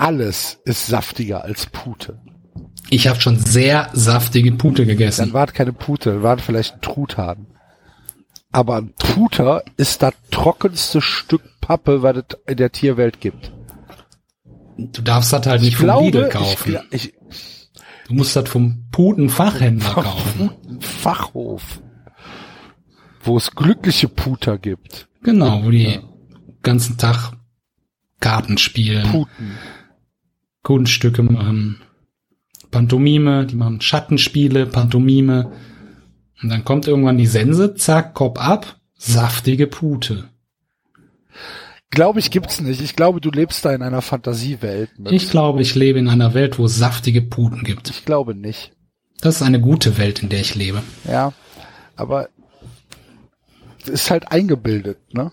Alles 0.00 0.58
ist 0.64 0.86
saftiger 0.86 1.44
als 1.44 1.66
Pute. 1.66 2.20
Ich 2.88 3.06
habe 3.06 3.20
schon 3.20 3.38
sehr 3.38 3.90
saftige 3.92 4.50
Pute 4.52 4.82
Dann 4.82 4.88
gegessen. 4.88 5.32
war 5.32 5.46
es 5.46 5.52
keine 5.52 5.72
Pute, 5.74 6.12
dann 6.14 6.22
war 6.22 6.38
es 6.38 6.42
vielleicht 6.42 6.74
ein 6.74 6.80
Truthahn. 6.80 7.46
Aber 8.50 8.76
ein 8.78 8.94
Puter 8.94 9.62
ist 9.76 10.02
das 10.02 10.14
trockenste 10.30 11.00
Stück 11.02 11.42
Pappe, 11.60 12.02
was 12.02 12.16
es 12.16 12.24
in 12.46 12.56
der 12.56 12.72
Tierwelt 12.72 13.20
gibt. 13.20 13.52
Du 14.78 15.02
darfst 15.02 15.32
das 15.32 15.46
halt 15.46 15.60
nicht 15.62 15.76
vom 15.76 15.84
glaube, 15.84 16.06
Lidl 16.06 16.24
ich, 16.26 16.32
kaufen. 16.32 16.72
gla- 16.72 16.84
ich, 16.90 17.12
Du 18.08 18.14
musst 18.14 18.34
das 18.34 18.48
vom 18.48 18.86
Putenfachhändler 18.90 19.94
kaufen. 19.94 20.50
Fachhof, 20.80 21.80
wo 23.22 23.36
es 23.36 23.52
glückliche 23.54 24.08
Puter 24.08 24.56
gibt. 24.58 25.08
Genau, 25.22 25.62
wo 25.62 25.70
die 25.70 26.00
ganzen 26.62 26.96
Tag 26.96 27.32
Karten 28.18 28.58
spielen, 28.58 29.06
Puten. 29.12 29.58
Kunststücke 30.62 31.22
machen, 31.22 31.80
Pantomime, 32.70 33.46
die 33.46 33.56
machen 33.56 33.80
Schattenspiele, 33.80 34.66
Pantomime. 34.66 35.52
Und 36.42 36.48
dann 36.48 36.64
kommt 36.64 36.86
irgendwann 36.86 37.18
die 37.18 37.26
Sense, 37.26 37.74
zack, 37.74 38.14
Kopf 38.14 38.38
ab, 38.38 38.80
saftige 38.96 39.66
Pute. 39.66 40.28
Glaube 41.90 42.20
ich, 42.20 42.30
gibt's 42.30 42.60
nicht. 42.60 42.80
Ich 42.80 42.94
glaube, 42.94 43.20
du 43.20 43.30
lebst 43.30 43.64
da 43.64 43.74
in 43.74 43.82
einer 43.82 44.00
Fantasiewelt. 44.00 44.90
Ich 45.10 45.30
glaube, 45.30 45.60
ich 45.60 45.74
lebe 45.74 45.98
in 45.98 46.08
einer 46.08 46.34
Welt, 46.34 46.58
wo 46.58 46.66
es 46.66 46.76
saftige 46.76 47.20
Puten 47.20 47.64
gibt. 47.64 47.90
ich 47.90 48.04
glaube 48.04 48.34
nicht. 48.34 48.72
Das 49.20 49.36
ist 49.36 49.42
eine 49.42 49.60
gute 49.60 49.98
Welt, 49.98 50.22
in 50.22 50.28
der 50.28 50.40
ich 50.40 50.54
lebe. 50.54 50.82
Ja, 51.04 51.32
aber 51.96 52.28
ist 53.86 54.10
halt 54.10 54.30
eingebildet, 54.30 54.98
ne? 55.12 55.32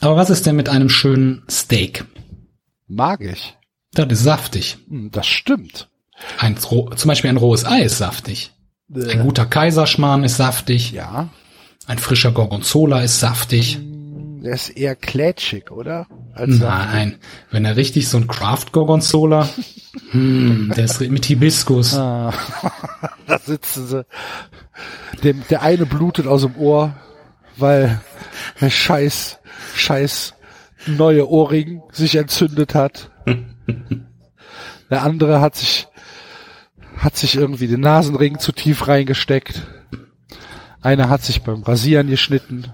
Aber 0.00 0.16
was 0.16 0.30
ist 0.30 0.46
denn 0.46 0.56
mit 0.56 0.68
einem 0.68 0.88
schönen 0.88 1.42
Steak? 1.50 2.04
Mag 2.88 3.20
ich. 3.20 3.56
Das 3.92 4.10
ist 4.10 4.24
saftig. 4.24 4.78
Hm, 4.88 5.10
das 5.10 5.26
stimmt. 5.26 5.88
Ein, 6.38 6.56
zum 6.56 6.90
Beispiel 7.06 7.30
ein 7.30 7.36
rohes 7.36 7.64
Ei 7.64 7.82
ist 7.82 7.98
saftig. 7.98 8.52
Ein 8.92 9.22
guter 9.22 9.46
Kaiserschmarrn 9.46 10.24
ist 10.24 10.36
saftig. 10.38 10.92
Ja, 10.92 11.28
Ein 11.86 11.98
frischer 11.98 12.32
Gorgonzola 12.32 13.02
ist 13.02 13.20
saftig. 13.20 13.78
der 14.42 14.54
ist 14.54 14.70
eher 14.70 14.96
klätschig, 14.96 15.70
oder? 15.70 16.06
Als 16.34 16.58
Nein, 16.58 17.18
wenn 17.50 17.64
er 17.64 17.76
richtig 17.76 18.08
so 18.08 18.16
ein 18.16 18.26
Craft 18.26 18.66
Gorgonzola, 18.72 19.48
hm, 20.10 20.72
der 20.74 20.84
ist 20.84 21.00
mit 21.00 21.26
Hibiskus. 21.26 21.94
Ah, 21.94 22.32
da 23.26 23.38
sitzen 23.38 23.86
sie. 23.86 24.06
Dem, 25.22 25.42
der 25.50 25.62
eine 25.62 25.84
blutet 25.86 26.26
aus 26.26 26.42
dem 26.42 26.56
Ohr, 26.56 26.94
weil 27.56 28.00
der 28.60 28.70
scheiß, 28.70 29.38
scheiß 29.74 30.34
neue 30.86 31.28
Ohrring 31.28 31.82
sich 31.92 32.16
entzündet 32.16 32.74
hat. 32.74 33.10
Der 34.90 35.02
andere 35.02 35.40
hat 35.40 35.56
sich, 35.56 35.86
hat 36.96 37.16
sich 37.16 37.34
irgendwie 37.36 37.66
den 37.66 37.80
Nasenring 37.80 38.38
zu 38.38 38.52
tief 38.52 38.88
reingesteckt. 38.88 39.66
Einer 40.80 41.08
hat 41.08 41.22
sich 41.22 41.42
beim 41.42 41.62
Rasieren 41.62 42.08
geschnitten, 42.08 42.66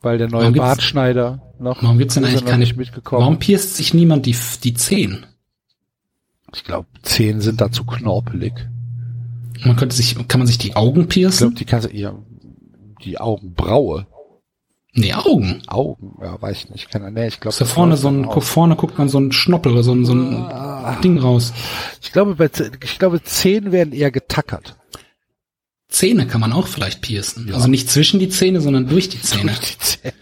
weil 0.00 0.18
der 0.18 0.28
neue 0.28 0.42
Warum 0.44 0.54
Bartschneider 0.54 1.54
noch, 1.58 1.82
Warum 1.82 1.98
gibt's 1.98 2.14
denn 2.14 2.24
eigentlich 2.24 2.44
keine, 2.46 2.58
nicht 2.58 2.76
mitgekommen. 2.76 3.20
warum 3.22 3.38
pierst 3.38 3.76
sich 3.76 3.92
niemand 3.94 4.26
die, 4.26 4.34
die 4.64 4.74
Zehen? 4.74 5.26
Ich 6.54 6.64
glaube, 6.64 6.88
Zehen 7.02 7.40
sind 7.40 7.60
da 7.60 7.70
zu 7.70 7.84
knorpelig. 7.84 8.54
Man 9.64 9.76
könnte 9.76 9.94
sich, 9.94 10.16
kann 10.26 10.40
man 10.40 10.46
sich 10.46 10.58
die 10.58 10.74
Augen 10.74 11.02
Ich 11.02 11.08
piercen? 11.08 11.54
glaube, 11.54 11.54
die 11.54 11.66
eher 11.98 12.18
die 13.04 13.20
Augenbraue. 13.20 14.06
Nee, 14.92 15.14
Augen. 15.14 15.62
Augen, 15.68 16.18
ja, 16.20 16.40
weiß 16.40 16.64
ich 16.64 16.70
nicht. 16.70 16.90
Kann, 16.90 17.12
nee, 17.14 17.28
ich 17.28 17.38
glaube, 17.40 17.56
da 17.56 17.64
vorne 17.64 17.96
so 17.96 18.08
ein, 18.08 18.26
guck, 18.26 18.42
vorne 18.42 18.74
guckt 18.74 18.98
man 18.98 19.08
so 19.08 19.18
ein 19.20 19.30
Schnoppel 19.30 19.72
oder 19.72 19.84
so 19.84 19.92
ein, 19.92 20.04
so 20.04 20.14
ein 20.14 21.00
Ding 21.02 21.18
raus. 21.18 21.52
Ich 22.02 22.12
glaube, 22.12 22.34
bei, 22.34 22.50
ich 22.82 22.98
glaube, 22.98 23.22
Zehen 23.22 23.70
werden 23.70 23.92
eher 23.92 24.10
getackert. 24.10 24.76
Zähne 25.88 26.26
kann 26.26 26.40
man 26.40 26.52
auch 26.52 26.66
vielleicht 26.66 27.02
piercen. 27.02 27.52
Also 27.52 27.68
nicht 27.68 27.90
zwischen 27.90 28.18
die 28.20 28.28
Zähne, 28.28 28.60
sondern 28.60 28.88
durch 28.88 29.08
die 29.08 29.20
Zähne. 29.20 29.52
Durch 29.52 29.60
die 29.60 29.78
Zähne. 29.78 30.14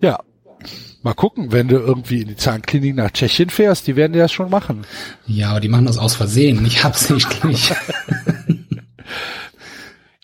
ja, 0.00 0.20
Mal 1.04 1.14
gucken, 1.14 1.50
wenn 1.50 1.66
du 1.66 1.78
irgendwie 1.78 2.22
in 2.22 2.28
die 2.28 2.36
Zahnklinik 2.36 2.94
nach 2.94 3.10
Tschechien 3.10 3.50
fährst, 3.50 3.88
die 3.88 3.96
werden 3.96 4.12
dir 4.12 4.20
das 4.20 4.30
schon 4.30 4.50
machen. 4.50 4.86
Ja, 5.26 5.50
aber 5.50 5.58
die 5.58 5.68
machen 5.68 5.86
das 5.86 5.98
aus 5.98 6.14
Versehen, 6.14 6.62
nicht 6.62 6.84
absichtlich. 6.84 7.72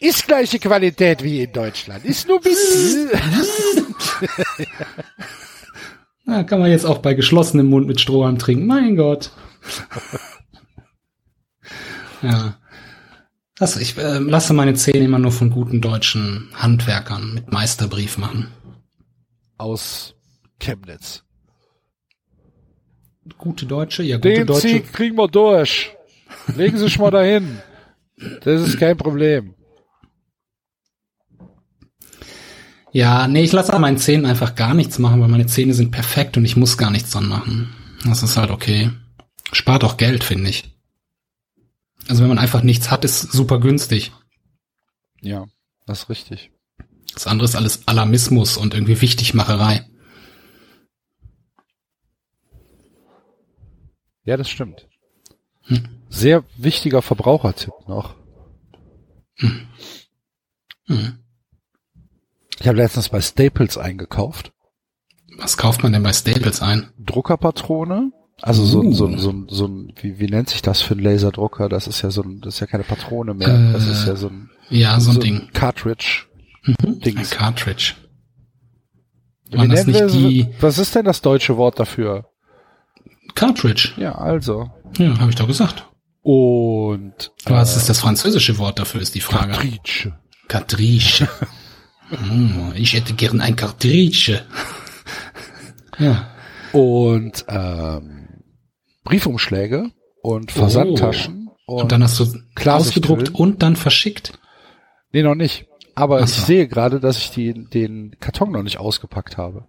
Ist 0.00 0.26
gleiche 0.26 0.58
Qualität 0.58 1.22
wie 1.24 1.42
in 1.42 1.52
Deutschland. 1.52 2.04
Ist 2.04 2.28
nur 2.28 2.40
bisschen. 2.40 3.10
Na, 6.24 6.44
kann 6.44 6.60
man 6.60 6.70
jetzt 6.70 6.84
auch 6.84 6.98
bei 6.98 7.14
geschlossenem 7.14 7.66
Mund 7.66 7.88
mit 7.88 8.00
Strohhalm 8.00 8.38
trinken. 8.38 8.66
Mein 8.66 8.96
Gott. 8.96 9.32
ja. 12.22 12.58
Das, 13.56 13.76
ich 13.76 13.98
äh, 13.98 14.18
lasse 14.18 14.52
meine 14.52 14.74
Zähne 14.74 15.04
immer 15.04 15.18
nur 15.18 15.32
von 15.32 15.50
guten 15.50 15.80
deutschen 15.80 16.48
Handwerkern 16.54 17.34
mit 17.34 17.50
Meisterbrief 17.50 18.18
machen. 18.18 18.52
Aus 19.56 20.14
Chemnitz. 20.60 21.24
Gute 23.36 23.66
Deutsche, 23.66 24.04
ja, 24.04 24.16
gute 24.16 24.28
Den 24.28 24.46
Deutsche. 24.46 24.68
Sieg 24.68 24.92
kriegen 24.92 25.16
wir 25.16 25.26
durch. 25.26 25.90
Legen 26.54 26.78
Sie 26.78 26.84
sich 26.84 27.00
mal 27.00 27.10
dahin. 27.10 27.58
Das 28.44 28.62
ist 28.62 28.78
kein 28.78 28.96
Problem. 28.96 29.54
Ja, 32.92 33.28
nee, 33.28 33.42
ich 33.42 33.52
lasse 33.52 33.72
an 33.72 33.82
meinen 33.82 33.98
Zähnen 33.98 34.26
einfach 34.26 34.54
gar 34.54 34.74
nichts 34.74 34.98
machen, 34.98 35.20
weil 35.20 35.28
meine 35.28 35.46
Zähne 35.46 35.74
sind 35.74 35.90
perfekt 35.90 36.36
und 36.36 36.44
ich 36.44 36.56
muss 36.56 36.78
gar 36.78 36.90
nichts 36.90 37.10
dran 37.10 37.28
machen. 37.28 37.74
Das 38.04 38.22
ist 38.22 38.36
halt 38.36 38.50
okay. 38.50 38.90
Spart 39.52 39.84
auch 39.84 39.96
Geld, 39.96 40.24
finde 40.24 40.50
ich. 40.50 40.64
Also 42.08 42.22
wenn 42.22 42.28
man 42.28 42.38
einfach 42.38 42.62
nichts 42.62 42.90
hat, 42.90 43.04
ist 43.04 43.20
super 43.32 43.60
günstig. 43.60 44.12
Ja, 45.20 45.46
das 45.86 46.04
ist 46.04 46.10
richtig. 46.10 46.50
Das 47.12 47.26
andere 47.26 47.46
ist 47.46 47.56
alles 47.56 47.86
Alarmismus 47.86 48.56
und 48.56 48.74
irgendwie 48.74 49.00
Wichtigmacherei. 49.00 49.86
Ja, 54.24 54.36
das 54.36 54.48
stimmt. 54.48 54.86
Sehr 56.08 56.44
wichtiger 56.56 57.02
Verbrauchertipp 57.02 57.72
noch. 57.86 58.14
Hm. 59.36 59.68
Ich 62.60 62.66
habe 62.68 62.76
letztens 62.78 63.08
bei 63.08 63.20
Staples 63.20 63.78
eingekauft. 63.78 64.52
Was 65.38 65.56
kauft 65.56 65.82
man 65.82 65.92
denn 65.92 66.02
bei 66.02 66.12
Staples 66.12 66.60
ein? 66.62 66.90
Druckerpatrone. 66.98 68.12
Also 68.40 68.64
so, 68.64 68.80
Uh. 68.80 68.92
so, 68.92 69.16
so, 69.16 69.34
so 69.48 69.66
ein, 69.66 69.92
wie, 70.00 70.18
wie 70.20 70.26
nennt 70.26 70.48
sich 70.48 70.62
das 70.62 70.80
für 70.80 70.94
ein 70.94 71.00
Laserdrucker? 71.00 71.68
Das 71.68 71.86
ist 71.88 72.02
ja 72.02 72.10
so 72.10 72.22
ein, 72.22 72.40
das 72.40 72.54
ist 72.54 72.60
ja 72.60 72.66
keine 72.66 72.84
Patrone 72.84 73.34
mehr. 73.34 73.48
Äh, 73.48 73.72
das 73.72 73.86
ist 73.86 74.06
ja 74.06 74.14
so 74.16 74.28
ein, 74.28 74.50
Ja, 74.70 74.98
so 75.00 75.10
ein 75.12 75.20
Ding. 75.20 75.48
Cartridge. 75.52 76.26
Ein 76.66 77.00
Dings. 77.00 77.30
Cartridge. 77.30 77.94
Wie 79.50 79.58
Waren 79.58 79.70
das 79.70 79.86
nicht 79.86 79.98
wir- 79.98 80.06
die 80.08 80.48
Was 80.60 80.78
ist 80.78 80.94
denn 80.94 81.04
das 81.04 81.20
deutsche 81.20 81.56
Wort 81.56 81.78
dafür? 81.80 82.26
Cartridge? 83.34 83.92
Ja, 83.96 84.14
also. 84.16 84.70
Ja, 84.98 85.18
habe 85.18 85.30
ich 85.30 85.36
doch 85.36 85.46
gesagt. 85.46 85.84
Und 86.22 87.32
Was 87.44 87.76
ist 87.76 87.88
das 87.88 88.00
französische 88.00 88.58
Wort 88.58 88.78
dafür, 88.78 89.00
ist 89.00 89.14
die 89.14 89.20
Frage. 89.20 89.52
Cartridge. 89.52 90.12
Cartridge. 90.48 91.28
Hm, 92.10 92.72
ich 92.74 92.94
hätte 92.94 93.12
gern 93.14 93.40
ein 93.40 93.56
Cartridge. 93.56 94.42
ja. 95.98 96.30
Und 96.72 97.44
ähm, 97.48 98.28
Briefumschläge 99.04 99.90
und 100.22 100.52
Versandtaschen. 100.52 101.48
Und, 101.66 101.82
Und 101.82 101.92
dann 101.92 102.02
hast 102.02 102.18
du 102.18 102.26
ausgedruckt 102.70 103.34
und 103.34 103.62
dann 103.62 103.76
verschickt. 103.76 104.38
Nee, 105.12 105.22
noch 105.22 105.34
nicht. 105.34 105.66
Aber 105.94 106.18
Ach 106.20 106.24
ich 106.24 106.30
so. 106.30 106.46
sehe 106.46 106.68
gerade, 106.68 107.00
dass 107.00 107.18
ich 107.18 107.30
die, 107.30 107.52
den 107.52 108.16
Karton 108.20 108.52
noch 108.52 108.62
nicht 108.62 108.78
ausgepackt 108.78 109.36
habe. 109.36 109.66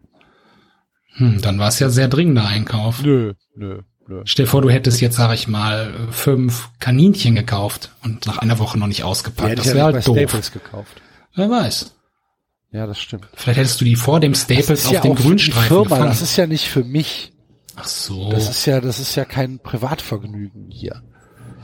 Hm, 1.16 1.42
dann 1.42 1.60
war 1.60 1.68
es 1.68 1.80
ja 1.80 1.90
sehr 1.90 2.08
dringender 2.08 2.46
Einkauf. 2.46 3.02
Nö, 3.04 3.34
nö, 3.56 3.82
nö. 4.08 4.22
Stell 4.26 4.46
dir 4.46 4.50
vor, 4.52 4.62
du 4.62 4.70
hättest 4.70 5.02
jetzt, 5.02 5.18
sag 5.18 5.34
ich 5.34 5.48
mal, 5.48 5.94
fünf 6.12 6.70
Kaninchen 6.80 7.36
gekauft 7.36 7.92
und 8.04 8.26
nach 8.28 8.38
einer 8.38 8.60
Woche 8.60 8.78
noch 8.78 8.88
nicht 8.88 9.04
ausgepackt. 9.04 9.50
hätte 9.50 9.56
Das 9.58 9.66
ja 9.68 9.76
wäre 9.76 9.88
nicht 9.88 10.08
halt 10.08 10.16
bei 10.16 10.22
doof. 10.22 10.30
Staples 10.30 10.52
gekauft. 10.52 11.02
Wer 11.36 11.50
weiß. 11.50 11.96
Ja, 12.72 12.86
das 12.86 13.00
stimmt. 13.00 13.28
Vielleicht 13.34 13.60
hättest 13.60 13.82
du 13.82 13.86
die 13.86 13.96
vor 13.96 14.20
dem 14.20 14.36
Staples 14.36 14.86
auf 14.86 14.92
ja 14.92 15.02
dem 15.02 15.16
Grünstreifen 15.16 15.68
Firma, 15.68 15.84
gefangen. 15.84 16.06
das 16.06 16.22
ist 16.22 16.36
ja 16.38 16.46
nicht 16.46 16.68
für 16.68 16.84
mich. 16.84 17.34
Ach 17.76 17.86
so. 17.88 18.30
Das 18.32 18.50
ist 18.50 18.66
ja, 18.66 18.80
das 18.82 19.00
ist 19.00 19.16
ja 19.16 19.26
kein 19.26 19.60
Privatvergnügen 19.60 20.70
hier. 20.70 21.02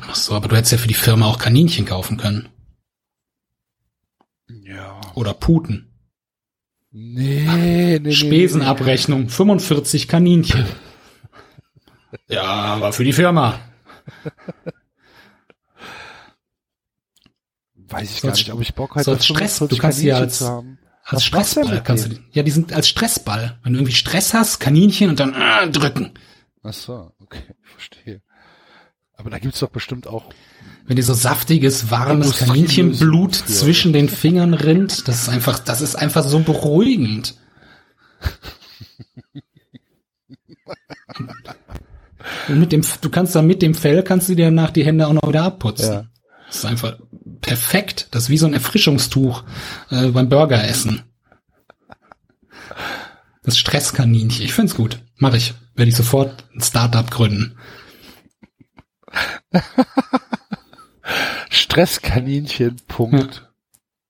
Ach 0.01 0.15
so, 0.15 0.33
aber 0.33 0.47
du 0.47 0.55
hättest 0.55 0.71
ja 0.71 0.77
für 0.79 0.87
die 0.87 0.93
Firma 0.95 1.27
auch 1.27 1.37
Kaninchen 1.37 1.85
kaufen 1.85 2.17
können. 2.17 2.49
Ja. 4.63 4.99
Oder 5.13 5.33
Puten. 5.33 5.91
Nee, 6.91 7.45
nee, 7.55 7.99
nee. 7.99 8.11
Spesenabrechnung, 8.11 9.29
45 9.29 10.07
Kaninchen. 10.07 10.65
Ja, 12.29 12.43
aber 12.43 12.93
für 12.93 13.03
die 13.03 13.13
Firma. 13.13 13.59
Weiß 17.75 18.09
ich 18.09 18.21
So 18.21 18.27
gar 18.27 18.33
nicht, 18.35 18.51
ob 18.53 18.61
ich 18.61 18.73
Bock 18.73 18.95
hätte, 18.95 19.21
Stress, 19.21 19.57
45 19.59 19.69
du 19.77 19.81
kannst 19.81 19.99
Kaninchen 19.99 20.23
als- 20.23 20.37
zu 20.39 20.47
haben. 20.47 20.79
Als 21.07 21.17
Was 21.17 21.25
Stressball 21.25 21.83
kannst 21.83 22.11
du. 22.11 22.15
Ja, 22.31 22.41
die 22.41 22.49
sind 22.49 22.73
als 22.73 22.87
Stressball. 22.87 23.59
Wenn 23.63 23.73
du 23.73 23.79
irgendwie 23.79 23.93
Stress 23.93 24.33
hast, 24.33 24.59
Kaninchen 24.59 25.11
und 25.11 25.19
dann 25.19 25.35
äh, 25.35 25.69
drücken. 25.69 26.11
Ach 26.63 26.73
so, 26.73 27.11
okay, 27.19 27.43
verstehe. 27.61 28.21
Aber 29.13 29.29
da 29.29 29.37
gibt's 29.37 29.59
doch 29.59 29.69
bestimmt 29.69 30.07
auch 30.07 30.25
Wenn 30.87 30.95
dir 30.95 31.03
so 31.03 31.13
saftiges, 31.13 31.91
warmes 31.91 32.37
Kaninchenblut 32.37 33.35
für. 33.35 33.45
zwischen 33.45 33.93
den 33.93 34.09
Fingern 34.21 34.55
rinnt, 34.55 35.07
das 35.07 35.21
ist 35.21 35.29
einfach, 35.29 35.59
das 35.59 35.81
ist 35.81 35.95
einfach 35.95 36.25
so 36.25 36.39
beruhigend. 36.39 37.35
Und 42.47 42.59
mit 42.59 42.71
dem, 42.71 42.81
du 43.01 43.09
kannst 43.09 43.35
dann 43.35 43.45
mit 43.45 43.61
dem 43.61 43.75
Fell 43.75 44.01
kannst 44.03 44.29
du 44.29 44.35
dir 44.35 44.45
danach 44.45 44.71
die 44.71 44.83
Hände 44.83 45.07
auch 45.07 45.13
noch 45.13 45.27
wieder 45.27 45.43
abputzen. 45.43 45.93
Ja. 45.93 46.05
Das 46.55 46.63
ist 46.63 46.69
einfach 46.69 46.97
perfekt. 47.41 48.07
Das 48.11 48.23
ist 48.23 48.29
wie 48.29 48.37
so 48.37 48.45
ein 48.45 48.53
Erfrischungstuch 48.53 49.43
äh, 49.89 50.07
beim 50.07 50.29
Burgeressen. 50.29 51.03
Das 53.43 53.57
Stresskaninchen. 53.57 54.45
Ich 54.45 54.53
find's 54.53 54.73
gut. 54.73 55.03
Mach 55.17 55.33
ich. 55.33 55.53
Werde 55.75 55.89
ich 55.89 55.97
sofort 55.97 56.45
ein 56.55 56.61
Startup 56.61 57.11
gründen. 57.11 57.57
Stresskaninchen.eu. 61.49 63.17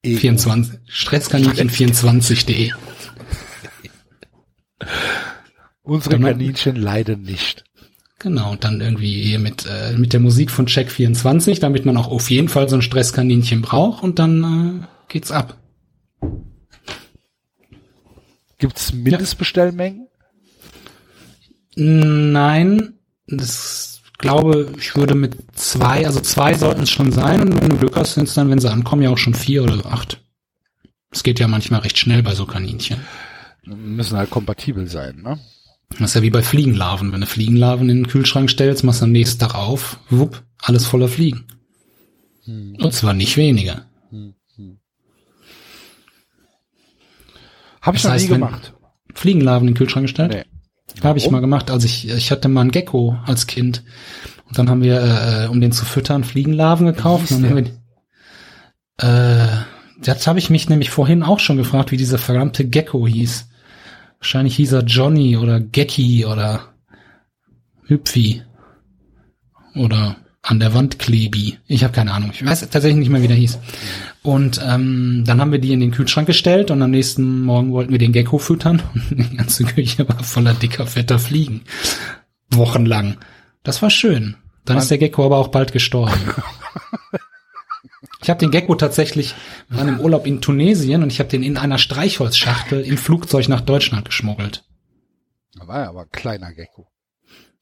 24, 0.03 0.79
Stresskaninchen24.de. 0.87 2.73
Unsere 5.81 6.19
Kaninchen 6.19 6.75
leiden 6.75 7.23
nicht. 7.23 7.63
Genau, 8.25 8.53
und 8.53 8.63
dann 8.63 8.81
irgendwie 8.81 9.21
hier 9.21 9.37
mit, 9.37 9.67
äh, 9.67 9.95
mit 9.95 10.11
der 10.11 10.19
Musik 10.19 10.49
von 10.49 10.65
Check24, 10.65 11.59
damit 11.59 11.85
man 11.85 11.95
auch 11.95 12.07
auf 12.07 12.31
jeden 12.31 12.49
Fall 12.49 12.67
so 12.67 12.75
ein 12.75 12.81
Stresskaninchen 12.81 13.61
braucht 13.61 14.01
und 14.01 14.17
dann 14.17 14.81
äh, 14.81 14.87
geht's 15.09 15.29
ab. 15.29 15.59
Gibt's 18.57 18.93
Mindestbestellmengen? 18.93 20.07
Nein, 21.75 22.93
das 23.27 24.01
glaube 24.17 24.73
ich 24.79 24.95
würde 24.95 25.13
mit 25.13 25.37
zwei, 25.53 26.07
also 26.07 26.19
zwei 26.19 26.55
sollten 26.55 26.81
es 26.81 26.89
schon 26.89 27.11
sein 27.11 27.41
und 27.43 27.61
wenn 27.61 27.69
du 27.69 27.77
Glück 27.77 27.95
hast, 27.95 28.15
sind 28.15 28.27
es 28.27 28.33
dann, 28.33 28.49
wenn 28.49 28.57
sie 28.57 28.71
ankommen, 28.71 29.03
ja 29.03 29.11
auch 29.11 29.19
schon 29.19 29.35
vier 29.35 29.61
oder 29.61 29.85
acht. 29.85 30.19
Es 31.11 31.21
geht 31.21 31.39
ja 31.39 31.47
manchmal 31.47 31.81
recht 31.81 31.99
schnell 31.99 32.23
bei 32.23 32.33
so 32.33 32.47
Kaninchen. 32.47 33.01
Müssen 33.65 34.17
halt 34.17 34.31
kompatibel 34.31 34.87
sein, 34.87 35.21
ne? 35.21 35.37
Das 35.89 36.01
ist 36.01 36.15
ja 36.15 36.21
wie 36.21 36.29
bei 36.29 36.41
Fliegenlarven. 36.41 37.11
Wenn 37.11 37.21
du 37.21 37.27
Fliegenlarven 37.27 37.89
in 37.89 37.97
den 37.97 38.07
Kühlschrank 38.07 38.49
stellst, 38.49 38.83
machst 38.83 39.01
du 39.01 39.05
am 39.05 39.11
nächsten 39.11 39.39
Tag 39.39 39.55
auf, 39.55 39.99
wupp, 40.09 40.43
alles 40.59 40.85
voller 40.85 41.07
Fliegen. 41.07 41.45
Und 42.47 42.93
zwar 42.93 43.13
nicht 43.13 43.37
weniger. 43.37 43.85
Habe 47.81 47.97
ich 47.97 48.03
Das 48.03 48.09
noch 48.09 48.11
heißt, 48.11 48.25
nie 48.25 48.33
gemacht. 48.33 48.73
Fliegenlarven 49.13 49.67
in 49.67 49.73
den 49.73 49.77
Kühlschrank 49.77 50.05
gestellt? 50.05 50.31
Nee. 50.31 51.03
Habe 51.03 51.17
ich 51.17 51.29
mal 51.29 51.39
gemacht, 51.39 51.71
als 51.71 51.83
ich 51.83 52.09
ich 52.09 52.31
hatte 52.31 52.47
mal 52.47 52.61
einen 52.61 52.71
Gecko 52.71 53.17
als 53.25 53.47
Kind 53.47 53.83
und 54.47 54.57
dann 54.57 54.69
haben 54.69 54.81
wir 54.81 55.01
äh, 55.01 55.47
um 55.47 55.59
den 55.59 55.71
zu 55.71 55.85
füttern 55.85 56.23
Fliegenlarven 56.23 56.85
gekauft. 56.85 57.31
Und 57.31 57.43
dann 57.43 57.55
wir, 57.55 57.71
äh, 58.97 59.47
das 60.01 60.27
habe 60.27 60.39
ich 60.39 60.49
mich 60.49 60.69
nämlich 60.69 60.89
vorhin 60.89 61.23
auch 61.23 61.39
schon 61.39 61.57
gefragt, 61.57 61.91
wie 61.91 61.97
dieser 61.97 62.17
verdammte 62.17 62.67
Gecko 62.67 63.07
hieß. 63.07 63.49
Wahrscheinlich 64.25 64.55
hieß 64.55 64.71
er 64.71 64.81
Johnny 64.81 65.37
oder 65.37 65.59
Gecki 65.59 66.25
oder 66.25 66.73
Hüpfi 67.85 68.41
oder 69.75 70.15
an 70.41 70.59
der 70.59 70.73
Wand 70.73 70.97
Klebi. 70.97 71.59
Ich 71.67 71.83
habe 71.83 71.93
keine 71.93 72.11
Ahnung. 72.11 72.31
Ich 72.33 72.43
weiß 72.43 72.61
tatsächlich 72.61 72.95
nicht 72.95 73.09
mehr, 73.09 73.21
wie 73.21 73.27
der 73.27 73.37
hieß. 73.37 73.59
Und 74.23 74.59
ähm, 74.65 75.25
dann 75.27 75.39
haben 75.39 75.51
wir 75.51 75.59
die 75.59 75.73
in 75.73 75.79
den 75.79 75.91
Kühlschrank 75.91 76.25
gestellt 76.25 76.71
und 76.71 76.81
am 76.81 76.89
nächsten 76.89 77.43
Morgen 77.43 77.71
wollten 77.71 77.91
wir 77.91 77.99
den 77.99 78.13
Gecko 78.13 78.39
füttern 78.39 78.81
und 78.95 79.11
die 79.11 79.37
ganze 79.37 79.63
Küche 79.63 80.09
war 80.09 80.23
voller 80.23 80.55
dicker, 80.55 80.87
fetter 80.87 81.19
Fliegen. 81.19 81.61
Wochenlang. 82.49 83.17
Das 83.61 83.83
war 83.83 83.91
schön. 83.91 84.37
Dann 84.65 84.79
ist 84.79 84.89
der 84.89 84.97
Gecko 84.97 85.23
aber 85.27 85.37
auch 85.37 85.49
bald 85.49 85.71
gestorben. 85.71 86.19
Ich 88.25 88.29
habe 88.31 88.39
den 88.39 88.49
Gecko 88.49 88.73
tatsächlich, 88.73 89.35
wir 89.69 89.77
waren 89.77 89.87
im 89.87 89.99
Urlaub 89.99 90.25
in 90.25 90.41
Tunesien 90.41 91.03
und 91.03 91.11
ich 91.11 91.19
habe 91.19 91.29
den 91.29 91.43
in 91.43 91.57
einer 91.57 91.77
Streichholzschachtel 91.77 92.81
im 92.81 92.97
Flugzeug 92.97 93.49
nach 93.49 93.61
Deutschland 93.61 94.05
geschmuggelt. 94.05 94.63
Da 95.53 95.67
war 95.67 95.81
ja 95.81 95.89
aber 95.89 96.01
ein 96.01 96.11
kleiner 96.11 96.51
Gecko. 96.51 96.87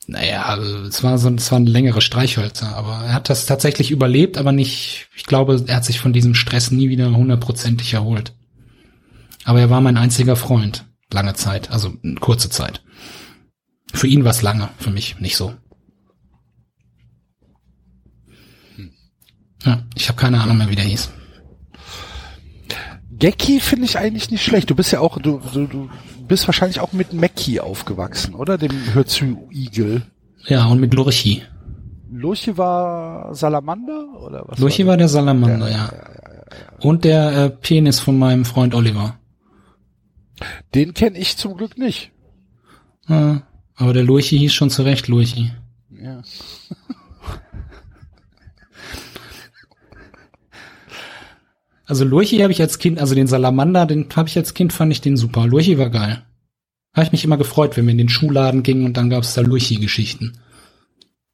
Naja, 0.07 0.43
also 0.43 0.83
es 0.83 1.03
war 1.03 1.17
so, 1.17 1.29
es 1.31 1.51
waren 1.51 1.65
längere 1.65 1.99
Streichhölzer, 1.99 2.77
aber 2.77 3.03
er 3.05 3.13
hat 3.13 3.29
das 3.29 3.45
tatsächlich 3.45 3.91
überlebt, 3.91 4.37
aber 4.37 4.53
nicht, 4.53 5.09
ich 5.13 5.25
glaube, 5.25 5.61
er 5.67 5.75
hat 5.75 5.83
sich 5.83 5.99
von 5.99 6.13
diesem 6.13 6.33
Stress 6.33 6.71
nie 6.71 6.87
wieder 6.87 7.13
hundertprozentig 7.13 7.93
erholt. 7.93 8.33
Aber 9.43 9.59
er 9.59 9.69
war 9.69 9.81
mein 9.81 9.97
einziger 9.97 10.37
Freund, 10.37 10.85
lange 11.11 11.33
Zeit, 11.33 11.71
also 11.71 11.93
kurze 12.21 12.49
Zeit. 12.49 12.81
Für 13.93 14.07
ihn 14.07 14.23
war 14.23 14.31
es 14.31 14.41
lange, 14.41 14.69
für 14.77 14.91
mich 14.91 15.19
nicht 15.19 15.35
so. 15.35 15.55
Ja, 19.65 19.81
ich 19.95 20.09
habe 20.09 20.19
keine 20.19 20.41
Ahnung 20.41 20.57
mehr, 20.57 20.69
wie 20.69 20.75
der 20.75 20.85
hieß. 20.85 21.09
Gecki 23.11 23.59
finde 23.59 23.85
ich 23.85 23.97
eigentlich 23.97 24.31
nicht 24.31 24.43
schlecht. 24.43 24.69
Du 24.69 24.75
bist 24.75 24.91
ja 24.91 24.99
auch, 24.99 25.17
du, 25.19 25.39
du, 25.53 25.67
du 25.67 25.89
bist 26.27 26.47
wahrscheinlich 26.47 26.79
auch 26.79 26.93
mit 26.93 27.13
Mackie 27.13 27.61
aufgewachsen, 27.61 28.33
oder? 28.35 28.57
Dem 28.57 28.71
Hörzu-Igel. 28.93 30.01
Ja, 30.47 30.65
und 30.65 30.81
mit 30.81 30.93
Lurchi. 30.93 31.43
Lurchi 32.11 32.57
war 32.57 33.33
Salamander 33.33 34.21
oder 34.21 34.43
was? 34.47 34.59
Lurchi 34.59 34.85
war 34.85 34.97
der 34.97 35.07
Salamander, 35.07 35.69
ja. 35.69 35.91
Und 36.79 37.05
der 37.05 37.31
äh, 37.31 37.49
Penis 37.49 37.99
von 37.99 38.19
meinem 38.19 38.45
Freund 38.45 38.75
Oliver. 38.75 39.17
Den 40.75 40.93
kenne 40.93 41.17
ich 41.17 41.37
zum 41.37 41.55
Glück 41.55 41.77
nicht. 41.77 42.11
Ja, 43.07 43.43
aber 43.75 43.93
der 43.93 44.03
Lurchi 44.03 44.37
hieß 44.37 44.53
schon 44.53 44.69
zu 44.69 44.83
Recht 44.83 45.07
Lurchi. 45.07 45.51
Ja. 45.89 46.21
Also 51.85 52.05
Lurchi 52.05 52.37
habe 52.39 52.51
ich 52.51 52.61
als 52.61 52.79
Kind, 52.79 52.99
also 52.99 53.13
den 53.15 53.27
Salamander, 53.27 53.85
den 53.85 54.07
habe 54.15 54.29
ich 54.29 54.37
als 54.37 54.53
Kind, 54.53 54.71
fand 54.73 54.91
ich 54.91 55.01
den 55.01 55.17
super. 55.17 55.45
Lurchi 55.47 55.77
war 55.77 55.89
geil. 55.89 56.23
Habe 56.93 57.05
ich 57.05 57.11
mich 57.11 57.25
immer 57.25 57.37
gefreut, 57.37 57.75
wenn 57.75 57.85
wir 57.85 57.91
in 57.91 57.97
den 57.97 58.09
Schuhladen 58.09 58.63
gingen 58.63 58.85
und 58.85 58.95
dann 58.97 59.09
gab 59.09 59.23
es 59.23 59.33
da 59.33 59.41
Lurchi-Geschichten. 59.41 60.37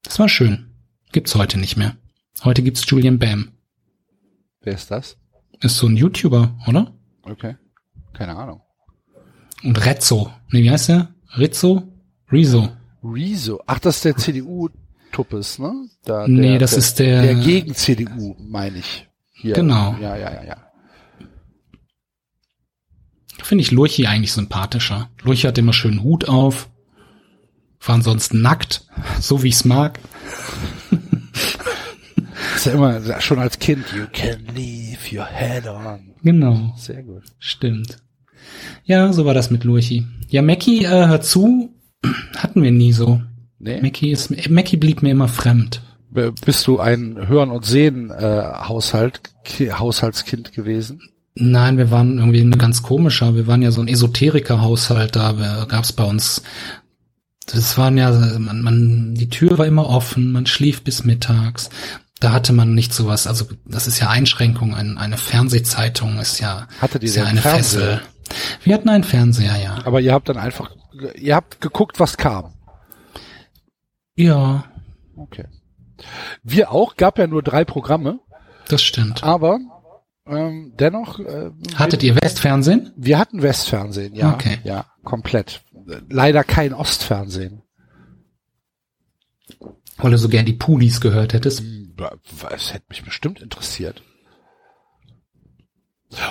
Das 0.03 0.17
war 0.19 0.29
schön. 0.29 0.71
Gibt's 1.11 1.35
heute 1.35 1.59
nicht 1.59 1.75
mehr. 1.77 1.97
Heute 2.43 2.63
gibt's 2.63 2.83
Julian 2.87 3.19
Bam. 3.19 3.49
Wer 4.61 4.73
ist 4.73 4.89
das? 4.89 5.17
Ist 5.61 5.77
so 5.77 5.87
ein 5.87 5.97
YouTuber, 5.97 6.57
oder? 6.67 6.93
Okay. 7.23 7.55
Keine 8.13 8.35
Ahnung. 8.37 8.61
Und 9.63 9.85
Rezzo. 9.85 10.31
Nee, 10.51 10.63
wie 10.63 10.71
heißt 10.71 10.89
der? 10.89 11.13
Rizzo? 11.37 11.83
Rezo. 12.31 12.69
Rezo. 13.03 13.61
Ach, 13.67 13.79
das 13.79 13.97
ist 13.97 14.05
der 14.05 14.15
CDU-Tuppes, 14.17 15.59
ne? 15.59 15.73
Da, 16.05 16.27
Nee, 16.27 16.57
das 16.57 16.73
ist 16.73 16.99
der- 16.99 17.21
Der 17.21 17.35
gegen 17.35 17.73
CDU, 17.75 18.35
meine 18.39 18.77
ich. 18.79 19.08
Hier. 19.41 19.55
Genau. 19.55 19.95
Ja, 20.01 20.15
ja, 20.15 20.33
ja, 20.33 20.43
ja. 20.43 20.57
Finde 23.41 23.61
ich 23.61 23.71
Lurchi 23.71 24.05
eigentlich 24.05 24.33
sympathischer. 24.33 25.09
Lurchi 25.23 25.47
hat 25.47 25.57
immer 25.57 25.73
schön 25.73 26.03
Hut 26.03 26.27
auf. 26.27 26.69
War 27.81 27.95
ansonsten 27.95 28.41
nackt, 28.41 28.85
so 29.21 29.41
wie 29.41 29.47
ich's 29.47 29.63
mag. 29.63 29.99
Ist 32.55 32.65
ja 32.65 32.73
immer 32.73 33.21
schon 33.21 33.39
als 33.39 33.57
Kind. 33.59 33.85
You 33.95 34.05
can 34.11 34.45
leave 34.53 35.15
your 35.15 35.25
head 35.25 35.65
on. 35.65 36.13
Genau, 36.21 36.73
Sehr 36.77 37.03
gut. 37.03 37.23
stimmt. 37.39 37.97
Ja, 38.83 39.13
so 39.13 39.23
war 39.25 39.33
das 39.33 39.49
mit 39.51 39.63
Lurchi. 39.63 40.05
Ja, 40.27 40.41
Mackie, 40.41 40.83
äh, 40.83 41.07
hör 41.07 41.21
zu, 41.21 41.73
hatten 42.35 42.61
wir 42.61 42.71
nie 42.71 42.91
so. 42.91 43.21
Nee. 43.59 43.81
Mackie 43.81 44.11
ist, 44.11 44.49
Mackie 44.49 44.77
blieb 44.77 45.01
mir 45.01 45.11
immer 45.11 45.29
fremd. 45.29 45.81
Bist 46.11 46.65
du 46.67 46.79
ein 46.79 47.27
Hören 47.27 47.51
und 47.51 47.65
Sehen 47.65 48.09
äh, 48.09 48.43
Haushalt 48.65 49.21
Ki- 49.43 49.71
Haushaltskind 49.71 50.53
gewesen? 50.53 51.01
Nein, 51.35 51.77
wir 51.77 51.91
waren 51.91 52.17
irgendwie 52.17 52.41
ein 52.41 52.57
ganz 52.57 52.81
komischer. 52.83 53.35
Wir 53.35 53.47
waren 53.47 53.61
ja 53.61 53.71
so 53.71 53.81
ein 53.81 53.87
Esoteriker-Haushalt, 53.87 55.15
da 55.15 55.65
gab's 55.69 55.93
bei 55.93 56.03
uns. 56.03 56.41
Das 57.45 57.77
waren 57.77 57.97
ja, 57.97 58.11
man, 58.39 58.61
man, 58.61 59.13
die 59.15 59.29
Tür 59.29 59.57
war 59.57 59.65
immer 59.65 59.87
offen, 59.87 60.31
man 60.31 60.45
schlief 60.47 60.83
bis 60.83 61.03
mittags. 61.05 61.69
Da 62.19 62.31
hatte 62.33 62.51
man 62.53 62.73
nicht 62.73 62.93
sowas. 62.93 63.25
Also 63.27 63.45
das 63.65 63.87
ist 63.87 63.99
ja 63.99 64.09
Einschränkung. 64.09 64.73
Ein, 64.75 64.97
eine 64.97 65.17
Fernsehzeitung 65.17 66.19
ist 66.19 66.39
ja, 66.39 66.67
Hattet 66.81 67.03
ihr 67.03 67.09
ist 67.09 67.15
ja 67.15 67.23
eine? 67.25 67.41
Fessel. 67.41 68.01
Wir 68.63 68.73
hatten 68.73 68.89
einen 68.89 69.03
Fernseher, 69.05 69.55
ja. 69.63 69.77
Aber 69.85 70.01
ihr 70.01 70.13
habt 70.13 70.27
dann 70.29 70.37
einfach, 70.37 70.71
ihr 71.15 71.35
habt 71.35 71.61
geguckt, 71.61 71.99
was 71.99 72.17
kam. 72.17 72.53
Ja, 74.15 74.65
Okay. 75.15 75.45
Wir 76.43 76.71
auch, 76.71 76.95
gab 76.95 77.17
ja 77.17 77.27
nur 77.27 77.43
drei 77.43 77.65
Programme, 77.65 78.19
das 78.67 78.81
stimmt. 78.81 79.23
aber 79.23 79.59
ähm, 80.25 80.73
dennoch, 80.79 81.19
äh, 81.19 81.51
Hattet 81.75 82.03
ihr 82.03 82.15
Westfernsehen? 82.15 82.91
wir 82.95 83.17
hatten 83.17 83.41
Westfernsehen, 83.41 84.13
ja, 84.15 84.33
Okay. 84.33 84.59
ja, 84.63 84.85
komplett. 85.03 85.61
Leider 86.09 86.43
kein 86.43 86.73
Ostfernsehen. 86.73 87.63
Weil 89.97 90.11
du 90.11 90.17
so 90.17 90.29
gern 90.29 90.45
die 90.45 90.53
Pulis 90.53 91.01
gehört 91.01 91.33
hättest. 91.33 91.63
Es 92.55 92.73
hätte 92.73 92.85
mich 92.89 93.03
bestimmt 93.03 93.41
interessiert. 93.41 94.03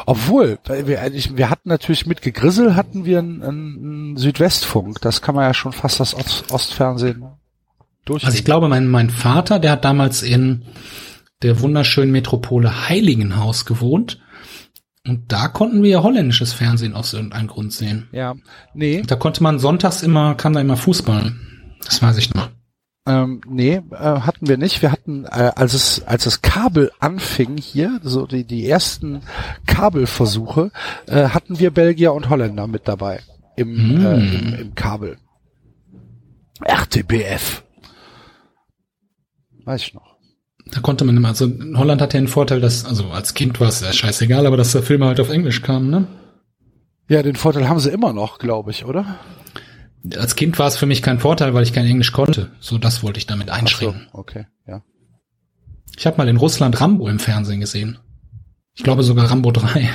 Obwohl, 0.06 0.58
wir, 0.66 0.86
wir 1.12 1.50
hatten 1.50 1.68
natürlich 1.68 2.06
mit 2.06 2.22
Gegrissel 2.22 2.74
hatten 2.74 3.04
wir 3.04 3.18
einen, 3.18 3.42
einen 3.42 4.16
Südwestfunk. 4.16 5.00
Das 5.00 5.22
kann 5.22 5.34
man 5.34 5.44
ja 5.44 5.54
schon 5.54 5.72
fast 5.72 6.00
das 6.00 6.14
Ost, 6.14 6.50
Ostfernsehen 6.50 7.24
durch. 8.08 8.24
Also 8.24 8.36
ich 8.36 8.44
glaube, 8.44 8.68
mein, 8.68 8.88
mein 8.88 9.10
Vater, 9.10 9.58
der 9.58 9.72
hat 9.72 9.84
damals 9.84 10.22
in 10.22 10.62
der 11.42 11.60
wunderschönen 11.60 12.10
Metropole 12.12 12.88
Heiligenhaus 12.88 13.64
gewohnt. 13.64 14.20
Und 15.06 15.32
da 15.32 15.48
konnten 15.48 15.82
wir 15.82 15.90
ja 15.90 16.02
holländisches 16.02 16.52
Fernsehen 16.52 16.94
aus 16.94 17.14
irgendeinem 17.14 17.46
Grund 17.46 17.72
sehen. 17.72 18.08
ja, 18.12 18.34
nee, 18.74 19.02
Da 19.06 19.16
konnte 19.16 19.42
man 19.42 19.58
sonntags 19.58 20.02
immer, 20.02 20.34
kam 20.34 20.52
da 20.52 20.60
immer 20.60 20.76
Fußball. 20.76 21.34
Das 21.84 22.02
weiß 22.02 22.18
ich 22.18 22.34
noch. 22.34 22.50
ähm, 23.06 23.40
nee, 23.48 23.80
äh, 23.90 23.96
hatten 23.96 24.48
wir 24.48 24.58
nicht. 24.58 24.82
Wir 24.82 24.92
hatten, 24.92 25.24
äh, 25.24 25.52
als 25.54 25.72
es 25.72 26.02
als 26.06 26.26
es 26.26 26.42
Kabel 26.42 26.90
anfing 26.98 27.56
hier, 27.56 28.00
so 28.02 28.26
die 28.26 28.44
die 28.44 28.68
ersten 28.68 29.22
Kabelversuche, 29.66 30.72
äh, 31.06 31.28
hatten 31.28 31.58
wir 31.58 31.70
Belgier 31.70 32.12
und 32.12 32.28
Holländer 32.28 32.66
mit 32.66 32.86
dabei 32.86 33.20
im, 33.56 33.94
Mm. 33.98 34.04
äh, 34.06 34.14
im, 34.16 34.54
im 34.60 34.74
Kabel. 34.74 35.16
RTBF. 36.64 37.62
Weiß 39.68 39.82
ich 39.82 39.92
noch. 39.92 40.16
Da 40.72 40.80
konnte 40.80 41.04
man 41.04 41.14
immer, 41.14 41.28
also 41.28 41.46
Holland 41.74 42.00
hatte 42.00 42.16
ja 42.16 42.20
einen 42.20 42.28
Vorteil, 42.28 42.58
dass, 42.58 42.86
also 42.86 43.10
als 43.10 43.34
Kind 43.34 43.60
war 43.60 43.68
es 43.68 43.82
ja 43.82 43.92
scheißegal, 43.92 44.46
aber 44.46 44.56
dass 44.56 44.72
der 44.72 44.82
Film 44.82 45.04
halt 45.04 45.20
auf 45.20 45.28
Englisch 45.28 45.60
kam, 45.60 45.90
ne? 45.90 46.06
Ja, 47.06 47.22
den 47.22 47.36
Vorteil 47.36 47.68
haben 47.68 47.78
sie 47.78 47.90
immer 47.90 48.14
noch, 48.14 48.38
glaube 48.38 48.70
ich, 48.70 48.86
oder? 48.86 49.18
Als 50.16 50.36
Kind 50.36 50.58
war 50.58 50.68
es 50.68 50.78
für 50.78 50.86
mich 50.86 51.02
kein 51.02 51.18
Vorteil, 51.18 51.52
weil 51.52 51.64
ich 51.64 51.74
kein 51.74 51.84
Englisch 51.84 52.12
konnte. 52.12 52.50
So, 52.60 52.78
das 52.78 53.02
wollte 53.02 53.18
ich 53.18 53.26
damit 53.26 53.50
Ach 53.50 53.56
so, 53.56 53.60
einschränken. 53.60 54.08
okay, 54.12 54.46
ja. 54.66 54.80
Ich 55.98 56.06
habe 56.06 56.16
mal 56.16 56.28
in 56.28 56.38
Russland 56.38 56.80
Rambo 56.80 57.06
im 57.08 57.18
Fernsehen 57.18 57.60
gesehen. 57.60 57.98
Ich 58.74 58.84
glaube 58.84 59.02
sogar 59.02 59.30
Rambo 59.30 59.50
3. 59.50 59.90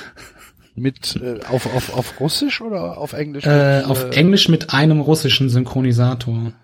Mit 0.76 1.16
äh, 1.16 1.40
auf, 1.50 1.66
auf, 1.74 1.94
auf 1.94 2.20
Russisch 2.20 2.62
oder 2.62 2.96
auf 2.96 3.12
Englisch? 3.12 3.44
Äh, 3.44 3.80
Mit, 3.80 3.86
auf 3.86 4.10
Englisch 4.12 4.48
mit 4.48 4.72
einem 4.72 5.00
russischen 5.00 5.50
Synchronisator. 5.50 6.54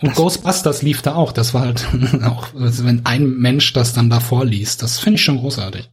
Und 0.00 0.14
Ghostbusters 0.14 0.82
lief 0.82 1.02
da 1.02 1.14
auch. 1.14 1.32
Das 1.32 1.54
war 1.54 1.62
halt 1.62 1.86
auch, 2.24 2.54
also 2.54 2.84
wenn 2.84 3.06
ein 3.06 3.28
Mensch 3.38 3.72
das 3.72 3.92
dann 3.92 4.10
da 4.10 4.20
vorliest. 4.20 4.82
Das 4.82 4.98
finde 4.98 5.16
ich 5.16 5.24
schon 5.24 5.38
großartig. 5.38 5.90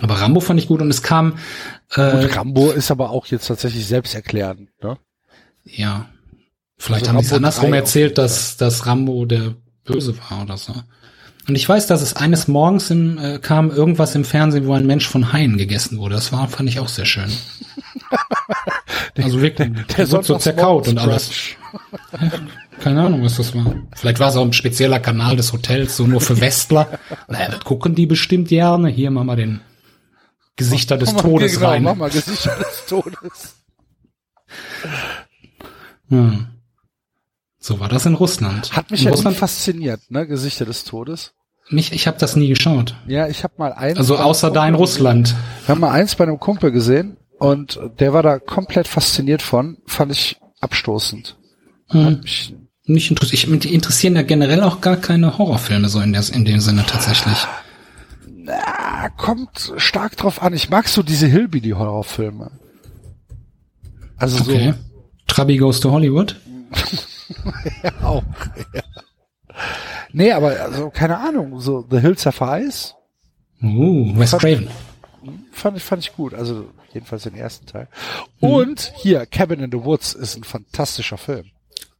Aber 0.00 0.14
Rambo 0.14 0.40
fand 0.40 0.58
ich 0.58 0.66
gut 0.66 0.80
und 0.80 0.90
es 0.90 1.02
kam, 1.02 1.38
äh, 1.94 2.26
Gut, 2.26 2.36
Rambo 2.36 2.70
ist 2.70 2.90
aber 2.90 3.10
auch 3.10 3.26
jetzt 3.26 3.46
tatsächlich 3.46 3.86
selbsterklärend, 3.86 4.70
ne? 4.82 4.98
ja, 5.64 6.06
vielleicht 6.76 7.04
Also 7.04 7.12
haben 7.16 7.22
sie 7.22 7.26
es 7.28 7.32
andersrum 7.32 7.70
3 7.70 7.76
erzählt, 7.76 8.18
dass, 8.18 8.56
dass 8.56 8.86
Rambo 8.86 9.24
der 9.24 9.54
Böse 9.84 10.16
war 10.28 10.42
oder 10.42 10.56
so. 10.56 10.74
Und 11.46 11.56
ich 11.56 11.68
weiß, 11.68 11.86
dass 11.86 12.02
es 12.02 12.16
eines 12.16 12.48
Morgens 12.48 12.90
im, 12.90 13.18
äh, 13.18 13.38
kam 13.38 13.70
irgendwas 13.70 14.14
im 14.14 14.24
Fernsehen, 14.24 14.66
wo 14.66 14.72
ein 14.72 14.86
Mensch 14.86 15.06
von 15.06 15.32
Haien 15.32 15.58
gegessen 15.58 15.98
wurde. 15.98 16.14
Das 16.14 16.32
war, 16.32 16.48
fand 16.48 16.68
ich 16.68 16.80
auch 16.80 16.88
sehr 16.88 17.04
schön. 17.04 17.30
also 19.16 19.40
wirklich, 19.40 19.70
der, 19.96 20.10
wird 20.10 20.24
so 20.24 20.38
zerkaut 20.38 20.88
und 20.88 20.98
alles. 20.98 21.30
Keine 22.80 23.02
Ahnung, 23.02 23.22
was 23.22 23.36
das 23.36 23.54
war. 23.54 23.74
Vielleicht 23.94 24.20
war 24.20 24.28
es 24.28 24.36
auch 24.36 24.44
ein 24.44 24.52
spezieller 24.52 25.00
Kanal 25.00 25.36
des 25.36 25.52
Hotels, 25.52 25.96
so 25.96 26.06
nur 26.06 26.20
für 26.20 26.40
Westler. 26.40 26.98
naja, 27.28 27.48
das 27.50 27.60
gucken 27.64 27.94
die 27.94 28.06
bestimmt 28.06 28.48
gerne. 28.48 28.88
Hier 28.88 29.10
machen 29.10 29.26
wir 29.26 29.36
den 29.36 29.60
Gesichter 30.56 30.96
des 30.96 31.12
Mach 31.12 31.22
Todes 31.22 31.54
genau, 31.54 31.68
rein. 31.68 31.82
Mach 31.82 31.94
mal 31.94 32.10
Gesichter 32.10 32.56
des 32.56 32.86
Todes. 32.86 33.56
Ja. 36.10 36.32
So 37.58 37.80
war 37.80 37.88
das 37.88 38.06
in 38.06 38.14
Russland. 38.14 38.72
Hat 38.72 38.90
mich 38.90 39.00
in 39.00 39.06
ja 39.06 39.12
Russland 39.12 39.36
nie 39.36 39.40
fasziniert, 39.40 40.00
ne? 40.10 40.26
Gesichter 40.26 40.66
des 40.66 40.84
Todes. 40.84 41.32
mich, 41.70 41.92
ich 41.92 42.06
habe 42.06 42.18
das 42.18 42.36
nie 42.36 42.48
geschaut. 42.48 42.94
Ja, 43.06 43.26
ich 43.28 43.42
habe 43.42 43.54
mal 43.56 43.72
eins. 43.72 43.98
Also 43.98 44.16
außer 44.18 44.50
da 44.50 44.68
in 44.68 44.74
Russland. 44.74 45.28
gesehen. 45.28 45.38
Wir 45.66 45.74
haben 45.74 45.80
mal 45.80 45.90
eins 45.90 46.14
bei 46.14 46.24
einem 46.24 46.38
Kumpel 46.38 46.70
gesehen 46.72 47.16
und 47.44 47.78
der 47.98 48.12
war 48.12 48.22
da 48.22 48.38
komplett 48.38 48.88
fasziniert 48.88 49.42
von, 49.42 49.78
fand 49.86 50.12
ich 50.12 50.36
abstoßend. 50.60 51.36
Hm. 51.88 52.20
Ich, 52.24 52.54
Nicht 52.86 53.10
interessiert. 53.10 53.48
Mich 53.48 53.72
interessieren 53.72 54.16
ja 54.16 54.22
generell 54.22 54.62
auch 54.62 54.80
gar 54.80 54.96
keine 54.96 55.38
Horrorfilme 55.38 55.88
so 55.88 56.00
in, 56.00 56.12
der, 56.12 56.22
in 56.32 56.44
dem 56.44 56.60
Sinne 56.60 56.84
tatsächlich. 56.86 57.38
ah, 58.48 59.08
kommt 59.16 59.72
stark 59.76 60.16
drauf 60.16 60.42
an. 60.42 60.54
Ich 60.54 60.70
mag 60.70 60.88
so 60.88 61.02
diese 61.02 61.26
Hillbilly-Horrorfilme. 61.26 62.50
Also 64.16 64.40
Okay. 64.40 64.74
Trabi 65.26 65.56
goes 65.56 65.80
to 65.80 65.90
Hollywood. 65.90 66.36
so 67.82 68.06
auch. 68.06 68.22
Ja. 68.74 68.82
Nee, 70.12 70.32
aber 70.32 70.60
also 70.60 70.90
keine 70.90 71.18
Ahnung, 71.18 71.58
so 71.60 71.84
The 71.90 71.98
Hills 72.00 72.24
Have 72.26 72.44
Eyes 72.44 72.94
Uh, 73.62 74.12
Wes 74.18 74.32
Craven. 74.32 74.68
Fand 75.54 75.76
ich 75.76 75.82
fand 75.82 76.02
ich 76.02 76.12
gut, 76.14 76.34
also 76.34 76.68
jedenfalls 76.92 77.22
den 77.24 77.34
ersten 77.34 77.66
Teil. 77.66 77.88
Und 78.40 78.92
hier 78.96 79.26
Cabin 79.26 79.60
in 79.60 79.70
the 79.70 79.82
Woods 79.84 80.12
ist 80.14 80.36
ein 80.36 80.44
fantastischer 80.44 81.18
Film. 81.18 81.50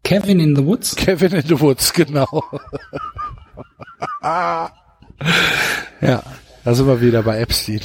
Kevin 0.02 0.38
in 0.40 0.54
the 0.54 0.64
Woods. 0.64 0.94
Kevin 0.96 1.32
in 1.32 1.42
the 1.46 1.58
Woods, 1.58 1.92
genau. 1.92 2.44
ja, 4.22 4.70
da 6.64 6.74
sind 6.74 6.86
wir 6.86 7.00
wieder 7.00 7.22
bei 7.22 7.38
Epstein. 7.40 7.80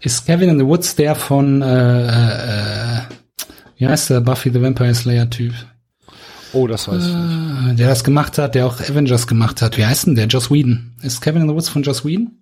Ist 0.00 0.26
Kevin 0.26 0.50
in 0.50 0.58
the 0.58 0.66
Woods 0.66 0.96
der 0.96 1.14
von, 1.14 1.62
äh, 1.62 2.98
äh, 2.98 3.00
wie 3.76 3.86
heißt 3.86 4.10
der 4.10 4.20
Buffy 4.20 4.50
the 4.50 4.60
Vampire 4.60 4.94
Slayer 4.94 5.30
Typ? 5.30 5.54
Oh, 6.52 6.66
das 6.66 6.86
weiß 6.86 7.02
ich 7.06 7.14
nicht. 7.14 7.72
Äh, 7.72 7.74
Der 7.74 7.88
das 7.88 8.04
gemacht 8.04 8.38
hat, 8.38 8.54
der 8.54 8.66
auch 8.66 8.78
Avengers 8.80 9.26
gemacht 9.26 9.60
hat. 9.62 9.76
Wie 9.76 9.84
heißt 9.84 10.06
denn 10.06 10.14
der? 10.14 10.26
Joss 10.26 10.50
Whedon. 10.50 10.94
Ist 11.02 11.20
Kevin 11.20 11.42
in 11.42 11.48
the 11.48 11.54
Woods 11.54 11.68
von 11.68 11.82
Joss 11.82 12.04
Whedon? 12.04 12.38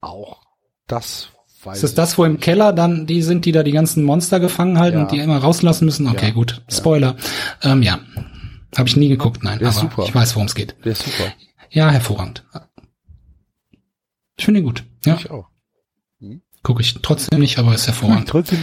Auch 0.00 0.40
das 0.88 1.28
weiß 1.64 1.76
Ist 1.76 1.82
das 1.82 1.94
das, 2.10 2.18
wo 2.18 2.24
im 2.24 2.40
Keller 2.40 2.72
dann 2.72 3.06
die 3.06 3.22
sind, 3.22 3.44
die 3.44 3.52
da 3.52 3.62
die 3.62 3.72
ganzen 3.72 4.02
Monster 4.04 4.40
gefangen 4.40 4.78
halten 4.78 4.98
Ja. 4.98 5.02
und 5.04 5.12
die 5.12 5.18
immer 5.18 5.38
rauslassen 5.38 5.84
müssen? 5.86 6.06
Okay, 6.08 6.28
Ja. 6.28 6.32
gut. 6.34 6.62
Spoiler. 6.70 7.16
Ähm, 7.62 7.82
ja. 7.82 8.00
Habe 8.76 8.88
ich 8.88 8.96
nie 8.96 9.08
geguckt, 9.08 9.42
nein. 9.42 9.58
Der 9.58 9.68
aber 9.68 9.76
super. 9.80 10.04
ich 10.04 10.14
weiß, 10.14 10.34
worum 10.34 10.46
es 10.46 10.54
geht. 10.54 10.74
ich. 10.78 10.82
Der 10.84 10.92
ist 10.92 11.02
super. 11.04 11.32
Ja, 11.70 11.90
hervorragend. 11.90 12.44
Ich 14.36 14.44
finde 14.44 14.60
ihn 14.60 14.66
gut. 14.66 14.84
Ja, 15.04 15.16
Ich 15.16 15.30
auch. 15.30 15.46
gucke 16.62 16.82
ich 16.82 16.94
trotzdem 17.02 17.40
nicht, 17.40 17.58
aber 17.58 17.74
ist 17.74 17.86
hervorragend. 17.86 18.28
Trotzdem 18.28 18.58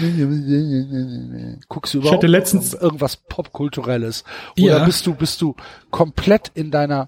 guckst 1.67 1.93
du 1.93 1.97
Ich 1.99 2.03
überhaupt 2.03 2.17
hatte 2.23 2.27
letztens- 2.27 2.73
irgendwas 2.73 3.17
popkulturelles 3.17 4.23
oder 4.59 4.77
Ja. 4.79 4.85
bist 4.85 5.05
du 5.07 5.15
bist 5.15 5.41
du 5.41 5.55
komplett 5.91 6.51
in 6.53 6.71
deiner 6.71 7.07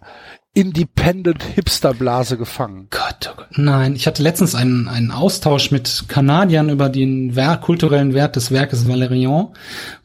Independent 0.53 1.43
Hipster 1.43 1.93
Blase 1.93 2.37
gefangen? 2.37 2.87
Gott, 2.89 3.31
oh 3.31 3.37
Gott. 3.37 3.57
Nein, 3.57 3.95
ich 3.95 4.07
hatte 4.07 4.23
letztens 4.23 4.55
einen, 4.55 4.87
einen 4.87 5.11
Austausch 5.11 5.69
mit 5.71 6.05
Kanadiern 6.07 6.69
über 6.69 6.89
den 6.89 7.35
Wer 7.35 7.57
kulturellen 7.57 8.13
Wert 8.13 8.35
des 8.35 8.51
Werkes 8.51 8.87
Valerian 8.87 9.49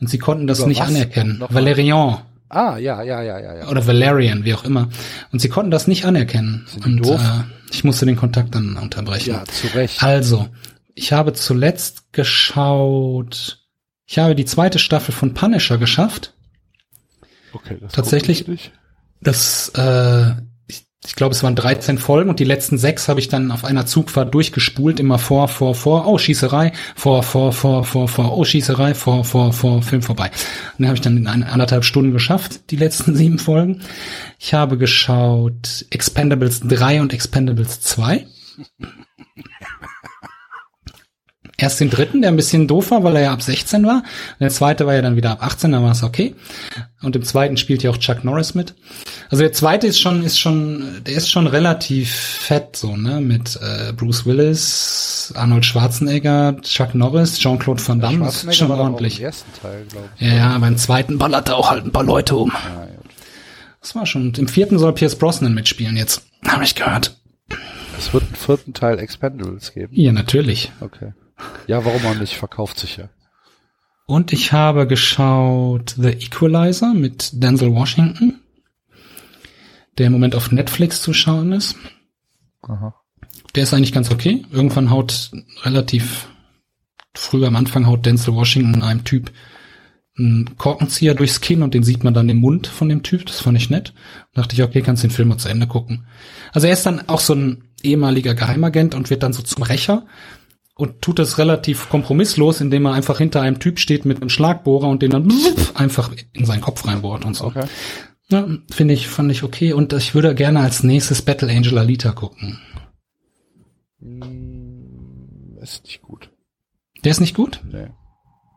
und 0.01 0.11
sie 0.11 0.19
konnten 0.19 0.47
das 0.47 0.59
Über 0.59 0.69
nicht 0.69 0.81
was? 0.81 0.89
anerkennen. 0.89 1.39
Nochmal. 1.39 1.63
Valerian 1.63 2.19
Ah, 2.51 2.77
ja, 2.77 3.03
ja, 3.03 3.23
ja, 3.23 3.39
ja, 3.39 3.57
ja. 3.57 3.69
oder 3.69 3.87
Valerian, 3.87 4.45
wie 4.45 4.53
auch 4.53 4.65
immer. 4.65 4.91
Und 5.33 5.41
sie 5.41 5.49
konnten 5.49 5.71
das 5.71 5.87
nicht 5.87 6.05
anerkennen. 6.05 6.67
Sind 6.67 6.85
die 6.85 6.91
und 6.91 7.07
doof? 7.07 7.23
Äh, 7.23 7.45
ich 7.71 7.83
musste 7.83 8.05
den 8.05 8.17
Kontakt 8.17 8.55
dann 8.55 8.77
unterbrechen. 8.77 9.31
Ja, 9.31 9.45
zu 9.47 9.69
Recht. 9.69 10.03
Also, 10.03 10.51
ich 10.95 11.15
habe 11.15 11.33
zuletzt 11.33 12.13
geschaut, 12.13 13.65
ich 14.05 14.19
habe 14.19 14.35
die 14.35 14.45
zweite 14.45 14.79
Staffel 14.79 15.15
von 15.15 15.33
Punisher 15.33 15.79
geschafft. 15.79 16.35
Okay, 17.55 17.79
das 17.81 17.93
tatsächlich-. 17.93 18.45
Das, 19.23 19.71
äh, 19.77 20.33
ich, 20.67 20.87
ich 21.05 21.15
glaube, 21.15 21.35
es 21.35 21.43
waren 21.43 21.55
13 21.55 21.99
Folgen 21.99 22.31
und 22.31 22.41
die 22.41 22.45
letzten 22.45 22.79
sechs 22.79 23.09
habe 23.09 23.21
ich 23.21 23.29
dann 23.29 23.51
auf 23.51 23.65
einer 23.65 23.87
Zugfahrt 23.87 24.35
durchgespult, 24.35 25.01
immer 25.01 25.19
vor, 25.19 25.49
vor, 25.49 25.75
vor, 25.75 26.07
oh, 26.07 26.19
Schießerei, 26.19 26.73
vor, 26.97 27.23
vor, 27.23 27.53
vor, 27.53 27.85
vor, 27.85 28.09
vor, 28.09 28.37
oh, 28.37 28.45
Schießerei, 28.45 28.95
vor, 28.95 29.25
vor, 29.25 29.53
vor, 29.53 29.83
Film 29.83 30.03
vorbei. 30.03 30.31
Und 30.73 30.81
den 30.81 30.87
habe 30.87 30.97
ich 30.97 31.03
dann 31.03 31.17
in 31.17 31.27
anderthalb 31.27 31.85
Stunden 31.85 32.13
geschafft, 32.13 32.71
die 32.71 32.77
letzten 32.77 33.15
sieben 33.17 33.39
Folgen. 33.39 33.83
Ich 34.39 34.55
habe 34.55 34.77
geschaut 34.79 35.87
Expendables 35.91 36.61
3 36.61 37.01
und 37.01 37.13
Expendables 37.13 37.81
2. 37.81 38.27
Erst 41.63 41.79
den 41.79 41.91
dritten, 41.91 42.23
der 42.23 42.33
ein 42.33 42.37
bisschen 42.37 42.67
doof 42.67 42.91
war, 42.91 43.05
weil 43.05 43.15
er 43.15 43.23
ja 43.23 43.33
ab 43.33 43.41
16 43.41 43.87
war. 43.87 43.99
Und 43.99 44.41
der 44.41 44.49
zweite 44.49 44.85
war 44.85 44.95
ja 44.95 45.01
dann 45.01 45.15
wieder 45.15 45.31
ab 45.31 45.45
18, 45.45 45.71
da 45.71 45.81
war 45.81 45.93
es 45.93 46.03
okay. 46.03 46.35
Und 47.03 47.15
im 47.15 47.23
zweiten 47.23 47.57
spielt 47.57 47.85
ja 47.85 47.91
auch 47.91 47.99
Chuck 47.99 48.25
Norris 48.25 48.57
mit. 48.57 48.75
Also 49.31 49.45
der 49.45 49.53
zweite 49.53 49.87
ist 49.87 50.01
schon, 50.01 50.25
ist 50.25 50.41
schon, 50.41 51.03
der 51.07 51.15
ist 51.15 51.31
schon 51.31 51.47
relativ 51.47 52.11
fett, 52.11 52.75
so, 52.75 52.97
ne, 52.97 53.21
mit 53.21 53.61
äh, 53.63 53.93
Bruce 53.93 54.27
Willis, 54.27 55.33
Arnold 55.37 55.65
Schwarzenegger, 55.65 56.57
Chuck 56.63 56.97
Norris, 56.97 57.39
Jean-Claude 57.39 57.81
Van 57.87 58.01
Damme, 58.01 58.25
das 58.25 58.43
ist 58.43 58.57
schon 58.57 58.73
ordentlich. 58.73 59.21
Im 59.21 59.27
ersten 59.27 59.63
Teil, 59.63 59.85
glaube 59.89 60.09
ich. 60.19 60.27
Ja, 60.27 60.35
ja, 60.35 60.59
beim 60.59 60.77
zweiten 60.77 61.17
ballert 61.19 61.49
er 61.49 61.59
auch 61.59 61.71
halt 61.71 61.85
ein 61.85 61.93
paar 61.93 62.03
Leute 62.03 62.35
um. 62.35 62.51
Ja, 62.51 62.87
ja. 62.87 62.89
Das 63.81 63.95
war 63.95 64.05
schon. 64.05 64.23
Und 64.23 64.39
im 64.41 64.49
vierten 64.49 64.81
soll 64.81 64.95
Pierce 64.95 65.15
Brosnan 65.15 65.55
mitspielen 65.55 65.97
jetzt. 65.97 66.23
Habe 66.45 66.65
ich 66.65 66.75
gehört. 66.75 67.17
Es 67.97 68.13
wird 68.13 68.25
einen 68.25 68.35
vierten 68.35 68.75
Teil 68.75 68.99
Expendables 68.99 69.73
geben. 69.73 69.93
Ja, 69.95 70.11
natürlich. 70.11 70.73
Okay. 70.81 71.13
Ja, 71.67 71.85
warum 71.85 72.05
auch 72.07 72.15
nicht? 72.15 72.35
Verkauft 72.35 72.79
sich 72.79 72.97
ja. 72.97 73.09
Und 74.07 74.33
ich 74.33 74.53
habe 74.53 74.87
geschaut 74.87 75.95
The 75.97 76.09
Equalizer 76.09 76.93
mit 76.93 77.31
Denzel 77.43 77.73
Washington, 77.73 78.41
der 79.99 80.07
im 80.07 80.13
Moment 80.13 80.35
auf 80.35 80.51
Netflix 80.51 81.03
zu 81.03 81.13
schauen 81.13 81.53
ist. 81.53 81.77
Aha. 82.63 82.95
Der 83.55 83.63
ist 83.63 83.75
eigentlich 83.75 83.93
ganz 83.93 84.11
okay. 84.11 84.45
Irgendwann 84.51 84.91
haut 84.91 85.31
relativ 85.63 86.29
früh 87.15 87.45
am 87.45 87.57
Anfang 87.57 87.87
haut 87.87 88.05
Denzel 88.05 88.35
Washington 88.35 88.83
einem 88.83 89.05
Typ 89.05 89.33
einen 90.19 90.59
Korkenzieher 90.59 91.15
durchs 91.15 91.41
Kinn 91.41 91.63
und 91.63 91.73
den 91.73 91.85
sieht 91.85 92.05
man 92.05 92.13
dann 92.13 92.29
im 92.29 92.39
Mund 92.39 92.67
von 92.67 92.89
dem 92.89 93.03
Typ. 93.03 93.25
Das 93.27 93.41
fand 93.41 93.57
ich 93.57 93.71
nett. 93.71 93.95
Da 94.35 94.43
dachte 94.43 94.55
ich, 94.55 94.63
okay, 94.63 94.83
kannst 94.83 95.03
den 95.03 95.11
Film 95.11 95.29
mal 95.29 95.39
zu 95.39 95.49
Ende 95.49 95.67
gucken. 95.67 96.07
Also 96.53 96.67
er 96.67 96.75
ist 96.75 96.85
dann 96.85 97.09
auch 97.09 97.21
so 97.21 97.35
ein 97.35 97.65
ehemaliger 97.83 98.35
Geheimagent 98.35 98.95
und 98.95 99.11
wird 99.11 99.23
dann 99.23 99.33
so 99.33 99.43
zum 99.43 99.63
Rächer 99.63 100.07
und 100.83 101.01
tut 101.01 101.21
das 101.21 101.39
relativ 101.39 101.89
kompromisslos, 101.91 102.61
indem 102.61 102.87
er 102.87 102.93
einfach 102.93 103.19
hinter 103.19 103.41
einem 103.41 103.61
Typ 103.61 103.79
steht 103.79 104.05
mit 104.05 104.21
einem 104.21 104.29
Schlagbohrer 104.29 104.89
und 104.89 105.01
den 105.01 105.13
dann 105.13 105.33
einfach 105.75 106.11
in 106.33 106.45
seinen 106.45 106.61
Kopf 106.61 106.85
reinbohrt 106.85 107.25
und 107.25 107.35
so. 107.37 107.45
Okay. 107.45 107.67
Ja, 108.31 108.49
finde 108.69 108.93
ich, 108.93 109.07
fand 109.07 109.31
ich 109.31 109.45
okay. 109.45 109.75
Und 109.75 109.93
ich 109.93 110.17
würde 110.17 110.35
gerne 110.35 110.59
als 110.59 110.83
nächstes 110.83 111.23
Battle 111.23 111.49
Angel 111.49 111.79
Alita 111.79 112.11
gucken. 112.11 112.59
Mm, 114.01 115.57
Ist 115.61 115.85
nicht 115.85 116.03
gut. 116.03 116.33
Der 117.05 117.13
ist 117.13 117.21
nicht 117.21 117.37
gut? 117.37 117.61
Nee. 117.65 117.91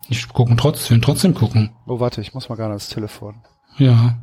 Ich 0.09 0.27
gucken 0.27 0.57
trotzdem, 0.57 1.03
trotzdem 1.03 1.35
gucken. 1.35 1.75
Oh, 1.85 1.99
warte, 1.99 2.21
ich 2.21 2.33
muss 2.33 2.49
mal 2.49 2.55
gerade 2.55 2.71
ans 2.71 2.89
Telefon. 2.89 3.43
Ja. 3.77 4.17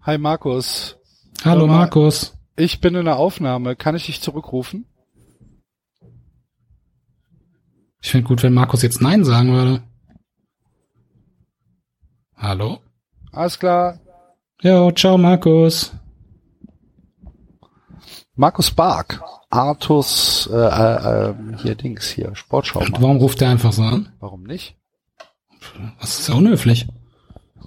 Hi 0.00 0.16
Markus. 0.16 0.96
Hallo 1.44 1.66
mal. 1.66 1.80
Markus. 1.80 2.34
Ich 2.56 2.80
bin 2.80 2.94
in 2.94 3.04
der 3.04 3.18
Aufnahme. 3.18 3.76
Kann 3.76 3.94
ich 3.94 4.06
dich 4.06 4.22
zurückrufen? 4.22 4.86
Ich 8.00 8.10
finde 8.10 8.26
gut, 8.26 8.42
wenn 8.42 8.54
Markus 8.54 8.80
jetzt 8.80 9.02
Nein 9.02 9.24
sagen 9.24 9.52
würde. 9.52 9.82
Hallo? 12.34 12.80
Alles 13.30 13.58
klar. 13.58 14.00
Jo, 14.62 14.90
ciao 14.92 15.18
Markus. 15.18 15.92
Markus 18.36 18.70
Bark. 18.70 19.22
Artus, 19.50 20.48
äh, 20.50 20.56
äh, 20.56 21.28
ähm, 21.28 21.58
hier 21.62 21.74
Dings, 21.74 22.08
hier, 22.08 22.34
Sportschau. 22.34 22.80
Und 22.80 23.00
warum 23.02 23.18
ruft 23.18 23.42
der 23.42 23.50
einfach 23.50 23.72
so 23.72 23.82
an? 23.82 24.12
Warum 24.18 24.44
nicht? 24.44 24.76
Das 26.00 26.18
ist 26.20 26.28
ja 26.28 26.34
unhöflich. 26.34 26.86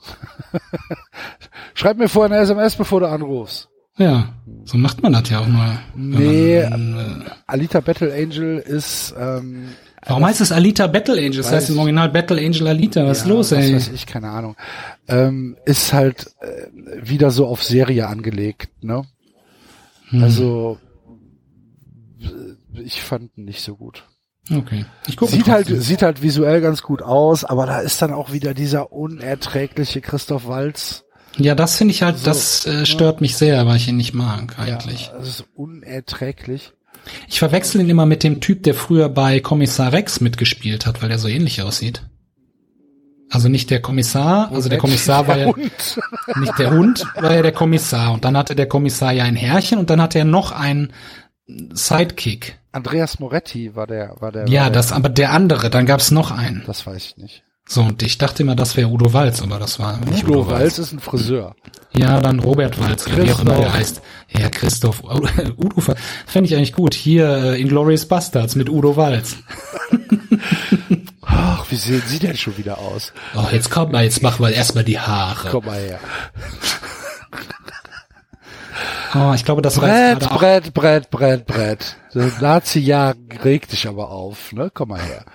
Schreib 1.74 1.98
mir 1.98 2.10
vorher 2.10 2.36
eine 2.36 2.44
SMS, 2.44 2.76
bevor 2.76 3.00
du 3.02 3.08
anrufst. 3.08 3.70
Ja, 3.98 4.30
so 4.66 4.78
macht 4.78 5.02
man 5.02 5.14
das 5.14 5.30
ja 5.30 5.40
auch 5.40 5.48
mal. 5.48 5.80
Nee, 5.96 6.68
man, 6.70 7.24
äh, 7.26 7.30
Alita 7.48 7.80
Battle 7.80 8.14
Angel 8.14 8.60
ist, 8.60 9.16
ähm, 9.18 9.70
warum 10.06 10.26
heißt 10.26 10.42
es 10.42 10.52
Alita 10.52 10.86
Battle 10.86 11.16
Angel? 11.18 11.38
Das 11.38 11.52
heißt 11.52 11.72
im. 11.72 11.80
Original 11.80 12.10
Battle 12.10 12.38
Angel 12.38 12.68
Alita. 12.68 13.06
Was 13.08 13.20
ist 13.20 13.24
ja, 13.26 13.34
los, 13.34 13.52
was 13.52 13.60
ey? 13.60 13.76
weiß 13.76 13.88
ich, 13.90 14.06
keine 14.06 14.30
Ahnung. 14.30 14.56
Ähm, 15.08 15.58
ist 15.66 15.94
halt 15.94 16.28
äh, 16.42 16.68
wieder 17.02 17.32
so 17.32 17.48
auf 17.48 17.64
Serie 17.64 18.08
angelegt, 18.08 18.84
ne? 18.84 19.04
Hm. 20.10 20.24
Also 20.24 20.78
äh, 22.22 22.82
ich 22.82 23.02
fand 23.02 23.38
nicht 23.38 23.62
so 23.62 23.76
gut. 23.76 24.04
Okay. 24.52 24.86
Ich 25.08 25.18
gucke 25.18 25.32
Sieht 25.32 25.48
halt, 25.48 25.68
sieht 25.68 26.02
halt 26.02 26.22
visuell 26.22 26.62
ganz 26.62 26.82
gut 26.82 27.02
aus, 27.02 27.44
aber 27.44 27.66
da 27.66 27.80
ist 27.80 28.02
dann 28.02 28.14
auch 28.14 28.32
wieder 28.32 28.54
dieser 28.54 28.92
unerträgliche 28.92 30.02
Christoph 30.02 30.48
Walz. 30.48 31.04
Ja, 31.38 31.54
das 31.54 31.78
finde 31.78 31.94
ich 31.94 32.02
halt, 32.02 32.18
So, 32.18 32.26
das 32.26 32.66
äh, 32.66 32.86
stört 32.86 33.22
mich 33.22 33.38
sehr, 33.38 33.66
weil 33.68 33.78
ich 33.78 33.88
ihn 33.88 33.98
nicht 33.98 34.14
mag 34.14 34.58
eigentlich. 34.58 35.08
Ja, 35.08 35.20
das 35.20 35.28
ist 35.28 35.46
unerträglich. 35.56 36.74
Ich 37.28 37.40
verwechsel 37.40 37.82
ihn 37.82 37.90
immer 37.90 38.06
mit 38.06 38.24
dem 38.24 38.42
Typ, 38.42 38.64
der 38.64 38.74
früher 38.74 39.10
bei 39.10 39.40
Kommissar 39.40 39.94
Rex 39.94 40.20
mitgespielt 40.20 40.86
hat, 40.86 41.02
weil 41.02 41.10
der 41.10 41.20
so 41.20 41.28
ähnlich 41.28 41.62
aussieht. 41.62 42.04
Also 43.30 43.50
nicht 43.50 43.70
der 43.70 43.82
Kommissar, 43.82 44.52
also 44.54 44.70
der 44.70 44.78
Kommissar 44.78 45.28
war 45.28 45.38
ja 45.38 45.52
nicht 46.40 46.58
der 46.58 46.72
Hund, 46.72 47.06
war 47.16 47.34
ja 47.34 47.42
der 47.42 47.52
Kommissar 47.52 48.14
und 48.14 48.24
dann 48.24 48.38
hatte 48.38 48.56
der 48.56 48.68
Kommissar 48.68 49.12
ja 49.12 49.26
ein 49.26 49.36
Herrchen 49.36 49.80
und 49.80 49.90
dann 49.90 50.02
hatte 50.02 50.20
er 50.20 50.26
noch 50.26 50.54
einen 50.54 50.94
Sidekick. 51.48 52.60
Andreas 52.72 53.20
Moretti 53.20 53.76
war 53.76 53.88
der, 53.88 54.16
war 54.20 54.32
der. 54.32 54.48
Ja, 54.48 54.64
war 54.64 54.72
das, 54.72 54.92
aber 54.92 55.10
der 55.10 55.32
andere, 55.32 55.70
dann 55.70 55.86
gab's 55.86 56.12
noch 56.12 56.32
einen. 56.32 56.64
das 56.68 56.86
weiß 56.86 57.06
ich 57.06 57.18
nicht. 57.18 57.44
So, 57.70 57.82
und 57.82 58.02
ich 58.02 58.18
dachte 58.18 58.44
immer, 58.44 58.56
das 58.56 58.78
wäre 58.78 58.88
Udo 58.88 59.12
Walz, 59.12 59.42
aber 59.42 59.60
das 59.60 59.78
war 59.78 59.98
nicht 59.98 60.26
Udo 60.26 60.48
Walz 60.48 60.78
ist 60.78 60.94
ein 60.94 61.00
Friseur. 61.00 61.54
Ja, 61.94 62.22
dann 62.22 62.40
Robert 62.40 62.80
Walz, 62.80 63.08
oder 63.08 63.26
wie 63.26 63.32
auch 63.32 63.42
immer 63.42 63.56
der 63.56 63.74
heißt. 63.74 64.02
Ja, 64.30 64.50
Christoph. 64.50 65.04
Udo 65.58 65.82
fände 66.26 66.48
ich 66.48 66.56
eigentlich 66.56 66.74
gut. 66.74 66.94
Hier 66.94 67.28
äh, 67.28 67.62
Inglourious 67.62 68.06
Bastards 68.06 68.56
mit 68.56 68.70
Udo 68.70 68.96
Walz. 68.96 69.36
Ach, 71.22 71.66
wie 71.70 71.76
sehen 71.76 72.04
Sie 72.06 72.20
denn 72.20 72.38
schon 72.38 72.58
wieder 72.58 72.78
aus? 72.78 73.12
Oh, 73.36 73.48
jetzt 73.52 73.70
kommt 73.70 73.92
mal, 73.92 74.04
jetzt 74.04 74.24
machen 74.24 74.46
wir 74.46 74.54
erstmal 74.54 74.86
die 74.86 75.00
Haare. 75.00 75.50
Komm 75.50 75.66
mal 75.66 75.80
her. 75.80 76.00
Oh, 79.16 79.32
ich 79.34 79.46
glaube, 79.46 79.62
das 79.62 79.76
Brett, 79.76 80.20
Brett, 80.20 80.74
Brett, 80.74 81.10
Brett, 81.10 81.46
Brett. 81.46 81.98
Das 82.14 82.42
Nazi-Jagen 82.42 83.30
regt 83.44 83.72
dich 83.72 83.88
aber 83.88 84.10
auf, 84.10 84.52
ne? 84.52 84.70
Komm 84.74 84.90
mal 84.90 85.02
her. 85.02 85.26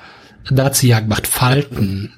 Nazi-Jagd 0.51 1.09
macht 1.09 1.27
Falten. 1.27 2.13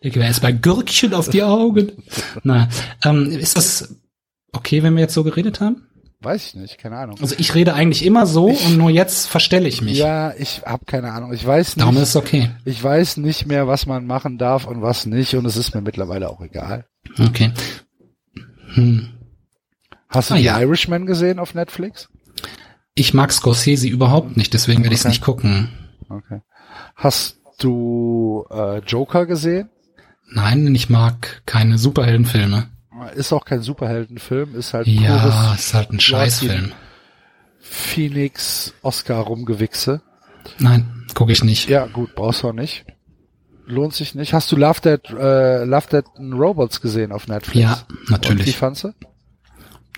Leg 0.00 0.16
mir 0.16 0.24
erstmal 0.24 0.54
Gürkchen 0.54 1.14
auf 1.14 1.28
die 1.28 1.42
Augen. 1.44 1.92
Na, 2.42 2.68
ähm, 3.04 3.30
ist 3.30 3.56
das 3.56 3.94
okay, 4.52 4.82
wenn 4.82 4.94
wir 4.94 5.02
jetzt 5.02 5.14
so 5.14 5.22
geredet 5.22 5.60
haben? 5.60 5.86
Weiß 6.22 6.46
ich 6.48 6.54
nicht, 6.54 6.78
keine 6.78 6.98
Ahnung. 6.98 7.16
Also 7.20 7.34
ich 7.38 7.54
rede 7.54 7.74
eigentlich 7.74 8.04
immer 8.04 8.26
so 8.26 8.46
und 8.46 8.76
nur 8.78 8.90
jetzt 8.90 9.26
verstelle 9.26 9.68
ich 9.68 9.82
mich. 9.82 9.98
Ja, 9.98 10.32
ich 10.36 10.62
habe 10.64 10.84
keine 10.84 11.12
Ahnung. 11.12 11.32
Ich 11.32 11.44
weiß 11.44 11.74
Darum 11.74 11.94
nicht, 11.94 12.04
ist 12.04 12.10
es 12.10 12.16
okay. 12.16 12.50
ich 12.64 12.82
weiß 12.82 13.16
nicht 13.16 13.46
mehr, 13.46 13.66
was 13.66 13.86
man 13.86 14.06
machen 14.06 14.38
darf 14.38 14.66
und 14.66 14.82
was 14.82 15.06
nicht 15.06 15.34
und 15.34 15.44
es 15.46 15.56
ist 15.56 15.74
mir 15.74 15.80
mittlerweile 15.80 16.28
auch 16.30 16.40
egal. 16.40 16.84
Okay. 17.18 17.52
Hm. 18.74 19.08
Hast 20.08 20.30
du 20.30 20.34
Ah, 20.34 20.36
die 20.36 20.44
ja. 20.44 20.60
Irishman 20.60 21.06
gesehen 21.06 21.38
auf 21.38 21.54
Netflix? 21.54 22.08
Ich 22.94 23.14
mag 23.14 23.32
Scorsese 23.32 23.88
überhaupt 23.88 24.36
nicht, 24.36 24.52
deswegen 24.54 24.82
werde 24.82 24.94
ich 24.94 25.00
es 25.00 25.06
Okay. 25.06 25.12
nicht 25.12 25.22
gucken. 25.22 25.68
Okay. 26.08 26.40
Hast 26.94 27.40
du 27.58 28.44
äh, 28.50 28.78
Joker 28.80 29.26
gesehen? 29.26 29.70
Nein, 30.30 30.74
ich 30.74 30.88
mag 30.90 31.42
keine 31.46 31.78
Superheldenfilme. 31.78 32.68
Ist 33.08 33.32
auch 33.32 33.44
kein 33.44 33.62
Superheldenfilm, 33.62 34.54
ist 34.54 34.74
halt 34.74 34.86
Ja, 34.86 35.54
ist 35.54 35.74
halt 35.74 35.90
ein 35.92 36.00
Scheißfilm. 36.00 36.72
Phoenix 37.60 38.74
Oscar 38.82 39.18
rumgewichse. 39.20 40.02
Nein, 40.58 41.06
gucke 41.14 41.32
ich 41.32 41.44
nicht. 41.44 41.68
Ja, 41.68 41.86
gut, 41.86 42.14
brauchst 42.14 42.42
du 42.42 42.48
auch 42.48 42.52
nicht. 42.52 42.84
Lohnt 43.66 43.94
sich 43.94 44.14
nicht. 44.14 44.34
Hast 44.34 44.50
du 44.50 44.56
Love 44.56 44.80
Dead, 44.80 45.00
äh, 45.10 45.64
Love 45.64 45.86
Dead 45.90 46.04
Robots 46.18 46.80
gesehen 46.80 47.12
auf 47.12 47.28
Netflix? 47.28 47.58
Ja, 47.62 47.72
Und 47.88 48.08
wie 48.08 48.12
natürlich. 48.12 48.56
fandst 48.56 48.84
du? 48.84 48.92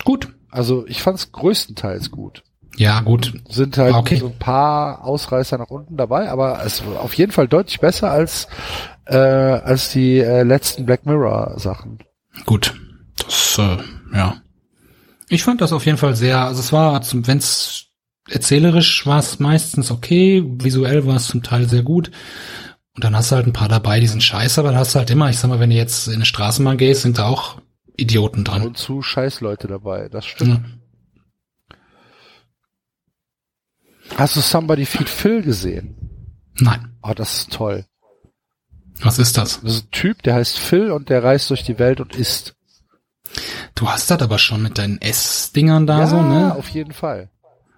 Gut. 0.04 0.28
Also 0.50 0.86
ich 0.86 1.02
fand's 1.02 1.32
größtenteils 1.32 2.10
gut. 2.10 2.44
Ja, 2.76 3.00
gut. 3.00 3.32
Sind 3.48 3.78
halt 3.78 3.94
Okay. 3.94 4.16
so 4.16 4.26
ein 4.26 4.38
paar 4.38 5.04
Ausreißer 5.04 5.58
nach 5.58 5.70
unten 5.70 5.96
dabei, 5.96 6.28
aber 6.30 6.62
es 6.64 6.84
war 6.84 7.00
auf 7.00 7.14
jeden 7.14 7.32
Fall 7.32 7.48
deutlich 7.48 7.80
besser 7.80 8.10
als 8.10 8.48
äh, 9.06 9.16
als 9.16 9.90
die 9.90 10.18
äh, 10.18 10.42
letzten 10.42 10.84
Black 10.84 11.06
Mirror 11.06 11.58
Sachen. 11.58 11.98
Gut. 12.46 12.74
Das, 13.16 13.58
äh, 13.58 13.78
ja. 14.14 14.42
Ich 15.28 15.42
fand 15.42 15.60
das 15.60 15.72
auf 15.72 15.86
jeden 15.86 15.98
Fall 15.98 16.16
sehr, 16.16 16.44
also 16.44 16.60
es 16.60 16.72
war, 16.72 17.00
wenn's 17.12 17.86
erzählerisch 18.28 19.06
war 19.06 19.18
es 19.18 19.38
meistens 19.38 19.90
okay, 19.90 20.42
visuell 20.46 21.06
war 21.06 21.16
es 21.16 21.26
zum 21.26 21.42
Teil 21.42 21.68
sehr 21.68 21.82
gut. 21.82 22.10
Und 22.94 23.02
dann 23.02 23.16
hast 23.16 23.32
du 23.32 23.36
halt 23.36 23.46
ein 23.46 23.52
paar 23.52 23.68
dabei, 23.68 23.98
die 24.00 24.06
sind 24.06 24.22
scheiße, 24.22 24.60
aber 24.60 24.72
da 24.72 24.78
hast 24.78 24.94
du 24.94 24.98
halt 24.98 25.10
immer, 25.10 25.28
ich 25.28 25.38
sag 25.38 25.48
mal, 25.48 25.58
wenn 25.58 25.70
du 25.70 25.76
jetzt 25.76 26.06
in 26.06 26.14
eine 26.14 26.24
Straßenbahn 26.24 26.78
gehst, 26.78 27.02
sind 27.02 27.18
da 27.18 27.26
auch 27.26 27.60
Idioten 27.96 28.44
dran. 28.44 28.62
Und 28.62 28.78
zu 28.78 29.02
scheiß 29.02 29.40
Leute 29.40 29.66
dabei. 29.66 30.08
Das 30.08 30.24
stimmt. 30.24 30.64
Ja. 31.70 31.76
Hast 34.16 34.36
du 34.36 34.40
Somebody 34.40 34.86
Feed 34.86 35.08
Phil 35.08 35.42
gesehen? 35.42 35.96
Nein. 36.60 36.96
Oh, 37.02 37.14
das 37.14 37.38
ist 37.38 37.52
toll. 37.52 37.84
Was 39.00 39.18
ist 39.18 39.36
das? 39.36 39.60
Das 39.60 39.72
ist 39.72 39.86
ein 39.86 39.90
Typ, 39.90 40.22
der 40.22 40.34
heißt 40.34 40.56
Phil 40.56 40.92
und 40.92 41.08
der 41.08 41.24
reist 41.24 41.50
durch 41.50 41.64
die 41.64 41.78
Welt 41.80 42.00
und 42.00 42.14
isst. 42.14 42.54
Du 43.74 43.88
hast 43.88 44.10
das 44.10 44.22
aber 44.22 44.38
schon 44.38 44.62
mit 44.62 44.78
deinen 44.78 45.00
Ess-Dingern 45.00 45.86
da 45.86 46.00
ja, 46.00 46.06
so, 46.06 46.22
ne? 46.22 46.54
auf 46.54 46.68
jeden 46.68 46.92
Fall. 46.92 47.30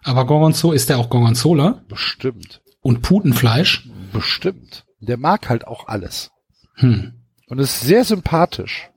Aber 0.04 0.26
Gorgonzola, 0.26 0.74
ist 0.74 0.88
der 0.88 0.98
auch 0.98 1.10
Gorgonzola? 1.10 1.82
Bestimmt. 1.88 2.60
Und 2.80 3.02
Putenfleisch? 3.02 3.88
Bestimmt. 4.12 4.84
Der 5.00 5.16
mag 5.16 5.48
halt 5.48 5.66
auch 5.66 5.88
alles. 5.88 6.30
Hm. 6.74 7.14
Und 7.48 7.58
ist 7.58 7.80
sehr 7.80 8.04
sympathisch. 8.04 8.90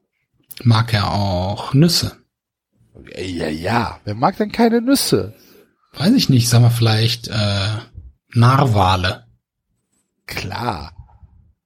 Mag 0.64 0.94
er 0.94 1.12
auch 1.12 1.74
Nüsse? 1.74 2.18
Ja, 3.16 3.48
ja. 3.48 4.00
Wer 4.04 4.16
mag 4.16 4.38
denn 4.38 4.52
keine 4.52 4.82
Nüsse? 4.82 5.34
Weiß 5.94 6.14
ich 6.14 6.30
nicht, 6.30 6.50
sag 6.50 6.62
mal 6.62 6.70
vielleicht 6.70 7.28
äh, 7.30 7.68
Narwale. 8.34 9.26
Klar. 10.26 10.94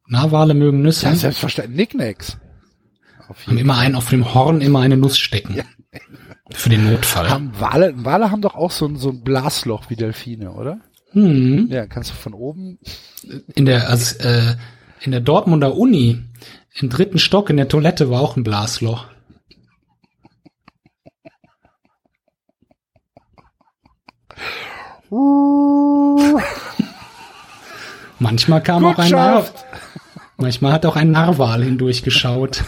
Narwale 0.07 0.53
mögen 0.53 0.81
Nüsse. 0.81 1.07
Ja, 1.07 1.15
selbstverständlich. 1.15 1.77
Nicknacks. 1.77 2.37
Auf 3.27 3.47
haben 3.47 3.57
immer 3.57 3.77
einen 3.77 3.95
auf 3.95 4.09
dem 4.09 4.33
Horn, 4.33 4.61
immer 4.61 4.81
eine 4.81 4.97
Nuss 4.97 5.17
stecken. 5.17 5.61
Für 6.51 6.69
den 6.69 6.89
Notfall. 6.89 7.29
Haben 7.29 7.51
Wale, 7.59 7.93
Wale 7.97 8.31
haben 8.31 8.41
doch 8.41 8.55
auch 8.55 8.71
so 8.71 8.85
ein, 8.85 8.97
so 8.97 9.09
ein 9.09 9.23
Blasloch 9.23 9.89
wie 9.89 9.95
Delfine, 9.95 10.51
oder? 10.51 10.81
Hm. 11.11 11.67
Ja, 11.69 11.85
kannst 11.85 12.11
du 12.11 12.15
von 12.15 12.33
oben. 12.33 12.79
In 13.55 13.65
der 13.65 13.89
also, 13.89 14.19
äh, 14.19 14.55
in 15.01 15.11
der 15.11 15.21
Dortmunder 15.21 15.75
Uni 15.75 16.23
im 16.75 16.89
dritten 16.89 17.19
Stock 17.19 17.49
in 17.49 17.57
der 17.57 17.67
Toilette 17.67 18.09
war 18.09 18.21
auch 18.21 18.35
ein 18.35 18.43
Blasloch. 18.43 19.05
Manchmal 28.19 28.63
kam 28.63 28.85
auch 28.85 28.97
ein 28.97 29.11
Nar 29.11 29.41
Gutschaft. 29.41 29.65
Manchmal 30.37 30.71
hat 30.73 30.85
auch 30.85 30.95
ein 30.95 31.11
Narwal 31.11 31.63
hindurchgeschaut. 31.63 32.63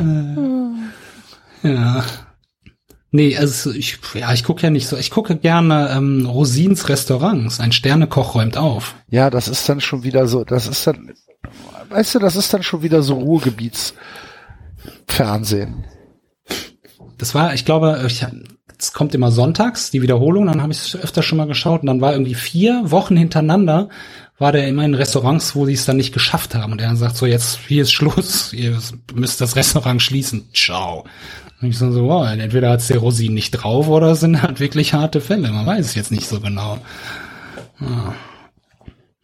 Äh, 0.00 1.68
ja. 1.68 2.04
Nee, 3.12 3.36
also 3.36 3.72
ich, 3.72 3.98
ja, 4.14 4.32
ich 4.32 4.44
gucke 4.44 4.62
ja 4.62 4.70
nicht 4.70 4.86
so. 4.86 4.96
Ich 4.96 5.10
gucke 5.10 5.34
gerne 5.36 5.90
ähm, 5.90 6.26
Rosins 6.26 6.88
Restaurants. 6.88 7.58
Ein 7.58 7.72
Sternekoch 7.72 8.36
räumt 8.36 8.56
auf. 8.56 8.94
Ja, 9.08 9.30
das 9.30 9.48
ist 9.48 9.68
dann 9.68 9.80
schon 9.80 10.04
wieder 10.04 10.28
so, 10.28 10.44
das 10.44 10.68
ist 10.68 10.86
dann, 10.86 11.12
weißt 11.88 12.14
du, 12.14 12.20
das 12.20 12.36
ist 12.36 12.54
dann 12.54 12.62
schon 12.62 12.82
wieder 12.82 13.02
so 13.02 13.14
Ruhrgebietsfernsehen. 13.14 15.86
Das 17.18 17.34
war, 17.34 17.52
ich 17.52 17.64
glaube, 17.64 18.00
ich, 18.06 18.24
es 18.78 18.92
kommt 18.92 19.12
immer 19.14 19.32
sonntags, 19.32 19.90
die 19.90 20.02
Wiederholung, 20.02 20.46
dann 20.46 20.62
habe 20.62 20.72
ich 20.72 20.78
es 20.78 20.96
öfter 20.96 21.22
schon 21.22 21.38
mal 21.38 21.46
geschaut 21.46 21.82
und 21.82 21.86
dann 21.86 22.00
war 22.00 22.12
irgendwie 22.12 22.34
vier 22.34 22.90
Wochen 22.90 23.16
hintereinander, 23.16 23.88
war 24.40 24.52
der 24.52 24.66
immer 24.66 24.84
in 24.84 24.94
Restaurants, 24.94 25.54
wo 25.54 25.66
sie 25.66 25.74
es 25.74 25.84
dann 25.84 25.98
nicht 25.98 26.14
geschafft 26.14 26.54
haben. 26.54 26.72
Und 26.72 26.80
er 26.80 26.96
sagt 26.96 27.16
so, 27.16 27.26
jetzt, 27.26 27.58
hier 27.68 27.82
ist 27.82 27.92
Schluss, 27.92 28.52
ihr 28.54 28.76
müsst 29.14 29.40
das 29.40 29.54
Restaurant 29.54 30.02
schließen. 30.02 30.48
Ciao. 30.54 31.04
Und 31.60 31.68
ich 31.68 31.78
so, 31.78 31.92
so 31.92 32.08
wow, 32.08 32.26
entweder 32.26 32.70
hat's 32.70 32.88
der 32.88 32.98
Rosin 32.98 33.34
nicht 33.34 33.50
drauf 33.50 33.86
oder 33.88 34.16
sind 34.16 34.42
halt 34.42 34.58
wirklich 34.58 34.94
harte 34.94 35.20
Fälle. 35.20 35.52
Man 35.52 35.66
weiß 35.66 35.86
es 35.86 35.94
jetzt 35.94 36.10
nicht 36.10 36.26
so 36.26 36.40
genau. 36.40 36.78
Ah. 37.78 38.14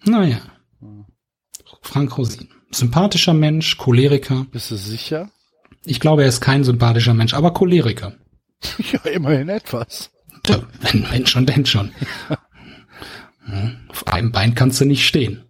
Naja. 0.04 0.38
Frank 1.80 2.18
Rosin. 2.18 2.48
Sympathischer 2.70 3.32
Mensch, 3.32 3.78
Choleriker. 3.78 4.46
Bist 4.52 4.70
du 4.70 4.76
sicher? 4.76 5.30
Ich 5.86 5.98
glaube, 5.98 6.22
er 6.22 6.28
ist 6.28 6.42
kein 6.42 6.62
sympathischer 6.62 7.14
Mensch, 7.14 7.32
aber 7.34 7.52
Choleriker. 7.52 8.12
Ja, 8.92 9.10
immerhin 9.10 9.48
etwas. 9.48 10.10
Wenn, 10.80 11.06
wenn 11.10 11.26
schon, 11.26 11.46
denn 11.46 11.64
schon. 11.64 11.90
Auf 13.88 14.06
einem 14.08 14.32
Bein 14.32 14.54
kannst 14.54 14.80
du 14.80 14.84
nicht 14.84 15.06
stehen. 15.06 15.44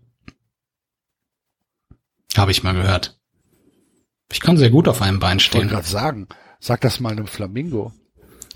Habe 2.37 2.51
ich 2.51 2.63
mal 2.63 2.75
gehört. 2.75 3.19
Ich 4.31 4.41
kann 4.41 4.57
sehr 4.59 4.71
gut 4.71 4.89
auf 4.89 5.01
einem 5.03 5.19
Bein 5.21 5.39
Ich 5.39 5.53
wollte 5.53 5.67
stehen. 5.67 5.71
gerade 5.75 5.89
sagen, 5.89 6.29
sag 6.61 6.81
das 6.83 7.01
mal 7.01 7.13
einem 7.13 7.27
Flamingo. 7.27 7.93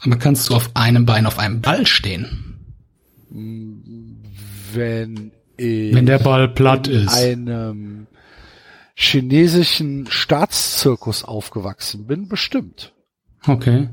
Aber 0.02 0.16
kannst 0.16 0.48
du 0.50 0.54
auf 0.54 0.70
einem 0.74 1.06
Bein 1.06 1.26
auf 1.26 1.38
einem 1.38 1.60
Ball 1.60 1.86
stehen? 1.86 2.46
Wenn 3.30 5.32
ich 5.56 5.94
Wenn 5.94 6.06
der 6.06 6.18
Ball 6.18 6.48
platt 6.48 6.88
in 6.88 7.04
ist. 7.06 7.14
einem 7.14 8.06
chinesischen 8.94 10.06
Staatszirkus 10.10 11.24
aufgewachsen 11.24 12.06
bin, 12.06 12.28
bestimmt. 12.28 12.92
Okay. 13.46 13.88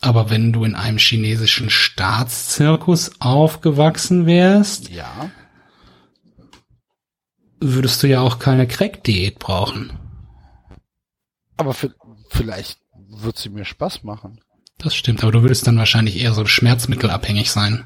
Aber 0.00 0.30
wenn 0.30 0.52
du 0.52 0.64
in 0.64 0.74
einem 0.74 0.98
chinesischen 0.98 1.68
Staatszirkus 1.70 3.20
aufgewachsen 3.20 4.24
wärst, 4.26 4.88
Ja. 4.90 5.30
würdest 7.60 8.02
du 8.02 8.06
ja 8.08 8.20
auch 8.20 8.38
keine 8.38 8.66
Crack-Diät 8.66 9.38
brauchen. 9.38 9.92
Aber 11.58 11.74
für, 11.74 11.94
vielleicht 12.30 12.80
wird 13.08 13.36
sie 13.36 13.50
mir 13.50 13.64
Spaß 13.66 14.02
machen. 14.02 14.40
Das 14.78 14.94
stimmt, 14.94 15.22
aber 15.22 15.32
du 15.32 15.42
würdest 15.42 15.66
dann 15.66 15.76
wahrscheinlich 15.76 16.18
eher 16.18 16.32
so 16.32 16.46
schmerzmittelabhängig 16.46 17.50
sein. 17.50 17.84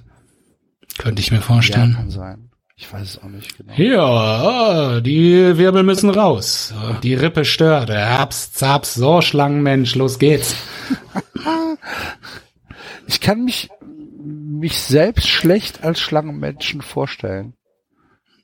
Könnte 0.99 1.21
ich 1.21 1.33
mir 1.33 1.39
Ja, 1.39 1.43
vorstellen. 1.43 1.95
kann 1.95 2.11
sein. 2.11 2.51
Ich 2.77 2.93
weiß 2.93 3.09
es 3.09 3.19
auch 3.19 3.29
nicht 3.29 3.57
genau. 3.57 3.73
Ja, 3.77 4.05
ah, 4.05 5.01
die 5.01 5.57
Wirbel 5.57 5.85
müssen 5.85 6.11
raus. 6.11 6.75
Die 7.05 7.15
Rippe 7.15 7.45
stört. 7.45 7.89
Haps, 7.91 8.53
zaps, 8.53 8.95
so 8.95 9.21
Schlangenmensch, 9.21 9.95
los 9.95 10.19
geht's. 10.19 10.57
Ich 13.07 13.21
kann 13.21 13.45
mich 13.45 13.69
mich 14.19 14.79
selbst 14.79 15.29
schlecht 15.29 15.85
als 15.85 16.01
Schlangenmenschen 16.01 16.81
vorstellen. 16.81 17.53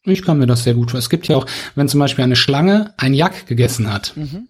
Ich 0.05 0.23
kann 0.23 0.39
mir 0.39 0.47
das 0.47 0.65
sehr 0.65 0.75
gut. 0.75 0.93
Es 0.93 1.09
gibt 1.09 1.29
ja 1.29 1.37
auch, 1.37 1.47
wenn 1.75 1.89
zum 1.89 1.99
Beispiel 2.01 2.25
eine 2.25 2.37
Schlange 2.37 2.93
ein 2.99 3.15
Jack 3.15 3.47
gegessen 3.47 3.91
hat, 3.91 4.15
Mhm. 4.17 4.49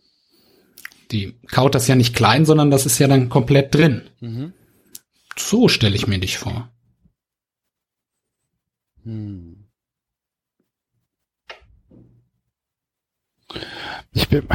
die 1.13 1.39
kaut 1.47 1.77
das 1.77 1.87
ja 1.87 1.95
nicht 1.95 2.17
klein, 2.17 2.45
sondern 2.45 2.73
das 2.73 2.87
ist 2.87 2.99
ja 2.99 3.07
dann 3.07 3.29
komplett 3.29 3.73
drin. 3.73 4.03
Mhm. 4.21 4.53
So 5.37 5.69
stelle 5.69 5.95
ich 5.95 6.09
mir 6.09 6.19
dich 6.19 6.39
vor. 6.39 6.69
Hm. 9.05 9.50
Ich 14.13 14.29
bin, 14.29 14.47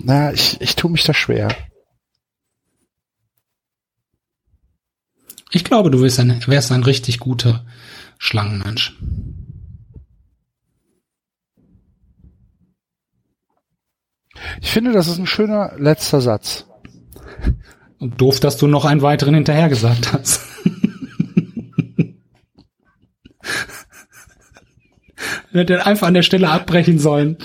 na, 0.00 0.32
ich, 0.32 0.60
ich 0.60 0.76
tue 0.76 0.90
mich 0.90 1.04
da 1.04 1.12
schwer. 1.14 1.48
Ich 5.50 5.64
glaube, 5.64 5.90
du 5.90 6.00
wärst 6.00 6.20
ein, 6.20 6.46
wärst 6.46 6.70
ein 6.70 6.84
richtig 6.84 7.18
guter 7.18 7.66
Schlangenmensch. 8.18 8.96
Ich 14.60 14.70
finde, 14.70 14.92
das 14.92 15.08
ist 15.08 15.18
ein 15.18 15.26
schöner 15.26 15.72
letzter 15.76 16.20
Satz. 16.20 16.66
Und 17.98 18.20
doof, 18.20 18.38
dass 18.40 18.56
du 18.56 18.66
noch 18.68 18.84
einen 18.84 19.02
weiteren 19.02 19.34
hinterher 19.34 19.68
gesagt 19.68 20.12
hast. 20.12 20.40
Wir 25.52 25.62
hätten 25.62 25.80
einfach 25.80 26.06
an 26.06 26.14
der 26.14 26.22
Stelle 26.22 26.48
abbrechen 26.48 27.00
sollen. 27.00 27.36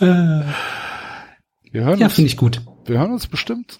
Äh. 0.00 0.44
Wir 1.72 1.84
hören 1.84 1.98
ja, 1.98 2.08
finde 2.08 2.28
ich 2.28 2.36
gut. 2.36 2.62
Wir 2.84 2.98
hören 2.98 3.12
uns 3.12 3.26
bestimmt 3.26 3.78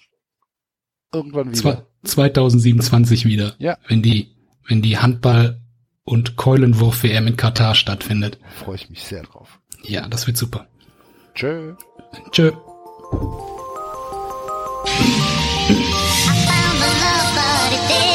irgendwann 1.13 1.55
wieder. 1.55 1.87
2027 2.03 3.25
wieder. 3.25 3.55
Ja. 3.59 3.77
Wenn 3.87 4.01
die, 4.01 4.35
wenn 4.67 4.81
die 4.81 4.97
Handball- 4.97 5.61
und 6.03 6.35
Keulenwurf-WM 6.35 7.27
in 7.27 7.37
Katar 7.37 7.75
stattfindet. 7.75 8.39
Freue 8.55 8.75
ich 8.75 8.89
mich 8.89 9.03
sehr 9.03 9.23
drauf. 9.23 9.59
Ja, 9.83 10.07
das 10.07 10.27
wird 10.27 10.37
super. 10.37 10.67
Tschö. 11.35 11.75
Tschö. 12.31 12.51
Found 12.51 12.61
the 16.79 16.89
love, 17.01 17.35
but 17.35 17.73
it 17.73 17.87
did. 17.87 18.10